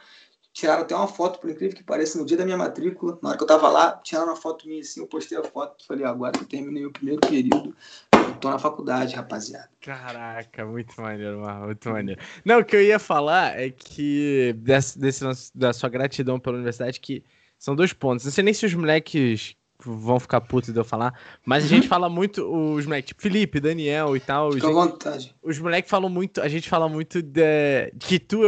tiraram 0.53 0.83
até 0.83 0.97
uma 0.97 1.07
foto, 1.09 1.39
por 1.39 1.51
incrível 1.51 1.77
que 1.77 1.85
pareça, 1.85 2.19
no 2.19 2.25
dia 2.25 2.37
da 2.37 2.45
minha 2.45 2.57
matrícula, 2.57 3.19
na 3.23 3.29
hora 3.29 3.39
que 3.39 3.45
eu 3.45 3.49
tava 3.49 3.69
lá, 3.69 4.01
tiraram 4.03 4.29
uma 4.29 4.37
foto 4.37 4.67
minha 4.67 4.81
assim, 4.81 5.01
eu 5.01 5.07
postei 5.07 5.37
a 5.37 5.45
foto, 5.45 5.85
falei, 5.87 6.05
agora 6.05 6.33
que 6.33 6.45
eu 6.45 6.49
terminei 6.49 6.87
o 6.87 6.93
primeiro 6.93 7.21
período, 7.21 7.77
eu 8.15 8.35
tô 8.37 8.49
na 8.49 8.59
faculdade, 8.59 9.15
rapaziada. 9.15 9.69
Caraca, 9.83 10.65
muito 10.65 10.99
maneiro, 11.01 11.41
Marlon, 11.41 11.67
muito 11.67 11.91
maneiro. 11.91 12.21
Não, 12.45 12.61
o 12.61 12.65
que 12.65 12.75
eu 12.75 12.83
ia 12.83 12.99
falar 12.99 13.59
é 13.59 13.71
que, 13.71 14.55
desse, 14.59 14.99
desse, 14.99 15.25
da 15.55 15.75
sua 15.75 15.91
gratidão 15.91 16.41
pela 16.41 16.57
universidade, 16.57 17.01
que 17.01 17.23
são 17.59 17.77
dois 17.77 17.93
pontos. 17.93 18.25
Não 18.25 18.33
sei 18.33 18.45
nem 18.45 18.55
se 18.55 18.65
os 18.65 18.75
moleques 18.75 19.57
vão 19.87 20.19
ficar 20.19 20.41
putos 20.41 20.73
de 20.73 20.79
eu 20.79 20.85
falar. 20.85 21.15
Mas 21.45 21.65
a 21.65 21.69
gente 21.69 21.85
uhum. 21.85 21.89
fala 21.89 22.09
muito, 22.09 22.43
os 22.43 22.85
moleques, 22.85 23.09
tipo 23.09 23.23
Felipe, 23.23 23.61
Daniel 23.61 24.17
e 24.17 24.21
tal. 24.21 24.53
Fica 24.53 24.69
à 24.69 24.73
vontade. 24.73 25.35
Os 25.43 25.59
moleques 25.59 25.91
falam 25.91 26.11
muito, 26.11 26.41
a 26.41 26.49
gente 26.49 26.69
fala 26.69 26.89
muito 26.89 27.23
de, 27.23 27.91
que 27.99 28.19
tu 28.19 28.45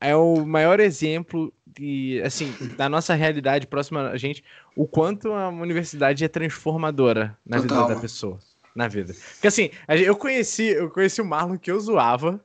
é, 0.00 0.10
é 0.10 0.16
o 0.16 0.44
maior 0.44 0.80
exemplo 0.80 1.52
de, 1.66 2.20
assim, 2.24 2.52
da 2.76 2.88
nossa 2.88 3.14
realidade 3.14 3.66
próxima 3.66 4.08
a 4.08 4.16
gente, 4.16 4.44
o 4.76 4.86
quanto 4.86 5.32
a 5.32 5.48
universidade 5.48 6.24
é 6.24 6.28
transformadora 6.28 7.36
na 7.44 7.60
Total, 7.60 7.82
vida 7.82 7.94
da 7.94 8.00
pessoa. 8.00 8.38
Na 8.74 8.88
vida. 8.88 9.14
Porque 9.34 9.46
assim, 9.46 9.70
eu 9.88 10.16
conheci, 10.16 10.64
eu 10.64 10.90
conheci 10.90 11.20
o 11.20 11.24
Marlon 11.24 11.56
que 11.56 11.70
eu 11.70 11.78
zoava. 11.78 12.44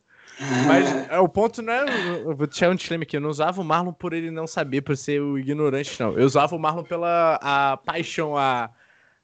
Mas 0.66 1.10
é, 1.10 1.20
o 1.20 1.28
ponto 1.28 1.62
não 1.62 1.74
é. 1.74 2.20
Eu 2.24 2.36
vou 2.36 2.48
deixar 2.48 2.70
um 2.70 2.76
disclaimer 2.76 3.06
aqui. 3.06 3.18
Eu 3.18 3.22
não 3.22 3.30
usava 3.30 3.62
o 3.62 3.64
Marlon 3.64 3.92
por 3.92 4.14
ele 4.14 4.32
não 4.32 4.48
saber, 4.48 4.82
por 4.82 4.96
ser 4.96 5.22
o 5.22 5.38
ignorante, 5.38 6.00
não. 6.00 6.18
Eu 6.18 6.26
usava 6.26 6.56
o 6.56 6.60
Marlon 6.60 6.84
pela 6.84 7.38
a 7.42 7.78
paixão, 7.78 8.38
a, 8.38 8.70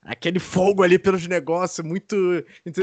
aquele 0.04 0.40
fogo 0.40 0.84
ali 0.84 1.00
pelos 1.00 1.26
negócios, 1.28 1.86
muito. 1.86 2.16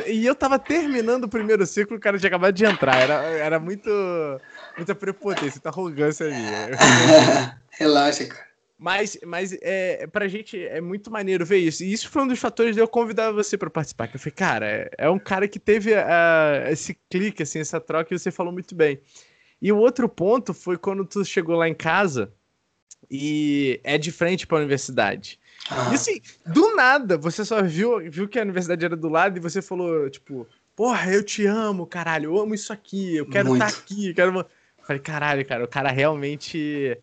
E 0.06 0.26
eu 0.26 0.34
tava 0.34 0.58
terminando 0.58 1.24
o 1.24 1.28
primeiro 1.28 1.66
ciclo, 1.66 1.96
o 1.96 2.00
cara 2.00 2.18
tinha 2.18 2.28
acabado 2.28 2.54
de 2.54 2.64
entrar. 2.64 2.96
Era, 2.96 3.14
era 3.24 3.60
muito. 3.60 3.90
Muita 4.76 4.94
prepotência, 4.94 5.52
muita 5.56 5.68
arrogância 5.68 6.26
ali. 6.26 6.36
Relaxa, 7.78 8.26
cara. 8.26 8.51
Mas, 8.82 9.16
mas 9.24 9.56
é, 9.62 10.08
pra 10.08 10.26
gente 10.26 10.60
é 10.60 10.80
muito 10.80 11.08
maneiro 11.08 11.46
ver 11.46 11.58
isso. 11.58 11.84
E 11.84 11.92
isso 11.92 12.10
foi 12.10 12.22
um 12.22 12.26
dos 12.26 12.40
fatores 12.40 12.74
de 12.74 12.82
eu 12.82 12.88
convidar 12.88 13.30
você 13.30 13.56
para 13.56 13.70
participar. 13.70 14.08
Que 14.08 14.16
eu 14.16 14.20
falei, 14.20 14.34
cara, 14.34 14.66
é, 14.66 14.90
é 14.98 15.08
um 15.08 15.20
cara 15.20 15.46
que 15.46 15.60
teve 15.60 15.94
a, 15.94 16.64
esse 16.68 16.98
clique, 17.08 17.44
assim, 17.44 17.60
essa 17.60 17.80
troca, 17.80 18.12
e 18.12 18.18
você 18.18 18.32
falou 18.32 18.52
muito 18.52 18.74
bem. 18.74 19.00
E 19.60 19.70
o 19.70 19.78
outro 19.78 20.08
ponto 20.08 20.52
foi 20.52 20.76
quando 20.76 21.04
tu 21.04 21.24
chegou 21.24 21.54
lá 21.54 21.68
em 21.68 21.74
casa 21.74 22.32
e 23.08 23.80
é 23.84 23.96
de 23.96 24.10
frente 24.10 24.48
para 24.48 24.56
a 24.56 24.62
universidade. 24.62 25.38
Ah. 25.70 25.90
E 25.92 25.94
assim, 25.94 26.20
do 26.44 26.74
nada, 26.74 27.16
você 27.16 27.44
só 27.44 27.62
viu, 27.62 28.00
viu 28.10 28.26
que 28.26 28.36
a 28.36 28.42
universidade 28.42 28.84
era 28.84 28.96
do 28.96 29.08
lado 29.08 29.36
e 29.36 29.40
você 29.40 29.62
falou, 29.62 30.10
tipo, 30.10 30.44
porra, 30.74 31.08
eu 31.12 31.22
te 31.22 31.46
amo, 31.46 31.86
caralho, 31.86 32.30
eu 32.30 32.40
amo 32.40 32.52
isso 32.52 32.72
aqui, 32.72 33.14
eu 33.14 33.28
quero 33.28 33.52
estar 33.52 33.70
tá 33.70 33.78
aqui, 33.78 34.08
eu 34.08 34.14
quero. 34.16 34.40
Eu 34.40 34.46
falei, 34.84 35.00
caralho, 35.00 35.46
cara, 35.46 35.64
o 35.64 35.68
cara 35.68 35.92
realmente 35.92 36.98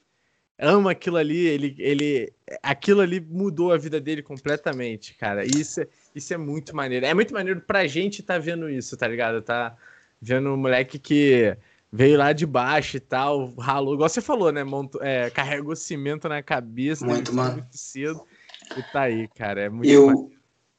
ama 0.59 0.91
aquilo 0.91 1.15
ali, 1.15 1.47
ele, 1.47 1.75
ele, 1.79 2.33
aquilo 2.61 2.99
ali 2.99 3.19
mudou 3.21 3.71
a 3.71 3.77
vida 3.77 3.99
dele 3.99 4.21
completamente, 4.21 5.13
cara. 5.13 5.45
Isso, 5.45 5.81
isso 6.13 6.33
é 6.33 6.37
muito 6.37 6.75
maneiro. 6.75 7.05
É 7.05 7.13
muito 7.13 7.33
maneiro 7.33 7.61
pra 7.61 7.87
gente 7.87 8.21
tá 8.21 8.37
vendo 8.37 8.69
isso, 8.69 8.97
tá 8.97 9.07
ligado? 9.07 9.41
Tá 9.41 9.75
vendo 10.21 10.49
um 10.49 10.57
moleque 10.57 10.99
que 10.99 11.55
veio 11.91 12.17
lá 12.17 12.33
de 12.33 12.45
baixo 12.45 12.97
e 12.97 12.99
tal, 12.99 13.53
ralou, 13.55 13.93
igual 13.93 14.09
você 14.09 14.21
falou, 14.21 14.51
né? 14.51 14.63
Montou, 14.63 15.01
é, 15.01 15.29
carregou 15.29 15.75
cimento 15.75 16.27
na 16.27 16.43
cabeça, 16.43 17.05
muito, 17.05 17.33
mano. 17.33 17.53
muito 17.53 17.77
cedo 17.77 18.21
e 18.77 18.83
tá 18.91 19.03
aí, 19.03 19.27
cara. 19.29 19.61
É 19.61 19.69
muito 19.69 19.89
eu, 19.89 20.07
maneiro. 20.07 20.31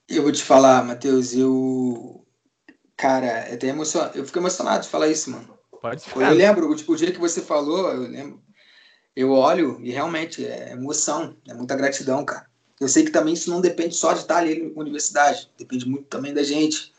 eu 0.09 0.23
vou 0.23 0.31
te 0.31 0.45
falar, 0.45 0.85
Matheus, 0.85 1.35
eu. 1.35 2.25
Cara, 2.97 3.27
é 3.27 3.55
até 3.55 3.69
emocionado. 3.69 4.19
Eu 4.19 4.27
fico 4.27 4.39
emocionado 4.39 4.83
de 4.83 4.91
falar 4.91 5.09
isso, 5.09 5.31
mano. 5.31 5.59
Pode 5.81 6.05
ficar. 6.05 6.31
Eu 6.31 6.37
lembro, 6.37 6.69
o, 6.69 6.93
o 6.93 6.97
dia 6.97 7.11
que 7.11 7.19
você 7.19 7.41
falou, 7.41 7.91
eu 7.91 8.03
lembro 8.03 8.43
eu 9.15 9.31
olho 9.33 9.79
e 9.83 9.91
realmente 9.91 10.45
é 10.47 10.73
emoção, 10.73 11.37
é 11.49 11.55
muita 11.55 11.77
gratidão, 11.77 12.25
cara. 12.25 12.47
Eu 12.81 12.89
sei 12.89 13.05
que 13.05 13.11
também 13.11 13.35
isso 13.35 13.51
não 13.51 13.61
depende 13.61 13.95
só 13.95 14.13
de 14.13 14.21
estar 14.21 14.39
ali 14.39 14.73
na 14.73 14.81
universidade, 14.81 15.51
depende 15.59 15.87
muito 15.87 16.07
também 16.07 16.33
da 16.33 16.43
gente. 16.43 16.93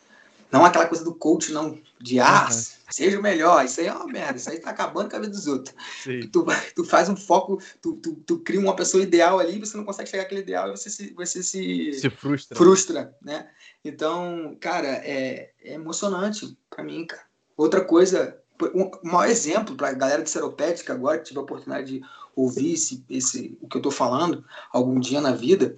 Não 0.51 0.65
aquela 0.65 0.85
coisa 0.85 1.03
do 1.03 1.15
coach, 1.15 1.51
não, 1.51 1.79
de 1.99 2.19
ah, 2.19 2.47
uhum. 2.51 2.63
seja 2.89 3.17
o 3.17 3.21
melhor, 3.21 3.63
isso 3.63 3.79
aí 3.79 3.87
é 3.87 3.93
uma 3.93 4.05
merda, 4.05 4.37
isso 4.37 4.49
aí 4.49 4.59
tá 4.59 4.69
acabando 4.69 5.09
com 5.09 5.15
a 5.15 5.19
vida 5.19 5.31
dos 5.31 5.47
outros. 5.47 5.73
Tu, 6.03 6.45
tu 6.75 6.83
faz 6.83 7.07
um 7.07 7.15
foco, 7.15 7.59
tu, 7.81 7.95
tu, 7.95 8.15
tu, 8.15 8.39
cria 8.39 8.59
uma 8.59 8.75
pessoa 8.75 9.01
ideal 9.01 9.39
ali, 9.39 9.57
você 9.57 9.77
não 9.77 9.85
consegue 9.85 10.09
chegar 10.09 10.23
àquele 10.23 10.41
ideal 10.41 10.67
e 10.67 10.71
você 10.71 10.89
se, 10.89 11.13
você 11.13 11.41
se, 11.41 11.93
se 11.93 12.09
frustra. 12.09 12.57
frustra, 12.57 13.15
né? 13.21 13.49
Então, 13.83 14.55
cara, 14.59 14.87
é, 14.87 15.51
é 15.63 15.73
emocionante 15.73 16.57
para 16.69 16.83
mim, 16.83 17.07
cara. 17.07 17.23
Outra 17.55 17.81
coisa 17.81 18.40
um, 18.73 18.91
um 19.03 19.11
maior 19.11 19.29
exemplo 19.29 19.75
para 19.75 19.89
a 19.89 19.93
galera 19.93 20.23
de 20.23 20.29
seropédica 20.29 20.93
agora, 20.93 21.19
que 21.19 21.25
tiver 21.25 21.39
a 21.39 21.43
oportunidade 21.43 21.99
de 21.99 22.05
ouvir 22.35 22.73
esse, 22.73 23.05
esse, 23.09 23.57
o 23.61 23.67
que 23.67 23.77
eu 23.77 23.79
estou 23.79 23.91
falando 23.91 24.45
algum 24.71 24.99
dia 24.99 25.21
na 25.21 25.31
vida, 25.31 25.75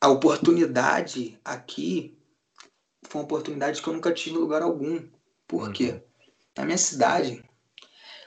a 0.00 0.08
oportunidade 0.08 1.38
aqui 1.44 2.16
foi 3.02 3.20
uma 3.20 3.24
oportunidade 3.24 3.80
que 3.80 3.88
eu 3.88 3.92
nunca 3.92 4.12
tive 4.12 4.36
em 4.36 4.40
lugar 4.40 4.62
algum. 4.62 5.06
Por 5.46 5.72
quê? 5.72 5.92
Uhum. 5.92 6.00
Na 6.56 6.64
minha 6.64 6.78
cidade, 6.78 7.44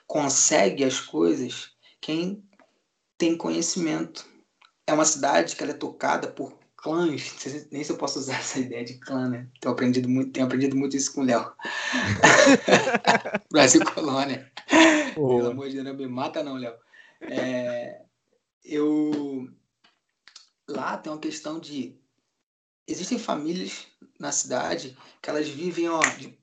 consegue 0.06 0.84
as 0.84 1.00
coisas 1.00 1.72
quem 2.00 2.44
tem 3.18 3.36
conhecimento. 3.36 4.26
É 4.86 4.94
uma 4.94 5.06
cidade 5.06 5.56
que 5.56 5.64
ela 5.64 5.72
é 5.72 5.76
tocada 5.76 6.28
por 6.28 6.57
clãs, 6.78 7.36
nem 7.72 7.84
se 7.84 7.92
eu 7.92 7.98
posso 7.98 8.20
usar 8.20 8.38
essa 8.40 8.60
ideia 8.60 8.86
de 8.86 8.96
clã, 9.00 9.28
né? 9.28 9.48
Tenho 9.60 9.74
aprendido 9.74 10.08
muito, 10.08 10.32
tenho 10.32 10.46
aprendido 10.46 10.76
muito 10.76 10.96
isso 10.96 11.14
com 11.14 11.22
o 11.22 11.26
Léo. 11.26 11.52
Brasil 13.52 13.84
Colônia. 13.94 14.52
Pelo 15.14 15.50
amor 15.50 15.68
de 15.68 15.76
Deus, 15.76 15.86
não 15.86 15.96
me 15.96 16.08
mata 16.08 16.44
não, 16.44 16.56
Léo. 16.56 16.76
É, 17.22 18.02
eu 18.64 19.50
lá 20.68 20.98
tem 20.98 21.12
uma 21.12 21.20
questão 21.20 21.60
de 21.60 21.98
existem 22.88 23.18
famílias 23.18 23.88
na 24.20 24.32
cidade 24.32 24.98
que 25.22 25.30
elas 25.30 25.48
vivem 25.48 25.90
ó, 25.90 26.00
de, 26.00 26.38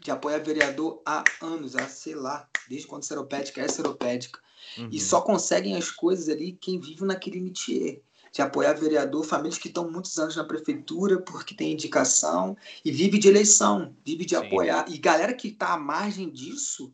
de 0.00 0.10
apoiar 0.10 0.38
vereador 0.38 1.02
há 1.04 1.22
anos, 1.42 1.76
há, 1.76 1.86
sei 1.88 2.14
lá, 2.14 2.48
desde 2.68 2.86
quando 2.86 3.04
seropédica 3.04 3.60
é 3.60 3.68
seropédica. 3.68 4.40
Uhum. 4.78 4.88
E 4.90 4.98
só 4.98 5.20
conseguem 5.20 5.76
as 5.76 5.90
coisas 5.90 6.28
ali 6.28 6.52
quem 6.52 6.80
vive 6.80 7.04
naquele 7.04 7.40
métier 7.40 8.02
de 8.34 8.42
apoiar 8.42 8.72
vereador, 8.72 9.24
famílias 9.24 9.58
que 9.58 9.68
estão 9.68 9.88
muitos 9.88 10.18
anos 10.18 10.34
na 10.34 10.42
prefeitura 10.42 11.22
porque 11.22 11.54
tem 11.54 11.72
indicação 11.72 12.56
e 12.84 12.90
vive 12.90 13.16
de 13.16 13.28
eleição, 13.28 13.96
vive 14.04 14.24
de 14.24 14.36
Sim. 14.36 14.44
apoiar. 14.44 14.86
E 14.88 14.98
galera 14.98 15.32
que 15.32 15.46
está 15.48 15.72
à 15.72 15.78
margem 15.78 16.28
disso 16.28 16.92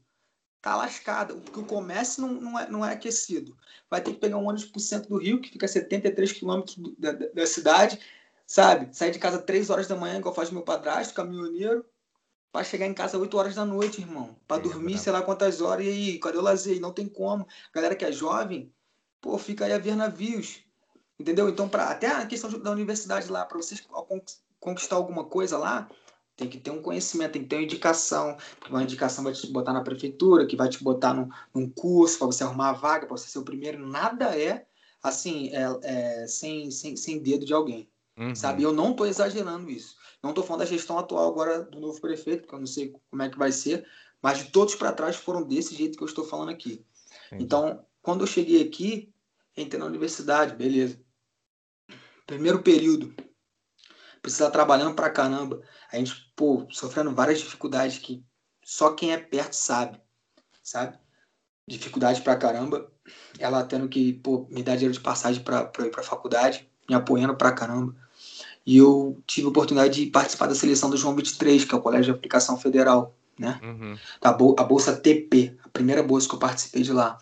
tá 0.61 0.76
lascada, 0.76 1.34
porque 1.34 1.59
o 1.59 1.64
comércio 1.64 2.20
não, 2.20 2.34
não, 2.34 2.59
é, 2.59 2.68
não 2.68 2.84
é 2.84 2.93
aquecido. 2.93 3.57
Vai 3.88 4.03
ter 4.03 4.12
que 4.12 4.20
pegar 4.20 4.36
um 4.36 4.47
ônibus 4.47 4.66
por 4.66 4.80
centro 4.80 5.09
do 5.09 5.16
Rio, 5.16 5.41
que 5.41 5.49
fica 5.49 5.64
a 5.64 5.68
73 5.68 6.30
quilômetros 6.32 6.76
da, 6.99 7.12
da, 7.12 7.26
da, 7.28 7.47
cidade, 7.47 7.99
sabe? 8.47 8.95
Sair 8.95 9.11
de 9.11 9.18
casa 9.18 9.38
3 9.38 9.70
horas 9.70 9.88
da 9.88 9.97
manhã, 9.97 10.18
igual 10.18 10.34
faz 10.34 10.51
meu 10.51 10.61
padrasto, 10.61 11.14
caminhoneiro, 11.14 11.86
para 12.53 12.64
chegar 12.64 12.84
em 12.84 12.93
casa 12.93 13.16
8 13.16 13.34
horas 13.38 13.55
da 13.55 13.64
noite, 13.64 14.03
irmão. 14.03 14.36
Para 14.47 14.61
é, 14.61 14.64
dormir, 14.64 14.97
é 14.97 14.99
sei 14.99 15.11
lá 15.11 15.22
quantas 15.22 15.62
horas. 15.62 15.86
E 15.86 15.88
aí, 15.88 16.18
cadê 16.18 16.36
o 16.36 16.43
lazer? 16.43 16.78
Não 16.78 16.93
tem 16.93 17.09
como. 17.09 17.49
Galera 17.74 17.97
que 17.97 18.05
é 18.05 18.12
jovem, 18.12 18.70
pô, 19.22 19.38
fica 19.38 19.64
aí 19.64 19.72
a 19.72 19.78
ver 19.78 19.97
navios. 19.97 20.68
Entendeu? 21.21 21.51
Então, 21.51 21.68
pra, 21.68 21.91
até 21.91 22.07
a 22.07 22.25
questão 22.25 22.51
da 22.51 22.71
universidade 22.71 23.31
lá, 23.31 23.45
para 23.45 23.59
vocês 23.59 23.87
conquistar 24.59 24.97
alguma 24.97 25.23
coisa 25.23 25.59
lá, 25.59 25.87
tem 26.35 26.49
que 26.49 26.57
ter 26.57 26.71
um 26.71 26.81
conhecimento, 26.81 27.33
tem 27.33 27.43
que 27.43 27.49
ter 27.49 27.57
uma 27.57 27.62
indicação. 27.62 28.39
Uma 28.71 28.83
indicação 28.83 29.23
vai 29.23 29.35
te 29.35 29.47
botar 29.49 29.75
na 29.75 29.83
prefeitura, 29.83 30.47
que 30.47 30.57
vai 30.57 30.71
te 30.71 30.83
botar 30.83 31.12
num, 31.12 31.29
num 31.55 31.68
curso 31.68 32.16
para 32.16 32.27
você 32.29 32.43
arrumar 32.43 32.71
a 32.71 32.73
vaga, 32.73 33.07
para 33.07 33.18
você 33.18 33.29
ser 33.29 33.39
o 33.39 33.45
primeiro. 33.45 33.87
Nada 33.87 34.35
é 34.35 34.64
assim, 35.03 35.51
é, 35.55 35.79
é 35.83 36.27
sem, 36.27 36.71
sem, 36.71 36.97
sem 36.97 37.18
dedo 37.18 37.45
de 37.45 37.53
alguém. 37.53 37.87
Uhum. 38.16 38.35
Sabe? 38.35 38.62
Eu 38.62 38.73
não 38.73 38.93
estou 38.93 39.07
exagerando 39.07 39.71
isso. 39.71 39.97
Não 40.23 40.31
estou 40.31 40.43
falando 40.43 40.61
da 40.61 40.66
gestão 40.66 40.99
atual 40.99 41.29
agora 41.29 41.64
do 41.64 41.79
novo 41.79 42.01
prefeito, 42.01 42.45
porque 42.45 42.55
eu 42.55 42.61
não 42.61 42.66
sei 42.66 42.95
como 43.11 43.23
é 43.23 43.29
que 43.29 43.37
vai 43.37 43.53
ser, 43.53 43.87
mas 44.23 44.39
de 44.39 44.45
todos 44.45 44.75
para 44.75 44.91
trás 44.91 45.16
foram 45.16 45.43
desse 45.43 45.75
jeito 45.75 45.99
que 45.99 46.03
eu 46.03 46.09
estou 46.09 46.25
falando 46.25 46.49
aqui. 46.49 46.83
Entendi. 47.27 47.45
Então, 47.45 47.85
quando 48.01 48.23
eu 48.23 48.27
cheguei 48.27 48.62
aqui, 48.62 49.12
entrei 49.55 49.79
na 49.79 49.85
universidade, 49.85 50.57
beleza 50.57 50.99
primeiro 52.31 52.62
período, 52.62 53.12
precisa 54.22 54.51
trabalhando 54.51 54.95
pra 54.95 55.11
caramba. 55.11 55.61
A 55.91 55.97
gente, 55.97 56.33
pô, 56.37 56.66
sofrendo 56.70 57.14
várias 57.14 57.41
dificuldades 57.41 57.99
que 57.99 58.24
só 58.64 58.93
quem 58.93 59.12
é 59.12 59.18
perto 59.18 59.55
sabe, 59.55 60.01
sabe? 60.62 60.97
Dificuldade 61.66 62.22
pra 62.22 62.37
caramba. 62.37 62.91
Ela 63.39 63.64
tendo 63.64 63.89
que, 63.89 64.12
pô, 64.14 64.47
me 64.49 64.62
dar 64.62 64.76
dinheiro 64.76 64.95
de 64.95 65.01
passagem 65.01 65.43
pra, 65.43 65.64
pra 65.64 65.87
ir 65.87 65.91
pra 65.91 66.03
faculdade, 66.03 66.68
me 66.89 66.95
apoiando 66.95 67.37
pra 67.37 67.53
caramba. 67.53 67.95
E 68.64 68.76
eu 68.76 69.20
tive 69.26 69.47
a 69.47 69.51
oportunidade 69.51 70.05
de 70.05 70.11
participar 70.11 70.47
da 70.47 70.55
seleção 70.55 70.91
do 70.91 70.97
João 70.97 71.16
23, 71.16 71.64
que 71.64 71.74
é 71.74 71.78
o 71.78 71.81
Colégio 71.83 72.12
de 72.12 72.18
Aplicação 72.18 72.57
Federal, 72.57 73.16
né? 73.39 73.59
Uhum. 73.62 73.99
A, 74.22 74.28
a 74.28 74.64
Bolsa 74.64 74.97
TP, 74.97 75.59
a 75.64 75.68
primeira 75.68 76.03
bolsa 76.03 76.28
que 76.28 76.35
eu 76.35 76.39
participei 76.39 76.83
de 76.83 76.93
lá. 76.93 77.18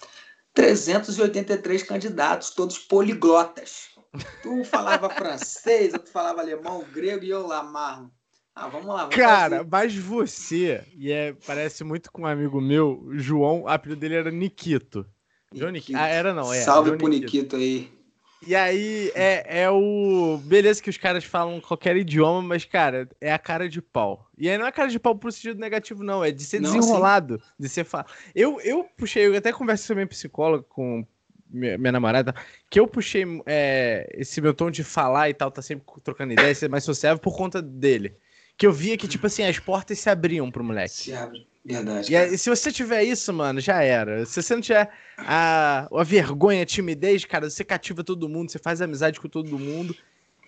383 0.53 1.85
candidatos, 1.85 2.51
todos 2.51 2.79
poliglotas. 2.79 3.98
Tu 4.43 4.65
falava 4.65 5.11
francês, 5.11 5.93
tu 5.93 6.11
falava 6.11 6.41
alemão, 6.41 6.85
grego 6.93 7.25
e 7.25 7.31
eu 7.31 7.47
lá, 7.47 7.63
marro. 7.63 8.11
Ah, 8.55 8.69
vamos 8.69 8.89
lá. 8.89 9.03
Vamos 9.03 9.15
Cara, 9.15 9.59
fazer. 9.59 9.69
mas 9.71 9.97
você, 9.97 10.85
e 10.97 11.13
é, 11.13 11.33
parece 11.47 11.85
muito 11.85 12.11
com 12.11 12.23
um 12.23 12.27
amigo 12.27 12.61
meu, 12.61 13.09
João, 13.13 13.63
o 13.63 13.69
apelido 13.69 14.01
dele 14.01 14.17
era 14.17 14.31
Nikito. 14.31 15.07
João 15.55 15.71
Nikito. 15.71 15.99
Ah, 15.99 16.09
era 16.09 16.35
não, 16.35 16.53
é. 16.53 16.61
Salve 16.63 16.89
João 16.89 16.99
pro 16.99 17.09
Nikito. 17.09 17.57
Nikito 17.57 17.57
aí. 17.57 17.99
E 18.47 18.55
aí 18.55 19.11
é, 19.15 19.63
é 19.63 19.71
o. 19.71 20.39
Beleza 20.45 20.83
que 20.83 20.91
os 20.91 20.97
caras 20.97 21.25
falam 21.25 21.61
qualquer 21.61 21.97
idioma, 21.97 22.41
mas, 22.41 22.65
cara, 22.65 23.09
é 23.21 23.33
a 23.33 23.39
cara 23.39 23.69
de 23.69 23.83
pau. 23.83 24.29
E 24.37 24.49
aí 24.49 24.57
não 24.57 24.67
é 24.67 24.73
cara 24.73 24.89
de 24.89 24.99
pau 24.99 25.17
pro 25.17 25.31
sentido 25.33 25.59
negativo, 25.59 26.05
não. 26.05 26.25
É 26.25 26.31
de 26.31 26.45
ser 26.45 26.61
não, 26.61 26.73
desenrolado, 26.73 27.39
sim. 27.39 27.53
de 27.59 27.69
ser. 27.69 27.85
Fa... 27.85 28.07
Eu, 28.35 28.61
eu 28.61 28.85
puxei, 28.97 29.27
eu 29.27 29.37
até 29.37 29.53
conversei 29.53 29.89
com 29.89 29.95
minha 29.95 30.07
psicóloga, 30.07 30.65
com 30.69 31.05
minha, 31.51 31.79
minha 31.79 31.93
namorada, 31.93 32.35
que 32.71 32.79
eu 32.79 32.87
puxei 32.87 33.25
é, 33.47 34.09
esse 34.15 34.41
meu 34.41 34.55
tom 34.55 34.71
de 34.71 34.85
falar 34.85 35.29
e 35.31 35.35
tal, 35.35 35.51
tá 35.51 35.63
sempre 35.63 35.85
trocando 36.03 36.33
ideia, 36.33 36.55
ser 36.55 36.69
mais 36.69 36.85
sociável 36.85 37.19
por 37.19 37.37
conta 37.37 37.61
dele. 37.63 38.15
Que 38.57 38.67
eu 38.67 38.73
via 38.73 38.97
que, 38.97 39.07
tipo 39.07 39.27
assim, 39.27 39.45
as 39.45 39.59
portas 39.59 39.99
se 39.99 40.11
abriam 40.11 40.51
pro 40.51 40.65
moleque. 40.65 40.91
Se 40.91 41.13
abre, 41.13 41.47
verdade. 41.65 42.13
E 42.13 42.17
aí, 42.17 42.37
se 42.37 42.51
você 42.51 42.73
tiver 42.73 43.05
isso, 43.05 43.33
mano, 43.33 43.61
já 43.61 43.83
era. 43.83 44.27
Se 44.27 44.43
você 44.43 44.55
não 44.55 44.61
tiver 44.61 44.91
a, 45.17 45.89
a 45.93 46.03
vergonha, 46.03 46.63
a 46.63 46.67
timidez, 46.67 47.25
cara, 47.25 47.49
você 47.49 47.65
cativa 47.65 48.03
todo 48.03 48.29
mundo, 48.29 48.51
você 48.51 48.59
faz 48.59 48.83
amizade 48.83 49.21
com 49.21 49.29
todo 49.29 49.59
mundo. 49.59 49.95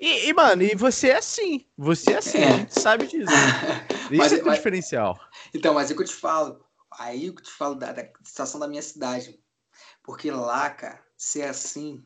E, 0.00 0.28
e, 0.28 0.32
mano, 0.32 0.62
e 0.62 0.74
você 0.74 1.10
é 1.10 1.18
assim. 1.18 1.64
Você 1.76 2.12
é 2.12 2.16
assim, 2.16 2.38
é. 2.38 2.48
a 2.48 2.56
gente 2.56 2.80
sabe 2.80 3.06
disso. 3.06 3.30
Isso 4.10 4.16
mas, 4.16 4.32
é 4.32 4.42
o 4.42 4.50
diferencial. 4.50 5.20
Então, 5.54 5.74
mas 5.74 5.90
é 5.90 5.92
o 5.92 5.96
que 5.96 6.02
eu 6.02 6.06
te 6.06 6.14
falo. 6.14 6.64
Aí 6.98 7.26
eu 7.26 7.34
te 7.34 7.52
falo 7.52 7.74
da, 7.76 7.92
da 7.92 8.08
situação 8.24 8.58
da 8.58 8.66
minha 8.66 8.82
cidade. 8.82 9.38
Porque 10.10 10.28
lá, 10.28 10.68
cara, 10.68 11.00
ser 11.16 11.42
assim, 11.42 12.02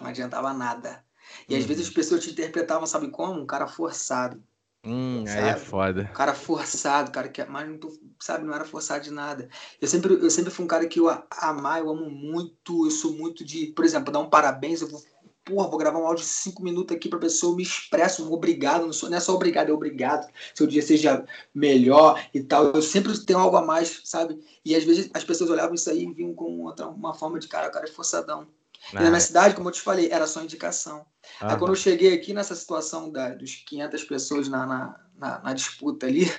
não 0.00 0.08
adiantava 0.08 0.54
nada. 0.54 1.04
E 1.46 1.54
às 1.54 1.66
vezes 1.66 1.82
as 1.82 1.88
uhum. 1.88 1.94
pessoas 1.94 2.24
te 2.24 2.30
interpretavam, 2.30 2.86
sabe 2.86 3.10
como? 3.10 3.42
Um 3.42 3.46
cara 3.46 3.66
forçado. 3.66 4.42
Hum, 4.82 5.22
sabe? 5.26 5.38
aí 5.38 5.48
é 5.50 5.56
foda. 5.56 6.08
Um 6.10 6.14
cara 6.14 6.32
forçado, 6.32 7.12
cara 7.12 7.28
que 7.28 7.44
mas 7.44 7.68
não 7.68 7.76
tô, 7.76 7.94
sabe, 8.18 8.46
não 8.46 8.54
era 8.54 8.64
forçado 8.64 9.04
de 9.04 9.10
nada. 9.10 9.50
Eu 9.78 9.86
sempre, 9.86 10.14
eu 10.14 10.30
sempre 10.30 10.50
fui 10.50 10.64
um 10.64 10.68
cara 10.68 10.88
que 10.88 10.98
eu 10.98 11.10
amar, 11.30 11.80
eu 11.80 11.90
amo 11.90 12.08
muito, 12.08 12.86
eu 12.86 12.90
sou 12.90 13.12
muito 13.12 13.44
de, 13.44 13.66
por 13.66 13.84
exemplo, 13.84 14.10
dar 14.10 14.20
um 14.20 14.30
parabéns, 14.30 14.80
eu 14.80 14.88
vou 14.88 15.04
porra, 15.48 15.68
vou 15.68 15.78
gravar 15.78 15.98
um 15.98 16.06
áudio 16.06 16.22
de 16.22 16.30
cinco 16.30 16.62
minutos 16.62 16.94
aqui 16.94 17.08
pra 17.08 17.18
pessoa, 17.18 17.52
eu 17.52 17.56
me 17.56 17.62
expresso, 17.62 18.28
um 18.28 18.32
obrigado, 18.32 18.84
não, 18.84 18.92
sou, 18.92 19.08
não 19.08 19.16
é 19.16 19.20
só 19.20 19.34
obrigado, 19.34 19.70
é 19.70 19.72
obrigado, 19.72 20.30
seu 20.54 20.66
dia 20.66 20.82
seja 20.82 21.24
melhor 21.54 22.22
e 22.34 22.42
tal. 22.42 22.66
Eu 22.66 22.82
sempre 22.82 23.18
tenho 23.24 23.38
algo 23.38 23.56
a 23.56 23.64
mais, 23.64 24.02
sabe? 24.04 24.38
E 24.62 24.76
às 24.76 24.84
vezes 24.84 25.10
as 25.14 25.24
pessoas 25.24 25.48
olhavam 25.48 25.74
isso 25.74 25.88
aí 25.88 26.04
e 26.04 26.12
vinham 26.12 26.34
com 26.34 26.60
outra, 26.60 26.86
uma 26.86 27.14
forma 27.14 27.38
de 27.38 27.48
cara, 27.48 27.70
cara 27.70 27.86
de 27.86 27.92
forçadão. 27.92 28.46
E 28.92 28.94
na 28.94 29.02
minha 29.02 29.16
é. 29.16 29.20
cidade, 29.20 29.54
como 29.54 29.68
eu 29.68 29.72
te 29.72 29.80
falei, 29.80 30.08
era 30.10 30.26
só 30.26 30.42
indicação. 30.42 31.04
Aí 31.40 31.56
quando 31.56 31.72
eu 31.72 31.76
cheguei 31.76 32.12
aqui 32.12 32.34
nessa 32.34 32.54
situação 32.54 33.10
da, 33.10 33.30
dos 33.30 33.56
500 33.56 34.04
pessoas 34.04 34.48
na, 34.48 34.66
na, 34.66 35.00
na, 35.16 35.38
na 35.40 35.52
disputa 35.54 36.06
ali 36.06 36.30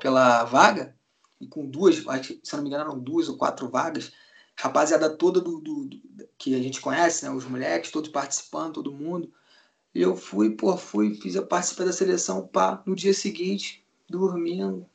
pela 0.00 0.44
vaga, 0.44 0.94
e 1.40 1.46
com 1.46 1.64
duas, 1.66 1.96
se 1.96 2.02
eu 2.02 2.56
não 2.56 2.62
me 2.62 2.68
engano, 2.68 2.84
eram 2.84 2.98
duas 2.98 3.28
ou 3.28 3.36
quatro 3.36 3.68
vagas, 3.68 4.12
rapaziada 4.58 5.10
toda 5.10 5.40
do, 5.40 5.60
do, 5.60 5.84
do, 5.84 6.25
que 6.38 6.54
a 6.54 6.62
gente 6.62 6.80
conhece, 6.80 7.24
né? 7.24 7.30
Os 7.30 7.44
moleques, 7.44 7.90
todos 7.90 8.10
participando, 8.10 8.74
todo 8.74 8.92
mundo. 8.92 9.32
E 9.94 10.02
eu 10.02 10.16
fui, 10.16 10.50
pô, 10.50 10.76
fui, 10.76 11.14
fiz 11.14 11.36
a 11.36 11.42
participar 11.42 11.84
da 11.84 11.92
seleção, 11.92 12.46
pá, 12.46 12.82
no 12.86 12.94
dia 12.94 13.14
seguinte, 13.14 13.82
dormindo, 14.08 14.86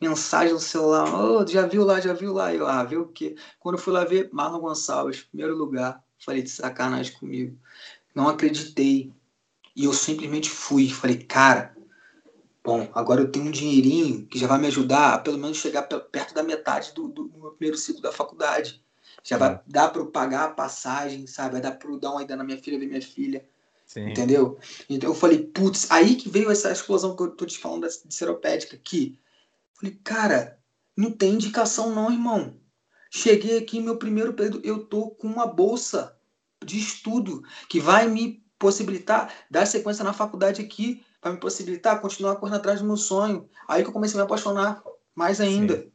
mensagem 0.00 0.52
no 0.52 0.60
celular, 0.60 1.12
oh, 1.12 1.46
já 1.46 1.66
viu 1.66 1.84
lá, 1.84 2.00
já 2.00 2.12
viu 2.12 2.32
lá, 2.32 2.54
eu, 2.54 2.66
ah, 2.66 2.84
viu 2.84 3.02
o 3.02 3.08
quê? 3.08 3.36
Quando 3.58 3.76
eu 3.76 3.80
fui 3.82 3.92
lá 3.92 4.04
ver, 4.04 4.30
Marlon 4.32 4.60
Gonçalves, 4.60 5.22
primeiro 5.24 5.56
lugar, 5.56 6.02
falei 6.18 6.42
de 6.42 6.50
sacanagem 6.50 7.12
comigo. 7.14 7.58
Não 8.14 8.28
acreditei. 8.28 9.12
E 9.74 9.84
eu 9.84 9.92
simplesmente 9.92 10.48
fui, 10.48 10.88
falei, 10.88 11.16
cara, 11.18 11.76
bom, 12.62 12.88
agora 12.94 13.22
eu 13.22 13.32
tenho 13.32 13.46
um 13.46 13.50
dinheirinho 13.50 14.24
que 14.26 14.38
já 14.38 14.46
vai 14.46 14.58
me 14.58 14.68
ajudar 14.68 15.14
a 15.14 15.18
pelo 15.18 15.36
menos 15.36 15.56
chegar 15.56 15.82
perto 15.82 16.32
da 16.32 16.44
metade 16.44 16.92
do, 16.94 17.08
do, 17.08 17.24
do 17.24 17.38
meu 17.38 17.50
primeiro 17.50 17.76
ciclo 17.76 18.00
da 18.00 18.12
faculdade. 18.12 18.83
Já 19.24 19.38
vai 19.38 19.58
dar 19.66 19.88
para 19.88 20.02
eu 20.02 20.10
pagar 20.10 20.44
a 20.44 20.50
passagem, 20.50 21.26
sabe? 21.26 21.52
Vai 21.52 21.60
dar 21.62 21.72
para 21.72 21.96
dar 21.96 22.10
uma 22.10 22.22
ideia 22.22 22.36
na 22.36 22.44
minha 22.44 22.62
filha, 22.62 22.78
ver 22.78 22.86
minha 22.86 23.00
filha. 23.00 23.44
Sim. 23.86 24.10
Entendeu? 24.10 24.58
Então 24.88 25.10
eu 25.10 25.14
falei, 25.14 25.46
putz, 25.46 25.90
aí 25.90 26.14
que 26.16 26.28
veio 26.28 26.50
essa 26.50 26.70
explosão 26.70 27.16
que 27.16 27.22
eu 27.22 27.30
tô 27.30 27.46
te 27.46 27.58
falando 27.58 27.88
de 27.88 28.14
seropédica 28.14 28.76
aqui. 28.76 29.18
Falei, 29.74 29.98
cara, 30.04 30.58
não 30.96 31.10
tem 31.10 31.34
indicação 31.34 31.94
não, 31.94 32.12
irmão. 32.12 32.54
Cheguei 33.10 33.56
aqui, 33.58 33.80
meu 33.80 33.96
primeiro 33.96 34.34
período, 34.34 34.60
eu 34.62 34.84
tô 34.84 35.10
com 35.10 35.26
uma 35.26 35.46
bolsa 35.46 36.18
de 36.64 36.78
estudo 36.78 37.42
que 37.68 37.80
vai 37.80 38.08
me 38.08 38.44
possibilitar 38.58 39.32
dar 39.50 39.66
sequência 39.66 40.04
na 40.04 40.12
faculdade 40.12 40.60
aqui, 40.60 41.04
vai 41.22 41.32
me 41.32 41.38
possibilitar 41.38 42.00
continuar 42.00 42.36
correndo 42.36 42.56
atrás 42.56 42.80
do 42.80 42.86
meu 42.86 42.96
sonho. 42.96 43.48
Aí 43.68 43.82
que 43.82 43.88
eu 43.88 43.92
comecei 43.92 44.18
a 44.18 44.22
me 44.22 44.26
apaixonar 44.26 44.82
mais 45.14 45.40
ainda. 45.40 45.78
Sim. 45.78 45.92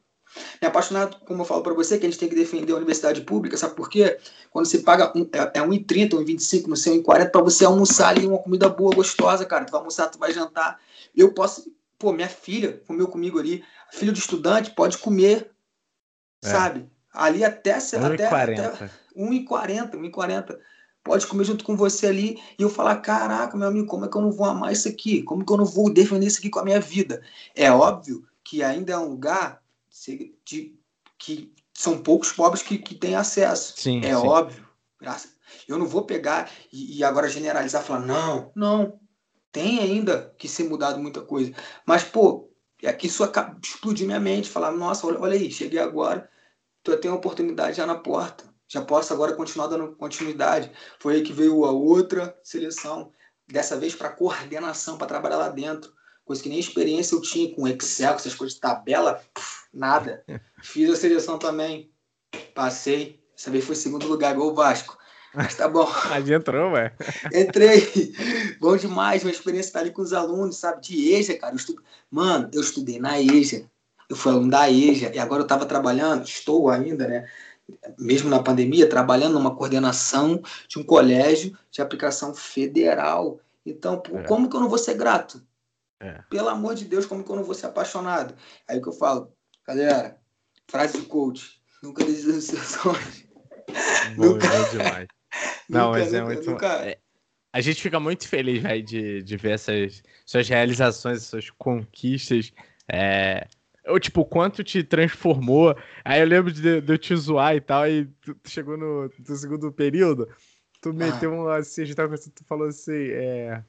Me 0.61 0.67
apaixonado, 0.67 1.17
como 1.25 1.41
eu 1.41 1.45
falo 1.45 1.63
para 1.63 1.73
você, 1.73 1.97
que 1.97 2.05
a 2.05 2.09
gente 2.09 2.19
tem 2.19 2.29
que 2.29 2.35
defender 2.35 2.73
a 2.73 2.77
universidade 2.77 3.21
pública, 3.21 3.57
sabe 3.57 3.75
por 3.75 3.89
quê? 3.89 4.17
Quando 4.51 4.65
você 4.65 4.79
paga 4.79 5.11
um, 5.15 5.27
é, 5.33 5.59
é 5.59 5.61
1,30, 5.61 6.11
1,25, 6.11 6.67
não 6.67 6.75
sei, 6.75 7.01
1,40 7.01 7.31
para 7.31 7.41
você 7.41 7.65
almoçar 7.65 8.09
ali 8.09 8.25
uma 8.25 8.37
comida 8.37 8.69
boa, 8.69 8.93
gostosa, 8.93 9.45
cara. 9.45 9.65
Tu 9.65 9.71
vai 9.71 9.79
almoçar, 9.79 10.07
tu 10.07 10.19
vai 10.19 10.31
jantar. 10.31 10.79
Eu 11.15 11.33
posso, 11.33 11.71
pô, 11.97 12.11
minha 12.11 12.29
filha 12.29 12.81
comeu 12.85 13.07
comigo 13.07 13.39
ali, 13.39 13.63
filho 13.91 14.13
de 14.13 14.19
estudante 14.19 14.71
pode 14.71 14.97
comer, 14.97 15.51
é. 16.43 16.47
sabe? 16.47 16.89
Ali 17.11 17.43
até 17.43 17.77
1,40. 17.77 18.13
Até, 18.13 18.25
até 18.27 18.89
1,40, 19.17 19.91
1,40 19.91 20.57
pode 21.03 21.25
comer 21.25 21.43
junto 21.43 21.63
com 21.63 21.75
você 21.75 22.07
ali 22.07 22.39
e 22.57 22.61
eu 22.61 22.69
falar: 22.69 22.97
caraca, 22.97 23.57
meu 23.57 23.67
amigo, 23.67 23.87
como 23.87 24.05
é 24.05 24.07
que 24.07 24.15
eu 24.15 24.21
não 24.21 24.31
vou 24.31 24.45
amar 24.45 24.71
isso 24.71 24.87
aqui? 24.87 25.23
Como 25.23 25.43
que 25.43 25.51
eu 25.51 25.57
não 25.57 25.65
vou 25.65 25.91
defender 25.91 26.27
isso 26.27 26.37
aqui 26.37 26.49
com 26.49 26.59
a 26.59 26.63
minha 26.63 26.79
vida? 26.79 27.21
É 27.55 27.71
óbvio 27.71 28.23
que 28.43 28.63
ainda 28.63 28.93
é 28.93 28.97
um 28.97 29.09
lugar 29.09 29.61
de, 30.45 30.79
que 31.17 31.53
são 31.73 32.01
poucos 32.01 32.31
pobres 32.31 32.61
que, 32.61 32.77
que 32.77 32.95
têm 32.95 33.15
acesso. 33.15 33.73
Sim, 33.77 33.99
é 33.99 34.09
sim. 34.09 34.27
óbvio. 34.27 34.67
Eu 35.67 35.77
não 35.77 35.87
vou 35.87 36.05
pegar 36.05 36.51
e, 36.71 36.97
e 36.97 37.03
agora 37.03 37.27
generalizar 37.27 37.83
e 37.83 37.85
falar: 37.85 38.05
não, 38.05 38.51
não. 38.55 38.99
Tem 39.51 39.79
ainda 39.79 40.33
que 40.37 40.47
ser 40.47 40.65
mudado 40.65 40.99
muita 40.99 41.21
coisa. 41.21 41.51
Mas, 41.85 42.03
pô, 42.03 42.51
é 42.83 42.93
que 42.93 43.07
isso 43.07 43.23
explodiu 43.63 44.05
minha 44.05 44.19
mente. 44.19 44.49
Falar: 44.49 44.71
nossa, 44.71 45.07
olha, 45.07 45.19
olha 45.19 45.33
aí, 45.33 45.51
cheguei 45.51 45.79
agora, 45.79 46.29
tu 46.83 46.95
tem 46.97 47.09
uma 47.09 47.17
oportunidade 47.17 47.77
já 47.77 47.85
na 47.85 47.95
porta 47.95 48.49
já 48.69 48.85
posso 48.85 49.11
agora 49.11 49.35
continuar 49.35 49.67
dando 49.67 49.95
continuidade. 49.95 50.71
Foi 50.99 51.15
aí 51.15 51.23
que 51.23 51.33
veio 51.33 51.65
a 51.65 51.71
outra 51.71 52.39
seleção, 52.43 53.11
dessa 53.47 53.75
vez 53.75 53.95
para 53.95 54.11
coordenação, 54.11 54.97
para 54.97 55.07
trabalhar 55.07 55.37
lá 55.37 55.49
dentro. 55.49 55.91
Coisa 56.29 56.43
que 56.43 56.49
nem 56.49 56.59
experiência 56.59 57.15
eu 57.15 57.21
tinha 57.21 57.51
com 57.55 57.67
Excel, 57.67 58.11
com 58.11 58.19
essas 58.19 58.35
coisas 58.35 58.53
de 58.53 58.61
tabela, 58.61 59.19
nada. 59.73 60.23
Fiz 60.61 60.87
a 60.87 60.95
seleção 60.95 61.39
também, 61.39 61.89
passei. 62.53 63.19
Dessa 63.35 63.49
vez 63.49 63.65
foi 63.65 63.73
segundo 63.73 64.07
lugar, 64.07 64.35
igual 64.35 64.49
o 64.49 64.53
Vasco. 64.53 64.95
Mas 65.33 65.55
tá 65.55 65.67
bom. 65.67 65.89
Mas 66.07 66.29
entrou, 66.29 66.73
ué. 66.73 66.93
Entrei. 67.33 68.13
Bom 68.61 68.77
demais, 68.77 69.23
uma 69.23 69.31
experiência 69.31 69.73
tá 69.73 69.79
ali 69.79 69.89
com 69.89 70.03
os 70.03 70.13
alunos, 70.13 70.57
sabe? 70.57 70.83
De 70.83 71.15
EJA, 71.15 71.35
cara. 71.35 71.53
Eu 71.53 71.57
estudo... 71.57 71.81
Mano, 72.11 72.47
eu 72.53 72.61
estudei 72.61 72.99
na 72.99 73.19
EJA. 73.19 73.67
Eu 74.07 74.15
fui 74.15 74.31
aluno 74.31 74.51
da 74.51 74.69
EJA 74.69 75.11
e 75.15 75.17
agora 75.17 75.41
eu 75.41 75.45
estava 75.45 75.65
trabalhando, 75.65 76.27
estou 76.27 76.69
ainda, 76.69 77.07
né? 77.07 77.27
mesmo 77.97 78.29
na 78.29 78.43
pandemia, 78.43 78.87
trabalhando 78.87 79.33
numa 79.33 79.55
coordenação 79.55 80.43
de 80.67 80.77
um 80.77 80.83
colégio 80.83 81.57
de 81.71 81.81
aplicação 81.81 82.35
federal. 82.35 83.39
Então, 83.65 83.99
é. 84.13 84.21
como 84.27 84.47
que 84.47 84.55
eu 84.55 84.59
não 84.59 84.69
vou 84.69 84.77
ser 84.77 84.93
grato? 84.93 85.41
É. 85.99 86.21
Pelo 86.29 86.49
amor 86.49 86.75
de 86.75 86.85
Deus, 86.85 87.05
como 87.05 87.23
que 87.23 87.29
eu 87.29 87.35
não 87.35 87.43
vou 87.43 87.55
ser 87.55 87.67
apaixonado? 87.67 88.35
Aí 88.67 88.81
que 88.81 88.87
eu 88.87 88.93
falo, 88.93 89.33
galera, 89.67 90.17
frase 90.69 90.99
de 90.99 91.05
coach, 91.05 91.61
nunca 91.83 92.03
desista 92.05 92.31
dos 92.31 92.43
seus 92.45 92.67
sonhos. 92.67 93.25
nunca... 94.15 94.47
É 94.47 94.69
demais. 94.69 95.07
Não, 95.69 95.89
nunca, 95.89 95.99
mas 95.99 96.13
é 96.13 96.23
muito... 96.23 96.49
Nunca... 96.49 96.67
É, 96.89 96.97
a 97.53 97.61
gente 97.61 97.81
fica 97.81 97.99
muito 97.99 98.27
feliz, 98.27 98.61
véio, 98.63 98.83
de, 98.83 99.21
de 99.21 99.37
ver 99.37 99.51
essas 99.51 100.01
suas 100.25 100.47
realizações, 100.49 101.17
essas 101.17 101.49
conquistas. 101.51 102.51
É, 102.91 103.47
ou, 103.89 103.99
tipo, 103.99 104.23
quanto 104.25 104.63
te 104.63 104.83
transformou. 104.83 105.75
Aí 106.05 106.21
eu 106.21 106.27
lembro 106.27 106.51
de, 106.51 106.81
de 106.81 106.93
eu 106.93 106.97
te 106.97 107.15
zoar 107.15 107.55
e 107.55 107.61
tal, 107.61 107.87
e 107.87 108.05
tu, 108.21 108.35
tu 108.35 108.49
chegou 108.49 108.77
no, 108.77 109.09
no, 109.27 109.35
segundo 109.35 109.71
período, 109.71 110.27
tu 110.81 110.93
meteu 110.93 111.33
ah. 111.33 111.35
um 111.35 111.47
assim, 111.49 111.81
a 111.81 111.85
gente 111.85 111.95
tava 111.95 112.15
tu 112.17 112.43
falou 112.45 112.67
assim, 112.67 113.09
é. 113.11 113.63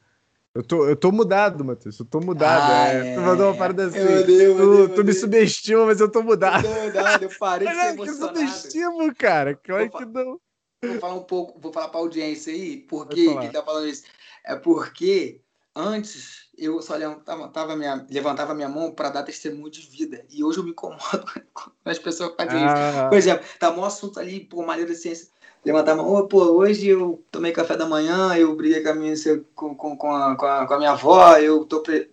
Eu 0.54 0.64
tô, 0.64 0.88
eu 0.88 0.96
tô 0.96 1.12
mudado, 1.12 1.64
Matheus. 1.64 1.98
Eu 1.98 2.04
tô 2.04 2.20
mudado. 2.20 2.72
Ah, 2.72 2.88
é. 2.88 3.14
Tu 3.14 3.20
mandou 3.20 3.46
uma 3.46 3.56
parada 3.56 3.86
assim. 3.86 3.98
Eu 3.98 4.20
odeio, 4.20 4.58
eu 4.58 4.70
odeio, 4.70 4.88
tu, 4.88 4.94
tu 4.96 5.04
me 5.04 5.12
subestima, 5.12 5.86
mas 5.86 6.00
eu 6.00 6.10
tô 6.10 6.22
mudado. 6.22 6.66
Eu 6.66 6.74
tô 6.74 6.82
mudado, 6.86 7.22
eu 7.22 7.30
parei 7.38 7.68
de 7.68 7.74
ser 7.74 7.86
emocionado. 7.92 8.32
Que 8.32 8.48
subestimo, 8.48 9.14
cara. 9.14 9.54
Claro 9.54 9.90
que 9.90 10.04
não. 10.04 10.40
Vou 10.82 10.98
falar 10.98 11.14
um 11.14 11.22
pouco, 11.22 11.60
vou 11.60 11.72
falar 11.72 11.88
pra 11.88 12.00
audiência 12.00 12.52
aí, 12.52 12.78
por 12.78 13.06
que 13.06 13.26
ele 13.26 13.48
tá 13.50 13.62
falando 13.62 13.86
isso. 13.86 14.04
É 14.44 14.56
porque 14.56 15.40
antes 15.76 16.48
eu 16.56 16.82
só 16.82 16.96
levantava 16.96 17.76
minha, 17.76 18.06
levantava 18.10 18.54
minha 18.54 18.68
mão 18.68 18.90
para 18.92 19.10
dar 19.10 19.22
testemunho 19.22 19.70
de 19.70 19.82
vida. 19.82 20.24
E 20.30 20.42
hoje 20.42 20.58
eu 20.58 20.64
me 20.64 20.70
incomodo 20.70 21.00
com 21.54 21.70
as 21.84 21.98
pessoas 21.98 22.34
fazem 22.36 22.64
ah. 22.64 22.74
isso. 22.74 23.08
Por 23.08 23.18
exemplo, 23.18 23.46
tá 23.58 23.70
um 23.70 23.84
assunto 23.84 24.18
ali, 24.18 24.40
por 24.40 24.66
maneira 24.66 24.90
de 24.90 24.96
ciência. 24.96 25.28
Levantar 25.62 25.92
a 25.92 25.96
mão, 25.96 26.14
oh, 26.14 26.26
pô, 26.26 26.42
hoje 26.52 26.88
eu 26.88 27.22
tomei 27.30 27.52
café 27.52 27.76
da 27.76 27.84
manhã, 27.84 28.34
eu 28.34 28.56
briguei 28.56 28.82
com 28.82 28.88
a 28.88 28.94
minha, 28.94 29.14
com, 29.54 29.74
com, 29.74 29.94
com, 29.94 30.10
a, 30.10 30.34
com, 30.34 30.46
a, 30.46 30.66
com 30.66 30.74
a 30.74 30.78
minha 30.78 30.92
avó, 30.92 31.36
eu 31.36 31.68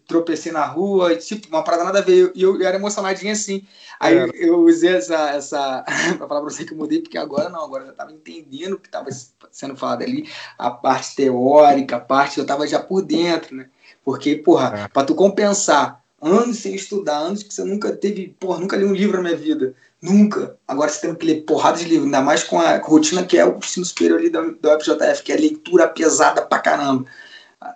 tropecei 0.06 0.52
na 0.52 0.66
rua, 0.66 1.14
e, 1.14 1.18
tipo, 1.18 1.48
uma 1.48 1.64
parada 1.64 1.86
nada 1.86 2.00
a 2.00 2.02
ver. 2.02 2.14
E 2.14 2.20
eu, 2.20 2.32
eu, 2.36 2.60
eu, 2.60 2.68
era 2.68 2.76
emocionadinho 2.76 3.32
assim. 3.32 3.66
Aí 4.00 4.18
é. 4.18 4.30
eu 4.36 4.60
usei 4.60 4.96
essa, 4.98 5.30
essa 5.30 5.84
para 6.18 6.28
falar 6.28 6.42
para 6.42 6.50
você 6.50 6.66
que 6.66 6.74
eu 6.74 6.78
mudei, 6.78 7.02
porque 7.02 7.18
agora 7.18 7.48
não, 7.48 7.64
agora 7.64 7.86
eu 7.86 7.92
estava 7.92 8.12
entendendo 8.12 8.74
o 8.74 8.80
que 8.80 8.90
estava 8.90 9.10
sendo 9.50 9.78
falado 9.78 10.04
ali, 10.04 10.30
a 10.58 10.70
parte 10.70 11.16
teórica, 11.16 11.96
a 11.96 12.02
parte 12.02 12.38
eu 12.38 12.44
estava 12.44 12.68
já 12.68 12.80
por 12.80 13.02
dentro, 13.02 13.56
né? 13.56 13.70
Porque, 14.04 14.36
porra, 14.36 14.74
é. 14.76 14.88
para 14.90 15.06
tu 15.06 15.16
compensar 15.16 16.04
anos 16.22 16.58
sem 16.58 16.76
estudar, 16.76 17.18
anos 17.18 17.44
que 17.44 17.54
você 17.54 17.64
nunca 17.64 17.96
teve, 17.96 18.36
porra, 18.40 18.60
nunca 18.60 18.76
li 18.76 18.86
um 18.86 18.94
livro 18.94 19.18
na 19.18 19.24
minha 19.24 19.38
vida. 19.38 19.74
Nunca. 20.02 20.58
Agora 20.68 20.90
você 20.90 21.02
tem 21.02 21.16
que 21.16 21.26
ler 21.26 21.42
porrada 21.42 21.78
de 21.78 21.86
livro, 21.86 22.06
ainda 22.06 22.22
mais 22.22 22.44
com 22.44 22.60
a 22.60 22.78
rotina 22.78 23.26
que 23.26 23.38
é 23.38 23.46
o 23.46 23.58
ensino 23.58 23.86
superior 23.86 24.20
ali 24.20 24.30
da, 24.30 24.42
da 24.42 24.78
UFJF, 24.78 25.24
que 25.24 25.32
é 25.32 25.38
leitura 25.38 25.88
pesada 25.88 26.46
pra 26.46 26.60
caramba. 26.60 27.06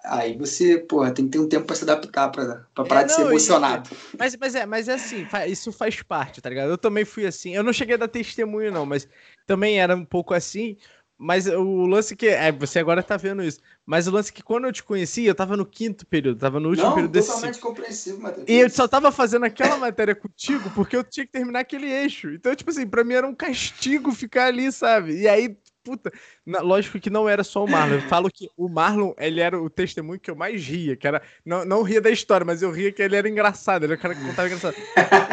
Aí 0.06 0.38
você, 0.38 0.78
porra, 0.78 1.12
tem 1.12 1.26
que 1.26 1.32
ter 1.32 1.40
um 1.40 1.50
tempo 1.50 1.66
para 1.66 1.76
se 1.76 1.84
adaptar, 1.84 2.30
para 2.30 2.86
parar 2.86 3.02
é, 3.02 3.04
de 3.06 3.14
ser 3.14 3.22
emocionado. 3.22 3.90
E, 3.92 4.18
mas, 4.18 4.36
mas, 4.36 4.54
é, 4.54 4.66
mas 4.66 4.88
é 4.88 4.94
assim, 4.94 5.28
isso 5.48 5.72
faz 5.72 6.04
parte, 6.04 6.40
tá 6.40 6.50
ligado? 6.50 6.70
Eu 6.70 6.78
também 6.78 7.04
fui 7.04 7.26
assim. 7.26 7.56
Eu 7.56 7.64
não 7.64 7.74
cheguei 7.74 7.96
a 7.96 7.98
dar 7.98 8.08
testemunho, 8.08 8.72
não, 8.72 8.86
mas 8.86 9.08
também 9.48 9.82
era 9.82 9.96
um 9.96 10.06
pouco 10.06 10.36
assim. 10.36 10.78
Mas 11.24 11.46
o 11.46 11.86
lance 11.86 12.16
que. 12.16 12.28
É, 12.28 12.52
você 12.52 12.80
agora 12.80 13.04
tá 13.04 13.16
vendo 13.16 13.44
isso. 13.44 13.60
Mas 13.86 14.08
o 14.08 14.12
lance 14.12 14.34
que 14.34 14.42
quando 14.42 14.66
eu 14.66 14.74
te 14.74 14.82
conheci, 14.82 15.24
eu 15.24 15.36
tava 15.36 15.56
no 15.56 15.68
quinto 15.68 16.04
período, 16.04 16.40
tava 16.40 16.60
no 16.60 16.70
último 16.70 16.88
Não, 16.88 16.96
período 16.96 17.12
desse. 17.12 17.28
Totalmente 17.28 17.60
compreensível, 17.60 18.20
Matheus. 18.20 18.50
E 18.50 18.54
eu 18.54 18.70
só 18.72 18.88
tava 18.88 19.12
fazendo 19.12 19.46
aquela 19.46 19.78
matéria 19.78 20.16
contigo 20.16 20.72
porque 20.74 20.96
eu 20.98 21.04
tinha 21.04 21.24
que 21.24 21.32
terminar 21.32 21.60
aquele 21.60 21.86
eixo. 21.86 22.32
Então, 22.32 22.56
tipo 22.56 22.72
assim, 22.72 22.88
pra 22.88 23.04
mim 23.04 23.14
era 23.14 23.28
um 23.28 23.36
castigo 23.36 24.12
ficar 24.12 24.48
ali, 24.48 24.72
sabe? 24.72 25.16
E 25.20 25.28
aí 25.28 25.56
puta. 25.84 26.12
Na, 26.46 26.62
lógico 26.62 27.00
que 27.00 27.10
não 27.10 27.28
era 27.28 27.44
só 27.44 27.64
o 27.64 27.70
Marlon. 27.70 27.96
Eu 27.96 28.02
falo 28.02 28.30
que 28.30 28.50
o 28.56 28.70
Marlon, 28.70 29.14
ele 29.18 29.40
era 29.40 29.60
o 29.60 29.70
testemunho 29.70 30.20
que 30.20 30.30
eu 30.30 30.36
mais 30.36 30.66
ria, 30.66 30.96
que 30.96 31.08
era. 31.08 31.22
Não, 31.46 31.66
não 31.66 31.82
ria 31.84 32.02
da 32.02 32.10
história, 32.10 32.46
mas 32.46 32.62
eu 32.62 32.72
ria 32.72 32.92
que 32.92 33.02
ele 33.02 33.16
era 33.16 33.28
engraçado. 33.28 33.84
Ele 33.84 33.94
era 33.94 34.00
o 34.00 34.02
cara 34.02 34.16
que 34.16 34.22
contava 34.22 34.48
engraçado. 34.48 34.76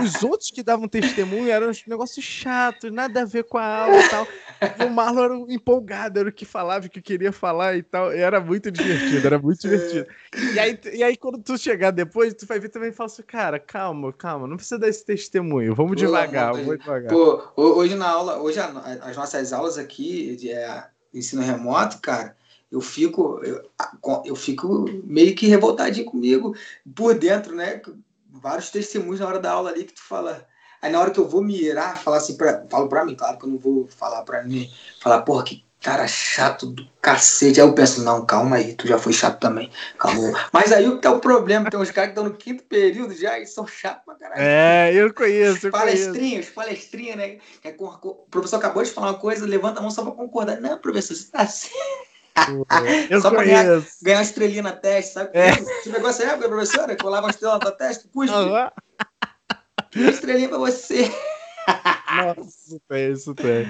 Os 0.03 0.23
outros 0.23 0.51
que 0.51 0.63
davam 0.63 0.89
testemunho 0.89 1.51
eram 1.51 1.69
uns 1.69 1.85
negócios 1.87 2.25
chatos, 2.25 2.91
nada 2.91 3.23
a 3.23 3.25
ver 3.25 3.45
com 3.45 3.59
a 3.59 3.85
aula 3.85 3.99
e 3.99 4.09
tal. 4.09 4.27
E 4.79 4.85
o 4.85 4.91
Marlon 4.91 5.25
era 5.25 5.53
empolgado, 5.53 6.19
era 6.19 6.29
o 6.29 6.33
que 6.33 6.45
falava, 6.45 6.87
o 6.87 6.91
que 6.91 7.01
queria 7.01 7.33
falar 7.33 7.77
e 7.77 7.83
tal. 7.83 8.13
E 8.13 8.19
era 8.19 8.41
muito 8.41 8.71
divertido, 8.71 9.27
era 9.27 9.39
muito 9.39 9.61
divertido. 9.61 10.07
E 10.55 10.59
aí, 10.59 10.79
e 10.93 11.03
aí, 11.03 11.17
quando 11.17 11.39
tu 11.39 11.57
chegar 11.59 11.91
depois, 11.91 12.35
tu 12.35 12.47
vai 12.47 12.59
ver 12.59 12.69
também 12.69 12.91
e 12.91 12.93
fala 12.93 13.07
assim, 13.07 13.23
cara, 13.23 13.59
calma, 13.59 14.13
calma, 14.13 14.47
não 14.47 14.57
precisa 14.57 14.79
dar 14.79 14.89
esse 14.89 15.05
testemunho. 15.05 15.75
Vamos 15.75 15.93
Pô, 15.93 16.07
devagar, 16.07 16.53
vamos 16.53 16.79
devagar. 16.79 17.13
Pô, 17.13 17.43
hoje 17.57 17.95
na 17.95 18.09
aula, 18.09 18.39
hoje 18.39 18.59
as 18.59 19.17
nossas 19.17 19.53
aulas 19.53 19.79
aqui 19.79 20.38
de 20.39 20.51
é, 20.51 20.87
ensino 21.13 21.43
remoto, 21.43 22.01
cara, 22.01 22.37
eu 22.71 22.81
fico, 22.81 23.41
eu, 23.43 23.69
eu 24.25 24.37
fico 24.37 24.85
meio 25.05 25.35
que 25.35 25.47
revoltadinho 25.47 26.07
comigo 26.07 26.55
por 26.95 27.19
dentro, 27.19 27.55
né? 27.55 27.81
Vários 28.31 28.71
testemunhos 28.71 29.21
na 29.21 29.27
hora 29.27 29.41
da 29.41 29.53
aula 29.53 29.71
ali 29.71 29.85
que 29.85 29.95
tu 29.95 30.03
fala. 30.03 30.47
Aí 30.81 30.93
na 30.93 31.01
hora 31.01 31.11
que 31.11 31.19
eu 31.19 31.29
vou 31.29 31.43
mirar, 31.43 31.99
falar 31.99 32.19
assim, 32.19 32.37
pra, 32.37 32.65
falo 32.71 32.89
pra 32.89 33.05
mim, 33.05 33.15
claro 33.15 33.39
que 33.39 33.45
eu 33.45 33.49
não 33.49 33.59
vou 33.59 33.87
falar 33.89 34.23
pra 34.23 34.45
mim, 34.45 34.71
falar, 35.01 35.23
porra, 35.23 35.45
que 35.45 35.65
cara 35.81 36.07
chato 36.07 36.67
do 36.67 36.87
cacete. 37.01 37.61
Aí 37.61 37.67
eu 37.67 37.73
penso, 37.73 38.03
não, 38.03 38.25
calma 38.27 38.57
aí, 38.57 38.75
tu 38.75 38.87
já 38.87 38.99
foi 38.99 39.13
chato 39.13 39.39
também. 39.39 39.71
Calma. 39.99 40.39
Mas 40.53 40.73
aí 40.73 40.89
o 40.89 40.99
que 40.99 41.07
é 41.07 41.11
o 41.11 41.21
problema? 41.21 41.71
Tem 41.71 41.79
uns 41.79 41.91
caras 41.91 42.13
que 42.13 42.19
estão 42.19 42.25
no 42.25 42.37
quinto 42.37 42.65
período 42.65 43.15
já 43.15 43.39
e 43.39 43.47
são 43.47 43.67
chatos 43.67 44.05
pra 44.05 44.15
caralho. 44.15 44.41
É, 44.41 44.93
eu 44.93 45.13
conheço. 45.13 45.69
Eu 45.69 45.71
palestrinhas, 45.71 46.51
conheço. 46.51 46.53
palestrinha, 46.53 47.17
né? 47.17 47.39
É 47.65 47.75
o 47.79 48.15
professor 48.31 48.57
acabou 48.57 48.83
de 48.83 48.91
falar 48.91 49.09
uma 49.09 49.19
coisa, 49.19 49.47
levanta 49.47 49.79
a 49.79 49.83
mão 49.83 49.91
só 49.91 50.03
pra 50.03 50.13
concordar. 50.13 50.61
Não, 50.61 50.79
professor, 50.79 51.15
você 51.15 51.31
tá 51.31 51.43
assim. 51.43 51.71
Eu 53.11 53.21
só 53.21 53.31
conheço. 53.31 53.31
pra 53.31 53.45
ganhar, 53.45 53.83
ganhar 54.03 54.17
uma 54.19 54.23
estrelinha 54.23 54.63
na 54.63 54.73
testa, 54.73 55.21
sabe? 55.21 55.31
É. 55.37 55.51
Esse 55.51 55.89
negócio 55.91 56.25
é 56.25 56.29
época, 56.29 56.49
professora? 56.49 56.97
Colava 56.97 57.27
uma 57.27 57.31
estrela 57.31 57.55
na 57.55 57.61
tua 57.61 57.73
testa, 57.73 58.09
cuspe. 58.13 58.37
Uhum. 58.37 58.71
Uma 59.97 60.11
estrelinha 60.11 60.49
pra 60.49 60.59
você. 60.59 61.11
Nossa, 62.11 62.81
tem, 62.89 63.13
isso 63.13 63.35
tem. 63.35 63.67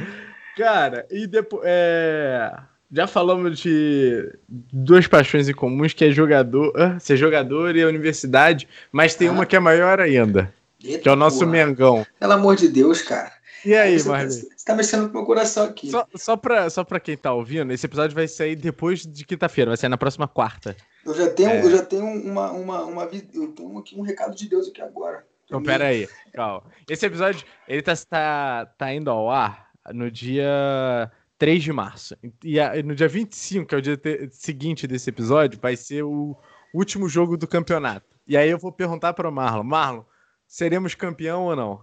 Cara, 0.58 1.06
e 1.08 1.26
depois. 1.28 1.62
É... 1.64 2.52
Já 2.90 3.06
falamos 3.06 3.58
de 3.58 4.34
duas 4.48 5.06
paixões 5.06 5.46
em 5.46 5.52
comuns, 5.52 5.92
que 5.92 6.06
é 6.06 6.10
jogador, 6.10 6.72
ser 6.98 7.18
jogador 7.18 7.76
e 7.76 7.82
a 7.82 7.86
universidade, 7.86 8.66
mas 8.90 9.14
tem 9.14 9.28
ah. 9.28 9.32
uma 9.32 9.44
que 9.44 9.54
é 9.54 9.60
maior 9.60 10.00
ainda. 10.00 10.52
Eita, 10.82 11.00
que 11.00 11.08
é 11.08 11.12
o 11.12 11.16
nosso 11.16 11.40
porra. 11.40 11.50
Mengão. 11.50 12.06
Pelo 12.18 12.32
amor 12.32 12.56
de 12.56 12.66
Deus, 12.66 13.02
cara. 13.02 13.30
E 13.62 13.74
aí, 13.74 14.00
você, 14.00 14.08
Marley? 14.08 14.30
Você 14.30 14.64
tá 14.64 14.74
mexendo 14.74 15.04
com 15.04 15.10
o 15.10 15.12
meu 15.18 15.26
coração 15.26 15.66
aqui. 15.66 15.90
Só, 15.90 16.06
só, 16.14 16.36
pra, 16.36 16.70
só 16.70 16.82
pra 16.82 16.98
quem 16.98 17.16
tá 17.16 17.32
ouvindo, 17.32 17.70
esse 17.72 17.84
episódio 17.84 18.14
vai 18.14 18.26
sair 18.26 18.56
depois 18.56 19.02
de 19.06 19.24
quinta-feira, 19.24 19.70
vai 19.70 19.76
sair 19.76 19.90
na 19.90 19.98
próxima 19.98 20.26
quarta. 20.26 20.74
Eu 21.04 21.14
já 21.14 21.28
tenho, 21.28 21.50
é... 21.50 21.62
eu 21.62 21.70
já 21.70 21.82
tenho 21.82 22.06
uma, 22.06 22.50
uma, 22.52 22.84
uma. 22.84 23.02
Eu 23.34 23.48
tenho 23.48 23.78
aqui 23.78 23.96
um 23.96 24.02
recado 24.02 24.34
de 24.34 24.48
Deus 24.48 24.68
aqui 24.68 24.80
agora. 24.80 25.26
Então, 25.44 25.62
pera 25.62 25.88
aí, 25.88 26.08
calma. 26.32 26.62
Esse 26.88 27.04
episódio, 27.04 27.44
ele 27.66 27.82
tá, 27.82 27.94
tá, 28.08 28.66
tá 28.78 28.94
indo 28.94 29.10
ao 29.10 29.30
ar 29.30 29.67
no 29.92 30.10
dia 30.10 31.10
3 31.38 31.62
de 31.62 31.72
março. 31.72 32.16
E 32.42 32.58
a, 32.58 32.82
no 32.82 32.94
dia 32.94 33.08
25, 33.08 33.66
que 33.66 33.74
é 33.74 33.78
o 33.78 33.82
dia 33.82 33.96
te, 33.96 34.28
seguinte 34.30 34.86
desse 34.86 35.10
episódio, 35.10 35.58
vai 35.60 35.76
ser 35.76 36.02
o 36.02 36.36
último 36.74 37.08
jogo 37.08 37.36
do 37.36 37.46
campeonato. 37.46 38.16
E 38.26 38.36
aí 38.36 38.50
eu 38.50 38.58
vou 38.58 38.72
perguntar 38.72 39.14
para 39.14 39.28
o 39.28 39.32
Marlon. 39.32 39.64
Marlon, 39.64 40.02
seremos 40.46 40.94
campeão 40.94 41.44
ou 41.44 41.56
não? 41.56 41.80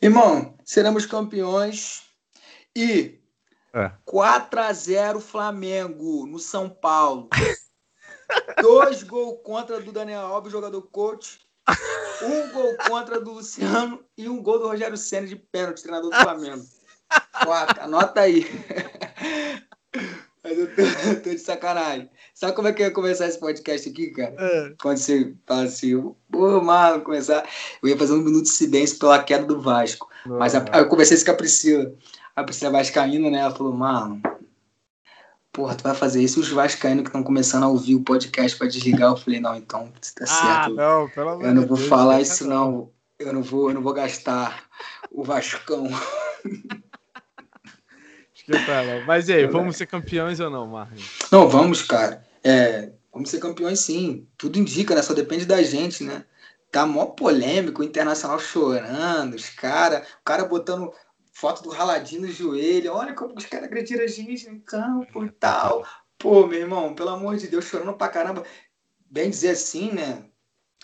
Irmão, 0.00 0.56
seremos 0.64 1.06
campeões 1.06 2.02
e 2.74 3.20
é. 3.72 3.92
4 4.04 4.60
a 4.60 4.72
0 4.72 5.20
Flamengo 5.20 6.26
no 6.26 6.38
São 6.38 6.68
Paulo. 6.68 7.28
Dois 8.60 9.02
gols 9.02 9.40
contra 9.44 9.80
do 9.80 9.92
Daniel 9.92 10.20
Alves, 10.20 10.50
jogador 10.50 10.80
coach. 10.82 11.40
Um 12.22 12.52
gol 12.52 12.76
contra 12.88 13.20
do 13.20 13.32
Luciano 13.32 14.02
e 14.16 14.28
um 14.28 14.42
gol 14.42 14.58
do 14.58 14.68
Rogério 14.68 14.96
Senna 14.96 15.26
de 15.26 15.36
pênalti, 15.36 15.82
treinador 15.82 16.10
do 16.10 16.16
Flamengo. 16.16 16.64
Quatro, 17.44 17.82
anota 17.82 18.20
aí. 18.20 18.46
Mas 20.46 20.58
eu 20.58 20.74
tô, 20.74 20.82
eu 20.82 21.22
tô, 21.22 21.30
de 21.30 21.38
sacanagem. 21.38 22.08
Sabe 22.32 22.52
como 22.54 22.68
é 22.68 22.72
que 22.72 22.80
eu 22.80 22.86
ia 22.86 22.92
começar 22.92 23.26
esse 23.26 23.38
podcast 23.38 23.88
aqui, 23.88 24.12
cara? 24.12 24.34
É. 24.38 24.74
Quando 24.80 24.98
você 24.98 25.34
fala 25.44 25.64
assim, 25.64 26.14
pô, 26.30 26.60
mano, 26.60 27.02
começar. 27.02 27.44
Eu 27.82 27.88
ia 27.88 27.98
fazer 27.98 28.12
um 28.12 28.22
minuto 28.22 28.44
de 28.44 28.50
silêncio 28.50 28.98
pela 28.98 29.22
queda 29.22 29.44
do 29.44 29.60
Vasco. 29.60 30.08
Mas 30.24 30.54
a, 30.54 30.64
eu 30.74 30.88
conversei 30.88 31.16
isso 31.16 31.24
com 31.24 31.32
a 31.32 31.34
Priscila. 31.34 31.92
A 32.36 32.44
Priscila 32.44 32.70
Vascaína, 32.70 33.28
né? 33.28 33.38
Ela 33.38 33.54
falou, 33.54 33.72
mano, 33.72 34.20
porra, 35.52 35.74
tu 35.74 35.82
vai 35.82 35.94
fazer 35.94 36.22
isso 36.22 36.38
os 36.38 36.50
vascaínos 36.50 37.02
que 37.02 37.08
estão 37.08 37.22
começando 37.22 37.64
a 37.64 37.68
ouvir 37.68 37.94
o 37.96 38.04
podcast 38.04 38.56
para 38.56 38.68
desligar. 38.68 39.10
Eu 39.10 39.16
falei, 39.16 39.40
não, 39.40 39.56
então, 39.56 39.90
tá 40.14 40.24
ah, 40.24 40.26
certo. 40.26 40.74
Não, 40.76 41.08
pelo 41.08 41.30
amor 41.30 41.44
eu 41.44 41.54
não 41.54 41.66
vou 41.66 41.76
Deus, 41.76 41.88
falar 41.88 42.20
isso, 42.20 42.46
não. 42.46 42.90
Eu 43.18 43.32
não 43.32 43.42
vou, 43.42 43.70
eu 43.70 43.74
não 43.74 43.82
vou 43.82 43.94
gastar 43.94 44.64
o 45.10 45.24
Vascão. 45.24 45.88
Mas 49.06 49.28
e 49.28 49.32
aí, 49.32 49.46
vamos 49.46 49.76
ser 49.76 49.86
campeões 49.86 50.40
ou 50.40 50.50
não, 50.50 50.66
Marcos? 50.66 51.18
Não, 51.30 51.48
vamos, 51.48 51.82
cara. 51.82 52.24
É, 52.44 52.90
vamos 53.12 53.30
ser 53.30 53.38
campeões 53.38 53.80
sim. 53.80 54.26
Tudo 54.38 54.58
indica, 54.58 54.94
né? 54.94 55.02
Só 55.02 55.14
depende 55.14 55.44
da 55.44 55.62
gente, 55.62 56.04
né? 56.04 56.24
Tá 56.70 56.86
mó 56.86 57.06
polêmico, 57.06 57.80
o 57.80 57.84
Internacional 57.84 58.38
chorando, 58.38 59.34
os 59.34 59.48
caras, 59.48 60.06
o 60.20 60.24
cara 60.24 60.44
botando 60.44 60.92
foto 61.32 61.62
do 61.62 61.70
raladinho 61.70 62.22
no 62.22 62.32
joelho, 62.32 62.92
olha 62.92 63.14
como 63.14 63.34
os 63.36 63.46
caras 63.46 63.66
agrediram 63.66 64.04
a 64.04 64.06
gente 64.06 64.48
no 64.48 64.60
campo 64.60 65.24
e 65.24 65.30
tal. 65.30 65.86
Pô, 66.18 66.46
meu 66.46 66.60
irmão, 66.60 66.94
pelo 66.94 67.10
amor 67.10 67.36
de 67.36 67.46
Deus, 67.46 67.66
chorando 67.66 67.92
pra 67.92 68.08
caramba. 68.08 68.42
Bem 69.10 69.30
dizer 69.30 69.50
assim, 69.50 69.92
né? 69.92 70.24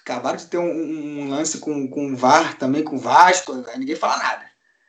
Acabaram 0.00 0.36
de 0.36 0.46
ter 0.46 0.58
um, 0.58 0.64
um 0.64 1.30
lance 1.30 1.58
com, 1.58 1.88
com 1.88 2.12
o 2.12 2.16
VAR 2.16 2.58
também, 2.58 2.82
com 2.82 2.96
o 2.96 2.98
Vasco, 2.98 3.52
aí 3.68 3.78
ninguém 3.78 3.96
fala 3.96 4.18
nada. 4.18 4.44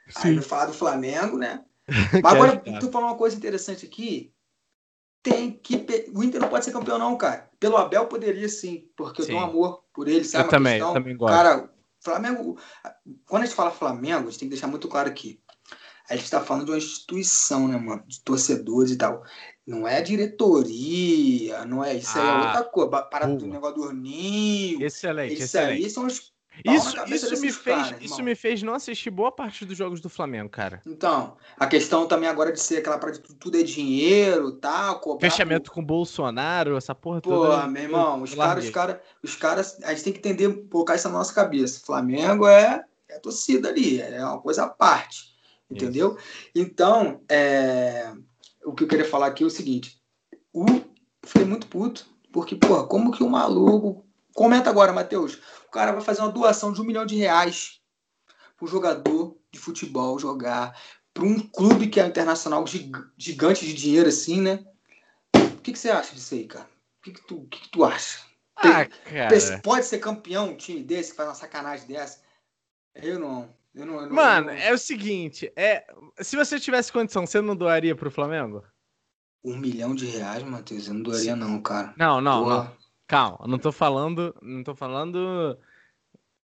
Sim. 0.10 0.28
Aí 0.30 0.36
não 0.36 0.42
fala 0.42 0.68
do 0.68 0.74
Flamengo, 0.74 1.38
né? 1.38 1.64
Mas 2.24 2.34
agora, 2.34 2.64
tu 2.80 2.92
falou 2.92 3.10
uma 3.10 3.18
coisa 3.18 3.36
interessante 3.36 3.86
aqui. 3.86 4.34
Tem 5.22 5.52
que. 5.52 5.86
O 6.14 6.24
Inter 6.24 6.42
não 6.42 6.50
pode 6.50 6.66
ser 6.66 6.72
campeão, 6.72 6.98
não, 6.98 7.18
cara. 7.18 7.50
Pelo 7.60 7.78
Abel 7.78 8.08
poderia 8.08 8.48
sim, 8.50 8.90
porque 8.96 9.22
sim. 9.22 9.32
eu 9.32 9.36
tenho 9.36 9.50
amor 9.50 9.84
por 9.94 10.08
ele, 10.08 10.24
sabe? 10.24 10.46
Eu 10.46 10.50
também, 10.50 10.74
questão, 10.74 10.90
eu 10.90 10.94
também 10.94 11.16
gosto. 11.16 11.34
Cara, 11.34 11.70
Flamengo. 12.02 12.58
Quando 13.26 13.44
a 13.44 13.46
gente 13.46 13.56
fala 13.56 13.72
Flamengo, 13.72 14.28
a 14.28 14.32
gente 14.32 14.40
tem 14.40 14.50
que 14.50 14.56
deixar 14.56 14.68
muito 14.68 14.88
claro 14.88 15.10
aqui. 15.10 15.40
A 16.10 16.16
gente 16.16 16.26
está 16.26 16.42
falando 16.42 16.66
de 16.66 16.72
uma 16.72 16.78
instituição, 16.78 17.68
né, 17.70 17.78
mano? 17.78 18.04
De 18.06 18.20
torcedores 18.22 18.92
e 18.92 18.98
tal. 18.98 19.24
Não 19.66 19.88
é 19.88 20.02
diretoria, 20.02 21.64
não 21.66 21.82
é 21.82 21.96
isso 21.96 22.20
aí, 22.20 22.28
é 22.28 22.30
ah, 22.30 22.46
outra 22.48 22.64
coisa. 22.66 23.04
Para 23.04 23.26
do 23.28 23.48
negócio 23.48 23.76
do 23.76 23.94
Ninho. 23.94 24.84
Excelente, 24.84 25.36
isso 25.36 25.44
excelente. 25.44 25.86
aí 25.86 25.90
são 25.90 26.06
os 26.06 26.33
isso, 26.64 26.96
isso, 27.08 27.42
me 27.42 27.52
fez, 27.52 27.90
cara, 27.90 27.98
isso 28.00 28.24
me 28.24 28.36
fez 28.36 28.62
não 28.62 28.76
assistir 28.76 29.10
boa 29.10 29.32
parte 29.32 29.66
dos 29.66 29.76
jogos 29.76 30.00
do 30.00 30.10
Flamengo, 30.10 30.50
cara. 30.50 30.82
Então, 30.86 31.36
a 31.58 31.66
questão 31.66 32.08
também 32.08 32.30
agora 32.30 32.52
de 32.52 32.60
ser 32.60 32.78
aquela 32.78 33.00
parte 33.00 33.20
de 33.22 33.36
tudo 33.36 33.58
é 33.58 33.64
dinheiro, 33.64 34.52
tá? 34.52 34.94
Cobrar 34.96 35.30
Fechamento 35.30 35.72
por... 35.72 35.76
com 35.76 35.84
Bolsonaro, 35.84 36.78
essa 36.78 36.94
porra 36.94 37.22
Pô, 37.22 37.30
toda. 37.32 37.62
Pô, 37.62 37.68
meu 37.68 37.84
irmão, 37.84 38.22
os 38.22 38.36
caras, 38.36 38.66
os 38.66 38.70
caras, 38.70 38.98
os 39.24 39.36
caras, 39.36 39.78
a 39.84 39.94
gente 39.94 40.04
tem 40.04 40.14
que 40.14 40.20
entender, 40.20 40.68
colocar 40.70 40.96
isso 40.96 41.10
na 41.10 41.18
nossa 41.18 41.34
cabeça. 41.34 41.82
Flamengo 41.84 42.48
é, 42.48 42.84
é 43.10 43.20
torcida 43.20 43.70
ali, 43.70 44.00
é 44.00 44.24
uma 44.24 44.40
coisa 44.40 44.66
à 44.66 44.70
parte, 44.70 45.34
entendeu? 45.70 46.16
Isso. 46.18 46.52
Então, 46.56 47.22
é... 47.28 48.14
o 48.64 48.74
que 48.74 48.84
eu 48.84 48.88
queria 48.88 49.06
falar 49.06 49.28
aqui 49.28 49.44
é 49.44 49.48
o 49.48 49.50
seguinte: 49.50 50.00
o... 50.54 50.66
fiquei 51.26 51.46
muito 51.46 51.66
puto, 51.66 52.06
porque, 52.32 52.56
porra, 52.56 52.86
como 52.86 53.12
que 53.12 53.24
o 53.24 53.30
maluco. 53.30 54.06
Comenta 54.34 54.70
agora, 54.70 54.92
Matheus 54.92 55.40
cara 55.74 55.92
vai 55.92 56.02
fazer 56.02 56.22
uma 56.22 56.32
doação 56.32 56.72
de 56.72 56.80
um 56.80 56.86
milhão 56.86 57.06
de 57.06 57.16
reais 57.16 57.82
para 58.56 58.66
um 58.66 58.68
jogador 58.68 59.36
de 59.52 59.60
futebol 59.60 60.20
jogar, 60.20 60.80
para 61.12 61.24
um 61.26 61.40
clube 61.40 61.90
que 61.90 62.00
é 62.00 62.06
internacional 62.06 62.64
gigante 63.18 63.66
de 63.66 63.74
dinheiro 63.74 64.08
assim, 64.08 64.40
né? 64.40 64.64
O 65.36 65.58
que, 65.58 65.74
que 65.74 65.80
você 65.80 65.90
acha 65.90 66.14
disso 66.14 66.36
aí, 66.36 66.46
cara? 66.46 66.70
O 67.00 67.04
que, 67.04 67.12
que, 67.12 67.28
tu, 67.28 67.48
que, 67.50 67.62
que 67.62 67.70
tu 67.70 67.84
acha? 67.84 68.20
Ah, 68.56 68.86
cara. 68.86 69.60
Pode 69.64 69.86
ser 69.86 69.98
campeão 69.98 70.50
um 70.50 70.56
time 70.56 70.84
desse 70.84 71.12
que 71.12 71.18
faz 71.18 71.30
uma 71.30 71.36
sacanagem 71.36 71.88
dessa? 71.88 72.22
Eu 72.94 73.20
não. 73.20 73.50
Eu 73.74 73.88
não, 73.88 73.96
eu 73.96 74.08
não 74.08 74.16
Mano, 74.16 74.52
eu 74.52 74.56
não... 74.56 74.62
é 74.62 74.72
o 74.72 74.78
seguinte, 74.78 75.52
é, 75.56 75.84
se 76.22 76.36
você 76.36 76.60
tivesse 76.60 76.94
condição, 76.94 77.26
você 77.26 77.42
não 77.42 77.56
doaria 77.56 77.96
pro 77.96 78.12
Flamengo? 78.12 78.64
Um 79.44 79.58
milhão 79.58 79.96
de 79.96 80.06
reais, 80.06 80.44
Matheus, 80.44 80.88
eu 80.88 80.94
não 80.94 81.02
doaria 81.02 81.36
não, 81.36 81.60
cara. 81.60 81.92
Não, 81.98 82.22
não, 82.22 82.44
Porra. 82.44 82.56
não. 82.56 82.83
Calma, 83.14 83.46
não 83.48 83.60
tô 83.60 83.72
falando. 83.72 84.36
Não 84.42 84.64
tô 84.64 84.74
falando. 84.74 85.56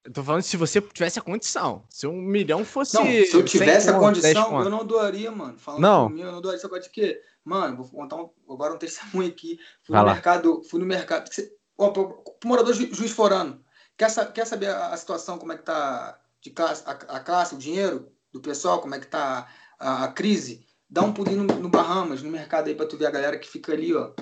Eu 0.04 0.12
tô 0.12 0.22
falando 0.22 0.42
se 0.42 0.56
você 0.56 0.80
tivesse 0.80 1.18
a 1.18 1.22
condição. 1.22 1.84
Se 1.90 2.06
um 2.06 2.22
milhão 2.22 2.64
fosse. 2.64 2.94
Não, 2.94 3.04
se 3.04 3.34
eu 3.34 3.44
tivesse 3.44 3.90
a 3.90 3.98
condição, 3.98 4.62
eu 4.62 4.70
não 4.70 4.86
doaria, 4.86 5.32
mano. 5.32 5.58
Falando 5.58 5.82
não. 5.82 6.08
Mim, 6.08 6.20
eu 6.20 6.30
não 6.30 6.40
doaria. 6.40 6.60
Você 6.60 6.68
pode 6.68 6.84
de 6.84 6.90
quê? 6.90 7.20
Mano, 7.44 7.78
vou 7.78 7.88
contar 7.88 8.14
um, 8.14 8.30
agora 8.48 8.72
um 8.72 8.78
testemunho 8.78 9.28
aqui. 9.28 9.58
Fui 9.82 9.94
Vai 9.94 10.02
no 10.02 10.06
lá. 10.06 10.12
mercado. 10.12 10.62
Fui 10.70 10.78
no 10.78 10.86
mercado. 10.86 11.28
Ó, 11.76 11.90
pro, 11.90 12.22
pro 12.38 12.48
morador 12.48 12.72
ju, 12.72 12.88
juiz 12.94 13.10
forano. 13.10 13.60
Quer, 13.96 14.32
quer 14.32 14.46
saber 14.46 14.68
a, 14.68 14.90
a, 14.90 14.96
situação, 14.96 15.38
como 15.38 15.52
é 15.52 15.56
que 15.56 15.64
tá 15.64 16.20
de 16.40 16.50
classe, 16.50 16.84
a, 16.86 16.92
a, 16.92 17.20
classe, 17.20 17.56
o 17.56 17.58
dinheiro 17.58 18.12
do 18.32 18.40
pessoal, 18.40 18.80
como 18.80 18.94
é 18.94 19.00
que 19.00 19.08
tá 19.08 19.48
a, 19.76 20.04
a 20.04 20.08
crise? 20.12 20.64
Dá 20.88 21.02
um 21.02 21.12
pulinho 21.12 21.42
no, 21.42 21.54
no 21.56 21.68
Bahamas, 21.68 22.22
no 22.22 22.30
mercado 22.30 22.68
aí, 22.68 22.76
pra 22.76 22.86
tu 22.86 22.96
ver 22.96 23.06
a 23.06 23.10
galera 23.10 23.38
que 23.38 23.48
fica 23.48 23.72
ali, 23.72 23.92
ó 23.92 24.12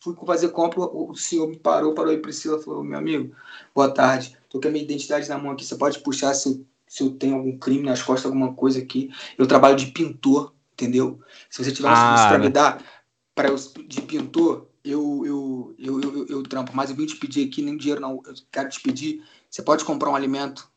fui 0.00 0.16
fazer 0.26 0.48
compra, 0.48 0.80
o 0.80 1.14
senhor 1.14 1.46
me 1.46 1.58
parou, 1.58 1.94
parou 1.94 2.10
aí, 2.10 2.18
Priscila, 2.18 2.60
falou, 2.60 2.82
meu 2.82 2.98
amigo, 2.98 3.34
boa 3.74 3.90
tarde, 3.90 4.36
tô 4.48 4.60
com 4.60 4.68
a 4.68 4.70
minha 4.70 4.82
identidade 4.82 5.28
na 5.28 5.38
mão 5.38 5.52
aqui, 5.52 5.64
você 5.64 5.76
pode 5.76 6.00
puxar 6.00 6.32
se 6.34 6.48
eu, 6.48 6.66
se 6.88 7.02
eu 7.02 7.10
tenho 7.10 7.36
algum 7.36 7.56
crime 7.58 7.84
nas 7.84 8.02
costas, 8.02 8.26
alguma 8.26 8.54
coisa 8.54 8.80
aqui. 8.80 9.10
Eu 9.38 9.46
trabalho 9.46 9.76
de 9.76 9.86
pintor, 9.86 10.54
entendeu? 10.72 11.20
Se 11.48 11.62
você 11.62 11.70
tiver 11.70 11.88
ah, 11.88 11.92
um 11.92 12.28
para 12.28 12.38
me 12.38 12.48
dar 12.48 12.82
para 13.34 13.48
eu 13.48 13.56
de 13.56 14.02
pintor, 14.02 14.66
eu, 14.84 15.22
eu, 15.24 15.74
eu, 15.78 16.00
eu, 16.00 16.26
eu, 16.26 16.42
trampo, 16.42 16.72
mas 16.74 16.90
eu 16.90 16.96
vim 16.96 17.06
te 17.06 17.16
pedir 17.16 17.46
aqui, 17.46 17.62
nem 17.62 17.76
dinheiro 17.76 18.00
não, 18.00 18.22
eu 18.26 18.34
quero 18.50 18.70
te 18.70 18.80
pedir, 18.80 19.22
você 19.48 19.62
pode 19.62 19.84
comprar 19.84 20.10
um 20.10 20.16
alimento 20.16 20.68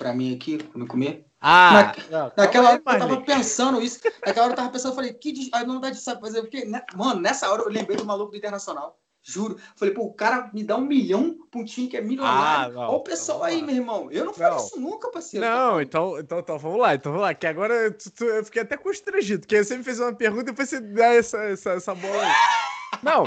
para 0.00 0.14
mim 0.14 0.34
aqui, 0.34 0.56
para 0.56 0.80
me 0.80 0.86
comer? 0.86 1.26
Ah, 1.38 1.94
Na, 2.10 2.18
não, 2.18 2.32
naquela 2.34 2.70
hora 2.70 2.82
eu 2.86 2.98
tava 2.98 3.20
pensando 3.20 3.82
isso. 3.82 4.00
Naquela 4.26 4.46
hora 4.46 4.52
eu 4.52 4.56
tava 4.56 4.70
pensando, 4.70 4.92
eu 4.92 4.96
falei, 4.96 5.12
que 5.12 5.50
aí 5.52 5.66
não 5.66 5.78
dá 5.78 5.90
de 5.90 6.00
saber 6.00 6.20
fazer. 6.22 6.40
Porque, 6.40 6.64
né? 6.64 6.82
mano, 6.96 7.20
nessa 7.20 7.50
hora 7.50 7.62
eu 7.62 7.68
lembrei 7.68 7.98
do 7.98 8.04
maluco 8.04 8.30
do 8.30 8.36
Internacional. 8.36 8.98
Juro. 9.22 9.58
Falei, 9.76 9.92
pô, 9.92 10.04
o 10.04 10.14
cara 10.14 10.50
me 10.52 10.64
dá 10.64 10.76
um 10.76 10.80
milhão 10.80 11.36
pra 11.50 11.60
um 11.60 11.64
time 11.64 11.88
que 11.88 11.96
é 11.96 12.00
milionário. 12.00 12.80
Ah, 12.80 12.88
Olha 12.88 12.96
o 12.96 13.02
pessoal 13.02 13.42
aí, 13.42 13.62
meu 13.62 13.76
irmão. 13.76 14.10
Eu 14.10 14.24
não 14.24 14.32
faço 14.32 14.68
isso 14.68 14.80
nunca, 14.80 15.10
parceiro. 15.10 15.44
Não, 15.44 15.80
então, 15.80 16.18
então, 16.18 16.38
então 16.38 16.58
vamos 16.58 16.80
lá, 16.80 16.94
então 16.94 17.12
vamos 17.12 17.26
lá. 17.26 17.34
Que 17.34 17.46
agora 17.46 17.90
tu, 17.90 18.10
tu, 18.10 18.24
eu 18.24 18.44
fiquei 18.44 18.62
até 18.62 18.78
constrangido, 18.78 19.40
porque 19.40 19.62
você 19.62 19.76
me 19.76 19.84
fez 19.84 20.00
uma 20.00 20.14
pergunta 20.14 20.42
e 20.42 20.46
depois 20.46 20.70
você 20.70 20.80
dá 20.80 21.06
essa, 21.06 21.38
essa, 21.44 21.70
essa 21.72 21.94
bola 21.94 22.22
aí. 22.22 22.32
Não, 23.02 23.24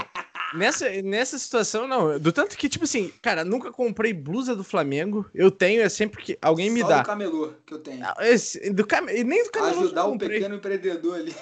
nessa, 0.54 0.88
nessa 1.02 1.38
situação, 1.38 1.86
não. 1.86 2.18
Do 2.18 2.32
tanto 2.32 2.56
que, 2.56 2.68
tipo 2.68 2.84
assim, 2.84 3.12
cara, 3.20 3.44
nunca 3.44 3.72
comprei 3.72 4.12
blusa 4.12 4.54
do 4.54 4.64
Flamengo. 4.64 5.28
Eu 5.34 5.50
tenho, 5.50 5.82
é 5.82 5.88
sempre 5.88 6.22
que 6.22 6.38
alguém 6.40 6.70
me 6.70 6.82
dá. 6.82 7.00
do 7.00 7.06
camelô 7.06 7.52
que 7.66 7.74
eu 7.74 7.78
tenho. 7.78 8.04
Ah, 8.04 8.16
esse, 8.20 8.70
do 8.70 8.86
cam... 8.86 9.02
Nem 9.02 9.44
do 9.44 9.50
camelô. 9.50 9.80
Ajudar 9.80 10.06
o 10.06 10.18
pequeno 10.18 10.54
empreendedor 10.54 11.16
ali. 11.16 11.34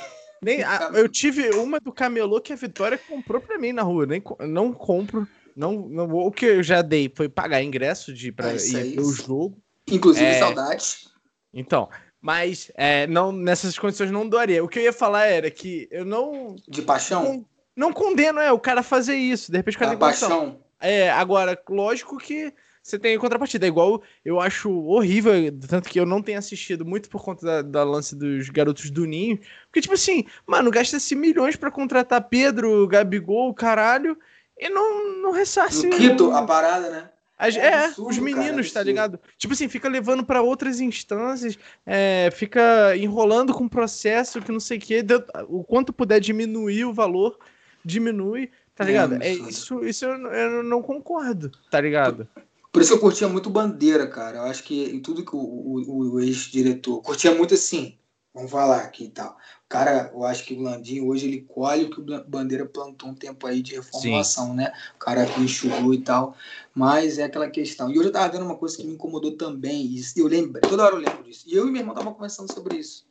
Nem, 0.43 0.62
a, 0.64 0.90
eu 0.94 1.09
tive 1.09 1.51
uma 1.51 1.78
do 1.78 1.93
camelô 1.93 2.40
que 2.40 2.52
a 2.52 2.56
Vitória 2.56 2.98
comprou 2.98 3.40
pra 3.40 3.59
mim 3.59 3.72
na 3.72 3.82
rua. 3.82 4.06
Nem, 4.06 4.22
não 4.40 4.72
compro. 4.72 5.28
Não, 5.55 5.86
não, 5.89 6.10
o 6.10 6.32
que 6.32 6.47
eu 6.47 6.62
já 6.62 6.80
dei 6.80 7.12
foi 7.14 7.28
pagar 7.28 7.62
ingresso 7.62 8.12
de, 8.12 8.32
pra 8.32 8.52
é 8.52 8.56
ir 8.56 8.97
ver 8.97 9.01
o 9.01 9.12
jogo. 9.12 9.59
Inclusive, 9.86 10.24
é, 10.24 10.39
saudades. 10.39 11.10
Então, 11.52 11.89
mas 12.20 12.70
é, 12.74 13.06
não, 13.06 13.32
nessas 13.32 13.78
condições 13.78 14.10
não 14.10 14.28
doaria. 14.28 14.64
O 14.64 14.68
que 14.68 14.78
eu 14.78 14.84
ia 14.84 14.93
falar 14.93 15.26
era 15.26 15.51
que 15.51 15.89
eu 15.90 16.05
não. 16.05 16.56
De 16.66 16.80
paixão? 16.80 17.44
Não, 17.77 17.93
condeno, 17.93 18.39
é, 18.39 18.53
o 18.53 18.59
cara 18.59 18.82
fazer 18.82 19.16
isso. 19.16 19.51
De 19.51 19.57
repente 19.57 19.77
o 19.77 19.81
cara 19.81 19.90
tem 19.93 19.99
paixão. 19.99 20.61
É, 20.81 21.11
agora, 21.11 21.61
lógico 21.69 22.19
que 22.19 22.53
você 22.82 22.99
tem 22.99 23.16
contrapartida. 23.19 23.66
É 23.66 23.69
igual 23.69 24.03
eu 24.24 24.40
acho 24.40 24.70
horrível, 24.70 25.32
tanto 25.69 25.89
que 25.89 26.01
eu 26.01 26.05
não 26.05 26.20
tenho 26.20 26.39
assistido 26.39 26.85
muito 26.85 27.09
por 27.09 27.23
conta 27.23 27.47
da, 27.47 27.62
da 27.62 27.85
lance 27.85 28.16
dos 28.16 28.49
garotos 28.49 28.90
do 28.90 29.05
Ninho. 29.05 29.39
Porque, 29.66 29.81
tipo 29.81 29.94
assim, 29.94 30.24
mano, 30.47 30.70
gasta-se 30.70 31.15
milhões 31.15 31.57
para 31.57 31.70
contratar 31.70 32.28
Pedro, 32.28 32.86
Gabigol, 32.89 33.55
caralho, 33.55 34.19
e 34.59 34.69
não, 34.69 35.23
não 35.23 35.31
ressarce. 35.31 35.86
No 35.86 35.97
quinto, 35.97 36.32
a 36.32 36.43
parada, 36.43 36.90
né? 36.90 37.09
As, 37.39 37.57
é, 37.57 37.61
é 37.61 37.85
absurdo, 37.86 38.11
os 38.11 38.19
meninos, 38.19 38.69
cara, 38.69 38.85
tá 38.85 38.89
ligado? 38.89 39.20
Tipo 39.36 39.55
assim, 39.55 39.69
fica 39.69 39.89
levando 39.89 40.24
para 40.24 40.43
outras 40.43 40.81
instâncias, 40.81 41.59
é, 41.85 42.31
fica 42.32 42.97
enrolando 42.97 43.53
com 43.53 43.65
o 43.65 43.70
processo 43.70 44.40
que 44.40 44.53
não 44.53 44.61
sei 44.61 44.78
o 44.78 44.81
que, 44.81 45.05
o 45.49 45.65
quanto 45.65 45.93
puder 45.93 46.20
diminuir 46.20 46.85
o 46.85 46.93
valor, 46.93 47.36
diminui, 47.84 48.50
tá 48.74 48.84
ligado? 48.84 49.22
É, 49.22 49.28
é 49.28 49.34
isso, 49.34 49.84
isso 49.84 50.04
eu, 50.04 50.26
eu, 50.28 50.62
não 50.62 50.82
concordo, 50.82 51.50
tá 51.70 51.80
ligado? 51.80 52.28
Por 52.72 52.80
isso 52.80 52.94
eu 52.94 52.98
curtia 52.98 53.28
muito 53.28 53.50
Bandeira, 53.50 54.06
cara. 54.06 54.38
Eu 54.38 54.44
acho 54.44 54.62
que 54.64 54.84
em 54.84 55.00
tudo 55.00 55.24
que 55.24 55.36
o, 55.36 55.38
o, 55.38 56.12
o 56.14 56.20
ex-diretor 56.20 57.02
curtia 57.02 57.34
muito 57.34 57.52
assim, 57.52 57.98
vamos 58.32 58.50
falar 58.50 58.78
aqui 58.78 59.04
e 59.04 59.10
tal. 59.10 59.36
Cara, 59.68 60.10
eu 60.12 60.22
acho 60.24 60.44
que 60.44 60.52
o 60.52 60.60
Landim 60.60 61.00
hoje 61.00 61.26
ele 61.26 61.46
colhe 61.48 61.84
o 61.84 61.90
que 61.90 61.98
o 61.98 62.24
Bandeira 62.24 62.66
plantou 62.66 63.09
um 63.09 63.14
tempo 63.14 63.46
aí 63.46 63.62
de 63.62 63.74
reformulação, 63.74 64.48
Sim. 64.48 64.56
né? 64.56 64.72
O 64.94 64.98
cara 64.98 65.24
enxugou 65.40 65.94
e 65.94 66.02
tal. 66.02 66.36
Mas 66.74 67.18
é 67.18 67.24
aquela 67.24 67.48
questão. 67.48 67.90
E 67.90 67.98
hoje 67.98 68.09
eu 68.09 68.12
tava 68.12 68.30
vendo 68.30 68.44
uma 68.44 68.56
coisa 68.56 68.76
que 68.76 68.84
me 68.84 68.92
incomodou 68.92 69.34
também. 69.34 69.86
E 69.86 70.02
eu 70.16 70.26
lembro, 70.26 70.60
toda 70.60 70.84
hora 70.84 70.94
eu 70.94 70.98
lembro 70.98 71.22
disso. 71.22 71.44
E 71.46 71.54
eu 71.54 71.66
e 71.66 71.70
meu 71.70 71.80
irmão 71.80 71.94
tava 71.94 72.12
conversando 72.12 72.52
sobre 72.52 72.76
isso. 72.76 73.06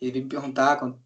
Ele 0.00 0.12
veio 0.12 0.24
me 0.24 0.30
perguntar 0.30 0.76
quando, 0.76 0.98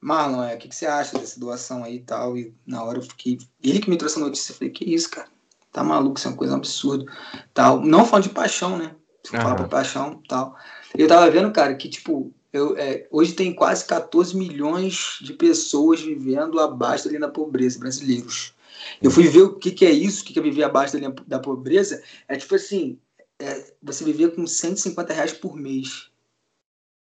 Marlon, 0.00 0.44
é, 0.44 0.54
o 0.54 0.58
que, 0.58 0.68
que, 0.68 0.74
você 0.74 0.86
acha 0.86 1.18
dessa 1.18 1.38
doação 1.40 1.82
aí 1.82 1.96
e 1.96 2.02
tal? 2.02 2.36
E 2.36 2.54
na 2.66 2.82
hora 2.82 2.98
eu 2.98 3.02
fiquei. 3.02 3.38
Ele 3.62 3.80
que 3.80 3.90
me 3.90 3.96
trouxe 3.96 4.18
a 4.18 4.20
notícia, 4.20 4.52
eu 4.52 4.56
falei, 4.56 4.72
que 4.72 4.84
isso, 4.84 5.10
cara? 5.10 5.28
Tá 5.72 5.82
maluco, 5.82 6.18
isso 6.18 6.28
é 6.28 6.30
uma 6.30 6.36
coisa 6.36 6.54
absurda. 6.54 7.04
Tal. 7.52 7.80
Não 7.80 8.04
falando 8.04 8.24
de 8.24 8.30
paixão, 8.30 8.78
né? 8.78 8.94
Se 9.24 9.34
uhum. 9.34 9.42
falar 9.42 9.56
pra 9.56 9.68
paixão 9.68 10.22
tal. 10.28 10.56
Eu 10.96 11.08
tava 11.08 11.30
vendo, 11.30 11.52
cara, 11.52 11.74
que, 11.74 11.88
tipo, 11.88 12.32
eu, 12.52 12.76
é, 12.78 13.06
hoje 13.10 13.32
tem 13.32 13.54
quase 13.54 13.84
14 13.84 14.36
milhões 14.36 15.18
de 15.20 15.34
pessoas 15.34 16.00
vivendo 16.00 16.58
abaixo 16.58 17.04
da 17.04 17.10
linha 17.10 17.20
da 17.20 17.28
pobreza, 17.28 17.78
brasileiros. 17.78 18.54
Eu 19.02 19.10
fui 19.10 19.24
ver 19.28 19.42
o 19.42 19.54
que, 19.54 19.70
que 19.70 19.84
é 19.84 19.90
isso, 19.90 20.22
o 20.22 20.24
que, 20.24 20.32
que 20.32 20.38
é 20.38 20.42
viver 20.42 20.62
abaixo 20.62 20.94
da 20.94 20.98
linha 20.98 21.14
da 21.26 21.38
pobreza. 21.38 22.02
É 22.26 22.36
tipo 22.36 22.54
assim, 22.54 22.98
é, 23.38 23.72
você 23.82 24.04
viver 24.04 24.34
com 24.34 24.46
150 24.46 25.12
reais 25.12 25.32
por 25.32 25.56
mês. 25.56 26.10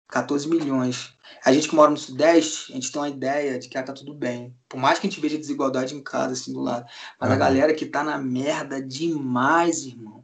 14 0.08 0.48
milhões. 0.48 1.14
A 1.44 1.52
gente 1.52 1.70
que 1.70 1.76
mora 1.76 1.92
no 1.92 1.98
Sudeste, 1.98 2.72
a 2.72 2.76
gente 2.76 2.92
tem 2.92 3.02
uma 3.02 3.10
ideia 3.10 3.60
de 3.60 3.68
que 3.68 3.78
ah, 3.78 3.84
tá 3.84 3.94
tudo 3.94 4.14
bem. 4.14 4.56
Por 4.70 4.80
mais 4.80 5.00
que 5.00 5.08
a 5.08 5.10
gente 5.10 5.20
veja 5.20 5.38
desigualdade 5.38 5.96
em 5.96 6.04
casa, 6.04 6.34
assim, 6.34 6.54
do 6.54 6.60
lado. 6.60 6.86
Mas 7.20 7.30
uhum. 7.30 7.36
a 7.36 7.40
galera 7.40 7.74
que 7.74 7.86
tá 7.86 8.04
na 8.04 8.18
merda 8.18 8.82
demais, 8.82 9.86
irmão. 9.86 10.24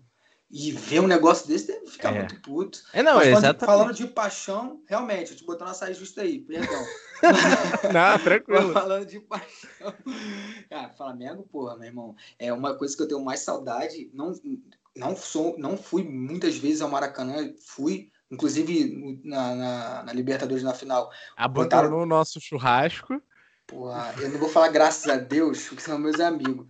E 0.53 0.70
ver 0.72 0.99
um 0.99 1.08
negócio 1.08 1.48
desse 1.48 1.68
deve 1.68 1.88
ficar 1.88 2.14
é. 2.14 2.20
muito 2.20 2.41
puto. 2.41 2.80
É, 2.91 3.02
não, 3.02 3.22
exatamente. 3.22 3.66
Falando 3.66 3.94
de 3.94 4.06
paixão, 4.08 4.82
realmente, 4.86 5.32
eu 5.32 5.38
te 5.38 5.45
botou 5.45 5.66
na 5.66 5.74
saia 5.74 5.94
justa 5.94 6.22
aí, 6.22 6.40
perdão. 6.40 6.86
não, 7.94 8.20
tranquilo. 8.20 8.72
falando 8.74 9.06
de 9.06 9.22
paixão. 9.22 9.94
Ah, 10.70 10.90
Flamengo, 10.90 11.48
porra, 11.49 11.78
meu 11.78 11.88
irmão. 11.88 12.16
É 12.38 12.52
uma 12.52 12.76
coisa 12.76 12.95
que 12.98 13.02
eu 13.02 13.08
tenho 13.08 13.24
mais 13.24 13.40
saudade. 13.40 14.12
Não, 14.14 14.34
não, 14.95 15.15
sou, 15.15 15.57
não 15.57 15.77
fui 15.77 16.03
muitas 16.03 16.57
vezes 16.57 16.81
ao 16.81 16.89
Maracanã, 16.89 17.53
fui 17.65 18.11
inclusive 18.31 19.19
na, 19.26 19.55
na, 19.55 20.03
na 20.03 20.13
Libertadores 20.13 20.63
na 20.63 20.73
final. 20.73 21.11
Abandonou 21.35 21.63
botaram... 21.63 21.97
o 21.99 22.05
nosso 22.05 22.39
churrasco. 22.39 23.22
Porra, 23.68 24.13
eu 24.19 24.30
não 24.30 24.39
vou 24.39 24.49
falar 24.49 24.69
graças 24.69 25.07
a 25.07 25.18
Deus, 25.18 25.68
porque 25.68 25.84
são 25.84 25.99
meus 25.99 26.19
amigos. 26.19 26.68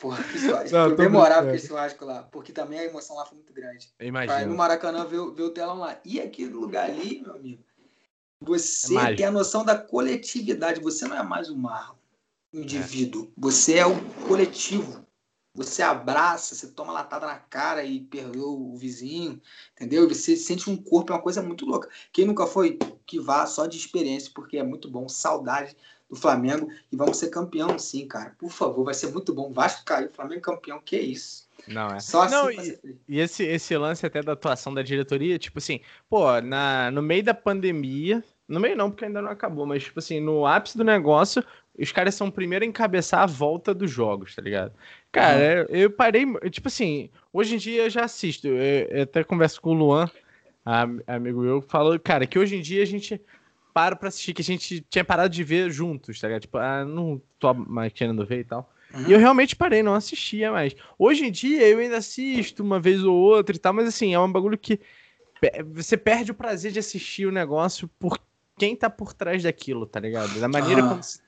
Porra, 0.00 0.22
que 0.24 0.38
churrasco. 0.38 0.76
Não, 0.76 0.96
foi 0.96 1.04
memorável 1.04 1.50
aquele 1.50 1.66
churrasco 1.66 2.04
lá, 2.04 2.22
porque 2.24 2.52
também 2.52 2.80
a 2.80 2.84
emoção 2.84 3.16
lá 3.16 3.24
foi 3.24 3.36
muito 3.36 3.52
grande. 3.52 3.88
Imagina. 4.00 4.46
no 4.46 4.56
Maracanã 4.56 5.04
ver, 5.04 5.32
ver 5.32 5.42
o 5.42 5.50
telão 5.50 5.78
lá. 5.78 5.98
E 6.04 6.20
aquele 6.20 6.52
lugar 6.52 6.90
ali, 6.90 7.22
meu 7.22 7.34
amigo, 7.34 7.64
você 8.40 8.96
é 8.96 9.14
tem 9.14 9.26
a 9.26 9.30
noção 9.30 9.64
da 9.64 9.76
coletividade. 9.76 10.80
Você 10.80 11.06
não 11.06 11.16
é 11.16 11.22
mais 11.22 11.50
um 11.50 11.56
Marlon, 11.56 11.96
um 12.52 12.60
indivíduo. 12.60 13.24
É. 13.24 13.40
Você 13.40 13.74
é 13.74 13.86
o 13.86 14.00
coletivo. 14.26 15.04
Você 15.58 15.82
abraça, 15.82 16.54
você 16.54 16.68
toma 16.68 16.92
latada 16.92 17.26
na 17.26 17.34
cara 17.34 17.82
e 17.82 18.00
perdoa 18.00 18.48
o 18.48 18.76
vizinho, 18.76 19.42
entendeu? 19.74 20.08
Você 20.08 20.36
sente 20.36 20.70
um 20.70 20.76
corpo, 20.76 21.12
é 21.12 21.16
uma 21.16 21.22
coisa 21.22 21.42
muito 21.42 21.66
louca. 21.66 21.88
Quem 22.12 22.24
nunca 22.24 22.46
foi, 22.46 22.78
que 23.04 23.18
vá 23.18 23.44
só 23.44 23.66
de 23.66 23.76
experiência, 23.76 24.30
porque 24.32 24.56
é 24.56 24.62
muito 24.62 24.88
bom. 24.88 25.08
Saudade 25.08 25.76
do 26.08 26.14
Flamengo 26.14 26.70
e 26.92 26.96
vamos 26.96 27.16
ser 27.16 27.28
campeão, 27.30 27.76
sim, 27.76 28.06
cara. 28.06 28.36
Por 28.38 28.50
favor, 28.50 28.84
vai 28.84 28.94
ser 28.94 29.10
muito 29.10 29.34
bom. 29.34 29.52
Vasco 29.52 29.84
caiu, 29.84 30.08
Flamengo 30.12 30.42
campeão, 30.42 30.80
que 30.80 30.96
isso? 30.96 31.48
Não, 31.66 31.88
é. 31.88 31.98
Só 31.98 32.22
assim 32.22 32.34
não, 32.34 32.50
e, 32.52 32.78
e, 33.08 33.18
esse, 33.18 33.42
esse 33.42 33.76
lance 33.76 34.06
até 34.06 34.22
da 34.22 34.34
atuação 34.34 34.72
da 34.72 34.80
diretoria, 34.80 35.40
tipo 35.40 35.58
assim, 35.58 35.80
pô, 36.08 36.40
na, 36.40 36.88
no 36.92 37.02
meio 37.02 37.24
da 37.24 37.34
pandemia, 37.34 38.22
no 38.46 38.60
meio 38.60 38.76
não, 38.76 38.90
porque 38.90 39.06
ainda 39.06 39.20
não 39.20 39.32
acabou, 39.32 39.66
mas 39.66 39.82
tipo 39.82 39.98
assim, 39.98 40.20
no 40.20 40.46
ápice 40.46 40.78
do 40.78 40.84
negócio, 40.84 41.44
os 41.78 41.92
caras 41.92 42.14
são 42.14 42.28
o 42.28 42.32
primeiro 42.32 42.64
a 42.64 42.68
encabeçar 42.68 43.22
a 43.22 43.26
volta 43.26 43.72
dos 43.72 43.90
jogos, 43.90 44.34
tá 44.34 44.42
ligado? 44.42 44.72
Cara, 45.12 45.66
uhum. 45.68 45.76
eu 45.76 45.90
parei. 45.90 46.26
Tipo 46.50 46.68
assim, 46.68 47.10
hoje 47.32 47.54
em 47.54 47.58
dia 47.58 47.84
eu 47.84 47.90
já 47.90 48.04
assisto. 48.04 48.48
Eu, 48.48 48.56
eu 48.56 49.02
até 49.02 49.22
converso 49.22 49.60
com 49.60 49.70
o 49.70 49.74
Luan, 49.74 50.10
amigo 51.06 51.40
meu, 51.40 51.62
falou, 51.62 51.98
cara, 51.98 52.26
que 52.26 52.38
hoje 52.38 52.56
em 52.56 52.60
dia 52.60 52.82
a 52.82 52.86
gente 52.86 53.20
para 53.72 53.94
pra 53.94 54.08
assistir, 54.08 54.34
que 54.34 54.42
a 54.42 54.44
gente 54.44 54.80
tinha 54.90 55.04
parado 55.04 55.32
de 55.32 55.44
ver 55.44 55.70
juntos, 55.70 56.20
tá 56.20 56.26
ligado? 56.26 56.42
Tipo, 56.42 56.58
ah, 56.58 56.84
não 56.84 57.22
tô 57.38 57.54
mais 57.54 57.92
querendo 57.92 58.26
ver 58.26 58.40
e 58.40 58.44
tal. 58.44 58.72
Uhum. 58.92 59.04
E 59.06 59.12
eu 59.12 59.18
realmente 59.18 59.54
parei, 59.54 59.82
não 59.82 59.94
assistia 59.94 60.50
mais. 60.50 60.74
Hoje 60.98 61.26
em 61.26 61.30
dia 61.30 61.66
eu 61.68 61.78
ainda 61.78 61.98
assisto 61.98 62.62
uma 62.62 62.80
vez 62.80 63.04
ou 63.04 63.14
outra 63.14 63.54
e 63.54 63.58
tal, 63.58 63.72
mas 63.72 63.86
assim, 63.86 64.14
é 64.14 64.18
um 64.18 64.32
bagulho 64.32 64.58
que 64.58 64.80
você 65.72 65.96
perde 65.96 66.32
o 66.32 66.34
prazer 66.34 66.72
de 66.72 66.80
assistir 66.80 67.26
o 67.26 67.30
negócio 67.30 67.88
por 67.98 68.18
quem 68.58 68.74
tá 68.76 68.90
por 68.90 69.12
trás 69.12 69.42
daquilo, 69.42 69.86
tá 69.86 70.00
ligado? 70.00 70.38
Da 70.40 70.48
maneira 70.48 70.82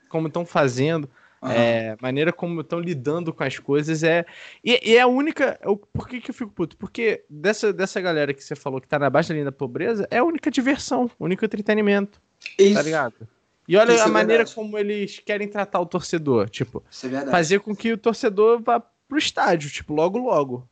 como 0.09 0.27
estão 0.27 0.45
fazendo. 0.45 1.09
Uhum. 1.41 1.49
É, 1.49 1.97
maneira 1.99 2.31
como 2.31 2.61
estão 2.61 2.79
lidando 2.79 3.33
com 3.33 3.43
as 3.43 3.57
coisas 3.57 4.03
é. 4.03 4.25
E, 4.63 4.91
e, 4.91 4.95
é 4.95 5.01
a 5.01 5.07
única. 5.07 5.59
Eu, 5.63 5.75
por 5.75 6.07
que, 6.07 6.21
que 6.21 6.29
eu 6.29 6.35
fico 6.35 6.51
puto? 6.51 6.77
Porque 6.77 7.23
dessa, 7.27 7.73
dessa 7.73 7.99
galera 7.99 8.31
que 8.31 8.43
você 8.43 8.55
falou 8.55 8.79
que 8.79 8.87
tá 8.87 8.99
na 8.99 9.09
baixa 9.09 9.33
linha 9.33 9.45
da 9.45 9.51
pobreza, 9.51 10.07
é 10.11 10.19
a 10.19 10.23
única 10.23 10.51
diversão, 10.51 11.09
o 11.17 11.25
único 11.25 11.43
entretenimento. 11.43 12.19
Tá 12.19 12.63
Isso. 12.63 12.75
Tá 12.75 12.81
ligado? 12.83 13.27
E 13.67 13.75
olha 13.75 13.93
Isso 13.93 14.03
a 14.03 14.07
é 14.07 14.11
maneira 14.11 14.43
verdade. 14.43 14.55
como 14.55 14.77
eles 14.77 15.19
querem 15.19 15.47
tratar 15.47 15.79
o 15.79 15.85
torcedor. 15.85 16.47
Tipo, 16.49 16.83
é 17.03 17.31
fazer 17.31 17.59
com 17.59 17.75
que 17.75 17.91
o 17.91 17.97
torcedor 17.97 18.61
vá 18.61 18.79
pro 18.79 19.17
estádio, 19.17 19.69
tipo, 19.71 19.93
logo, 19.93 20.19
logo. 20.19 20.67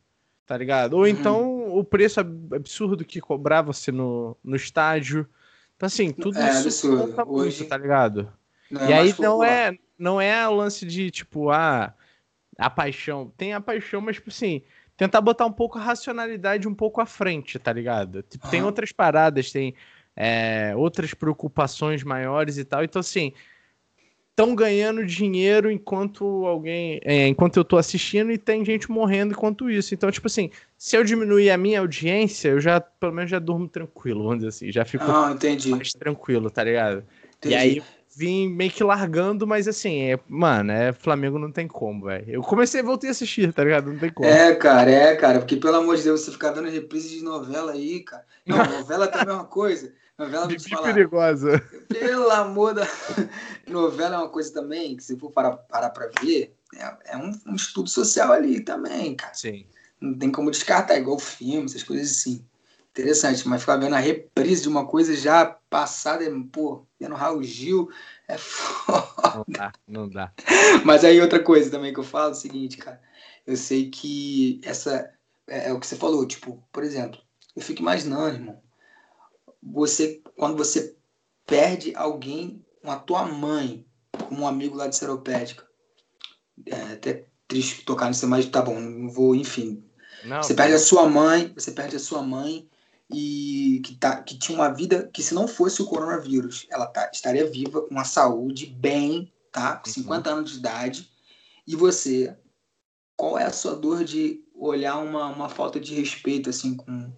Tá 0.45 0.57
ligado? 0.57 0.93
Ou 0.93 1.01
uhum. 1.01 1.07
então 1.07 1.77
o 1.77 1.83
preço 1.83 2.19
absurdo 2.19 3.05
que 3.05 3.21
cobrava-se 3.21 3.91
no, 3.91 4.37
no 4.43 4.55
estádio. 4.55 5.27
Então, 5.79 5.87
assim, 5.87 6.11
tudo 6.11 6.37
é, 6.37 6.51
isso 6.51 6.89
conta 6.89 7.23
muito, 7.23 7.63
tá 7.63 7.77
ligado? 7.77 8.29
Não 8.69 8.81
é 8.81 8.89
e 8.89 8.93
aí 8.93 9.15
não 9.17 9.41
é, 9.41 9.77
não 9.97 10.19
é 10.19 10.45
o 10.45 10.53
lance 10.53 10.85
de, 10.85 11.09
tipo, 11.09 11.49
ah, 11.51 11.93
a 12.57 12.69
paixão. 12.69 13.31
Tem 13.37 13.53
a 13.53 13.61
paixão, 13.61 14.01
mas, 14.01 14.17
tipo 14.17 14.29
assim, 14.29 14.61
tentar 14.97 15.21
botar 15.21 15.45
um 15.45 15.53
pouco 15.53 15.79
a 15.79 15.81
racionalidade 15.81 16.67
um 16.67 16.75
pouco 16.75 16.99
à 16.99 17.05
frente, 17.05 17.57
tá 17.57 17.71
ligado? 17.71 18.21
Tipo, 18.23 18.49
Tem 18.49 18.61
outras 18.61 18.91
paradas, 18.91 19.53
tem 19.53 19.73
é, 20.17 20.73
outras 20.75 21.13
preocupações 21.13 22.03
maiores 22.03 22.57
e 22.57 22.65
tal. 22.65 22.83
Então, 22.83 22.99
assim, 22.99 23.31
estão 24.31 24.53
ganhando 24.53 25.05
dinheiro 25.05 25.71
enquanto 25.71 26.45
alguém. 26.45 26.99
É, 27.05 27.25
enquanto 27.25 27.55
eu 27.55 27.63
tô 27.63 27.77
assistindo 27.77 28.33
e 28.33 28.37
tem 28.37 28.65
gente 28.65 28.91
morrendo 28.91 29.31
enquanto 29.31 29.69
isso. 29.69 29.93
Então, 29.93 30.11
tipo 30.11 30.27
assim, 30.27 30.51
se 30.79 30.95
eu 30.95 31.03
diminuir 31.03 31.51
a 31.51 31.57
minha 31.57 31.81
audiência, 31.81 32.47
eu 32.47 32.61
já, 32.61 32.79
pelo 32.79 33.11
menos, 33.11 33.29
já 33.29 33.37
durmo 33.37 33.67
tranquilo, 33.67 34.23
vamos 34.23 34.37
dizer 34.37 34.47
assim. 34.47 34.71
Já 34.71 34.85
fico 34.85 35.03
ah, 35.03 35.35
mais 35.67 35.91
tranquilo, 35.91 36.49
tá 36.49 36.63
ligado? 36.63 37.03
Entendi. 37.37 37.53
E 37.53 37.57
aí 37.57 37.83
vim 38.15 38.47
meio 38.47 38.71
que 38.71 38.81
largando, 38.81 39.45
mas 39.45 39.67
assim, 39.67 40.03
é, 40.03 40.19
mano, 40.25 40.71
é 40.71 40.93
Flamengo 40.93 41.37
não 41.37 41.51
tem 41.51 41.67
como, 41.67 42.05
velho. 42.05 42.25
Eu 42.29 42.41
comecei, 42.41 42.81
voltei 42.81 43.09
a 43.09 43.11
assistir, 43.11 43.51
tá 43.51 43.61
ligado? 43.61 43.91
Não 43.91 43.99
tem 43.99 44.09
como. 44.09 44.29
É, 44.29 44.55
cara, 44.55 44.89
é, 44.89 45.15
cara, 45.17 45.39
porque 45.39 45.57
pelo 45.57 45.75
amor 45.75 45.97
de 45.97 46.03
Deus, 46.03 46.21
você 46.21 46.31
ficar 46.31 46.51
dando 46.51 46.69
reprise 46.69 47.09
de 47.09 47.23
novela 47.25 47.73
aí, 47.73 47.99
cara. 47.99 48.25
Não, 48.45 48.55
novela 48.79 49.07
também 49.07 49.33
é 49.33 49.37
uma 49.37 49.45
coisa. 49.45 49.93
Novela 50.17 50.47
te 50.47 50.69
falar. 50.69 50.93
perigosa. 50.93 51.61
Pelo 51.89 52.29
amor 52.31 52.73
da. 52.73 52.87
novela 53.67 54.15
é 54.15 54.17
uma 54.19 54.29
coisa 54.29 54.53
também 54.53 54.95
que, 54.95 55.03
se 55.03 55.17
for 55.17 55.29
parar, 55.29 55.57
parar 55.57 55.89
pra 55.89 56.09
ver, 56.21 56.53
é, 56.75 57.13
é 57.13 57.17
um, 57.17 57.31
um, 57.47 57.55
estudo 57.55 57.89
social 57.89 58.31
ali 58.31 58.61
também, 58.61 59.15
cara. 59.15 59.33
Sim. 59.33 59.65
Não 59.99 60.17
tem 60.17 60.31
como 60.31 60.51
descartar, 60.51 60.97
igual 60.97 61.19
filme, 61.19 61.65
essas 61.65 61.83
coisas 61.83 62.11
assim 62.11 62.45
interessante, 62.91 63.47
mas 63.47 63.61
ficar 63.61 63.77
vendo 63.77 63.95
a 63.95 63.99
reprise 63.99 64.63
de 64.63 64.69
uma 64.69 64.85
coisa 64.85 65.15
já 65.15 65.45
passada, 65.69 66.25
pô, 66.51 66.85
vendo 66.99 67.15
Raul 67.15 67.43
Gil, 67.43 67.89
é 68.27 68.35
foda. 68.37 69.35
Não 69.35 69.45
dá, 69.47 69.71
não 69.87 70.09
dá. 70.09 70.33
Mas 70.83 71.03
aí 71.03 71.21
outra 71.21 71.41
coisa 71.41 71.69
também 71.69 71.93
que 71.93 71.99
eu 71.99 72.03
falo 72.03 72.29
é 72.29 72.31
o 72.31 72.35
seguinte, 72.35 72.77
cara, 72.77 73.01
eu 73.45 73.55
sei 73.55 73.89
que 73.89 74.59
essa, 74.63 75.11
é, 75.47 75.69
é 75.69 75.73
o 75.73 75.79
que 75.79 75.87
você 75.87 75.95
falou, 75.95 76.25
tipo, 76.25 76.61
por 76.71 76.83
exemplo, 76.83 77.19
eu 77.55 77.61
fico 77.61 77.81
imaginando, 77.81 78.35
irmão, 78.35 78.61
você, 79.61 80.21
quando 80.35 80.57
você 80.57 80.95
perde 81.45 81.93
alguém, 81.95 82.65
a 82.83 82.95
tua 82.95 83.25
mãe, 83.25 83.85
como 84.27 84.41
um 84.41 84.47
amigo 84.47 84.75
lá 84.75 84.87
de 84.87 84.95
Seropédica, 84.95 85.67
é 86.65 86.93
até 86.93 87.25
triste 87.47 87.85
tocar 87.85 88.07
nisso, 88.07 88.27
mas 88.27 88.45
tá 88.45 88.61
bom, 88.61 88.79
não 88.79 89.09
vou, 89.09 89.35
enfim. 89.35 89.83
Não, 90.23 90.43
você 90.43 90.53
perde 90.53 90.73
a 90.73 90.79
sua 90.79 91.07
mãe, 91.07 91.53
você 91.55 91.71
perde 91.71 91.95
a 91.95 91.99
sua 91.99 92.21
mãe, 92.21 92.67
e 93.11 93.81
que, 93.83 93.95
tá, 93.95 94.21
que 94.21 94.37
tinha 94.37 94.57
uma 94.57 94.69
vida 94.69 95.09
que, 95.11 95.23
se 95.23 95.33
não 95.33 95.47
fosse 95.47 95.81
o 95.81 95.85
coronavírus, 95.85 96.67
ela 96.69 96.85
tá, 96.85 97.09
estaria 97.11 97.49
viva, 97.49 97.81
com 97.81 97.99
a 97.99 98.03
saúde, 98.03 98.67
bem, 98.67 99.31
tá? 99.51 99.77
Com 99.77 99.89
50 99.89 100.29
uhum. 100.29 100.37
anos 100.37 100.51
de 100.51 100.57
idade. 100.57 101.09
E 101.65 101.75
você, 101.75 102.37
qual 103.15 103.37
é 103.37 103.45
a 103.45 103.51
sua 103.51 103.75
dor 103.75 104.03
de 104.03 104.43
olhar 104.53 104.97
uma, 104.97 105.27
uma 105.27 105.49
falta 105.49 105.79
de 105.79 105.95
respeito 105.95 106.49
assim 106.49 106.75
com, 106.75 107.11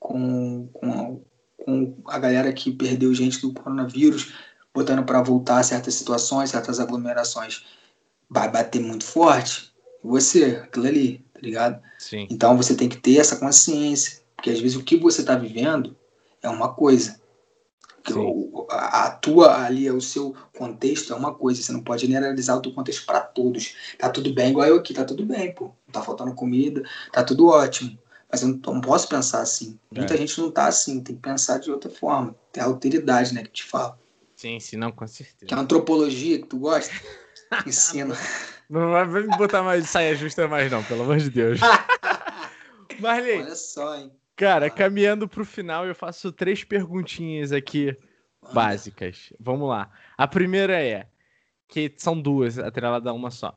com, 0.00 0.68
com, 0.72 0.90
a, 0.92 1.64
com 1.64 2.02
a 2.06 2.18
galera 2.18 2.52
que 2.52 2.72
perdeu 2.72 3.14
gente 3.14 3.40
do 3.40 3.52
coronavírus, 3.52 4.32
botando 4.74 5.04
para 5.04 5.22
voltar 5.22 5.62
certas 5.62 5.94
situações, 5.94 6.50
certas 6.50 6.80
aglomerações. 6.80 7.64
Vai 8.28 8.50
bater 8.50 8.80
muito 8.80 9.04
forte. 9.04 9.72
Você, 10.02 10.60
aquilo 10.64 10.86
ali, 10.86 11.24
tá 11.40 11.46
ligado? 11.46 11.82
Sim. 11.98 12.26
Então 12.30 12.56
você 12.56 12.74
tem 12.74 12.88
que 12.88 12.98
ter 12.98 13.18
essa 13.18 13.36
consciência. 13.36 14.20
Porque 14.36 14.50
às 14.50 14.60
vezes 14.60 14.76
o 14.76 14.84
que 14.84 14.96
você 14.96 15.22
está 15.22 15.34
vivendo 15.34 15.96
é 16.42 16.48
uma 16.48 16.72
coisa. 16.72 17.20
O, 18.14 18.66
a, 18.70 19.06
a, 19.06 19.10
tua 19.10 19.64
ali, 19.64 19.90
o 19.90 20.00
seu 20.00 20.34
contexto 20.56 21.12
é 21.12 21.16
uma 21.16 21.34
coisa. 21.34 21.62
Você 21.62 21.72
não 21.72 21.82
pode 21.82 22.06
generalizar 22.06 22.56
o 22.56 22.62
teu 22.62 22.72
contexto 22.72 23.04
para 23.04 23.20
todos. 23.20 23.74
Tá 23.98 24.08
tudo 24.08 24.32
bem, 24.32 24.50
igual 24.50 24.66
eu 24.66 24.76
aqui, 24.76 24.94
tá 24.94 25.04
tudo 25.04 25.24
bem, 25.24 25.54
pô. 25.54 25.66
Não 25.86 25.92
tá 25.92 26.02
faltando 26.02 26.34
comida, 26.34 26.82
tá 27.12 27.22
tudo 27.22 27.48
ótimo. 27.48 27.98
Mas 28.30 28.42
eu 28.42 28.48
não, 28.48 28.74
não 28.74 28.80
posso 28.80 29.08
pensar 29.08 29.42
assim. 29.42 29.78
Muita 29.90 30.14
é. 30.14 30.16
gente 30.16 30.40
não 30.40 30.50
tá 30.50 30.66
assim, 30.66 31.00
tem 31.00 31.16
que 31.16 31.22
pensar 31.22 31.58
de 31.58 31.70
outra 31.70 31.90
forma. 31.90 32.34
Tem 32.52 32.62
a 32.62 32.66
alteridade, 32.66 33.34
né, 33.34 33.42
que 33.42 33.50
te 33.50 33.64
fala. 33.64 33.98
Sim, 34.36 34.58
sim, 34.58 34.76
não, 34.76 34.90
com 34.90 35.06
certeza. 35.06 35.44
Que 35.44 35.52
é 35.52 35.56
a 35.56 35.60
antropologia 35.60 36.38
que 36.38 36.46
tu 36.46 36.58
gosta, 36.58 36.94
ensina. 37.66 38.16
Não 38.70 38.92
vai 38.92 39.04
me 39.22 39.36
botar 39.36 39.64
mais 39.64 39.90
saia 39.90 40.14
justa 40.14 40.46
mais, 40.46 40.70
não, 40.70 40.84
pelo 40.84 41.02
amor 41.02 41.16
de 41.16 41.28
Deus. 41.28 41.58
Marley. 43.00 43.42
Olha 43.42 43.56
só, 43.56 43.96
hein. 43.96 44.12
Cara, 44.36 44.66
ah. 44.66 44.70
caminhando 44.70 45.26
pro 45.26 45.44
final, 45.44 45.84
eu 45.86 45.94
faço 45.94 46.30
três 46.30 46.62
perguntinhas 46.62 47.50
aqui 47.50 47.96
básicas. 48.54 49.32
Vamos 49.40 49.68
lá. 49.68 49.90
A 50.16 50.28
primeira 50.28 50.80
é, 50.80 51.08
que 51.66 51.92
são 51.96 52.18
duas, 52.20 52.60
atrelada 52.60 53.10
a 53.10 53.12
uma 53.12 53.32
só. 53.32 53.54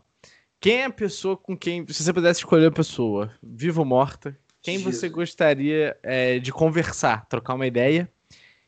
Quem 0.60 0.82
é 0.82 0.86
a 0.86 0.90
pessoa 0.90 1.38
com 1.38 1.56
quem, 1.56 1.86
se 1.88 2.04
você 2.04 2.12
pudesse 2.12 2.40
escolher 2.40 2.66
a 2.66 2.72
pessoa, 2.72 3.32
viva 3.42 3.82
ou 3.82 3.86
morta, 3.86 4.36
quem 4.64 4.80
Jesus. 4.80 4.98
você 4.98 5.10
gostaria 5.10 5.96
é, 6.02 6.40
de 6.40 6.52
conversar, 6.52 7.28
trocar 7.28 7.54
uma 7.54 7.68
ideia? 7.68 8.12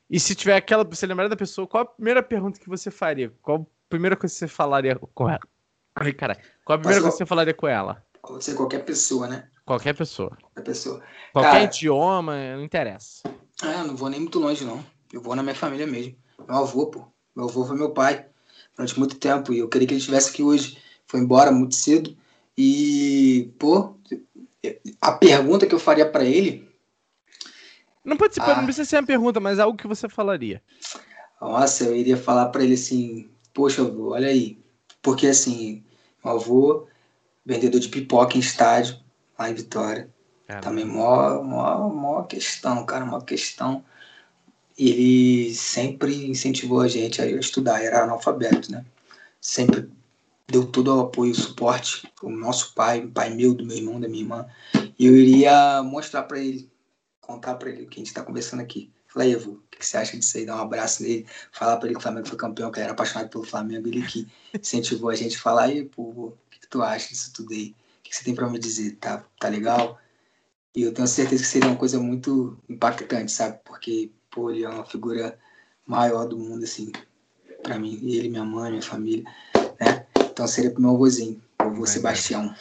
E 0.07 0.19
se 0.19 0.35
tiver 0.35 0.55
aquela, 0.55 0.83
você 0.83 1.07
lembrar 1.07 1.27
da 1.27 1.35
pessoa, 1.35 1.65
qual 1.65 1.83
a 1.83 1.87
primeira 1.87 2.21
pergunta 2.21 2.59
que 2.59 2.69
você 2.69 2.91
faria? 2.91 3.33
Qual 3.41 3.61
a 3.61 3.65
primeira 3.89 4.15
coisa 4.15 4.31
que 4.31 4.39
você 4.39 4.47
falaria 4.47 4.95
com 4.95 5.27
ela? 5.27 5.39
Ai, 5.95 6.11
cara, 6.11 6.37
qual 6.65 6.75
a 6.75 6.79
primeira 6.79 7.01
coisa 7.01 7.15
que 7.15 7.23
você 7.23 7.25
falaria 7.25 7.53
com 7.53 7.67
ela? 7.67 8.03
Pode 8.21 8.43
ser 8.43 8.55
qualquer 8.55 8.83
pessoa, 8.83 9.27
né? 9.27 9.47
Qualquer 9.65 9.95
pessoa. 9.95 10.37
Qualquer 10.41 10.63
pessoa. 10.63 11.01
Qualquer 11.31 11.51
Cara, 11.51 11.63
idioma, 11.63 12.55
não 12.55 12.63
interessa. 12.63 13.23
Ah, 13.61 13.83
não 13.83 13.95
vou 13.95 14.09
nem 14.09 14.19
muito 14.19 14.39
longe, 14.39 14.65
não. 14.65 14.83
Eu 15.13 15.21
vou 15.21 15.35
na 15.35 15.41
minha 15.43 15.55
família 15.55 15.87
mesmo. 15.87 16.15
Meu 16.47 16.57
avô, 16.57 16.87
pô. 16.87 17.07
Meu 17.35 17.45
avô 17.45 17.65
foi 17.65 17.77
meu 17.77 17.91
pai 17.91 18.25
durante 18.75 18.99
muito 18.99 19.17
tempo. 19.17 19.53
E 19.53 19.59
eu 19.59 19.69
queria 19.69 19.87
que 19.87 19.93
ele 19.93 19.99
estivesse 19.99 20.31
aqui 20.31 20.43
hoje. 20.43 20.77
Foi 21.07 21.19
embora 21.19 21.51
muito 21.51 21.75
cedo. 21.75 22.15
E, 22.57 23.53
pô, 23.57 23.95
a 25.01 25.11
pergunta 25.13 25.65
que 25.65 25.73
eu 25.73 25.79
faria 25.79 26.09
para 26.09 26.25
ele. 26.25 26.67
Não 28.03 28.17
pode 28.17 28.35
ser, 28.35 28.41
ah, 28.41 28.55
não 28.55 28.65
precisa 28.65 28.85
ser 28.85 28.97
uma 28.97 29.07
pergunta, 29.07 29.39
mas 29.39 29.59
algo 29.59 29.77
que 29.77 29.87
você 29.87 30.09
falaria. 30.09 30.61
Nossa, 31.41 31.85
eu 31.85 31.95
iria 31.95 32.17
falar 32.17 32.47
para 32.47 32.63
ele 32.63 32.73
assim: 32.73 33.29
Poxa, 33.53 33.81
avô, 33.81 34.13
olha 34.13 34.27
aí. 34.27 34.59
Porque 35.01 35.27
assim, 35.27 35.83
meu 36.25 36.33
avô, 36.33 36.87
vendedor 37.45 37.79
de 37.79 37.87
pipoca 37.87 38.35
em 38.35 38.39
estádio, 38.39 38.97
lá 39.37 39.49
em 39.49 39.53
Vitória. 39.53 40.09
Caramba. 40.47 40.67
Também 40.67 40.85
mó, 40.85 41.41
mó, 41.41 41.89
mó 41.89 42.23
questão, 42.23 42.85
cara, 42.85 43.05
mó 43.05 43.21
questão. 43.21 43.83
Ele 44.77 45.53
sempre 45.53 46.27
incentivou 46.27 46.81
a 46.81 46.87
gente 46.87 47.21
a 47.21 47.27
estudar, 47.27 47.81
era 47.81 48.03
analfabeto, 48.03 48.71
né? 48.71 48.83
Sempre 49.39 49.89
deu 50.47 50.65
todo 50.65 50.95
o 50.95 51.01
apoio 51.01 51.31
e 51.31 51.35
suporte, 51.35 52.11
o 52.21 52.29
nosso 52.29 52.73
pai, 52.73 53.03
o 53.03 53.09
pai 53.09 53.29
meu, 53.29 53.53
do 53.53 53.65
meu 53.65 53.77
irmão, 53.77 53.99
da 53.99 54.07
minha 54.07 54.23
irmã. 54.23 54.45
E 54.97 55.05
eu 55.05 55.15
iria 55.15 55.81
mostrar 55.81 56.23
para 56.23 56.39
ele, 56.39 56.69
contar 57.21 57.55
para 57.55 57.69
ele 57.69 57.83
o 57.83 57.87
que 57.87 57.99
a 57.99 58.01
gente 58.01 58.07
está 58.07 58.21
conversando 58.21 58.61
aqui. 58.61 58.91
Falei, 59.15 59.31
Evo, 59.31 59.51
o 59.51 59.61
que 59.69 59.85
você 59.85 59.95
acha 59.95 60.17
disso 60.17 60.37
aí? 60.37 60.45
Dar 60.45 60.57
um 60.57 60.59
abraço 60.59 61.01
nele, 61.01 61.25
falar 61.49 61.77
para 61.77 61.87
ele 61.87 61.95
que 61.95 61.99
o 61.99 62.03
Flamengo 62.03 62.27
foi 62.27 62.37
campeão, 62.37 62.69
que 62.69 62.79
ele 62.79 62.83
era 62.83 62.91
apaixonado 62.91 63.29
pelo 63.29 63.45
Flamengo, 63.45 63.87
ele 63.87 64.05
que 64.05 64.27
incentivou 64.53 65.09
a 65.09 65.15
gente 65.15 65.37
a 65.37 65.39
falar, 65.39 65.63
aí, 65.63 65.85
pô, 65.85 66.01
o 66.01 66.37
que, 66.51 66.59
que 66.59 66.67
tu 66.67 66.83
acha 66.83 67.07
disso 67.07 67.31
tudo 67.33 67.53
aí? 67.53 67.73
O 67.99 68.03
que 68.03 68.13
você 68.13 68.25
tem 68.25 68.35
para 68.35 68.49
me 68.49 68.59
dizer? 68.59 68.97
Tá, 68.97 69.23
tá 69.39 69.47
legal? 69.47 69.97
E 70.75 70.81
eu 70.81 70.93
tenho 70.93 71.07
certeza 71.07 71.43
que 71.43 71.47
seria 71.47 71.69
uma 71.69 71.77
coisa 71.77 71.97
muito 71.97 72.57
impactante, 72.67 73.31
sabe? 73.31 73.57
Porque, 73.63 74.11
pô, 74.29 74.51
ele 74.51 74.65
é 74.65 74.69
uma 74.69 74.83
figura 74.83 75.39
maior 75.87 76.27
do 76.27 76.37
mundo, 76.37 76.65
assim, 76.65 76.91
para 77.63 77.79
mim. 77.79 77.97
E 78.01 78.17
ele, 78.17 78.27
minha 78.27 78.43
mãe, 78.43 78.71
minha 78.71 78.83
família, 78.83 79.23
né? 79.79 80.05
Então 80.29 80.45
seria 80.45 80.71
pro 80.71 80.81
meu 80.81 80.91
avôzinho, 80.91 81.41
o 81.57 81.63
avô 81.63 81.85
Sebastião. 81.85 82.53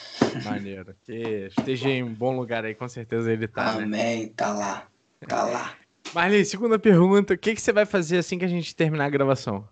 Maneiro. 0.44 0.94
Que 1.04 1.48
esteja 1.48 1.88
em 1.88 2.04
um 2.04 2.14
bom 2.14 2.36
lugar 2.36 2.64
aí, 2.64 2.76
com 2.76 2.88
certeza 2.88 3.32
ele 3.32 3.48
tá. 3.48 3.72
Né? 3.72 3.82
Amém, 3.82 4.26
né? 4.26 4.32
tá 4.36 4.54
lá, 4.54 4.86
tá 5.26 5.42
lá. 5.42 5.83
Marli, 6.14 6.44
segunda 6.44 6.78
pergunta, 6.78 7.34
o 7.34 7.38
que, 7.38 7.56
que 7.56 7.60
você 7.60 7.72
vai 7.72 7.84
fazer 7.84 8.18
assim 8.18 8.38
que 8.38 8.44
a 8.44 8.48
gente 8.48 8.76
terminar 8.76 9.06
a 9.06 9.10
gravação? 9.10 9.68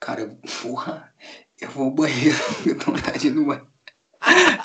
Cara, 0.00 0.36
porra, 0.60 1.14
eu 1.60 1.70
vou 1.70 1.84
ao 1.84 1.90
banheiro, 1.92 2.36
eu 2.66 2.76
tô 2.76 2.90
vontade 2.90 3.30
no 3.30 3.46
banheiro. 3.46 3.68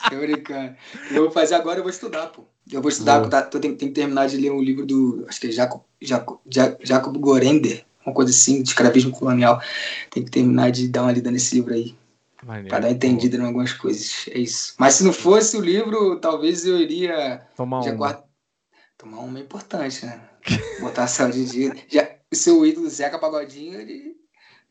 Tô 0.09 0.15
brincando. 0.17 0.75
Eu 1.11 1.23
vou 1.23 1.31
fazer 1.31 1.53
agora, 1.53 1.79
eu 1.79 1.83
vou 1.83 1.91
estudar, 1.91 2.27
pô. 2.27 2.43
Eu 2.71 2.81
vou 2.81 2.89
estudar, 2.89 3.27
tá, 3.29 3.43
tô, 3.43 3.59
tenho, 3.59 3.75
tenho, 3.75 3.91
que 3.91 3.99
terminar 3.99 4.27
de 4.27 4.37
ler 4.37 4.51
um 4.51 4.61
livro 4.61 4.85
do, 4.85 5.25
acho 5.29 5.39
que 5.39 5.47
é 5.47 5.51
Jacob, 5.51 5.81
Jacob, 6.01 6.39
Jacob 6.81 7.15
Gorender, 7.17 7.85
uma 8.03 8.13
coisa 8.13 8.31
assim, 8.31 8.63
de 8.63 8.69
escravismo 8.69 9.11
colonial. 9.11 9.61
Tem 10.09 10.23
que 10.23 10.31
terminar 10.31 10.71
de 10.71 10.87
dar 10.87 11.03
uma 11.03 11.11
lida 11.11 11.29
nesse 11.29 11.53
livro 11.53 11.73
aí. 11.73 11.95
Maneiro, 12.43 12.69
pra 12.69 12.79
dar 12.79 12.91
entendida 12.91 13.37
em 13.37 13.45
algumas 13.45 13.73
coisas. 13.73 14.25
É 14.29 14.39
isso. 14.39 14.73
Mas 14.79 14.95
se 14.95 15.03
não 15.03 15.13
fosse 15.13 15.55
o 15.55 15.61
livro, 15.61 16.19
talvez 16.19 16.65
eu 16.65 16.79
iria. 16.79 17.41
Tomar 17.55 17.81
um. 17.81 17.95
Guarda... 17.95 18.26
Tomar 18.97 19.21
um 19.21 19.37
é 19.37 19.41
importante, 19.41 20.05
né? 20.05 20.19
Botar 20.79 21.03
a 21.03 21.07
saúde 21.07 21.45
de 21.45 21.51
dia. 21.51 21.75
Já, 21.87 22.09
o 22.31 22.35
seu 22.35 22.65
ídolo 22.65 22.89
Zeca 22.89 23.19
Pagodinho, 23.19 23.79
ele 23.79 24.15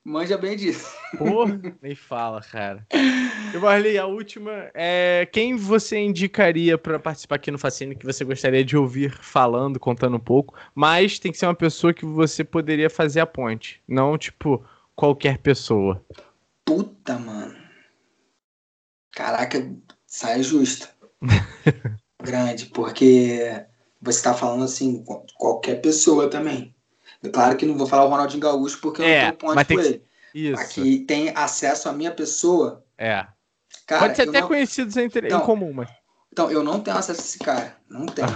manja 0.05 0.37
bem 0.37 0.57
disso. 0.57 0.93
Porra, 1.17 1.61
nem 1.81 1.95
fala, 1.95 2.41
cara. 2.41 2.85
Eu 3.55 3.61
Marley, 3.61 3.97
a 3.99 4.07
última 4.07 4.71
é 4.75 5.29
quem 5.33 5.55
você 5.55 5.99
indicaria 5.99 6.77
para 6.77 6.99
participar 6.99 7.37
aqui 7.37 7.51
no 7.53 7.59
Fascínio 7.59 7.97
que 7.97 8.05
você 8.05 8.25
gostaria 8.25 8.65
de 8.65 8.77
ouvir 8.77 9.13
falando, 9.13 9.79
contando 9.79 10.17
um 10.17 10.21
pouco, 10.21 10.59
mas 10.75 11.19
tem 11.21 11.31
que 11.31 11.39
ser 11.39 11.47
uma 11.47 11.55
pessoa 11.55 11.95
que 11.95 12.05
você 12.05 12.43
poderia 12.43 12.91
fazer 12.91 13.21
a 13.21 13.27
ponte, 13.27 13.81
não 13.87 14.19
tipo 14.19 14.65
qualquer 14.97 15.39
pessoa. 15.39 16.05
Puta, 16.65 17.17
mano. 17.17 17.57
Caraca, 19.13 19.73
saia 20.05 20.43
justa. 20.43 20.91
Grande, 22.23 22.67
porque 22.67 23.65
você 24.07 24.23
tá 24.23 24.35
falando 24.35 24.65
assim, 24.65 25.05
qualquer 25.37 25.81
pessoa 25.81 26.29
também. 26.29 26.75
Claro 27.33 27.57
que 27.57 27.67
não 27.67 27.77
vou 27.77 27.87
falar 27.87 28.05
o 28.05 28.09
Ronaldinho 28.09 28.41
Gaúcho 28.43 28.81
porque 28.81 29.03
é, 29.03 29.07
eu 29.07 29.09
não 29.09 29.21
tenho 29.21 29.55
ponto 29.55 29.67
com 29.67 29.81
ele. 29.81 30.03
Isso. 30.35 30.61
Aqui 30.61 30.99
tem 31.01 31.31
acesso 31.35 31.89
à 31.89 31.93
minha 31.93 32.11
pessoa. 32.11 32.85
É. 32.99 33.27
Cara, 33.87 34.03
Pode 34.03 34.17
ser 34.17 34.29
até 34.29 34.41
não... 34.41 34.49
conhecidos 34.49 34.97
entre... 34.97 35.27
então, 35.27 35.41
em 35.41 35.45
comum, 35.45 35.73
mas. 35.73 35.89
Então, 36.33 36.51
eu 36.51 36.63
não 36.63 36.81
tenho 36.81 36.97
acesso 36.97 37.21
a 37.21 37.25
esse 37.25 37.39
cara. 37.39 37.77
Não 37.89 38.05
tenho. 38.07 38.29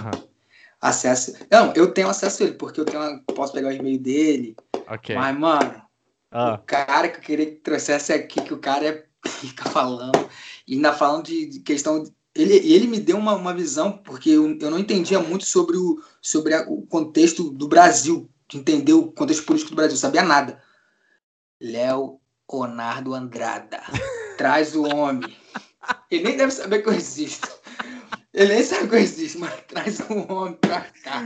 Acesso. 0.80 1.34
Não, 1.50 1.74
eu 1.74 1.92
tenho 1.92 2.08
acesso 2.08 2.42
a 2.42 2.46
ele, 2.46 2.54
porque 2.54 2.80
eu 2.80 2.86
tenho... 2.86 3.22
posso 3.34 3.52
pegar 3.52 3.68
o 3.68 3.72
e-mail 3.72 3.98
dele. 3.98 4.56
Ok. 4.88 5.14
Mas, 5.14 5.38
mano, 5.38 5.82
ah. 6.30 6.54
o 6.54 6.58
cara 6.58 7.08
que 7.08 7.18
eu 7.18 7.22
queria 7.22 7.46
que 7.46 7.56
trouxesse 7.56 8.12
aqui, 8.12 8.40
que 8.40 8.54
o 8.54 8.58
cara 8.58 8.86
é 8.86 9.04
fica 9.28 9.68
falando, 9.68 10.30
e 10.66 10.76
ainda 10.76 10.92
falando 10.94 11.24
de, 11.24 11.60
questão. 11.60 12.04
Ele, 12.40 12.54
ele 12.72 12.86
me 12.86 12.98
deu 12.98 13.18
uma, 13.18 13.34
uma 13.34 13.52
visão, 13.52 13.92
porque 13.92 14.30
eu, 14.30 14.58
eu 14.58 14.70
não 14.70 14.78
entendia 14.78 15.20
muito 15.20 15.44
sobre, 15.44 15.76
o, 15.76 16.02
sobre 16.22 16.54
a, 16.54 16.62
o 16.62 16.86
contexto 16.86 17.50
do 17.50 17.68
Brasil, 17.68 18.30
de 18.48 18.56
entender 18.56 18.94
o 18.94 19.12
contexto 19.12 19.44
político 19.44 19.72
do 19.72 19.76
Brasil, 19.76 19.96
sabia 19.96 20.22
nada. 20.22 20.62
Léo 21.60 22.18
Leonardo 22.50 23.14
Andrada. 23.14 23.82
Traz 24.38 24.74
o 24.74 24.84
homem. 24.84 25.36
Ele 26.10 26.24
nem 26.24 26.36
deve 26.38 26.50
saber 26.50 26.82
que 26.82 26.88
eu 26.88 26.94
existo. 26.94 27.48
Ele 28.32 28.54
nem 28.54 28.62
sabe 28.62 28.88
que 28.88 28.94
eu 28.94 29.00
existo, 29.00 29.38
mas 29.38 29.52
traz 29.66 30.00
o 30.00 30.32
homem 30.32 30.54
pra 30.54 30.86
cá. 31.02 31.22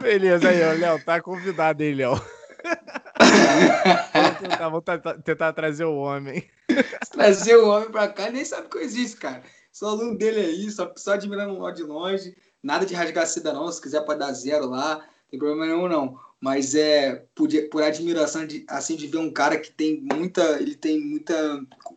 Beleza 0.00 0.48
aí, 0.48 0.78
Léo. 0.78 1.04
Tá 1.04 1.20
convidado 1.20 1.82
aí, 1.82 1.94
Léo. 1.94 2.14
vamos, 4.12 4.38
tentar, 4.38 4.68
vamos 4.68 4.84
tentar, 4.84 5.14
tentar, 5.18 5.52
trazer 5.52 5.84
o 5.84 5.94
homem. 5.94 6.50
Trazer 7.12 7.56
o 7.56 7.68
homem 7.68 7.90
pra 7.90 8.08
cá, 8.08 8.30
nem 8.30 8.44
sabe 8.44 8.68
que 8.68 8.78
eu 8.78 8.82
existo, 8.82 9.20
cara. 9.20 9.42
Sou 9.78 9.90
aluno 9.90 10.18
dele 10.18 10.40
aí, 10.40 10.70
só, 10.72 10.92
só 10.96 11.12
admirando 11.12 11.56
lá 11.56 11.70
de 11.70 11.84
longe. 11.84 12.34
Nada 12.60 12.84
de 12.84 12.94
rasgar 12.94 13.24
seda, 13.28 13.52
não. 13.52 13.70
Se 13.70 13.80
quiser, 13.80 14.00
pode 14.00 14.18
dar 14.18 14.32
zero 14.32 14.68
lá. 14.68 14.96
Não 14.96 15.30
tem 15.30 15.38
problema 15.38 15.66
nenhum, 15.66 15.86
não. 15.86 16.18
Mas 16.40 16.74
é 16.74 17.24
por, 17.32 17.48
por 17.70 17.84
admiração 17.84 18.44
de 18.44 18.66
assim 18.68 18.96
de 18.96 19.06
ver 19.06 19.18
um 19.18 19.30
cara 19.30 19.56
que 19.56 19.70
tem 19.70 20.00
muita 20.00 20.42
ele 20.60 20.74
tem 20.74 21.00
muita 21.00 21.34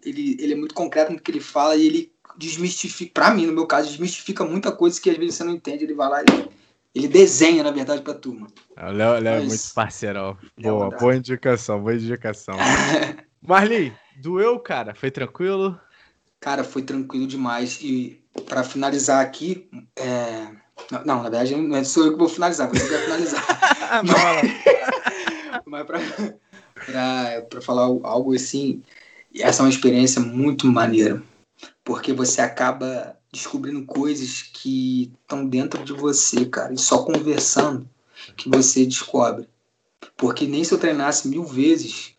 ele, 0.06 0.38
ele 0.40 0.54
é 0.54 0.56
muito 0.56 0.76
concreto 0.76 1.12
no 1.12 1.20
que 1.20 1.32
ele 1.32 1.40
fala 1.40 1.76
e 1.76 1.88
ele 1.88 2.14
desmistifica 2.38 3.12
para 3.14 3.34
mim 3.34 3.48
no 3.48 3.54
meu 3.54 3.66
caso 3.66 3.90
desmistifica 3.90 4.44
muita 4.46 4.72
coisa 4.72 5.02
que 5.02 5.10
às 5.10 5.18
vezes 5.18 5.36
você 5.36 5.44
não 5.44 5.54
entende. 5.54 5.84
Ele 5.84 5.96
vai 5.96 6.08
lá 6.08 6.22
ele, 6.22 6.50
ele 6.94 7.08
desenha 7.08 7.64
na 7.64 7.72
verdade 7.72 8.04
para 8.04 8.14
turma. 8.14 8.48
É, 8.78 8.86
o 8.86 8.92
Léo, 8.92 9.20
Léo 9.20 9.42
é 9.42 9.46
muito 9.46 9.74
parceirão. 9.74 10.38
boa 10.56 10.92
boa 10.92 11.16
indicação 11.16 11.82
boa 11.82 11.96
indicação. 11.96 12.56
Marli 13.42 13.92
doeu 14.22 14.60
cara? 14.60 14.94
Foi 14.94 15.10
tranquilo 15.10 15.80
cara 16.42 16.64
foi 16.64 16.82
tranquilo 16.82 17.28
demais 17.28 17.80
e 17.82 18.20
para 18.48 18.64
finalizar 18.64 19.24
aqui, 19.24 19.70
é... 19.96 20.48
não, 20.92 21.06
na 21.06 21.22
verdade 21.22 21.56
não 21.56 21.78
é 21.78 21.84
sou 21.84 22.06
eu 22.06 22.14
que 22.14 22.18
vou 22.18 22.28
finalizar, 22.28 22.68
você 22.68 22.84
vai 22.90 23.04
finalizar. 23.04 23.46
mas 24.04 25.86
mas 25.86 25.86
para 25.86 27.62
falar 27.62 27.84
algo 27.84 28.34
assim, 28.34 28.82
essa 29.36 29.62
é 29.62 29.66
uma 29.66 29.70
experiência 29.70 30.20
muito 30.20 30.68
maneira, 30.68 31.22
porque 31.84 32.12
você 32.12 32.42
acaba 32.42 33.16
descobrindo 33.32 33.86
coisas 33.86 34.42
que 34.42 35.14
estão 35.22 35.46
dentro 35.46 35.84
de 35.86 35.94
você, 35.94 36.46
cara, 36.46 36.74
e 36.74 36.78
só 36.78 37.04
conversando 37.04 37.88
que 38.36 38.50
você 38.50 38.86
descobre. 38.86 39.48
Porque 40.18 40.46
nem 40.46 40.64
se 40.64 40.74
eu 40.74 40.80
treinasse 40.80 41.28
mil 41.28 41.44
vezes, 41.44 42.16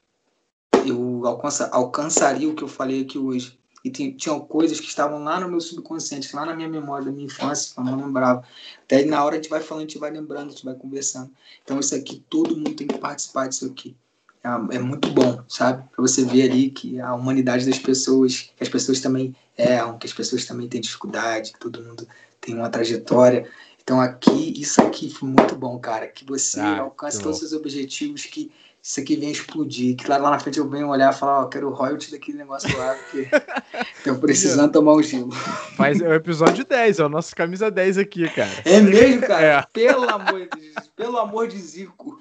eu 0.86 1.26
alcança, 1.26 1.68
alcançaria 1.72 2.48
o 2.48 2.54
que 2.54 2.62
eu 2.62 2.68
falei 2.68 3.02
aqui 3.02 3.18
hoje. 3.18 3.58
E 3.84 3.90
tinham 3.90 4.40
coisas 4.40 4.78
que 4.78 4.86
estavam 4.86 5.24
lá 5.24 5.40
no 5.40 5.48
meu 5.48 5.60
subconsciente, 5.60 6.34
lá 6.36 6.46
na 6.46 6.54
minha 6.54 6.68
memória 6.68 7.06
da 7.06 7.10
minha 7.10 7.26
infância, 7.26 7.74
que 7.74 7.80
eu 7.80 7.84
não 7.84 7.96
lembrava. 7.96 8.44
Até 8.84 9.04
na 9.04 9.24
hora 9.24 9.34
a 9.34 9.38
gente 9.38 9.50
vai 9.50 9.60
falando, 9.60 9.84
a 9.84 9.86
gente 9.88 9.98
vai 9.98 10.10
lembrando, 10.10 10.48
a 10.48 10.50
gente 10.50 10.64
vai 10.64 10.74
conversando. 10.74 11.30
Então 11.64 11.80
isso 11.80 11.94
aqui, 11.94 12.24
todo 12.30 12.56
mundo 12.56 12.74
tem 12.74 12.86
que 12.86 12.98
participar 12.98 13.48
disso 13.48 13.66
aqui. 13.66 13.96
É, 14.44 14.76
é 14.76 14.78
muito 14.78 15.10
bom, 15.10 15.42
sabe? 15.48 15.82
Para 15.90 16.00
você 16.00 16.24
ver 16.24 16.50
ali 16.50 16.70
que 16.70 17.00
a 17.00 17.12
humanidade 17.14 17.66
das 17.66 17.78
pessoas, 17.78 18.52
que 18.56 18.62
as 18.62 18.68
pessoas 18.68 19.00
também 19.00 19.34
erram, 19.58 19.98
que 19.98 20.06
as 20.06 20.12
pessoas 20.12 20.44
também 20.44 20.68
têm 20.68 20.80
dificuldade, 20.80 21.52
que 21.52 21.58
todo 21.58 21.82
mundo 21.82 22.06
tem 22.40 22.54
uma 22.54 22.70
trajetória. 22.70 23.48
Então 23.82 24.00
aqui, 24.00 24.60
isso 24.60 24.80
aqui 24.80 25.10
foi 25.10 25.28
muito 25.28 25.56
bom, 25.56 25.76
cara. 25.78 26.06
Que 26.06 26.24
você 26.24 26.60
ah, 26.60 26.80
alcance 26.80 27.20
todos 27.20 27.42
os 27.42 27.48
seus 27.48 27.60
objetivos, 27.60 28.24
que 28.26 28.50
isso 28.82 29.00
aqui 29.00 29.14
venha 29.16 29.30
explodir. 29.30 29.94
Que 29.96 30.08
lá, 30.08 30.16
lá 30.16 30.30
na 30.30 30.40
frente 30.40 30.58
eu 30.58 30.68
venho 30.68 30.88
olhar 30.88 31.12
e 31.12 31.16
falar, 31.16 31.40
ó, 31.40 31.42
oh, 31.44 31.48
quero 31.48 31.68
o 31.68 31.72
royalty 31.72 32.10
daquele 32.10 32.38
negócio 32.38 32.76
lá, 32.76 32.94
porque 32.94 33.28
tô 34.02 34.16
precisando 34.16 34.72
tomar 34.72 34.94
um 34.94 35.02
gelo. 35.02 35.30
Mas 35.78 36.00
é 36.00 36.08
o 36.08 36.14
episódio 36.14 36.64
10, 36.64 36.98
é 36.98 37.04
o 37.04 37.08
nosso 37.08 37.34
camisa 37.36 37.70
10 37.70 37.98
aqui, 37.98 38.28
cara. 38.30 38.50
É 38.64 38.80
mesmo, 38.80 39.20
cara? 39.22 39.44
É. 39.44 39.66
Pelo 39.72 40.10
amor 40.10 40.48
de 40.48 40.72
pelo 40.96 41.18
amor 41.18 41.46
de 41.46 41.58
Zico. 41.58 42.20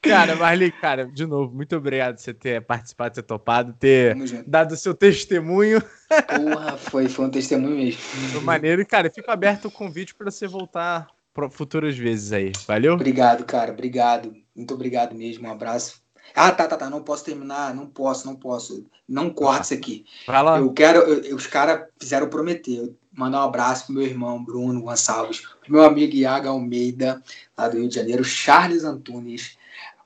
Cara, 0.00 0.36
Marli, 0.36 0.70
cara, 0.70 1.06
de 1.06 1.26
novo, 1.26 1.54
muito 1.54 1.76
obrigado 1.76 2.14
por 2.14 2.22
você 2.22 2.32
ter 2.32 2.62
participado, 2.62 3.16
ter 3.16 3.22
topado, 3.22 3.74
ter 3.74 4.16
dado 4.46 4.72
o 4.72 4.76
seu 4.76 4.94
testemunho. 4.94 5.82
Porra, 6.08 6.76
foi, 6.78 7.08
foi 7.08 7.26
um 7.26 7.30
testemunho 7.30 7.76
mesmo. 7.76 8.00
Foi 8.00 8.40
maneiro. 8.40 8.80
E, 8.80 8.84
cara, 8.84 9.10
fica 9.10 9.32
aberto 9.32 9.66
o 9.66 9.70
convite 9.70 10.14
para 10.14 10.30
você 10.30 10.46
voltar 10.46 11.08
futuras 11.50 11.96
vezes 11.96 12.32
aí. 12.32 12.52
Valeu? 12.66 12.94
Obrigado, 12.94 13.44
cara. 13.44 13.72
Obrigado. 13.72 14.34
Muito 14.54 14.74
obrigado 14.74 15.14
mesmo. 15.14 15.46
Um 15.46 15.52
abraço. 15.52 16.00
Ah, 16.34 16.50
tá, 16.50 16.66
tá, 16.66 16.76
tá. 16.76 16.90
Não 16.90 17.02
posso 17.02 17.24
terminar. 17.24 17.74
Não 17.74 17.86
posso, 17.86 18.26
não 18.26 18.34
posso. 18.34 18.84
Não 19.08 19.30
corta 19.30 19.62
isso 19.62 19.74
aqui. 19.74 20.04
Vai 20.26 20.42
lá. 20.42 20.58
Eu 20.58 20.72
quero. 20.72 21.00
Eu, 21.00 21.36
os 21.36 21.46
caras 21.46 21.86
fizeram 21.98 22.28
prometer. 22.28 22.92
Mandar 23.12 23.40
um 23.40 23.48
abraço 23.48 23.86
pro 23.86 23.94
meu 23.94 24.04
irmão 24.04 24.44
Bruno 24.44 24.80
Gonçalves, 24.80 25.40
pro 25.40 25.72
meu 25.72 25.82
amigo 25.82 26.14
Iago 26.14 26.48
Almeida, 26.48 27.20
lá 27.56 27.68
do 27.68 27.78
Rio 27.78 27.88
de 27.88 27.96
Janeiro, 27.96 28.22
Charles 28.22 28.84
Antunes, 28.84 29.58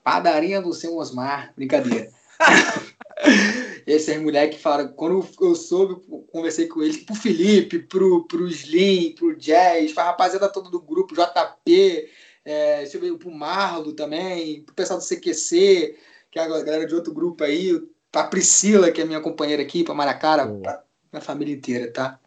Padaria 0.03 0.59
do 0.59 0.73
seu 0.73 0.97
Osmar. 0.97 1.53
Brincadeira. 1.55 2.09
Esses 3.85 4.21
moleques 4.21 4.61
falaram, 4.61 4.89
quando 4.93 5.27
eu 5.41 5.55
soube, 5.55 6.01
conversei 6.31 6.67
com 6.67 6.81
eles, 6.81 6.97
pro 6.97 7.15
Felipe, 7.15 7.79
pro, 7.79 8.25
pro 8.27 8.47
Slim, 8.47 9.13
pro 9.15 9.35
Jazz, 9.35 9.91
pra 9.91 10.05
rapaziada 10.05 10.49
toda 10.49 10.69
do 10.69 10.81
grupo, 10.81 11.15
JP, 11.15 12.09
é, 12.45 12.77
deixa 12.81 12.97
eu 12.97 13.01
ver, 13.01 13.17
pro 13.17 13.31
Marlo 13.31 13.93
também, 13.93 14.63
pro 14.63 14.75
pessoal 14.75 14.99
do 14.99 15.05
CQC, 15.05 15.97
que 16.31 16.39
é 16.39 16.43
a 16.43 16.47
galera 16.47 16.85
de 16.85 16.95
outro 16.95 17.13
grupo 17.13 17.43
aí, 17.43 17.81
pra 18.11 18.25
Priscila, 18.25 18.91
que 18.91 19.01
é 19.01 19.05
minha 19.05 19.21
companheira 19.21 19.61
aqui, 19.61 19.83
pra 19.83 19.93
Maracara, 19.93 20.47
pra 20.47 20.83
minha 21.11 21.21
família 21.21 21.53
inteira, 21.53 21.91
tá? 21.91 22.19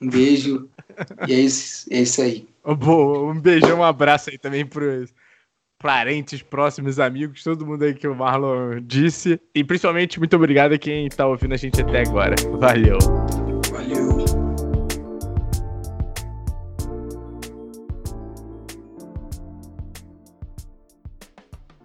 Um 0.00 0.08
beijo. 0.08 0.68
e 1.28 1.32
é 1.32 1.38
isso, 1.38 1.86
é 1.92 2.00
isso 2.00 2.22
aí. 2.22 2.48
Boa, 2.64 3.32
um 3.32 3.40
beijão, 3.40 3.78
um 3.78 3.84
abraço 3.84 4.30
aí 4.30 4.38
também 4.38 4.64
pros 4.64 5.12
parentes, 5.82 6.40
próximos 6.40 7.00
amigos, 7.00 7.42
todo 7.42 7.66
mundo 7.66 7.82
aí 7.82 7.92
que 7.92 8.06
o 8.06 8.14
Marlon 8.14 8.80
disse. 8.80 9.38
E 9.54 9.64
principalmente, 9.64 10.18
muito 10.18 10.36
obrigado 10.36 10.72
a 10.72 10.78
quem 10.78 11.08
tá 11.08 11.26
ouvindo 11.26 11.52
a 11.52 11.56
gente 11.56 11.82
até 11.82 12.02
agora. 12.02 12.36
Valeu! 12.58 13.41